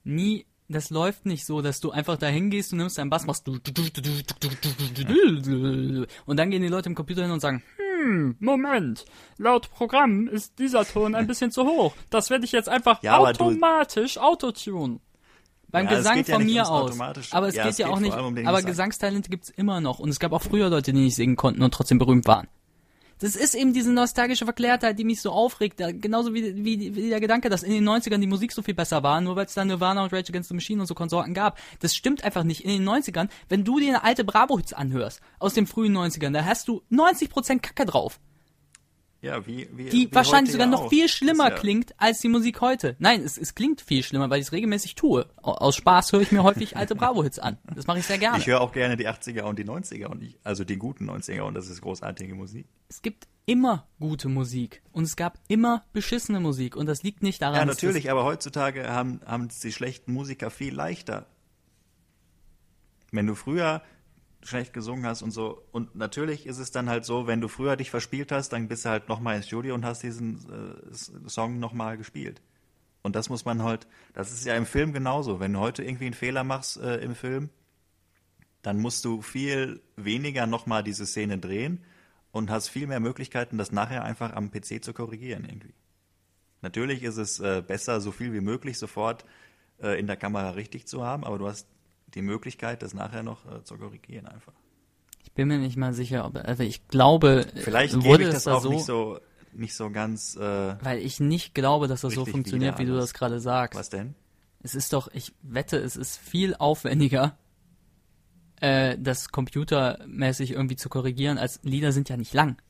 Nie, 0.05 0.45
das 0.69 0.89
läuft 0.89 1.25
nicht 1.25 1.45
so, 1.45 1.61
dass 1.61 1.79
du 1.79 1.91
einfach 1.91 2.17
da 2.17 2.27
hingehst, 2.27 2.71
du 2.71 2.75
nimmst 2.77 2.97
deinen 2.97 3.09
Bass, 3.09 3.25
machst 3.25 3.47
und 6.25 6.37
dann 6.39 6.49
gehen 6.49 6.61
die 6.61 6.67
Leute 6.67 6.89
im 6.89 6.95
Computer 6.95 7.21
hin 7.23 7.31
und 7.31 7.39
sagen, 7.39 7.63
hm, 7.77 8.35
Moment, 8.39 9.05
laut 9.37 9.69
Programm 9.71 10.27
ist 10.27 10.59
dieser 10.59 10.85
Ton 10.85 11.15
ein 11.15 11.27
bisschen 11.27 11.51
zu 11.51 11.63
hoch. 11.65 11.93
Das 12.09 12.29
werde 12.29 12.45
ich 12.45 12.51
jetzt 12.51 12.69
einfach 12.69 13.01
Ja, 13.03 13.17
automatisch 13.17 14.17
autotune. 14.17 14.99
Beim 15.73 15.87
Ja, 15.87 15.91
es 15.93 15.97
Gesang 15.97 16.17
ja 16.19 16.23
von 16.35 16.45
nicht 16.45 16.53
mir 16.53 16.69
aus. 16.69 16.99
Aber 17.31 17.47
es 17.47 17.55
Ja, 17.55 17.63
geht 17.63 17.71
es 17.71 17.77
ja 17.79 17.87
geht 17.87 17.95
auch 17.95 17.99
nicht. 17.99 18.13
um 18.15 18.37
aber 18.37 18.57
Gesang. 18.59 18.65
Gesangstalente 18.65 19.29
gibt's 19.29 19.49
immer 19.49 19.81
noch. 19.81 19.97
Und 19.97 20.09
es 20.09 20.19
gab 20.19 20.31
auch 20.31 20.43
früher 20.43 20.69
Leute, 20.69 20.93
die 20.93 21.01
nicht 21.01 21.15
singen 21.15 21.35
konnten 21.35 21.63
und 21.63 21.73
trotzdem 21.73 21.97
berühmt 21.97 22.27
waren. 22.27 22.47
Das 23.17 23.35
ist 23.35 23.55
eben 23.55 23.73
diese 23.73 23.91
nostalgische 23.91 24.45
Verklärtheit, 24.45 24.99
die 24.99 25.03
mich 25.03 25.19
so 25.21 25.31
aufregt. 25.31 25.79
Da, 25.79 25.91
genauso 25.91 26.33
wie, 26.35 26.63
wie, 26.63 26.95
wie 26.95 27.09
der 27.09 27.19
Gedanke, 27.19 27.49
dass 27.49 27.63
in 27.63 27.71
den 27.71 27.89
90ern 27.89 28.19
die 28.19 28.27
Musik 28.27 28.51
so 28.51 28.61
viel 28.61 28.75
besser 28.75 29.01
war, 29.01 29.19
nur 29.19 29.35
weil 29.35 29.45
es 29.45 29.53
da 29.55 29.65
Nirvana 29.65 30.03
und 30.03 30.13
Rage 30.13 30.29
Against 30.29 30.49
the 30.49 30.55
Machine 30.55 30.79
und 30.81 30.87
so 30.87 30.93
Konsorten 30.93 31.33
gab. 31.33 31.57
Das 31.79 31.95
stimmt 31.95 32.23
einfach 32.23 32.43
nicht. 32.43 32.63
In 32.65 32.69
den 32.69 32.87
90ern, 32.87 33.29
wenn 33.49 33.63
du 33.63 33.79
dir 33.79 33.89
eine 33.89 34.03
alte 34.03 34.23
Bravo-Hits 34.23 34.73
anhörst, 34.73 35.21
aus 35.39 35.55
den 35.55 35.65
frühen 35.65 35.97
90ern, 35.97 36.33
da 36.33 36.45
hast 36.45 36.67
du 36.67 36.83
90% 36.91 37.59
Kacke 37.61 37.85
drauf. 37.85 38.19
Ja, 39.23 39.47
wie, 39.47 39.69
wie 39.71 39.85
Die 39.89 40.11
wie 40.11 40.13
wahrscheinlich 40.15 40.51
sogar 40.51 40.67
ja 40.67 40.71
noch 40.71 40.89
viel 40.89 41.07
schlimmer 41.07 41.49
ja, 41.49 41.55
klingt 41.55 41.93
als 41.97 42.19
die 42.19 42.27
Musik 42.27 42.59
heute. 42.59 42.97
Nein, 42.99 43.21
es, 43.23 43.37
es 43.37 43.55
klingt 43.55 43.79
viel 43.79 44.03
schlimmer, 44.03 44.29
weil 44.29 44.41
ich 44.41 44.47
es 44.47 44.51
regelmäßig 44.51 44.95
tue. 44.95 45.25
Au- 45.41 45.53
Aus 45.53 45.77
Spaß 45.77 46.11
höre 46.11 46.19
ich 46.21 46.33
mir 46.33 46.43
häufig 46.43 46.75
alte 46.75 46.93
Bravo-Hits 46.93 47.39
an. 47.39 47.57
Das 47.73 47.87
mache 47.87 47.99
ich 47.99 48.05
sehr 48.05 48.17
gerne. 48.17 48.37
Ich 48.39 48.47
höre 48.47 48.59
auch 48.59 48.73
gerne 48.73 48.97
die 48.97 49.07
80er 49.07 49.43
und 49.43 49.57
die 49.57 49.63
90er 49.63 50.07
und 50.07 50.21
ich, 50.23 50.37
also 50.43 50.65
die 50.65 50.75
guten 50.75 51.09
90er 51.09 51.43
und 51.43 51.53
das 51.53 51.69
ist 51.69 51.79
großartige 51.81 52.35
Musik. 52.35 52.67
es 52.89 53.01
gibt 53.01 53.27
immer 53.45 53.87
gute 53.99 54.27
Musik 54.27 54.81
und 54.91 55.03
es 55.05 55.15
gab 55.15 55.39
immer 55.47 55.85
beschissene 55.93 56.41
Musik 56.41 56.75
und 56.75 56.85
das 56.85 57.01
liegt 57.03 57.23
nicht 57.23 57.41
daran, 57.41 57.55
Ja, 57.59 57.65
natürlich, 57.65 58.11
aber 58.11 58.25
heutzutage 58.25 58.89
haben 58.89 59.21
haben 59.25 59.45
es 59.47 59.59
die 59.61 59.71
schlechten 59.71 60.11
Musiker 60.13 60.49
viel 60.49 60.73
leichter. 60.75 61.27
Wenn 63.11 63.27
du 63.27 63.35
früher 63.35 63.81
schlecht 64.43 64.73
gesungen 64.73 65.05
hast 65.05 65.21
und 65.21 65.31
so, 65.31 65.63
und 65.71 65.95
natürlich 65.95 66.45
ist 66.45 66.59
es 66.59 66.71
dann 66.71 66.89
halt 66.89 67.05
so, 67.05 67.27
wenn 67.27 67.41
du 67.41 67.47
früher 67.47 67.75
dich 67.75 67.89
verspielt 67.89 68.31
hast, 68.31 68.49
dann 68.49 68.67
bist 68.67 68.85
du 68.85 68.89
halt 68.89 69.09
nochmal 69.09 69.37
ins 69.37 69.47
Studio 69.47 69.73
und 69.75 69.85
hast 69.85 70.03
diesen 70.03 70.37
äh, 70.89 71.29
Song 71.29 71.59
nochmal 71.59 71.97
gespielt. 71.97 72.41
Und 73.01 73.15
das 73.15 73.29
muss 73.29 73.45
man 73.45 73.63
halt, 73.63 73.87
das 74.13 74.31
ist 74.31 74.45
ja 74.45 74.55
im 74.55 74.65
Film 74.65 74.93
genauso. 74.93 75.39
Wenn 75.39 75.53
du 75.53 75.59
heute 75.59 75.83
irgendwie 75.83 76.05
einen 76.05 76.13
Fehler 76.13 76.43
machst 76.43 76.77
äh, 76.77 76.97
im 76.97 77.15
Film, 77.15 77.49
dann 78.61 78.79
musst 78.79 79.03
du 79.05 79.21
viel 79.21 79.81
weniger 79.97 80.47
nochmal 80.47 80.83
diese 80.83 81.05
Szene 81.05 81.37
drehen 81.37 81.83
und 82.31 82.49
hast 82.49 82.69
viel 82.69 82.87
mehr 82.87 83.01
Möglichkeiten, 83.01 83.57
das 83.57 83.71
nachher 83.71 84.03
einfach 84.03 84.33
am 84.33 84.51
PC 84.51 84.83
zu 84.83 84.93
korrigieren 84.93 85.45
irgendwie. 85.45 85.73
Natürlich 86.61 87.03
ist 87.03 87.17
es 87.17 87.41
äh, 87.41 87.61
besser, 87.65 87.99
so 87.99 88.11
viel 88.11 88.31
wie 88.33 88.39
möglich 88.39 88.79
sofort 88.79 89.25
äh, 89.81 89.99
in 89.99 90.07
der 90.07 90.15
Kamera 90.15 90.51
richtig 90.51 90.87
zu 90.87 91.03
haben, 91.03 91.25
aber 91.25 91.37
du 91.37 91.47
hast 91.47 91.67
die 92.15 92.21
Möglichkeit, 92.21 92.81
das 92.83 92.93
nachher 92.93 93.23
noch 93.23 93.45
äh, 93.51 93.63
zu 93.63 93.77
korrigieren 93.77 94.27
einfach. 94.27 94.53
Ich 95.23 95.31
bin 95.31 95.47
mir 95.47 95.57
nicht 95.57 95.77
mal 95.77 95.93
sicher, 95.93 96.25
ob, 96.25 96.35
also 96.35 96.63
ich 96.63 96.87
glaube, 96.87 97.45
Vielleicht 97.55 97.93
gebe 97.93 98.05
wurde 98.05 98.23
ich 98.23 98.29
das 98.29 98.43
da 98.43 98.55
auch 98.55 98.61
so, 98.61 98.69
nicht 98.69 98.85
so 98.85 99.19
nicht 99.53 99.75
so 99.75 99.89
ganz. 99.91 100.35
Äh, 100.35 100.75
weil 100.83 100.99
ich 100.99 101.19
nicht 101.19 101.53
glaube, 101.53 101.87
dass 101.87 102.01
das 102.01 102.13
so 102.13 102.25
funktioniert, 102.25 102.79
wie 102.79 102.85
du 102.85 102.95
das 102.95 103.13
gerade 103.13 103.39
sagst. 103.39 103.77
was 103.79 103.89
denn? 103.89 104.15
Es 104.61 104.75
ist 104.75 104.93
doch, 104.93 105.09
ich 105.13 105.33
wette, 105.41 105.77
es 105.77 105.95
ist 105.95 106.17
viel 106.17 106.55
aufwendiger, 106.55 107.37
äh, 108.61 108.97
das 108.97 109.29
computermäßig 109.29 110.51
irgendwie 110.51 110.75
zu 110.77 110.89
korrigieren, 110.89 111.37
als 111.37 111.59
Lieder 111.63 111.91
sind 111.91 112.09
ja 112.09 112.17
nicht 112.17 112.33
lang. 112.33 112.61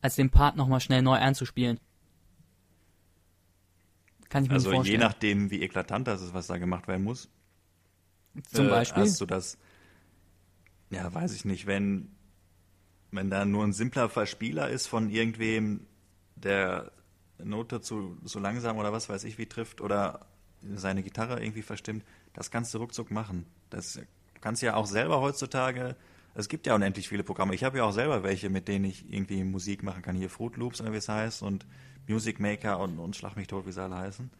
Als 0.00 0.14
den 0.14 0.30
Part 0.30 0.56
nochmal 0.56 0.80
schnell 0.80 1.02
neu 1.02 1.14
einzuspielen. 1.16 1.80
Kann 4.28 4.44
ich 4.44 4.48
mir 4.48 4.54
Also 4.54 4.68
nicht 4.68 4.74
je 4.74 4.76
vorstellen. 4.76 5.00
nachdem, 5.00 5.50
wie 5.50 5.62
eklatant 5.62 6.06
das 6.06 6.22
ist, 6.22 6.34
was 6.34 6.46
da 6.46 6.58
gemacht 6.58 6.86
werden 6.86 7.02
muss. 7.02 7.28
Zum 8.44 8.66
äh, 8.66 8.70
Beispiel. 8.70 9.02
Hast 9.02 9.20
du 9.20 9.26
das, 9.26 9.58
ja, 10.90 11.12
weiß 11.12 11.34
ich 11.34 11.44
nicht, 11.44 11.66
wenn, 11.66 12.10
wenn 13.10 13.30
da 13.30 13.44
nur 13.44 13.64
ein 13.64 13.72
simpler 13.72 14.08
Verspieler 14.08 14.68
ist 14.68 14.86
von 14.86 15.10
irgendwem, 15.10 15.86
der 16.36 16.92
Note 17.42 17.80
zu, 17.80 18.16
zu 18.24 18.38
langsam 18.38 18.76
oder 18.78 18.92
was 18.92 19.08
weiß 19.08 19.24
ich 19.24 19.38
wie 19.38 19.46
trifft 19.46 19.80
oder 19.80 20.26
seine 20.74 21.02
Gitarre 21.02 21.42
irgendwie 21.42 21.62
verstimmt, 21.62 22.04
das 22.32 22.50
kannst 22.50 22.74
du 22.74 22.78
ruckzuck 22.78 23.10
machen. 23.10 23.46
Das, 23.70 23.94
du 23.94 24.40
kannst 24.40 24.62
ja 24.62 24.74
auch 24.74 24.86
selber 24.86 25.20
heutzutage, 25.20 25.96
es 26.34 26.48
gibt 26.48 26.66
ja 26.66 26.74
unendlich 26.74 27.08
viele 27.08 27.24
Programme. 27.24 27.54
Ich 27.54 27.64
habe 27.64 27.78
ja 27.78 27.84
auch 27.84 27.92
selber 27.92 28.22
welche, 28.22 28.48
mit 28.48 28.68
denen 28.68 28.84
ich 28.84 29.12
irgendwie 29.12 29.42
Musik 29.42 29.82
machen 29.82 30.02
kann. 30.02 30.14
Hier 30.14 30.30
Fruit 30.30 30.56
Loops 30.56 30.80
oder 30.80 30.92
wie 30.92 30.98
es 30.98 31.08
heißt 31.08 31.42
und 31.42 31.66
Music 32.06 32.38
Maker 32.38 32.78
und, 32.78 32.98
und 32.98 33.16
Schlag 33.16 33.36
mich 33.36 33.48
tot, 33.48 33.66
wie 33.66 33.72
sie 33.72 33.82
alle 33.82 33.96
heißen. 33.96 34.30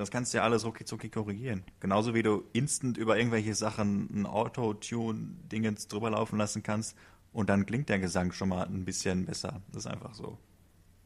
Das 0.00 0.10
kannst 0.10 0.32
du 0.32 0.38
ja 0.38 0.44
alles 0.44 0.64
rucki 0.64 0.86
zucki 0.86 1.10
korrigieren. 1.10 1.62
Genauso 1.78 2.14
wie 2.14 2.22
du 2.22 2.44
instant 2.54 2.96
über 2.96 3.18
irgendwelche 3.18 3.54
Sachen 3.54 4.08
ein 4.10 4.24
Auto-Tune-Dingens 4.24 5.88
drüber 5.88 6.08
laufen 6.08 6.38
lassen 6.38 6.62
kannst 6.62 6.96
und 7.34 7.50
dann 7.50 7.66
klingt 7.66 7.90
der 7.90 7.98
Gesang 7.98 8.32
schon 8.32 8.48
mal 8.48 8.62
ein 8.64 8.86
bisschen 8.86 9.26
besser. 9.26 9.60
Das 9.70 9.84
ist 9.84 9.90
einfach 9.92 10.14
so. 10.14 10.38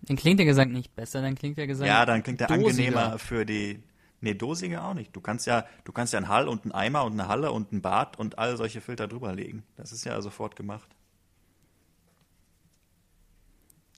Dann 0.03 0.17
klingt 0.17 0.39
der 0.39 0.47
Gesang 0.47 0.71
nicht 0.71 0.95
besser, 0.95 1.23
dann 1.23 1.35
klingt 1.35 1.59
der 1.59 1.67
Gesang 1.67 1.89
Ja, 1.89 2.07
dann 2.07 2.23
klingt 2.23 2.39
der 2.39 2.47
dosiger. 2.47 2.69
angenehmer 2.69 3.19
für 3.19 3.45
die. 3.45 3.83
Nee, 4.21 4.35
dosiger 4.35 4.85
auch 4.85 4.95
nicht. 4.95 5.17
Du 5.17 5.21
kannst 5.21 5.49
ja, 5.49 5.67
du 5.83 5.91
kannst 5.91 6.13
ja 6.13 6.19
einen 6.21 6.29
Hall 6.29 6.47
und 6.47 6.63
einen 6.63 6.71
Eimer 6.71 7.03
und 7.03 7.15
eine 7.15 7.27
Halle 7.27 7.51
und 7.51 7.73
einen 7.73 7.83
Bad 7.83 8.17
und 8.17 8.39
all 8.39 8.57
solche 8.57 8.81
Filter 8.81 9.09
drüberlegen. 9.09 9.65
Das 9.75 9.91
ist 9.91 10.05
ja 10.05 10.23
sofort 10.23 10.55
gemacht. 10.55 10.95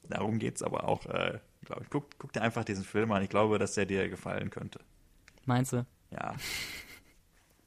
Darum 0.08 0.38
geht's 0.38 0.62
aber 0.62 0.88
auch, 0.88 1.04
äh, 1.04 1.38
glaube 1.66 1.82
ich. 1.84 1.90
Guck, 1.90 2.06
guck 2.18 2.32
dir 2.32 2.42
einfach 2.42 2.64
diesen 2.64 2.84
Film 2.84 3.12
an. 3.12 3.22
Ich 3.22 3.28
glaube, 3.28 3.58
dass 3.58 3.74
der 3.74 3.86
dir 3.86 4.08
gefallen 4.08 4.50
könnte. 4.50 4.80
Meinst 5.44 5.72
du? 5.72 5.86
Ja. 6.10 6.34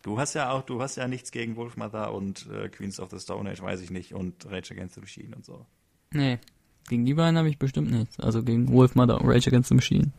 Du 0.01 0.17
hast 0.17 0.33
ja 0.33 0.51
auch, 0.51 0.63
du 0.63 0.81
hast 0.81 0.95
ja 0.95 1.07
nichts 1.07 1.31
gegen 1.31 1.55
Wolfmother 1.55 2.13
und 2.13 2.47
äh, 2.51 2.69
Queens 2.69 2.99
of 2.99 3.11
the 3.11 3.19
Stone 3.19 3.49
Age, 3.49 3.61
weiß 3.61 3.81
ich 3.81 3.91
nicht, 3.91 4.13
und 4.13 4.45
Rage 4.45 4.73
Against 4.73 4.95
the 4.95 5.01
Machine 5.01 5.35
und 5.35 5.45
so. 5.45 5.65
Nee. 6.11 6.39
Gegen 6.87 7.05
die 7.05 7.13
beiden 7.13 7.37
habe 7.37 7.49
ich 7.49 7.59
bestimmt 7.59 7.91
nichts. 7.91 8.19
Also 8.19 8.43
gegen 8.43 8.71
Wolfmother 8.71 9.19
und 9.19 9.27
Rage 9.27 9.49
Against 9.49 9.69
the 9.69 9.75
Machine. 9.75 10.11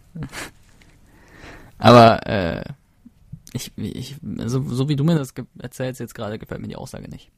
Aber, 1.79 2.27
äh, 2.27 2.65
ich, 3.53 3.73
ich, 3.77 4.17
so, 4.23 4.63
so 4.63 4.89
wie 4.89 4.97
du 4.97 5.03
mir 5.03 5.17
das 5.17 5.35
erzählst 5.59 5.99
jetzt 5.99 6.15
gerade, 6.15 6.39
gefällt 6.39 6.61
mir 6.61 6.69
die 6.69 6.77
Aussage 6.77 7.09
nicht. 7.09 7.33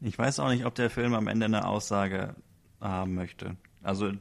Ich 0.00 0.16
weiß 0.16 0.38
auch 0.38 0.50
nicht, 0.50 0.64
ob 0.64 0.74
der 0.74 0.90
Film 0.90 1.14
am 1.14 1.26
Ende 1.26 1.46
eine 1.46 1.66
Aussage 1.66 2.36
haben 2.80 3.14
möchte. 3.14 3.56
Also 3.82 4.12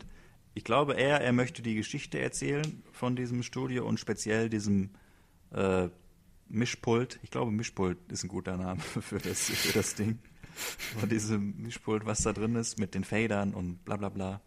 ich 0.57 0.63
glaube 0.63 0.93
eher, 0.95 1.21
er 1.21 1.33
möchte 1.33 1.61
die 1.61 1.75
Geschichte 1.75 2.19
erzählen 2.19 2.81
von 2.91 3.15
diesem 3.15 3.43
Studio 3.43 3.87
und 3.87 3.99
speziell 3.99 4.49
diesem 4.49 4.89
äh, 5.51 5.89
Mischpult. 6.49 7.19
Ich 7.21 7.29
glaube, 7.29 7.51
Mischpult 7.51 7.99
ist 8.11 8.23
ein 8.23 8.27
guter 8.27 8.57
Name 8.57 8.81
für 9.01 9.19
das, 9.19 9.39
für 9.39 9.73
das 9.73 9.93
Ding. 9.93 10.17
Von 10.99 11.09
diesem 11.09 11.61
Mischpult, 11.61 12.07
was 12.07 12.23
da 12.23 12.33
drin 12.33 12.55
ist, 12.55 12.79
mit 12.79 12.95
den 12.95 13.03
Fadern 13.03 13.53
und 13.53 13.85
bla 13.85 13.97
bla 13.97 14.09
bla. 14.09 14.41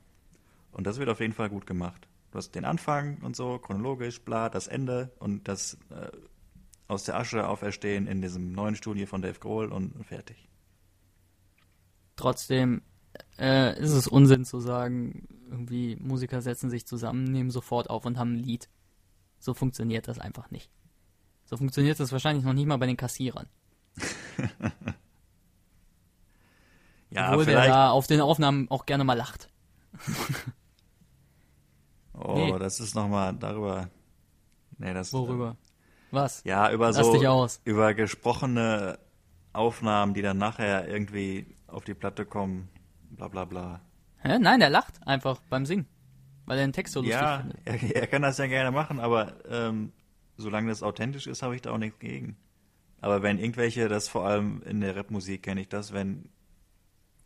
Und 0.73 0.89
das 0.89 0.99
wird 0.99 1.09
auf 1.09 1.21
jeden 1.21 1.33
Fall 1.33 1.49
gut 1.49 1.65
gemacht. 1.65 2.09
Du 2.33 2.39
hast 2.39 2.57
den 2.57 2.65
Anfang 2.65 3.19
und 3.19 3.37
so, 3.37 3.59
chronologisch, 3.59 4.21
bla, 4.21 4.49
das 4.49 4.67
Ende 4.67 5.13
und 5.21 5.47
das 5.47 5.79
äh, 5.91 6.11
aus 6.89 7.05
der 7.05 7.17
Asche 7.19 7.47
auferstehen 7.47 8.09
in 8.09 8.21
diesem 8.21 8.51
neuen 8.51 8.75
Studio 8.75 9.07
von 9.07 9.23
Dave 9.23 9.39
Grohl 9.39 9.71
und 9.71 10.05
fertig. 10.05 10.49
Trotzdem 12.17 12.83
äh, 13.39 13.79
ist 13.81 13.93
es 13.93 14.07
Unsinn 14.07 14.45
zu 14.45 14.61
sagen, 14.61 15.27
irgendwie 15.51 15.97
Musiker 15.97 16.43
setzen 16.43 16.71
sich 16.71 16.87
zusammen, 16.87 17.25
nehmen 17.25 17.51
sofort 17.51 17.91
auf 17.91 18.05
und 18.07 18.19
haben 18.19 18.35
ein 18.35 18.39
Lied. 18.39 18.69
So 19.39 19.55
funktioniert 19.55 20.09
das 20.09 20.19
einfach 20.19 20.51
nicht. 20.51 20.71
So 21.45 21.57
funktioniert 21.57 21.99
das 21.99 22.13
wahrscheinlich 22.13 22.45
noch 22.45 22.53
nicht 22.53 22.67
mal 22.67 22.77
bei 22.79 22.87
den 22.87 22.97
Kassierern. 22.97 23.47
Ja, 27.13 27.31
Obwohl 27.31 27.45
der 27.45 27.55
vielleicht. 27.55 27.71
da 27.71 27.91
auf 27.91 28.07
den 28.07 28.21
Aufnahmen 28.21 28.71
auch 28.71 28.87
gerne 28.87 29.05
mal 29.05 29.15
lacht. 29.15 29.51
Oh, 32.23 32.35
Nee. 32.35 32.59
das 32.59 32.81
ist 32.81 32.95
nochmal 32.95 33.35
darüber. 33.35 33.89
Nee, 34.77 34.93
das. 34.93 35.11
Worüber? 35.15 35.57
Was? 36.11 36.43
Ja, 36.45 36.71
über 36.71 36.93
Lass 36.93 36.97
so. 36.97 37.49
Über 37.65 37.95
gesprochene 37.95 38.99
Aufnahmen, 39.55 40.13
die 40.13 40.21
dann 40.21 40.37
nachher 40.37 40.87
irgendwie 40.87 41.47
auf 41.67 41.85
die 41.85 41.95
Platte 41.95 42.27
kommen. 42.27 42.69
Bla 43.21 43.29
bla 43.29 43.45
bla. 43.45 43.81
Hä? 44.23 44.39
Nein, 44.39 44.61
der 44.61 44.71
lacht 44.71 45.07
einfach 45.07 45.41
beim 45.51 45.67
Singen. 45.67 45.87
Weil 46.47 46.59
er 46.59 46.67
den 46.67 46.73
Text 46.73 46.95
so 46.95 47.01
lustig 47.01 47.21
Ja, 47.21 47.41
findet. 47.41 47.67
er, 47.67 47.97
er 47.97 48.07
kann 48.07 48.23
das 48.23 48.39
ja 48.39 48.47
gerne 48.47 48.71
machen, 48.71 48.99
aber 48.99 49.35
ähm, 49.47 49.93
solange 50.39 50.71
das 50.71 50.83
authentisch 50.83 51.27
ist, 51.27 51.43
habe 51.43 51.55
ich 51.55 51.61
da 51.61 51.71
auch 51.71 51.79
nichts 51.79 51.99
gegen. 51.99 52.39
Aber 53.03 53.23
wenn 53.23 53.39
irgendwelche, 53.39 53.89
das 53.89 54.09
vor 54.09 54.27
allem 54.27 54.63
in 54.63 54.81
der 54.81 54.97
Rapmusik 54.97 55.43
kenne 55.43 55.61
ich 55.61 55.69
das, 55.69 55.93
wenn 55.93 56.31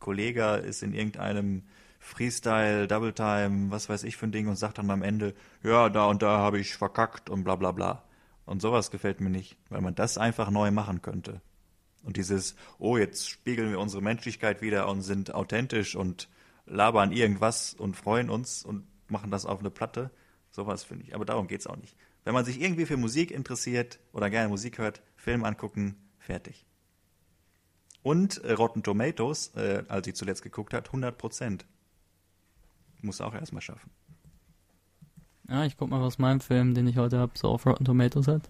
Kollege 0.01 0.57
ist 0.57 0.82
in 0.82 0.95
irgendeinem 0.95 1.62
Freestyle, 2.01 2.88
Double 2.88 3.12
Time, 3.12 3.70
was 3.70 3.88
weiß 3.88 4.03
ich 4.03 4.16
für 4.16 4.26
ein 4.26 4.32
Ding 4.32 4.49
und 4.49 4.57
sagt 4.57 4.78
dann 4.78 4.90
am 4.90 5.03
Ende, 5.03 5.32
ja, 5.62 5.88
da 5.90 6.07
und 6.07 6.22
da 6.22 6.38
habe 6.38 6.59
ich 6.59 6.74
verkackt 6.74 7.30
und 7.30 7.45
bla 7.45 7.55
bla 7.55 7.70
bla. 7.70 8.03
Und 8.47 8.61
sowas 8.61 8.90
gefällt 8.90 9.20
mir 9.20 9.30
nicht, 9.30 9.57
weil 9.68 9.80
man 9.80 9.95
das 9.95 10.18
einfach 10.18 10.51
neu 10.51 10.72
machen 10.72 11.03
könnte. 11.03 11.40
Und 12.05 12.17
dieses, 12.17 12.55
oh, 12.79 12.97
jetzt 12.97 13.29
spiegeln 13.29 13.71
wir 13.71 13.81
unsere 13.81 14.03
Menschlichkeit 14.03 14.63
wieder 14.63 14.89
und 14.89 15.03
sind 15.03 15.35
authentisch 15.35 15.97
und 15.97 16.29
labern 16.67 17.13
irgendwas 17.13 17.75
und 17.75 17.97
freuen 17.97 18.31
uns 18.31 18.65
und 18.65 18.87
machen 19.09 19.31
das 19.31 19.47
auf 19.47 19.61
eine 19.61 19.71
Platte. 19.71 20.11
Sowas 20.51 20.85
finde 20.85 21.05
ich. 21.05 21.15
Aber 21.15 21.25
darum 21.25 21.49
geht's 21.49 21.67
auch 21.67 21.77
nicht. 21.77 21.97
Wenn 22.25 22.35
man 22.35 22.45
sich 22.45 22.61
irgendwie 22.61 22.87
für 22.87 22.97
Musik 22.97 23.31
interessiert 23.31 23.99
oder 24.13 24.31
gerne 24.31 24.49
Musik 24.49 24.79
hört, 24.79 25.03
Film 25.17 25.45
angucken, 25.45 25.97
fertig. 26.19 26.67
Und 28.03 28.45
äh, 28.45 28.53
Rotten 28.53 28.83
Tomatoes, 28.83 29.53
äh, 29.57 29.85
als 29.89 30.07
ich 30.07 30.15
zuletzt 30.15 30.43
geguckt 30.43 30.75
habe, 30.75 30.87
100 30.87 31.17
Prozent. 31.17 31.67
Muss 33.01 33.21
auch 33.21 33.35
erstmal 33.35 33.63
schaffen. 33.63 33.91
Ja, 35.49 35.65
ich 35.65 35.77
guck 35.77 35.91
mal, 35.91 36.01
was 36.01 36.19
mein 36.19 36.41
Film, 36.41 36.75
den 36.75 36.87
ich 36.87 36.97
heute 36.97 37.19
habe, 37.19 37.33
so 37.37 37.49
auf 37.49 37.67
Rotten 37.67 37.85
Tomatoes 37.85 38.29
hat. 38.29 38.49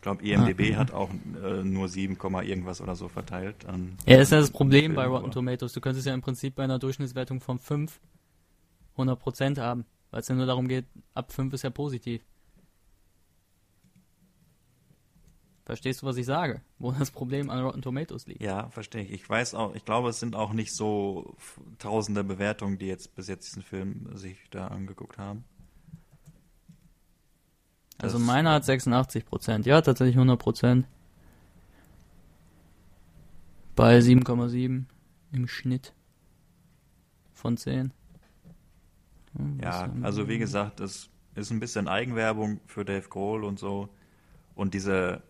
Ich 0.00 0.02
glaube, 0.02 0.24
IMDB 0.24 0.76
hat 0.76 0.94
auch 0.94 1.10
äh, 1.44 1.62
nur 1.62 1.86
7, 1.86 2.16
Komma 2.16 2.40
irgendwas 2.40 2.80
oder 2.80 2.96
so 2.96 3.08
verteilt. 3.08 3.66
An, 3.66 3.98
Ja, 4.06 4.16
das 4.16 4.28
ist 4.28 4.32
ja 4.32 4.40
das 4.40 4.50
Problem 4.50 4.84
Film, 4.84 4.94
bei 4.94 5.06
Rotten 5.06 5.30
Tomatoes. 5.30 5.74
Du 5.74 5.82
könntest 5.82 6.06
ja 6.06 6.14
im 6.14 6.22
Prinzip 6.22 6.54
bei 6.54 6.64
einer 6.64 6.78
Durchschnittswertung 6.78 7.42
von 7.42 7.58
5 7.58 8.00
100% 8.96 9.60
haben. 9.60 9.84
Weil 10.10 10.20
es 10.20 10.28
ja 10.28 10.34
nur 10.34 10.46
darum 10.46 10.68
geht, 10.68 10.86
ab 11.12 11.30
5 11.32 11.52
ist 11.52 11.64
ja 11.64 11.68
positiv. 11.68 12.24
Verstehst 15.66 16.00
du, 16.00 16.06
was 16.06 16.16
ich 16.16 16.24
sage? 16.24 16.62
Wo 16.78 16.92
das 16.92 17.10
Problem 17.10 17.50
an 17.50 17.62
Rotten 17.62 17.82
Tomatoes 17.82 18.26
liegt? 18.26 18.40
Ja, 18.40 18.70
verstehe 18.70 19.02
ich. 19.02 19.12
Ich 19.12 19.28
weiß 19.28 19.54
auch, 19.54 19.74
ich 19.74 19.84
glaube, 19.84 20.08
es 20.08 20.18
sind 20.18 20.34
auch 20.34 20.54
nicht 20.54 20.74
so 20.74 21.36
tausende 21.78 22.24
Bewertungen, 22.24 22.78
die 22.78 22.86
jetzt 22.86 23.14
bis 23.14 23.28
jetzt 23.28 23.48
diesen 23.48 23.62
Film 23.62 24.08
sich 24.16 24.38
da 24.50 24.68
angeguckt 24.68 25.18
haben. 25.18 25.44
Also 28.02 28.18
Das- 28.18 28.26
meiner 28.26 28.52
hat 28.52 28.64
86%. 28.64 29.66
Ja, 29.66 29.80
tatsächlich 29.80 30.16
100%. 30.16 30.86
Bei 33.76 34.00
7,7 34.00 34.86
im 35.32 35.46
Schnitt 35.48 35.94
von 37.34 37.56
10. 37.56 37.92
Hm, 39.36 39.58
Ja, 39.62 39.90
also 40.02 40.28
wie 40.28 40.38
gesagt, 40.38 40.80
es 40.80 41.08
ist 41.34 41.50
ein 41.50 41.60
bisschen 41.60 41.88
Eigenwerbung 41.88 42.60
für 42.66 42.84
Dave 42.84 43.08
Grohl 43.08 43.44
und 43.44 43.58
so. 43.58 43.88
Und 44.54 44.74
diese 44.74 45.22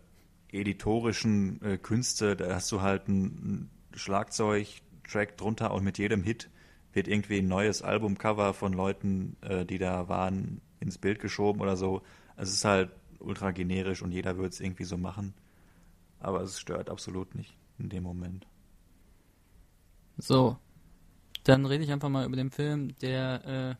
editorischen 0.51 1.61
äh, 1.61 1.77
Künste, 1.77 2.35
da 2.35 2.55
hast 2.55 2.71
du 2.71 2.81
halt 2.81 3.07
ein, 3.07 3.23
ein 3.23 3.69
Schlagzeug-Track 3.95 5.37
drunter 5.37 5.73
und 5.73 5.83
mit 5.83 5.97
jedem 5.97 6.23
Hit 6.23 6.49
wird 6.93 7.07
irgendwie 7.07 7.37
ein 7.39 7.47
neues 7.47 7.81
Albumcover 7.83 8.53
von 8.53 8.73
Leuten, 8.73 9.37
äh, 9.41 9.65
die 9.65 9.77
da 9.77 10.09
waren, 10.09 10.59
ins 10.81 10.97
Bild 10.97 11.19
geschoben 11.19 11.61
oder 11.61 11.77
so. 11.77 12.01
Es 12.35 12.51
ist 12.51 12.65
halt 12.65 12.91
ultra 13.19 13.51
generisch 13.51 14.01
und 14.01 14.11
jeder 14.11 14.37
würde 14.37 14.49
es 14.49 14.59
irgendwie 14.59 14.83
so 14.83 14.97
machen. 14.97 15.33
Aber 16.19 16.41
es 16.41 16.59
stört 16.59 16.89
absolut 16.89 17.35
nicht 17.35 17.57
in 17.77 17.89
dem 17.89 18.03
Moment. 18.03 18.47
So. 20.17 20.57
Dann 21.43 21.65
rede 21.65 21.83
ich 21.83 21.91
einfach 21.91 22.09
mal 22.09 22.25
über 22.25 22.35
den 22.35 22.51
Film, 22.51 22.95
der, 22.99 23.45
äh, 23.71 23.75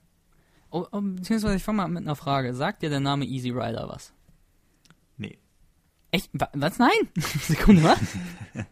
oh, 0.71 0.87
oh, 0.91 1.01
beziehungsweise 1.01 1.55
ich 1.55 1.63
fange 1.63 1.77
mal 1.77 1.87
mit 1.87 2.03
einer 2.03 2.15
Frage. 2.15 2.53
Sagt 2.55 2.81
dir 2.81 2.89
der 2.89 2.99
Name 2.99 3.25
Easy 3.25 3.49
Rider 3.51 3.87
was? 3.87 4.13
Nee. 5.17 5.37
Echt? 6.09 6.29
Wa 6.33 6.49
was? 6.53 6.79
Nein? 6.79 6.89
Sekunde, 7.15 7.83
was? 7.83 7.99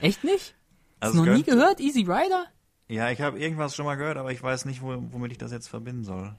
Echt 0.00 0.24
nicht? 0.24 0.56
Hast 1.00 1.14
Also 1.14 1.24
du 1.24 1.30
noch 1.30 1.36
nie 1.36 1.44
gehört? 1.44 1.78
Easy 1.80 2.00
Rider? 2.00 2.46
Ja, 2.88 3.10
ich 3.10 3.20
habe 3.20 3.38
irgendwas 3.38 3.76
schon 3.76 3.84
mal 3.84 3.94
gehört, 3.96 4.16
aber 4.16 4.32
ich 4.32 4.42
weiß 4.42 4.64
nicht, 4.64 4.82
wo, 4.82 4.96
womit 5.12 5.32
ich 5.32 5.38
das 5.38 5.52
jetzt 5.52 5.68
verbinden 5.68 6.04
soll. 6.04 6.34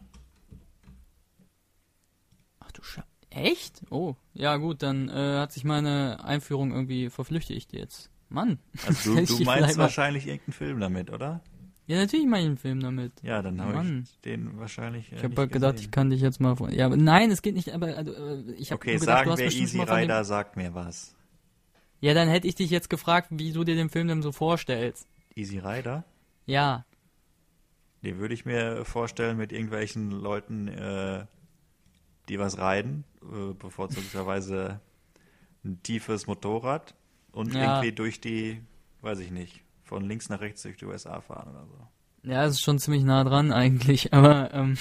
Du 2.80 2.84
Scheiße. 2.86 3.08
Echt? 3.32 3.82
Oh, 3.92 4.16
ja 4.34 4.58
gut, 4.58 4.82
dann 4.82 5.08
äh, 5.10 5.38
hat 5.40 5.52
sich 5.52 5.64
meine 5.64 6.24
Einführung 6.24 6.72
irgendwie 6.72 7.10
verflüchtigt 7.10 7.74
jetzt. 7.74 8.10
Mann. 8.30 8.58
Also 8.88 9.16
du, 9.16 9.22
ich 9.22 9.30
du 9.38 9.44
meinst 9.44 9.78
mal- 9.78 9.84
wahrscheinlich 9.84 10.26
irgendeinen 10.28 10.54
Film 10.54 10.80
damit, 10.80 11.12
oder? 11.12 11.42
Ja, 11.88 11.98
natürlich 11.98 12.28
mache 12.28 12.42
ich 12.42 12.46
einen 12.48 12.58
Film 12.58 12.80
damit. 12.82 13.14
Ja, 13.24 13.42
dann 13.42 13.60
habe 13.62 13.84
ich 14.04 14.20
den 14.22 14.60
wahrscheinlich. 14.60 15.12
Äh, 15.12 15.16
Ich 15.18 15.24
habe 15.24 15.36
halt 15.38 15.52
gedacht, 15.52 15.74
ich 15.76 15.82
gesehen. 15.82 15.92
kann 15.92 16.10
dich 16.12 16.22
jetzt 16.22 16.40
mal 16.40 16.56
von. 16.56 16.72
Ja, 16.72 16.86
aber 16.86 16.98
nein, 16.98 17.32
es 17.32 17.42
geht 17.42 17.56
nicht, 17.56 17.72
aber 17.74 17.98
also, 17.98 18.14
äh, 18.14 18.52
ich 18.54 18.72
habe 18.72 18.80
Okay, 18.80 18.92
nur 18.92 19.00
gedacht, 19.00 19.18
sagen 19.18 19.26
du 19.26 19.32
hast 19.32 19.40
wir 19.40 19.48
Easy 19.62 19.78
von 19.78 19.86
dem- 19.88 19.96
Rider, 19.96 20.24
sagt 20.24 20.56
mir 20.56 20.74
was. 20.76 21.16
Ja, 22.02 22.14
dann 22.14 22.30
hätte 22.30 22.48
ich 22.48 22.56
dich 22.56 22.70
jetzt 22.70 22.90
gefragt, 22.92 23.30
wie 23.32 23.52
du 23.52 23.64
dir 23.64 23.76
den 23.76 23.90
Film 23.90 24.08
denn 24.08 24.22
so 24.22 24.32
vorstellst. 24.32 25.08
Easy 25.36 25.58
Rider? 25.60 26.04
Ja. 26.46 26.86
Den 28.04 28.20
würde 28.20 28.34
ich 28.36 28.46
mir 28.46 28.86
vorstellen 28.86 29.38
mit 29.38 29.52
irgendwelchen 29.52 30.12
Leuten, 30.12 30.68
äh, 30.70 31.26
die 32.30 32.40
was 32.40 32.58
reiten, 32.58 33.04
äh, 33.24 33.54
bevorzugsweise 33.54 34.80
ein 35.66 35.82
tiefes 35.84 36.28
Motorrad 36.28 36.96
und 37.32 37.54
Ja. 37.54 37.62
irgendwie 37.64 37.92
durch 37.92 38.22
die, 38.22 38.62
weiß 39.02 39.20
ich 39.20 39.32
nicht, 39.32 39.62
von 39.84 40.04
links 40.04 40.30
nach 40.30 40.40
rechts 40.40 40.62
durch 40.62 40.78
die 40.78 40.86
USA 40.86 41.20
fahren 41.22 41.50
oder 41.50 41.66
so. 41.66 42.30
Ja, 42.30 42.46
es 42.46 42.54
ist 42.54 42.62
schon 42.62 42.80
ziemlich 42.80 43.04
nah 43.04 43.24
dran 43.24 43.52
eigentlich, 43.52 44.14
aber 44.14 44.54
ähm, 44.54 44.78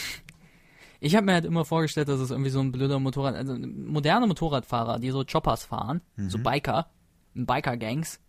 ich 1.01 1.15
habe 1.17 1.27
mir 1.27 1.33
halt 1.35 1.45
immer 1.45 1.65
vorgestellt, 1.65 2.09
dass 2.09 2.21
es 2.21 2.31
irgendwie 2.31 2.51
so 2.51 2.61
ein 2.61 2.73
blöder 2.73 2.99
Motorrad, 2.99 3.35
also 3.35 3.57
moderne 3.57 4.27
Motorradfahrer, 4.27 4.99
die 4.99 5.11
so 5.11 5.25
Choppers 5.25 5.65
fahren, 5.65 6.01
so 6.17 6.39
Biker, 6.39 6.91
Biker-Gangs, 7.35 8.21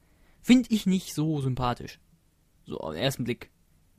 finde 0.41 0.69
ich 0.71 0.85
nicht 0.85 1.13
so 1.13 1.41
sympathisch. 1.41 1.99
So 2.65 2.79
auf 2.79 2.93
den 2.93 3.01
ersten 3.01 3.23
Blick. 3.23 3.49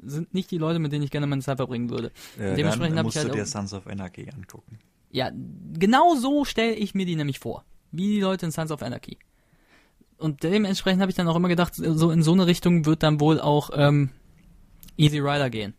Sind 0.03 0.33
nicht 0.33 0.51
die 0.51 0.59
Leute, 0.59 0.79
mit 0.79 0.93
denen 0.93 1.03
ich 1.05 1.11
gerne 1.11 1.27
meine 1.27 1.43
Zeit 1.43 1.57
verbringen 1.59 1.91
würde. 1.91 2.13
Äh, 2.39 2.55
Dementsprechend 2.55 2.93
dann 2.97 2.99
habe 2.99 3.01
ich 3.01 3.05
musst 3.05 3.17
halt 3.19 3.29
du 3.29 3.33
dir 3.37 3.45
Sons 3.45 3.75
of 3.75 3.87
Anarchy 3.87 4.31
angucken. 4.31 4.79
Ja, 5.11 5.31
genau 5.79 6.15
so 6.15 6.45
stelle 6.45 6.75
ich 6.75 6.95
mir 6.95 7.07
die 7.07 7.17
nämlich 7.17 7.39
vor. 7.39 7.65
Wie 7.91 8.09
die 8.09 8.21
Leute 8.21 8.47
in 8.47 8.53
Sons 8.53 8.71
of 8.71 8.83
Anarchy. 8.83 9.19
Und 10.19 10.43
dementsprechend 10.43 11.01
habe 11.01 11.11
ich 11.11 11.17
dann 11.17 11.27
auch 11.29 11.37
immer 11.37 11.49
gedacht, 11.49 11.75
so 11.75 12.11
in 12.11 12.23
so 12.23 12.33
eine 12.33 12.47
Richtung 12.47 12.87
wird 12.87 13.03
dann 13.03 13.21
wohl 13.21 13.41
auch 13.41 13.71
ähm, 13.75 14.11
Easy 14.97 15.19
Rider 15.19 15.51
gehen. 15.51 15.75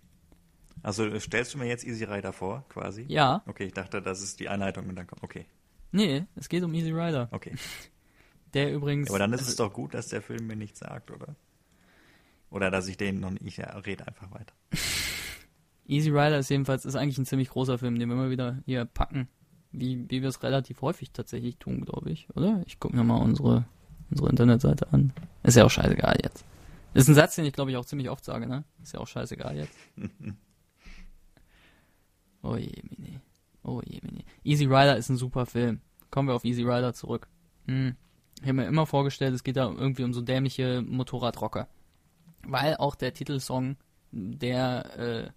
Also 0.83 1.17
stellst 1.19 1.53
du 1.53 1.59
mir 1.59 1.67
jetzt 1.67 1.85
Easy 1.85 2.03
Rider 2.05 2.33
vor, 2.33 2.65
quasi? 2.69 3.05
Ja. 3.07 3.43
Okay, 3.45 3.65
ich 3.65 3.73
dachte, 3.73 4.01
das 4.01 4.21
ist 4.21 4.39
die 4.39 4.49
Einleitung 4.49 4.89
und 4.89 4.95
dann 4.95 5.05
kommt. 5.05 5.23
Okay, 5.23 5.45
Nee, 5.91 6.25
es 6.35 6.47
geht 6.47 6.63
um 6.63 6.73
Easy 6.73 6.91
Rider. 6.91 7.27
okay. 7.31 7.53
Der 8.53 8.73
übrigens. 8.73 9.09
Aber 9.09 9.19
dann 9.19 9.31
ist 9.31 9.47
es 9.47 9.55
doch 9.55 9.71
gut, 9.71 9.93
dass 9.93 10.09
der 10.09 10.21
Film 10.21 10.47
mir 10.47 10.57
nichts 10.57 10.79
sagt, 10.79 11.09
oder? 11.09 11.35
Oder 12.49 12.69
dass 12.69 12.89
ich 12.89 12.97
den 12.97 13.21
noch 13.21 13.31
nicht. 13.31 13.45
Ich 13.45 13.57
ja, 13.57 13.69
rede 13.77 14.05
einfach 14.05 14.29
weiter. 14.31 14.53
Easy 15.87 16.09
Rider 16.09 16.39
ist 16.39 16.49
jedenfalls 16.49 16.85
ist 16.85 16.95
eigentlich 16.95 17.17
ein 17.17 17.25
ziemlich 17.25 17.49
großer 17.49 17.77
Film, 17.77 17.99
den 17.99 18.09
wir 18.09 18.15
immer 18.15 18.29
wieder 18.29 18.59
hier 18.65 18.85
packen. 18.85 19.27
Wie, 19.71 20.09
wie 20.09 20.21
wir 20.21 20.29
es 20.29 20.43
relativ 20.43 20.81
häufig 20.81 21.11
tatsächlich 21.11 21.57
tun, 21.57 21.85
glaube 21.85 22.11
ich, 22.11 22.27
oder? 22.35 22.61
Ich 22.65 22.79
gucke 22.79 22.95
mir 22.95 23.03
mal 23.03 23.21
unsere, 23.21 23.65
unsere 24.09 24.29
Internetseite 24.29 24.91
an. 24.91 25.13
Ist 25.43 25.55
ja 25.55 25.65
auch 25.65 25.71
scheißegal 25.71 26.17
jetzt. 26.23 26.45
Ist 26.93 27.07
ein 27.07 27.15
Satz, 27.15 27.35
den 27.35 27.45
ich 27.45 27.53
glaube 27.53 27.71
ich 27.71 27.77
auch 27.77 27.85
ziemlich 27.85 28.09
oft 28.09 28.25
sage, 28.25 28.47
ne? 28.47 28.65
Ist 28.83 28.93
ja 28.93 28.99
auch 28.99 29.07
scheißegal 29.07 29.55
jetzt. 29.55 29.73
oh 32.43 32.57
je, 32.57 32.83
mini. 32.89 33.19
Oh 33.63 33.81
je, 33.85 33.99
mini. 34.03 34.25
Easy 34.43 34.65
Rider 34.65 34.97
ist 34.97 35.09
ein 35.09 35.17
super 35.17 35.45
Film. 35.45 35.79
Kommen 36.09 36.27
wir 36.27 36.35
auf 36.35 36.43
Easy 36.43 36.63
Rider 36.63 36.93
zurück. 36.93 37.29
Hm. 37.67 37.95
Ich 38.41 38.47
habe 38.47 38.53
mir 38.53 38.65
immer 38.65 38.85
vorgestellt, 38.85 39.33
es 39.33 39.43
geht 39.43 39.55
da 39.55 39.69
irgendwie 39.69 40.03
um 40.03 40.13
so 40.13 40.21
dämliche 40.21 40.81
Motorradrocker. 40.81 41.69
Weil 42.43 42.75
auch 42.77 42.95
der 42.95 43.13
Titelsong, 43.13 43.77
der 44.11 44.99
äh, 44.99 45.29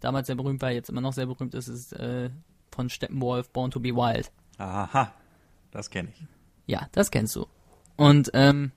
damals 0.00 0.26
sehr 0.26 0.36
berühmt 0.36 0.62
war, 0.62 0.70
jetzt 0.70 0.90
immer 0.90 1.00
noch 1.00 1.12
sehr 1.12 1.26
berühmt 1.26 1.54
ist, 1.54 1.68
ist 1.68 1.92
äh, 1.92 2.30
von 2.70 2.88
Steppenwolf, 2.88 3.50
Born 3.50 3.70
to 3.70 3.80
be 3.80 3.94
Wild. 3.94 4.30
Aha, 4.58 5.12
das 5.70 5.90
kenne 5.90 6.10
ich. 6.10 6.26
Ja, 6.66 6.88
das 6.92 7.10
kennst 7.10 7.36
du. 7.36 7.46
Und 7.96 8.30
ähm, 8.34 8.72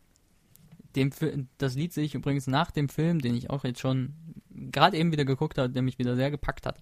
dem, 0.96 1.12
das 1.58 1.76
Lied 1.76 1.94
sehe 1.94 2.04
ich 2.04 2.16
übrigens 2.16 2.48
nach 2.48 2.72
dem 2.72 2.90
Film, 2.90 3.20
den 3.20 3.36
ich 3.36 3.50
auch 3.50 3.64
jetzt 3.64 3.80
schon 3.80 4.14
gerade 4.50 4.98
eben 4.98 5.12
wieder 5.12 5.26
geguckt 5.26 5.58
habe, 5.58 5.70
der 5.70 5.82
mich 5.82 6.00
wieder 6.00 6.16
sehr 6.16 6.32
gepackt 6.32 6.66
hat, 6.66 6.82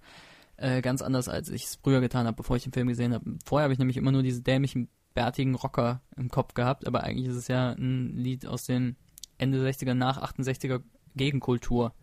äh, 0.58 0.82
ganz 0.82 1.02
anders, 1.02 1.30
als 1.30 1.50
ich 1.50 1.66
es 1.66 1.80
früher 1.82 2.02
getan 2.02 2.28
habe, 2.28 2.38
bevor 2.38 2.56
ich 2.56 2.64
den 2.64 2.74
Film 2.74 2.88
gesehen 2.88 3.14
habe. 3.14 3.38
Vorher 3.46 3.64
habe 3.64 3.74
ich 3.74 3.80
nämlich 3.80 3.98
immer 3.98 4.12
nur 4.12 4.24
diese 4.24 4.42
dämlichen, 4.42 4.90
bärtigen 5.14 5.56
Rocker 5.56 6.02
im 6.16 6.30
Kopf 6.30 6.54
gehabt, 6.54 6.88
aber 6.88 7.04
eigentlich 7.04 7.28
ist 7.28 7.36
es 7.36 7.48
ja 7.48 7.72
ein 7.72 8.16
Lied 8.16 8.46
aus 8.46 8.66
den 8.66 8.96
Ende 9.38 9.66
60er, 9.68 9.94
nach 9.94 10.22
68er 10.22 10.82
Gegenkultur, 11.16 11.94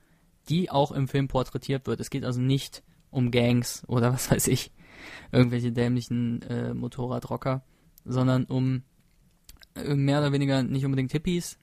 die 0.48 0.70
auch 0.70 0.92
im 0.92 1.08
Film 1.08 1.28
porträtiert 1.28 1.86
wird. 1.86 2.00
Es 2.00 2.10
geht 2.10 2.24
also 2.24 2.40
nicht 2.40 2.82
um 3.10 3.30
Gangs 3.30 3.84
oder 3.86 4.12
was 4.14 4.30
weiß 4.30 4.48
ich, 4.48 4.72
irgendwelche 5.32 5.72
dämlichen 5.72 6.42
äh, 6.42 6.74
Motorradrocker, 6.74 7.62
sondern 8.04 8.44
um 8.44 8.82
äh, 9.74 9.94
mehr 9.94 10.20
oder 10.20 10.32
weniger 10.32 10.62
nicht 10.62 10.84
unbedingt 10.84 11.12
Hippies, 11.12 11.58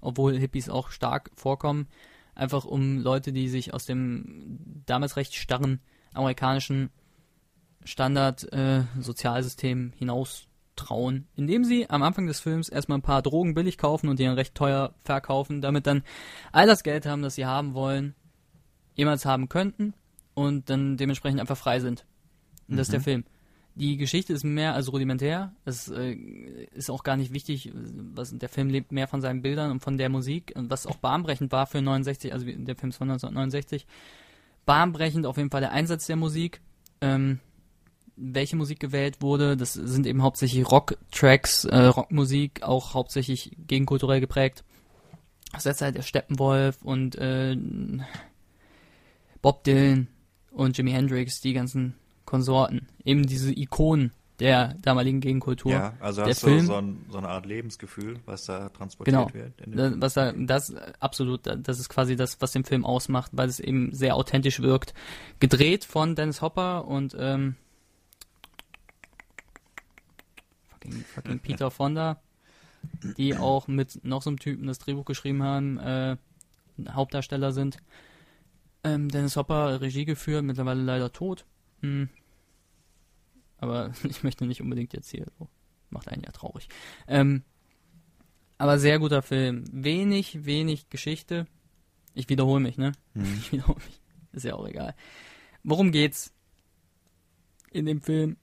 obwohl 0.00 0.38
Hippies 0.38 0.68
auch 0.68 0.90
stark 0.90 1.30
vorkommen, 1.34 1.88
einfach 2.34 2.64
um 2.64 2.98
Leute, 2.98 3.32
die 3.32 3.48
sich 3.48 3.74
aus 3.74 3.84
dem 3.84 4.82
damals 4.86 5.16
recht 5.16 5.34
starren 5.34 5.80
amerikanischen 6.14 6.90
Standard 7.84 8.50
äh, 8.52 8.84
hinaus 9.96 10.48
trauen, 10.76 11.26
indem 11.36 11.64
sie 11.64 11.90
am 11.90 12.02
Anfang 12.02 12.26
des 12.26 12.40
Films 12.40 12.68
erstmal 12.68 12.98
ein 12.98 13.02
paar 13.02 13.22
Drogen 13.22 13.54
billig 13.54 13.78
kaufen 13.78 14.08
und 14.08 14.18
die 14.18 14.24
dann 14.24 14.34
recht 14.34 14.54
teuer 14.54 14.94
verkaufen, 15.04 15.60
damit 15.60 15.86
dann 15.86 16.02
all 16.52 16.66
das 16.66 16.82
Geld 16.82 17.04
haben, 17.04 17.22
das 17.22 17.34
sie 17.34 17.46
haben 17.46 17.74
wollen, 17.74 18.14
jemals 18.98 19.24
haben 19.24 19.48
könnten 19.48 19.94
und 20.34 20.68
dann 20.68 20.98
dementsprechend 20.98 21.40
einfach 21.40 21.56
frei 21.56 21.80
sind. 21.80 22.04
Und 22.68 22.76
das 22.76 22.88
ist 22.88 22.92
der 22.92 23.00
Film. 23.00 23.24
Die 23.76 23.96
Geschichte 23.96 24.32
ist 24.32 24.44
mehr 24.44 24.74
als 24.74 24.92
rudimentär. 24.92 25.52
Es 25.64 25.88
äh, 25.88 26.12
ist 26.74 26.90
auch 26.90 27.04
gar 27.04 27.16
nicht 27.16 27.32
wichtig. 27.32 27.72
Was, 27.72 28.36
der 28.36 28.48
Film 28.48 28.68
lebt 28.70 28.90
mehr 28.90 29.06
von 29.06 29.20
seinen 29.20 29.40
Bildern 29.40 29.70
und 29.70 29.80
von 29.80 29.96
der 29.96 30.08
Musik, 30.08 30.52
und 30.56 30.68
was 30.68 30.86
auch 30.86 30.96
bahnbrechend 30.96 31.52
war 31.52 31.66
für 31.66 31.80
69, 31.80 32.32
also 32.32 32.44
der 32.44 32.74
Film 32.74 32.90
ist 32.90 32.96
von 32.96 33.08
1969. 33.08 33.86
Bahnbrechend 34.66 35.26
auf 35.26 35.36
jeden 35.36 35.50
Fall 35.50 35.60
der 35.60 35.72
Einsatz 35.72 36.06
der 36.06 36.16
Musik. 36.16 36.60
Ähm, 37.00 37.38
welche 38.16 38.56
Musik 38.56 38.80
gewählt 38.80 39.22
wurde, 39.22 39.56
das 39.56 39.74
sind 39.74 40.04
eben 40.06 40.22
hauptsächlich 40.22 40.68
Rock-Tracks, 40.68 41.64
äh, 41.66 41.84
Rockmusik, 41.84 42.64
auch 42.64 42.94
hauptsächlich 42.94 43.56
gegenkulturell 43.64 44.20
geprägt. 44.20 44.64
Das 45.52 45.66
ist 45.66 45.80
halt 45.80 45.94
der 45.94 46.02
Steppenwolf 46.02 46.82
und 46.82 47.14
äh, 47.14 47.56
Bob 49.42 49.64
Dylan 49.64 50.08
und 50.50 50.76
Jimi 50.76 50.90
Hendrix, 50.92 51.40
die 51.40 51.52
ganzen 51.52 51.94
Konsorten. 52.24 52.88
Eben 53.04 53.26
diese 53.26 53.52
Ikonen 53.52 54.12
der 54.40 54.74
damaligen 54.82 55.20
Gegenkultur. 55.20 55.72
Ja, 55.72 55.94
also 55.98 56.20
der 56.22 56.30
hast 56.30 56.42
du 56.44 56.46
Film, 56.46 56.66
so, 56.66 56.74
ein, 56.76 57.04
so 57.10 57.18
eine 57.18 57.28
Art 57.28 57.44
Lebensgefühl, 57.46 58.20
was 58.24 58.44
da 58.44 58.68
transportiert 58.68 59.32
Genau. 59.32 59.76
wird. 59.76 60.00
was 60.00 60.14
da, 60.14 60.32
das 60.32 60.72
absolut, 61.00 61.44
da- 61.46 61.56
das 61.56 61.80
ist 61.80 61.88
quasi 61.88 62.14
das, 62.14 62.40
was 62.40 62.52
den 62.52 62.64
Film 62.64 62.84
ausmacht, 62.84 63.32
weil 63.34 63.48
es 63.48 63.58
eben 63.58 63.92
sehr 63.94 64.14
authentisch 64.14 64.60
wirkt. 64.60 64.94
Gedreht 65.40 65.84
von 65.84 66.14
Dennis 66.14 66.40
Hopper 66.40 66.86
und 66.86 67.16
ähm, 67.18 67.56
fucking, 70.70 71.04
fucking 71.14 71.38
Peter 71.40 71.70
Fonda, 71.70 72.20
die 73.16 73.36
auch 73.36 73.66
mit 73.68 74.04
noch 74.04 74.22
so 74.22 74.30
einem 74.30 74.38
Typen 74.38 74.66
das 74.66 74.78
Drehbuch 74.78 75.04
geschrieben 75.04 75.42
haben, 75.42 75.78
äh, 75.78 76.16
Hauptdarsteller 76.90 77.52
sind. 77.52 77.78
Ähm, 78.94 79.08
Dennis 79.08 79.36
Hopper 79.36 79.80
Regie 79.80 80.04
geführt, 80.04 80.44
mittlerweile 80.44 80.82
leider 80.82 81.12
tot. 81.12 81.44
Hm. 81.80 82.08
Aber 83.58 83.92
ich 84.04 84.22
möchte 84.22 84.46
nicht 84.46 84.62
unbedingt 84.62 84.92
jetzt 84.92 85.10
hier, 85.10 85.26
so. 85.38 85.48
macht 85.90 86.08
einen 86.08 86.22
ja 86.22 86.32
traurig. 86.32 86.68
Ähm, 87.06 87.42
aber 88.56 88.78
sehr 88.78 88.98
guter 88.98 89.22
Film. 89.22 89.64
Wenig, 89.72 90.44
wenig 90.44 90.90
Geschichte. 90.90 91.46
Ich 92.14 92.28
wiederhole 92.28 92.60
mich, 92.60 92.76
ne? 92.76 92.92
Mhm. 93.14 93.24
Ich 93.40 93.52
wiederhole 93.52 93.78
mich. 93.78 94.00
Ist 94.32 94.44
ja 94.44 94.54
auch 94.54 94.66
egal. 94.66 94.94
Worum 95.62 95.92
geht's 95.92 96.32
in 97.70 97.86
dem 97.86 98.00
Film? 98.00 98.36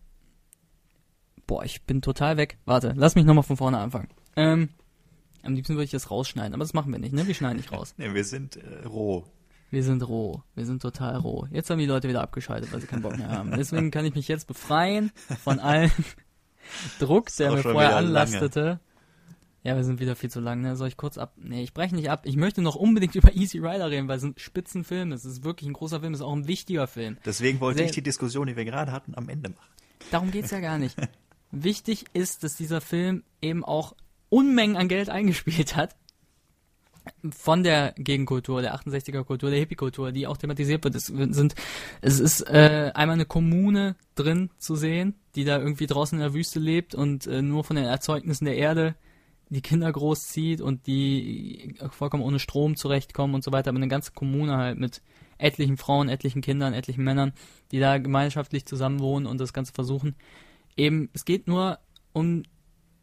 Boah, 1.47 1.63
ich 1.63 1.83
bin 1.83 2.01
total 2.01 2.37
weg. 2.37 2.57
Warte, 2.65 2.93
lass 2.95 3.15
mich 3.15 3.25
nochmal 3.25 3.43
von 3.43 3.57
vorne 3.57 3.77
anfangen. 3.77 4.09
Ähm, 4.35 4.69
am 5.43 5.53
liebsten 5.53 5.75
würde 5.75 5.83
ich 5.83 5.91
das 5.91 6.09
rausschneiden, 6.09 6.53
aber 6.53 6.63
das 6.63 6.73
machen 6.73 6.91
wir 6.91 6.99
nicht, 6.99 7.13
ne? 7.13 7.27
Wir 7.27 7.35
schneiden 7.35 7.57
nicht 7.57 7.71
raus. 7.71 7.93
Nee, 7.97 8.13
wir 8.13 8.23
sind 8.23 8.55
äh, 8.55 8.85
roh. 8.85 9.25
Wir 9.75 9.83
sind 9.83 10.07
roh. 10.07 10.41
Wir 10.55 10.65
sind 10.65 10.81
total 10.81 11.17
roh. 11.17 11.47
Jetzt 11.51 11.69
haben 11.69 11.79
die 11.79 11.85
Leute 11.85 12.07
wieder 12.07 12.21
abgeschaltet, 12.21 12.71
weil 12.71 12.79
sie 12.79 12.87
keinen 12.87 13.01
Bock 13.01 13.17
mehr 13.17 13.27
haben. 13.27 13.51
Deswegen 13.57 13.91
kann 13.91 14.05
ich 14.05 14.15
mich 14.15 14.29
jetzt 14.29 14.47
befreien 14.47 15.11
von 15.43 15.59
allen 15.59 15.91
Druck, 16.99 17.27
der 17.35 17.51
mir 17.51 17.57
vorher 17.57 17.73
wieder 17.73 17.89
lange. 18.01 18.07
anlastete. 18.07 18.79
Ja, 19.63 19.75
wir 19.75 19.83
sind 19.83 19.99
wieder 19.99 20.15
viel 20.15 20.29
zu 20.29 20.39
lang, 20.39 20.61
ne? 20.61 20.77
Soll 20.77 20.87
ich 20.87 20.95
kurz 20.95 21.17
ab? 21.17 21.33
Nee, 21.35 21.61
ich 21.61 21.73
breche 21.73 21.93
nicht 21.93 22.09
ab. 22.09 22.21
Ich 22.25 22.37
möchte 22.37 22.61
noch 22.61 22.75
unbedingt 22.75 23.15
über 23.19 23.33
Easy 23.35 23.57
Rider 23.57 23.91
reden, 23.91 24.07
weil 24.07 24.15
es 24.17 24.23
ein 24.23 24.33
Spitzenfilm 24.37 25.11
ist. 25.11 25.25
Es 25.25 25.33
ist 25.33 25.43
wirklich 25.43 25.69
ein 25.69 25.73
großer 25.73 25.99
Film, 25.99 26.13
es 26.13 26.21
ist 26.21 26.25
auch 26.25 26.31
ein 26.33 26.47
wichtiger 26.47 26.87
Film. 26.87 27.17
Deswegen 27.25 27.59
wollte 27.59 27.79
Sehr- 27.79 27.87
ich 27.87 27.91
die 27.91 28.01
Diskussion, 28.01 28.47
die 28.47 28.55
wir 28.55 28.63
gerade 28.63 28.93
hatten, 28.93 29.13
am 29.15 29.27
Ende 29.27 29.49
machen. 29.49 29.69
Darum 30.09 30.31
geht's 30.31 30.51
ja 30.51 30.61
gar 30.61 30.77
nicht. 30.77 30.95
Wichtig 31.51 32.05
ist, 32.13 32.45
dass 32.45 32.55
dieser 32.55 32.79
Film 32.79 33.23
eben 33.41 33.65
auch 33.65 33.93
Unmengen 34.29 34.77
an 34.77 34.87
Geld 34.87 35.09
eingespielt 35.09 35.75
hat. 35.75 35.97
Von 37.31 37.63
der 37.63 37.93
Gegenkultur, 37.97 38.61
der 38.61 38.75
68er 38.75 39.23
Kultur, 39.23 39.49
der 39.49 39.59
Hippie-Kultur, 39.59 40.11
die 40.11 40.27
auch 40.27 40.37
thematisiert 40.37 40.83
wird. 40.83 40.95
Es 40.95 41.05
sind, 41.07 41.55
es 42.01 42.19
ist 42.19 42.41
äh, 42.41 42.91
einmal 42.93 43.15
eine 43.15 43.25
Kommune 43.25 43.95
drin 44.15 44.49
zu 44.57 44.75
sehen, 44.75 45.15
die 45.35 45.43
da 45.43 45.59
irgendwie 45.59 45.87
draußen 45.87 46.17
in 46.17 46.23
der 46.23 46.33
Wüste 46.33 46.59
lebt 46.59 46.95
und 46.95 47.27
äh, 47.27 47.41
nur 47.41 47.63
von 47.63 47.75
den 47.75 47.85
Erzeugnissen 47.85 48.45
der 48.45 48.57
Erde 48.57 48.95
die 49.49 49.61
Kinder 49.61 49.91
großzieht 49.91 50.61
und 50.61 50.87
die 50.87 51.75
vollkommen 51.91 52.23
ohne 52.23 52.39
Strom 52.39 52.75
zurechtkommen 52.75 53.35
und 53.35 53.43
so 53.43 53.51
weiter. 53.51 53.69
Aber 53.69 53.77
eine 53.77 53.87
ganze 53.87 54.11
Kommune 54.11 54.57
halt 54.57 54.79
mit 54.79 55.01
etlichen 55.37 55.77
Frauen, 55.77 56.09
etlichen 56.09 56.41
Kindern, 56.41 56.73
etlichen 56.73 57.03
Männern, 57.03 57.33
die 57.71 57.79
da 57.79 57.97
gemeinschaftlich 57.97 58.65
zusammenwohnen 58.65 59.27
und 59.27 59.39
das 59.39 59.53
Ganze 59.53 59.73
versuchen. 59.73 60.15
Eben, 60.77 61.09
es 61.13 61.25
geht 61.25 61.47
nur 61.47 61.79
um 62.13 62.43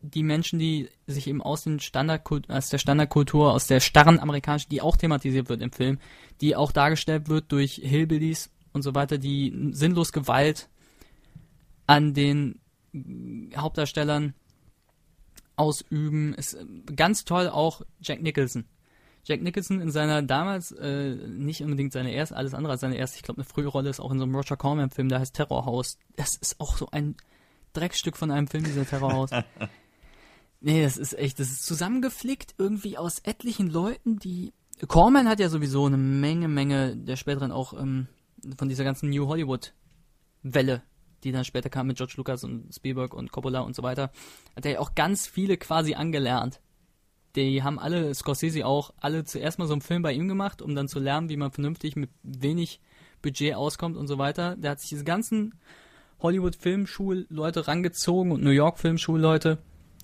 die 0.03 0.23
Menschen, 0.23 0.59
die 0.59 0.91
sich 1.07 1.29
eben 1.29 1.41
aus, 1.41 1.63
den 1.63 1.81
Standardkult 1.81 2.51
aus 2.51 2.69
der 2.69 2.79
Standardkultur, 2.79 3.53
aus 3.53 3.69
der 3.69 3.81
starren 3.81 4.19
amerikanischen, 4.19 4.69
die 4.71 4.83
auch 4.83 4.97
thematisiert 4.97 5.49
wird 5.49 5.63
im 5.63 5.73
Film, 5.73 5.99
die 6.41 6.57
auch 6.57 6.73
dargestellt 6.73 7.29
wird 7.29 7.51
durch 7.53 7.81
Hillbillies 7.83 8.51
und 8.73 8.83
so 8.83 8.95
weiter, 8.95 9.19
die 9.19 9.71
sinnlos 9.71 10.13
Gewalt 10.13 10.69
an 11.87 12.15
den 12.15 12.61
Hauptdarstellern 13.57 14.35
ausüben. 15.57 16.35
Ist 16.35 16.55
äh, 16.55 16.65
ganz 16.97 17.25
toll 17.25 17.49
auch 17.49 17.83
Jack 18.01 18.23
Nicholson. 18.23 18.65
Jack 19.25 19.41
Nicholson 19.41 19.81
in 19.81 19.93
seiner 19.93 20.21
damals 20.21 20.73
äh, 20.73 21.15
nicht 21.15 21.63
unbedingt 21.63 21.93
seine 21.93 22.13
erste, 22.13 22.37
alles 22.37 22.55
andere 22.55 22.73
als 22.73 22.81
seine 22.81 22.97
erste, 22.97 23.19
ich 23.19 23.23
glaube 23.23 23.41
eine 23.41 23.49
frühe 23.49 23.69
Rolle 23.69 23.89
ist 23.89 24.01
auch 24.01 24.11
in 24.11 24.19
so 24.19 24.25
einem 24.25 24.35
Roger 24.35 24.57
Corman 24.57 24.91
Film, 24.91 25.09
der 25.09 25.21
heißt 25.21 25.37
Terrorhaus. 25.37 25.97
Das 26.17 26.35
ist 26.35 26.61
auch 26.61 26.77
so 26.77 26.89
ein 26.91 27.15
Dreckstück 27.73 28.17
von 28.17 28.33
einem 28.33 28.49
Film, 28.49 28.65
dieser 28.65 28.85
Terrorhaus. 28.85 29.31
nee, 30.63 30.83
das 30.83 30.97
ist 30.97 31.19
echt, 31.19 31.39
das 31.39 31.51
ist 31.51 31.67
zusammengeflickt 31.67 32.55
irgendwie 32.59 32.97
aus 32.97 33.19
etlichen 33.21 33.69
Leuten, 33.69 34.19
die 34.19 34.53
Corman 34.89 35.29
hat 35.29 35.39
ja 35.39 35.49
sowieso 35.49 35.87
eine 35.87 35.97
Menge, 35.97 36.49
Menge 36.49 36.97
der 36.97 37.17
späteren 37.17 37.53
auch 37.53 37.73
ähm, 37.75 38.09
von 38.59 38.69
dieser 38.69 38.85
ganzen 38.85 39.11
New 39.11 39.29
Hollywood 39.29 39.75
Welle, 40.43 40.83
die 41.23 41.31
dann 41.31 41.45
später 41.45 41.71
kam 41.71 41.87
mit 41.87 41.99
George 41.99 42.15
Lucas 42.17 42.43
und 42.43 42.75
Spielberg 42.75 43.15
und 43.15 43.31
Coppola 43.31 43.61
und 43.61 43.77
so 43.77 43.83
weiter, 43.83 44.11
hat 44.57 44.67
er 44.67 44.73
ja 44.73 44.79
auch 44.81 44.95
ganz 44.95 45.27
viele 45.27 45.57
quasi 45.57 45.95
angelernt. 45.95 46.61
Die 47.37 47.63
haben 47.63 47.79
alle, 47.79 48.15
Scorsese 48.15 48.67
auch, 48.67 48.93
alle 48.99 49.25
zuerst 49.25 49.59
mal 49.59 49.67
so 49.67 49.73
einen 49.73 49.83
Film 49.83 50.03
bei 50.03 50.13
ihm 50.13 50.29
gemacht, 50.29 50.61
um 50.61 50.75
dann 50.75 50.89
zu 50.89 50.99
lernen, 50.99 51.29
wie 51.29 51.37
man 51.37 51.51
vernünftig 51.51 51.97
mit 51.97 52.11
wenig 52.23 52.81
Budget 53.23 53.55
auskommt 53.55 53.97
und 53.97 54.09
so 54.09 54.19
weiter. 54.19 54.57
Der 54.57 54.73
hat 54.73 54.81
sich 54.81 54.91
diese 54.91 55.05
ganzen 55.05 55.55
Hollywood-Filmschulleute 56.21 57.69
rangezogen 57.69 58.33
und 58.33 58.43
New 58.43 58.51
York-Filmschulleute, 58.51 59.59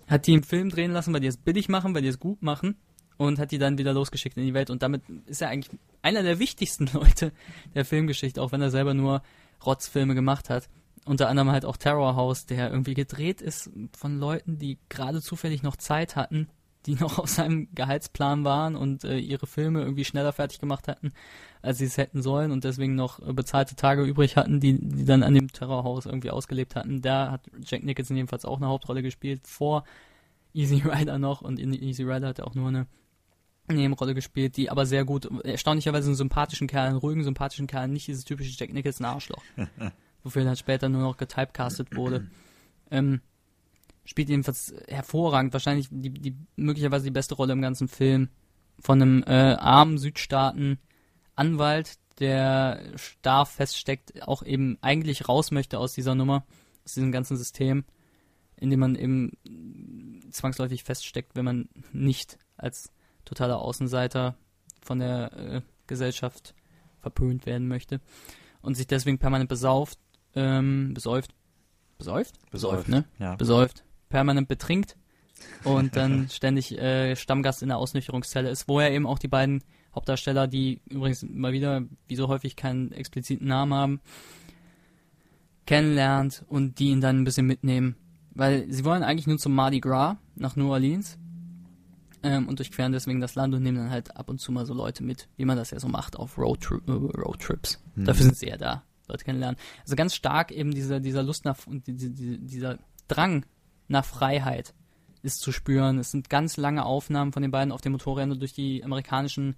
hat 0.09 0.26
die 0.26 0.35
im 0.35 0.43
Film 0.43 0.70
drehen 0.70 0.90
lassen, 0.90 1.12
weil 1.12 1.20
die 1.20 1.26
es 1.26 1.36
billig 1.36 1.68
machen, 1.68 1.94
weil 1.94 2.02
die 2.02 2.09
es 2.09 2.18
gut 2.18 2.43
machen 2.43 2.76
und 3.18 3.39
hat 3.39 3.51
die 3.51 3.59
dann 3.59 3.78
wieder 3.78 3.93
losgeschickt 3.93 4.36
in 4.36 4.47
die 4.47 4.55
Welt. 4.55 4.70
Und 4.70 4.82
damit 4.82 5.02
ist 5.26 5.43
er 5.43 5.48
eigentlich 5.48 5.78
einer 6.02 6.22
der 6.22 6.39
wichtigsten 6.39 6.86
Leute 6.93 7.32
der 7.74 7.85
Filmgeschichte, 7.85 8.40
auch 8.40 8.52
wenn 8.52 8.62
er 8.62 8.70
selber 8.70 8.94
nur 8.94 9.22
Rotzfilme 9.64 10.14
gemacht 10.14 10.51
hat. 10.51 10.68
Unter 11.05 11.28
anderem 11.28 11.51
halt 11.51 11.64
auch 11.64 11.76
Terror 11.76 12.16
House, 12.16 12.47
der 12.47 12.70
irgendwie 12.70 12.94
gedreht 12.94 13.40
ist 13.40 13.70
von 13.97 14.18
Leuten, 14.18 14.59
die 14.59 14.78
gerade 14.89 15.22
zufällig 15.22 15.62
noch 15.62 15.76
Zeit 15.76 16.16
hatten, 16.16 16.48
die 16.86 16.94
noch 16.94 17.18
auf 17.18 17.28
seinem 17.28 17.68
Gehaltsplan 17.74 18.44
waren 18.44 18.76
und 18.76 19.05
äh, 19.05 19.18
ihre 19.18 19.46
Filme 19.46 19.80
irgendwie 19.80 20.05
schneller 20.05 20.32
fertig 20.32 20.59
gemacht 20.59 20.88
hatten, 20.88 21.12
als 21.60 21.78
sie 21.78 21.84
es 21.84 21.98
hätten 21.98 22.22
sollen 22.22 22.50
und 22.50 22.64
deswegen 22.64 22.94
noch 22.94 23.20
äh, 23.26 23.32
bezahlte 23.32 23.76
Tage 23.76 24.05
übrig 24.05 24.36
hatten, 24.36 24.60
die, 24.60 24.78
die 24.80 25.05
dann 25.05 25.22
an 25.22 25.34
dem 25.34 25.52
Terrorhaus 25.52 26.06
irgendwie 26.06 26.30
ausgelebt 26.30 26.76
hatten. 26.76 27.02
Da 27.02 27.30
hat 27.30 27.50
Jack 27.64 27.82
Nicholson 27.82 28.16
jedenfalls 28.16 28.44
auch 28.44 28.59
eine 28.59 28.68
Hauptrolle 28.68 29.02
gespielt, 29.02 29.46
vor 29.46 29.84
Easy 30.55 30.76
Rider 30.84 31.18
noch 31.18 31.42
und 31.42 31.59
in 31.59 31.72
Easy 31.72 32.05
Rider 32.05 32.28
hat 32.28 32.38
er 32.38 32.46
auch 32.46 32.55
nur 32.55 32.68
eine 32.68 32.86
Nebenrolle 33.70 34.14
gespielt, 34.14 34.56
die 34.56 34.70
aber 34.70 34.86
sehr 34.86 35.05
gut, 35.05 35.28
erstaunlicherweise 35.44 36.06
einen 36.06 36.16
sympathischen 36.16 36.68
Kerl, 36.68 36.88
einen 36.88 36.96
ruhigen, 36.96 37.22
sympathischen 37.22 37.66
Kerl, 37.66 37.88
nicht 37.88 38.06
dieses 38.06 38.24
typische 38.24 38.56
Jack 38.59 38.72
Nicholson 38.72 39.05
Arschloch, 39.05 39.42
wofür 40.22 40.42
er 40.42 40.46
dann 40.46 40.56
später 40.56 40.88
nur 40.88 41.02
noch 41.02 41.18
getypecastet 41.18 41.94
wurde. 41.94 42.28
ähm, 42.90 43.20
spielt 44.09 44.30
jedenfalls 44.30 44.74
hervorragend, 44.89 45.52
wahrscheinlich 45.52 45.89
die, 45.90 46.09
die 46.09 46.35
möglicherweise 46.56 47.05
die 47.05 47.10
beste 47.10 47.35
Rolle 47.35 47.52
im 47.52 47.60
ganzen 47.60 47.89
Film 47.89 48.30
von 48.80 49.02
einem 49.02 49.22
äh, 49.26 49.55
armen 49.55 49.98
Südstaaten 49.98 50.78
Anwalt, 51.35 51.98
der 52.18 52.80
starr 52.97 53.44
feststeckt, 53.44 54.26
auch 54.26 54.43
eben 54.43 54.78
eigentlich 54.80 55.28
raus 55.28 55.51
möchte 55.51 55.78
aus 55.78 55.93
dieser 55.93 56.14
Nummer, 56.14 56.47
aus 56.86 56.94
diesem 56.94 57.12
ganzen 57.12 57.36
System, 57.36 57.85
in 58.56 58.70
dem 58.70 58.80
man 58.80 58.97
eben 58.97 59.32
zwangsläufig 60.30 60.85
feststeckt, 60.85 61.36
wenn 61.36 61.44
man 61.44 61.68
nicht 61.93 62.39
als 62.56 62.90
totaler 63.26 63.59
Außenseiter 63.59 64.36
von 64.80 65.01
der 65.01 65.32
äh, 65.35 65.60
Gesellschaft 65.86 66.55
verpönt 67.01 67.44
werden 67.44 67.68
möchte 67.68 68.01
und 68.62 68.74
sich 68.74 68.86
deswegen 68.86 69.18
permanent 69.18 69.51
besauft, 69.51 69.98
ähm, 70.35 70.94
besäuft, 70.94 71.35
besäuft? 71.98 72.39
Besäuft, 72.51 72.89
ne? 72.89 73.05
ja. 73.18 73.36
Besäuft, 73.36 73.85
permanent 74.09 74.48
betrinkt 74.48 74.97
und 75.64 75.97
dann 75.97 76.28
ständig 76.30 76.76
äh, 76.78 77.16
Stammgast 77.16 77.62
in 77.62 77.68
der 77.68 77.78
Ausnüchterungszelle 77.78 78.51
ist, 78.51 78.68
wo 78.68 78.80
er 78.80 78.90
eben 78.90 79.06
auch 79.06 79.18
die 79.18 79.28
beiden 79.28 79.62
Hauptdarsteller, 79.94 80.47
die 80.47 80.80
übrigens 80.89 81.22
mal 81.22 81.52
wieder, 81.52 81.82
wie 82.06 82.16
so 82.16 82.28
häufig, 82.28 82.56
keinen 82.56 82.93
expliziten 82.93 83.48
Namen 83.48 83.74
haben, 83.74 84.01
kennenlernt 85.66 86.44
und 86.48 86.78
die 86.78 86.89
ihn 86.89 87.01
dann 87.01 87.20
ein 87.20 87.24
bisschen 87.24 87.47
mitnehmen. 87.47 87.97
Weil 88.30 88.70
sie 88.70 88.85
wollen 88.85 89.02
eigentlich 89.02 89.26
nur 89.26 89.39
zum 89.39 89.55
Mardi 89.55 89.80
Gras 89.80 90.16
nach 90.36 90.56
New 90.56 90.70
Orleans 90.70 91.18
ähm, 92.22 92.48
und 92.48 92.59
durchqueren 92.59 92.93
deswegen 92.93 93.20
das 93.20 93.35
Land 93.35 93.55
und 93.55 93.62
nehmen 93.62 93.78
dann 93.78 93.90
halt 93.90 94.16
ab 94.16 94.28
und 94.28 94.40
zu 94.40 94.52
mal 94.52 94.66
so 94.66 94.74
Leute 94.74 95.02
mit, 95.02 95.28
wie 95.36 95.44
man 95.44 95.56
das 95.56 95.70
ja 95.70 95.80
so 95.80 95.89
macht 95.89 96.16
auf 96.16 96.39
Roadtri 96.39 96.78
äh, 96.86 96.90
Roadtrips. 96.93 97.80
Mhm. 97.94 98.05
Dafür 98.05 98.24
sind 98.24 98.36
sie 98.36 98.48
ja 98.48 98.56
da, 98.56 98.85
Leute 99.09 99.24
kennenlernen. 99.24 99.59
Also 99.82 99.97
ganz 99.97 100.14
stark 100.14 100.52
eben 100.52 100.70
dieser, 100.70 101.01
dieser 101.01 101.22
Lust 101.22 101.44
nach 101.44 101.66
und 101.66 101.86
die, 101.86 101.94
die, 101.94 102.39
dieser 102.39 102.78
Drang 103.09 103.44
nach 103.89 104.05
Freiheit 104.05 104.74
ist 105.23 105.40
zu 105.40 105.52
spüren. 105.52 105.98
Es 105.98 106.10
sind 106.10 106.31
ganz 106.31 106.56
lange 106.56 106.85
Aufnahmen 106.85 107.32
von 107.32 107.43
den 107.43 107.51
beiden 107.51 107.73
auf 107.73 107.81
dem 107.81 107.93
Motorrädern 107.93 108.39
durch 108.39 108.52
die 108.52 108.85
amerikanischen 108.85 109.56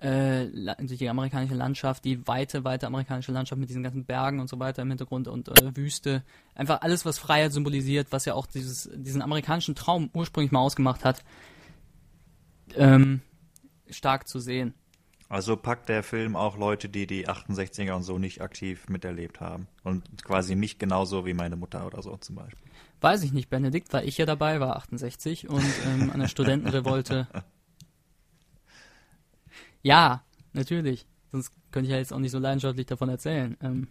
äh, 0.00 0.46
durch 0.78 0.98
die 0.98 1.08
amerikanische 1.08 1.54
Landschaft, 1.54 2.04
die 2.04 2.26
weite, 2.28 2.62
weite 2.64 2.86
amerikanische 2.86 3.32
Landschaft 3.32 3.58
mit 3.58 3.68
diesen 3.68 3.82
ganzen 3.82 4.04
Bergen 4.04 4.38
und 4.38 4.48
so 4.48 4.60
weiter 4.60 4.82
im 4.82 4.88
Hintergrund 4.90 5.26
und 5.26 5.48
äh, 5.48 5.76
Wüste. 5.76 6.22
Einfach 6.54 6.82
alles, 6.82 7.04
was 7.04 7.18
Freiheit 7.18 7.52
symbolisiert, 7.52 8.08
was 8.10 8.24
ja 8.24 8.34
auch 8.34 8.46
dieses, 8.46 8.88
diesen 8.94 9.22
amerikanischen 9.22 9.74
Traum 9.74 10.08
ursprünglich 10.14 10.52
mal 10.52 10.60
ausgemacht 10.60 11.04
hat, 11.04 11.24
ähm, 12.76 13.22
stark 13.90 14.28
zu 14.28 14.38
sehen. 14.38 14.74
Also 15.28 15.56
packt 15.56 15.88
der 15.88 16.02
Film 16.02 16.36
auch 16.36 16.56
Leute, 16.56 16.88
die 16.88 17.06
die 17.06 17.28
68er 17.28 17.92
und 17.92 18.02
so 18.02 18.18
nicht 18.18 18.40
aktiv 18.40 18.88
miterlebt 18.88 19.40
haben. 19.40 19.66
Und 19.82 20.24
quasi 20.24 20.54
mich 20.54 20.78
genauso 20.78 21.26
wie 21.26 21.34
meine 21.34 21.56
Mutter 21.56 21.84
oder 21.86 22.02
so 22.02 22.16
zum 22.16 22.36
Beispiel. 22.36 22.67
Weiß 23.00 23.22
ich 23.22 23.32
nicht, 23.32 23.48
Benedikt, 23.48 23.92
weil 23.92 24.08
ich 24.08 24.18
ja 24.18 24.26
dabei 24.26 24.58
war, 24.60 24.76
68, 24.76 25.48
und 25.48 25.64
ähm, 25.86 26.10
an 26.10 26.20
der 26.20 26.28
Studentenrevolte. 26.28 27.28
Ja, 29.82 30.24
natürlich. 30.52 31.06
Sonst 31.30 31.52
könnte 31.70 31.86
ich 31.86 31.92
ja 31.92 31.98
jetzt 31.98 32.12
auch 32.12 32.18
nicht 32.18 32.32
so 32.32 32.38
leidenschaftlich 32.38 32.86
davon 32.86 33.08
erzählen. 33.08 33.56
Ähm, 33.60 33.88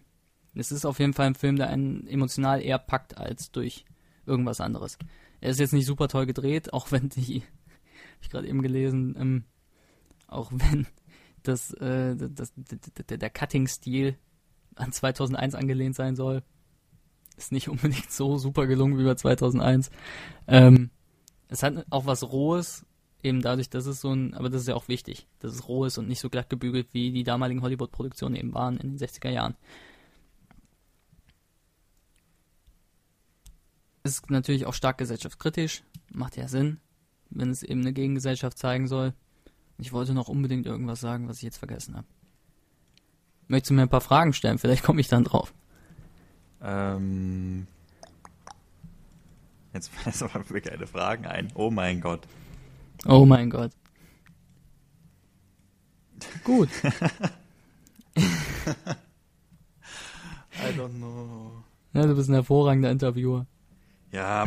es 0.54 0.72
ist 0.72 0.84
auf 0.84 0.98
jeden 0.98 1.14
Fall 1.14 1.26
ein 1.26 1.34
Film, 1.34 1.56
der 1.56 1.68
einen 1.68 2.06
emotional 2.06 2.60
eher 2.62 2.78
packt 2.78 3.16
als 3.16 3.50
durch 3.50 3.84
irgendwas 4.26 4.60
anderes. 4.60 4.98
Er 5.40 5.50
ist 5.50 5.60
jetzt 5.60 5.72
nicht 5.72 5.86
super 5.86 6.08
toll 6.08 6.26
gedreht, 6.26 6.72
auch 6.72 6.92
wenn 6.92 7.08
die, 7.08 7.42
hab 7.42 8.22
ich 8.22 8.30
gerade 8.30 8.48
eben 8.48 8.62
gelesen, 8.62 9.16
ähm, 9.18 9.44
auch 10.26 10.50
wenn 10.52 10.86
das, 11.42 11.72
äh, 11.74 12.16
das, 12.16 12.52
das, 12.56 12.80
der, 13.08 13.18
der 13.18 13.30
Cutting-Stil 13.30 14.18
an 14.74 14.92
2001 14.92 15.54
angelehnt 15.54 15.94
sein 15.94 16.16
soll, 16.16 16.42
ist 17.38 17.52
nicht 17.52 17.68
unbedingt 17.70 18.10
so 18.10 18.36
super 18.36 18.66
gelungen 18.66 18.98
wie 18.98 19.04
bei 19.04 19.14
2001. 19.14 19.90
Ähm, 20.46 20.90
es 21.48 21.62
hat 21.62 21.86
auch 21.90 22.06
was 22.06 22.30
Rohes, 22.30 22.84
eben 23.22 23.42
dadurch, 23.42 23.70
dass 23.70 23.86
es 23.86 24.00
so 24.00 24.12
ein, 24.12 24.34
aber 24.34 24.50
das 24.50 24.62
ist 24.62 24.68
ja 24.68 24.74
auch 24.74 24.88
wichtig, 24.88 25.26
dass 25.40 25.54
es 25.54 25.68
roh 25.68 25.84
ist 25.84 25.98
und 25.98 26.08
nicht 26.08 26.20
so 26.20 26.28
glatt 26.28 26.50
gebügelt, 26.50 26.88
wie 26.92 27.10
die 27.10 27.24
damaligen 27.24 27.62
Hollywood-Produktionen 27.62 28.36
eben 28.36 28.54
waren 28.54 28.76
in 28.76 28.90
den 28.90 28.98
60er 28.98 29.30
Jahren. 29.30 29.56
Ist 34.04 34.30
natürlich 34.30 34.66
auch 34.66 34.74
stark 34.74 34.98
gesellschaftskritisch, 34.98 35.82
macht 36.10 36.36
ja 36.36 36.48
Sinn, 36.48 36.80
wenn 37.30 37.50
es 37.50 37.62
eben 37.62 37.80
eine 37.80 37.92
Gegengesellschaft 37.92 38.56
zeigen 38.56 38.86
soll. 38.86 39.14
Ich 39.78 39.92
wollte 39.92 40.14
noch 40.14 40.28
unbedingt 40.28 40.66
irgendwas 40.66 41.00
sagen, 41.00 41.28
was 41.28 41.38
ich 41.38 41.42
jetzt 41.42 41.58
vergessen 41.58 41.96
habe. 41.96 42.06
Möchtest 43.48 43.70
du 43.70 43.74
mir 43.74 43.82
ein 43.82 43.88
paar 43.88 44.00
Fragen 44.00 44.32
stellen? 44.32 44.58
Vielleicht 44.58 44.82
komme 44.82 45.00
ich 45.00 45.08
dann 45.08 45.24
drauf. 45.24 45.54
Ähm, 46.62 47.66
jetzt 49.72 49.90
fallen 49.90 50.16
mir 50.34 50.40
aber 50.44 50.60
keine 50.60 50.86
Fragen 50.86 51.26
ein. 51.26 51.48
Oh 51.54 51.70
mein 51.70 52.00
Gott. 52.00 52.20
Oh 53.06 53.24
mein 53.24 53.50
Gott. 53.50 53.72
Gut. 56.44 56.68
I 60.58 60.72
don't 60.76 60.98
know. 60.98 61.52
Ja, 61.94 62.06
du 62.06 62.14
bist 62.14 62.28
ein 62.28 62.34
hervorragender 62.34 62.90
Interviewer. 62.90 63.46
Ja, 64.10 64.46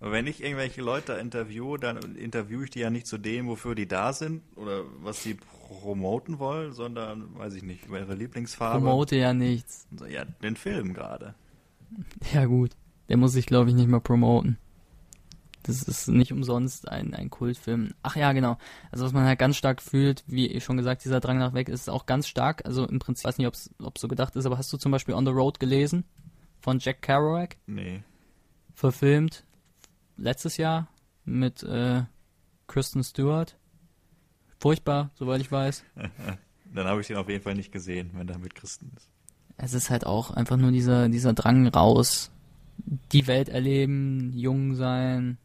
wenn 0.00 0.26
ich 0.26 0.42
irgendwelche 0.42 0.82
Leute 0.82 1.12
interviewe, 1.14 1.78
dann 1.78 2.16
interviewe 2.16 2.64
ich 2.64 2.70
die 2.70 2.80
ja 2.80 2.90
nicht 2.90 3.06
zu 3.06 3.16
dem, 3.16 3.46
wofür 3.46 3.74
die 3.74 3.86
da 3.86 4.12
sind 4.12 4.42
oder 4.56 4.82
was 5.02 5.22
sie 5.22 5.34
promoten 5.68 6.38
wollen, 6.38 6.72
sondern, 6.72 7.38
weiß 7.38 7.54
ich 7.54 7.62
nicht, 7.62 7.86
über 7.86 8.00
ihre 8.00 8.14
Lieblingsfarbe. 8.14 8.80
Promote 8.84 9.16
ja 9.16 9.32
nichts. 9.32 9.86
Ja, 10.08 10.24
den 10.24 10.56
Film 10.56 10.94
gerade. 10.94 11.34
Ja 12.32 12.46
gut, 12.46 12.72
der 13.08 13.16
muss 13.16 13.32
sich 13.32 13.46
glaube 13.46 13.70
ich 13.70 13.76
nicht 13.76 13.88
mehr 13.88 14.00
promoten. 14.00 14.58
Das 15.62 15.82
ist 15.82 16.08
nicht 16.08 16.32
umsonst 16.32 16.88
ein, 16.88 17.12
ein 17.14 17.28
Kultfilm. 17.30 17.92
Ach 18.02 18.16
ja, 18.16 18.32
genau. 18.32 18.56
Also 18.90 19.04
was 19.04 19.12
man 19.12 19.24
halt 19.24 19.38
ganz 19.38 19.56
stark 19.56 19.82
fühlt, 19.82 20.24
wie 20.26 20.46
ich 20.46 20.64
schon 20.64 20.78
gesagt, 20.78 21.04
dieser 21.04 21.20
Drang 21.20 21.38
nach 21.38 21.52
weg 21.52 21.68
ist 21.68 21.90
auch 21.90 22.06
ganz 22.06 22.26
stark. 22.26 22.64
Also 22.64 22.86
im 22.86 22.98
Prinzip, 22.98 23.22
ich 23.22 23.28
weiß 23.28 23.38
nicht, 23.38 23.46
ob 23.46 23.54
es 23.54 24.00
so 24.00 24.08
gedacht 24.08 24.34
ist, 24.34 24.46
aber 24.46 24.56
hast 24.56 24.72
du 24.72 24.78
zum 24.78 24.92
Beispiel 24.92 25.14
On 25.14 25.26
the 25.26 25.32
Road 25.32 25.60
gelesen? 25.60 26.04
Von 26.60 26.78
Jack 26.78 27.02
Kerouac? 27.02 27.56
Nee. 27.66 28.02
Verfilmt 28.78 29.44
letztes 30.16 30.56
Jahr 30.56 30.86
mit 31.24 31.64
äh, 31.64 32.04
Kristen 32.68 33.02
Stewart. 33.02 33.58
Furchtbar, 34.60 35.10
soweit 35.14 35.40
ich 35.40 35.50
weiß. 35.50 35.82
Dann 36.74 36.86
habe 36.86 37.00
ich 37.00 37.08
den 37.08 37.16
auf 37.16 37.28
jeden 37.28 37.42
Fall 37.42 37.56
nicht 37.56 37.72
gesehen, 37.72 38.12
wenn 38.14 38.28
der 38.28 38.38
mit 38.38 38.54
Christen 38.54 38.92
ist. 38.96 39.10
es 39.56 39.74
ist 39.74 39.90
halt 39.90 40.06
auch 40.06 40.30
einfach 40.30 40.56
nur 40.56 40.70
dieser, 40.70 41.08
dieser 41.08 41.32
Drang 41.32 41.66
raus, 41.66 42.30
die 43.10 43.26
Welt 43.26 43.48
erleben, 43.48 44.32
jung 44.32 44.76
sein 44.76 45.38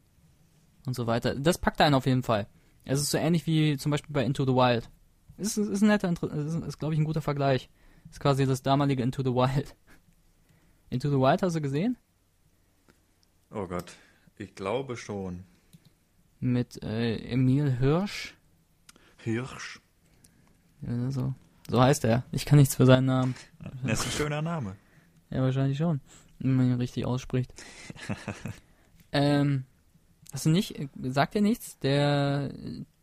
und 0.85 0.95
so 0.95 1.07
weiter. 1.07 1.33
Das 1.33 1.57
packt 1.57 1.81
einen 1.81 1.95
auf 1.95 2.05
jeden 2.05 2.21
Fall. 2.21 2.45
Es 2.85 3.01
ist 3.01 3.09
so 3.09 3.17
ähnlich 3.17 3.47
wie 3.47 3.77
zum 3.77 3.89
Beispiel 3.89 4.13
bei 4.13 4.23
Into 4.23 4.45
the 4.45 4.53
Wild. 4.53 4.91
Ist, 5.37 5.57
ist 5.57 5.81
ein 5.81 5.87
netter, 5.87 6.11
ist, 6.11 6.55
ist 6.67 6.77
glaube 6.77 6.93
ich 6.93 6.99
ein 6.99 7.05
guter 7.05 7.21
Vergleich. 7.21 7.67
Ist 8.11 8.19
quasi 8.19 8.45
das 8.45 8.61
damalige 8.61 9.01
Into 9.01 9.23
the 9.23 9.33
Wild. 9.33 9.75
Into 10.91 11.09
the 11.09 11.17
Wild 11.17 11.41
hast 11.41 11.55
du 11.55 11.61
gesehen? 11.61 11.97
Oh 13.55 13.67
Gott, 13.67 13.93
ich 14.37 14.55
glaube 14.55 14.97
schon. 14.97 15.43
Mit 16.39 16.81
äh, 16.81 17.17
Emil 17.17 17.71
Hirsch. 17.71 18.33
Hirsch. 19.17 19.79
Ja, 20.81 21.11
so. 21.11 21.35
so 21.69 21.79
heißt 21.79 22.03
er. 22.05 22.23
Ich 22.31 22.45
kann 22.45 22.57
nichts 22.57 22.75
für 22.75 22.87
seinen 22.87 23.05
Namen. 23.05 23.35
Das 23.83 23.99
ist 23.99 24.07
ein 24.07 24.11
schöner 24.11 24.41
Name. 24.41 24.75
Ja, 25.29 25.43
wahrscheinlich 25.43 25.77
schon. 25.77 26.01
Wenn 26.39 26.55
man 26.55 26.65
ihn 26.65 26.77
richtig 26.77 27.05
ausspricht. 27.05 27.53
ähm, 29.11 29.65
hast 30.31 30.47
du 30.47 30.49
nicht, 30.49 30.89
sagt 31.03 31.35
dir 31.35 31.41
nichts? 31.41 31.77
Der 31.77 32.51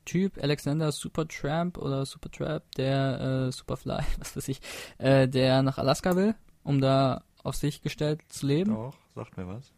Typ, 0.04 0.42
Alexander 0.42 0.90
Supertramp 0.90 1.78
oder 1.78 2.04
Supertrap, 2.04 2.68
der 2.72 3.20
äh, 3.46 3.52
Superfly, 3.52 4.02
was 4.18 4.36
weiß 4.36 4.48
ich, 4.48 4.60
äh, 4.98 5.28
der 5.28 5.62
nach 5.62 5.78
Alaska 5.78 6.16
will, 6.16 6.34
um 6.64 6.80
da 6.80 7.22
auf 7.44 7.54
sich 7.54 7.82
gestellt 7.82 8.20
zu 8.28 8.48
leben. 8.48 8.74
Doch, 8.74 8.96
sagt 9.14 9.36
mir 9.36 9.46
was. 9.46 9.72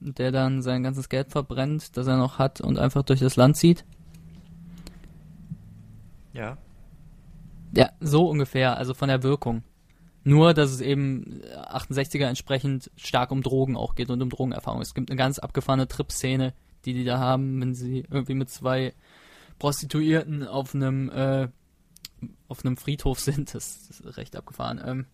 Der 0.00 0.32
dann 0.32 0.62
sein 0.62 0.82
ganzes 0.82 1.08
Geld 1.08 1.30
verbrennt, 1.30 1.96
das 1.96 2.06
er 2.06 2.16
noch 2.16 2.38
hat 2.38 2.60
und 2.60 2.78
einfach 2.78 3.02
durch 3.02 3.20
das 3.20 3.36
Land 3.36 3.56
zieht. 3.56 3.84
Ja. 6.32 6.56
Ja, 7.72 7.90
so 8.00 8.28
ungefähr, 8.28 8.76
also 8.76 8.94
von 8.94 9.08
der 9.08 9.22
Wirkung. 9.22 9.62
Nur, 10.24 10.54
dass 10.54 10.70
es 10.70 10.80
eben 10.80 11.42
68er 11.54 12.26
entsprechend 12.26 12.90
stark 12.96 13.30
um 13.30 13.42
Drogen 13.42 13.76
auch 13.76 13.94
geht 13.94 14.10
und 14.10 14.22
um 14.22 14.30
Drogenerfahrung. 14.30 14.80
Es 14.80 14.94
gibt 14.94 15.10
eine 15.10 15.16
ganz 15.16 15.38
abgefahrene 15.38 15.88
Trip-Szene, 15.88 16.52
die 16.84 16.94
die 16.94 17.04
da 17.04 17.18
haben, 17.18 17.60
wenn 17.60 17.74
sie 17.74 18.04
irgendwie 18.10 18.34
mit 18.34 18.50
zwei 18.50 18.94
Prostituierten 19.58 20.46
auf 20.46 20.74
einem 20.74 21.10
äh, 21.10 21.48
auf 22.48 22.64
einem 22.64 22.76
Friedhof 22.76 23.18
sind. 23.20 23.54
Das, 23.54 23.88
das 23.88 24.00
ist 24.00 24.16
recht 24.16 24.36
abgefahren. 24.36 24.80
Ähm, 24.84 25.06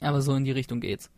aber 0.00 0.20
so 0.20 0.34
in 0.34 0.44
die 0.44 0.52
Richtung 0.52 0.80
geht's. 0.80 1.10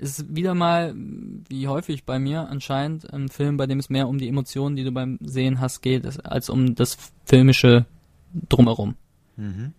Ist 0.00 0.34
wieder 0.34 0.54
mal, 0.54 0.94
wie 0.96 1.68
häufig 1.68 2.06
bei 2.06 2.18
mir 2.18 2.48
anscheinend, 2.48 3.12
ein 3.12 3.28
Film, 3.28 3.58
bei 3.58 3.66
dem 3.66 3.78
es 3.78 3.90
mehr 3.90 4.08
um 4.08 4.16
die 4.16 4.28
Emotionen, 4.28 4.74
die 4.74 4.82
du 4.84 4.92
beim 4.92 5.18
Sehen 5.20 5.60
hast, 5.60 5.82
geht, 5.82 6.24
als 6.24 6.48
um 6.48 6.74
das 6.74 6.96
filmische 7.26 7.84
drumherum. 8.32 8.96
Mhm. 9.36 9.74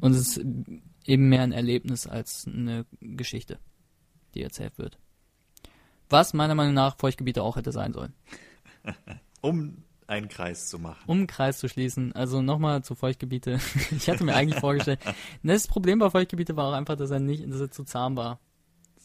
Und 0.00 0.12
es 0.12 0.36
ist 0.36 0.44
eben 1.06 1.30
mehr 1.30 1.42
ein 1.42 1.52
Erlebnis 1.52 2.06
als 2.06 2.46
eine 2.46 2.84
Geschichte, 3.00 3.58
die 4.34 4.42
erzählt 4.42 4.76
wird. 4.76 4.98
Was 6.10 6.34
meiner 6.34 6.54
Meinung 6.54 6.74
nach 6.74 6.98
Feuchtgebiete 6.98 7.42
auch 7.42 7.56
hätte 7.56 7.72
sein 7.72 7.94
sollen. 7.94 8.12
Um 9.40 9.84
einen 10.06 10.28
Kreis 10.28 10.68
zu 10.68 10.78
machen. 10.78 11.02
Um 11.06 11.18
einen 11.18 11.26
Kreis 11.26 11.58
zu 11.58 11.68
schließen, 11.68 12.12
also 12.12 12.42
nochmal 12.42 12.84
zu 12.84 12.94
Feuchtgebiete. 12.94 13.58
ich 13.90 14.08
hatte 14.08 14.24
mir 14.24 14.34
eigentlich 14.34 14.60
vorgestellt, 14.60 15.00
das 15.42 15.66
Problem 15.66 15.98
bei 15.98 16.10
Feuchtgebiete 16.10 16.56
war 16.56 16.68
auch 16.68 16.72
einfach, 16.74 16.96
dass 16.96 17.10
er 17.10 17.20
nicht, 17.20 17.50
dass 17.50 17.60
er 17.60 17.70
zu 17.70 17.84
zahm 17.84 18.16
war. 18.16 18.40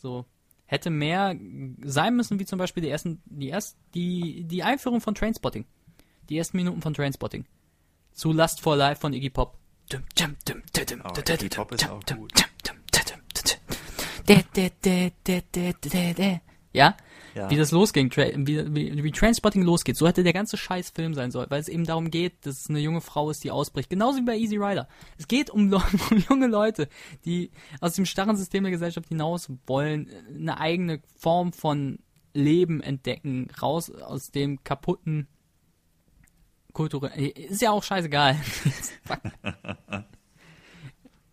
So. 0.01 0.25
Hätte 0.65 0.89
mehr 0.89 1.35
sein 1.81 2.15
müssen, 2.15 2.39
wie 2.39 2.45
zum 2.45 2.59
Beispiel 2.59 2.83
die 2.83 2.89
ersten, 2.89 3.21
die 3.25 3.49
erst, 3.49 3.77
die, 3.95 4.43
die 4.43 4.63
Einführung 4.63 5.01
von 5.01 5.15
Trainspotting. 5.15 5.65
Die 6.29 6.37
ersten 6.37 6.57
Minuten 6.57 6.81
von 6.81 6.93
Trainspotting. 6.93 7.45
Zu 8.11 8.33
Lust 8.33 8.61
for 8.61 8.75
Life 8.75 9.01
von 9.01 9.13
Iggy 9.13 9.31
Pop. 9.31 9.57
Ja? 16.71 16.95
Ja. 17.35 17.49
Wie 17.49 17.55
das 17.55 17.71
losging, 17.71 18.11
wie, 18.15 18.75
wie, 18.75 19.03
wie 19.03 19.11
Trainspotting 19.11 19.61
losgeht. 19.61 19.97
So 19.97 20.07
hätte 20.07 20.23
der 20.23 20.33
ganze 20.33 20.57
scheiß 20.57 20.91
Film 20.91 21.13
sein 21.13 21.31
sollen, 21.31 21.49
weil 21.49 21.61
es 21.61 21.67
eben 21.67 21.85
darum 21.85 22.11
geht, 22.11 22.45
dass 22.45 22.61
es 22.61 22.69
eine 22.69 22.79
junge 22.79 23.01
Frau 23.01 23.29
ist, 23.29 23.43
die 23.43 23.51
ausbricht. 23.51 23.89
Genauso 23.89 24.19
wie 24.19 24.25
bei 24.25 24.37
Easy 24.37 24.57
Rider. 24.57 24.87
Es 25.17 25.27
geht 25.27 25.49
um, 25.49 25.69
Le 25.69 25.77
um 26.11 26.17
junge 26.17 26.47
Leute, 26.47 26.87
die 27.25 27.51
aus 27.81 27.93
dem 27.93 28.05
starren 28.05 28.35
System 28.35 28.63
der 28.63 28.71
Gesellschaft 28.71 29.09
hinaus 29.09 29.49
wollen, 29.67 30.09
eine 30.33 30.59
eigene 30.59 31.01
Form 31.17 31.53
von 31.53 31.99
Leben 32.33 32.81
entdecken, 32.81 33.47
raus 33.61 33.91
aus 33.91 34.31
dem 34.31 34.63
kaputten 34.63 35.27
kulturell. 36.73 37.27
Ist 37.29 37.61
ja 37.61 37.71
auch 37.71 37.83
scheißegal. 37.83 38.37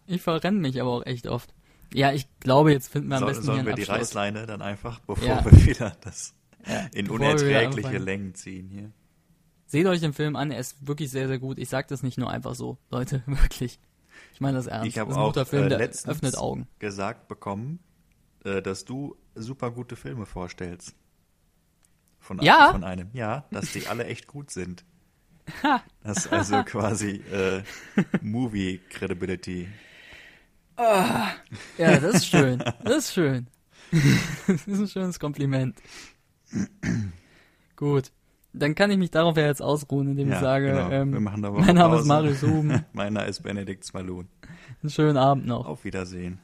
Ich 0.06 0.22
verrenne 0.22 0.60
mich 0.60 0.80
aber 0.80 0.90
auch 0.90 1.06
echt 1.06 1.26
oft. 1.26 1.52
Ja, 1.96 2.12
ich 2.12 2.28
glaube, 2.40 2.72
jetzt 2.72 2.88
finden 2.92 3.08
wir 3.08 3.16
am 3.16 3.20
Soll, 3.20 3.28
besten 3.30 3.44
sollen 3.44 3.64
wir 3.66 3.74
die. 3.74 3.84
Reißleine 3.84 4.44
dann 4.44 4.60
einfach, 4.60 5.00
bevor 5.00 5.26
Ja. 5.26 5.44
wir 5.44 5.52
wieder 5.64 5.96
das 6.02 6.34
Ja, 6.66 6.86
in 6.92 7.08
unerträgliche. 7.08 7.96
Längen 7.98 8.34
ziehen 8.34 8.68
hier? 8.68 8.92
Seht 9.66 9.86
euch 9.86 10.00
den 10.00 10.12
Film 10.12 10.36
an, 10.36 10.50
er 10.50 10.58
ist 10.60 10.86
wirklich 10.86 11.10
sehr, 11.10 11.26
sehr 11.26 11.38
gut. 11.38 11.58
Ich 11.58 11.68
sag 11.70 11.88
das 11.88 12.02
nicht 12.02 12.18
nur 12.18 12.30
einfach 12.30 12.54
so, 12.54 12.76
Leute, 12.90 13.22
wirklich. 13.26 13.78
Ich 14.34 14.40
meine 14.42 14.58
das 14.58 14.66
ernst. 14.66 14.88
Ich 14.88 14.98
habe 14.98 15.14
auch 15.16 15.28
guter 15.28 15.46
Film, 15.46 15.70
äh, 15.72 15.76
öffnet 15.76 16.36
Augen. 16.36 16.68
gesagt 16.78 17.28
bekommen, 17.28 17.78
äh, 18.44 18.60
dass 18.60 18.84
du 18.84 19.16
super 19.34 19.70
gute 19.70 19.96
Filme 19.96 20.26
vorstellst. 20.26 20.94
Von, 22.18 22.40
Ja? 22.42 22.72
von 22.72 22.84
einem. 22.84 23.08
Ja, 23.14 23.46
dass 23.50 23.72
die 23.72 23.86
alle 23.86 24.04
echt 24.04 24.26
gut 24.26 24.50
sind. 24.50 24.84
Das 26.02 26.18
ist 26.26 26.32
also 26.32 26.62
quasi 26.64 27.22
äh, 27.32 27.62
Movie 28.20 28.80
Credibility. 28.90 29.68
Ja, 30.78 31.98
das 32.00 32.16
ist 32.16 32.26
schön. 32.26 32.62
Das 32.84 32.96
ist 32.98 33.12
schön. 33.14 33.46
das 34.46 34.66
ist 34.66 34.68
ein 34.68 34.88
schönes 34.88 35.18
Kompliment. 35.20 35.76
Gut. 37.76 38.10
Dann 38.52 38.74
kann 38.74 38.90
ich 38.90 38.96
mich 38.96 39.10
darauf 39.10 39.36
ja 39.36 39.44
jetzt 39.46 39.60
ausruhen, 39.60 40.08
indem 40.08 40.28
ich 40.28 40.34
Ja, 40.34 40.40
sage, 40.40 40.68
genau. 40.68 40.90
ähm, 40.90 41.22
mein 41.22 41.40
Name 41.40 41.58
ist 41.60 41.66
Pause. 41.74 42.08
Marius 42.08 42.42
Huben. 42.42 42.84
Meiner 42.94 43.26
ist 43.26 43.42
Benedikt 43.42 43.84
Smalun. 43.84 44.28
Einen 44.82 44.90
schönen 44.90 45.18
Abend 45.18 45.46
noch. 45.46 45.66
Auf 45.66 45.84
Wiedersehen. 45.84 46.38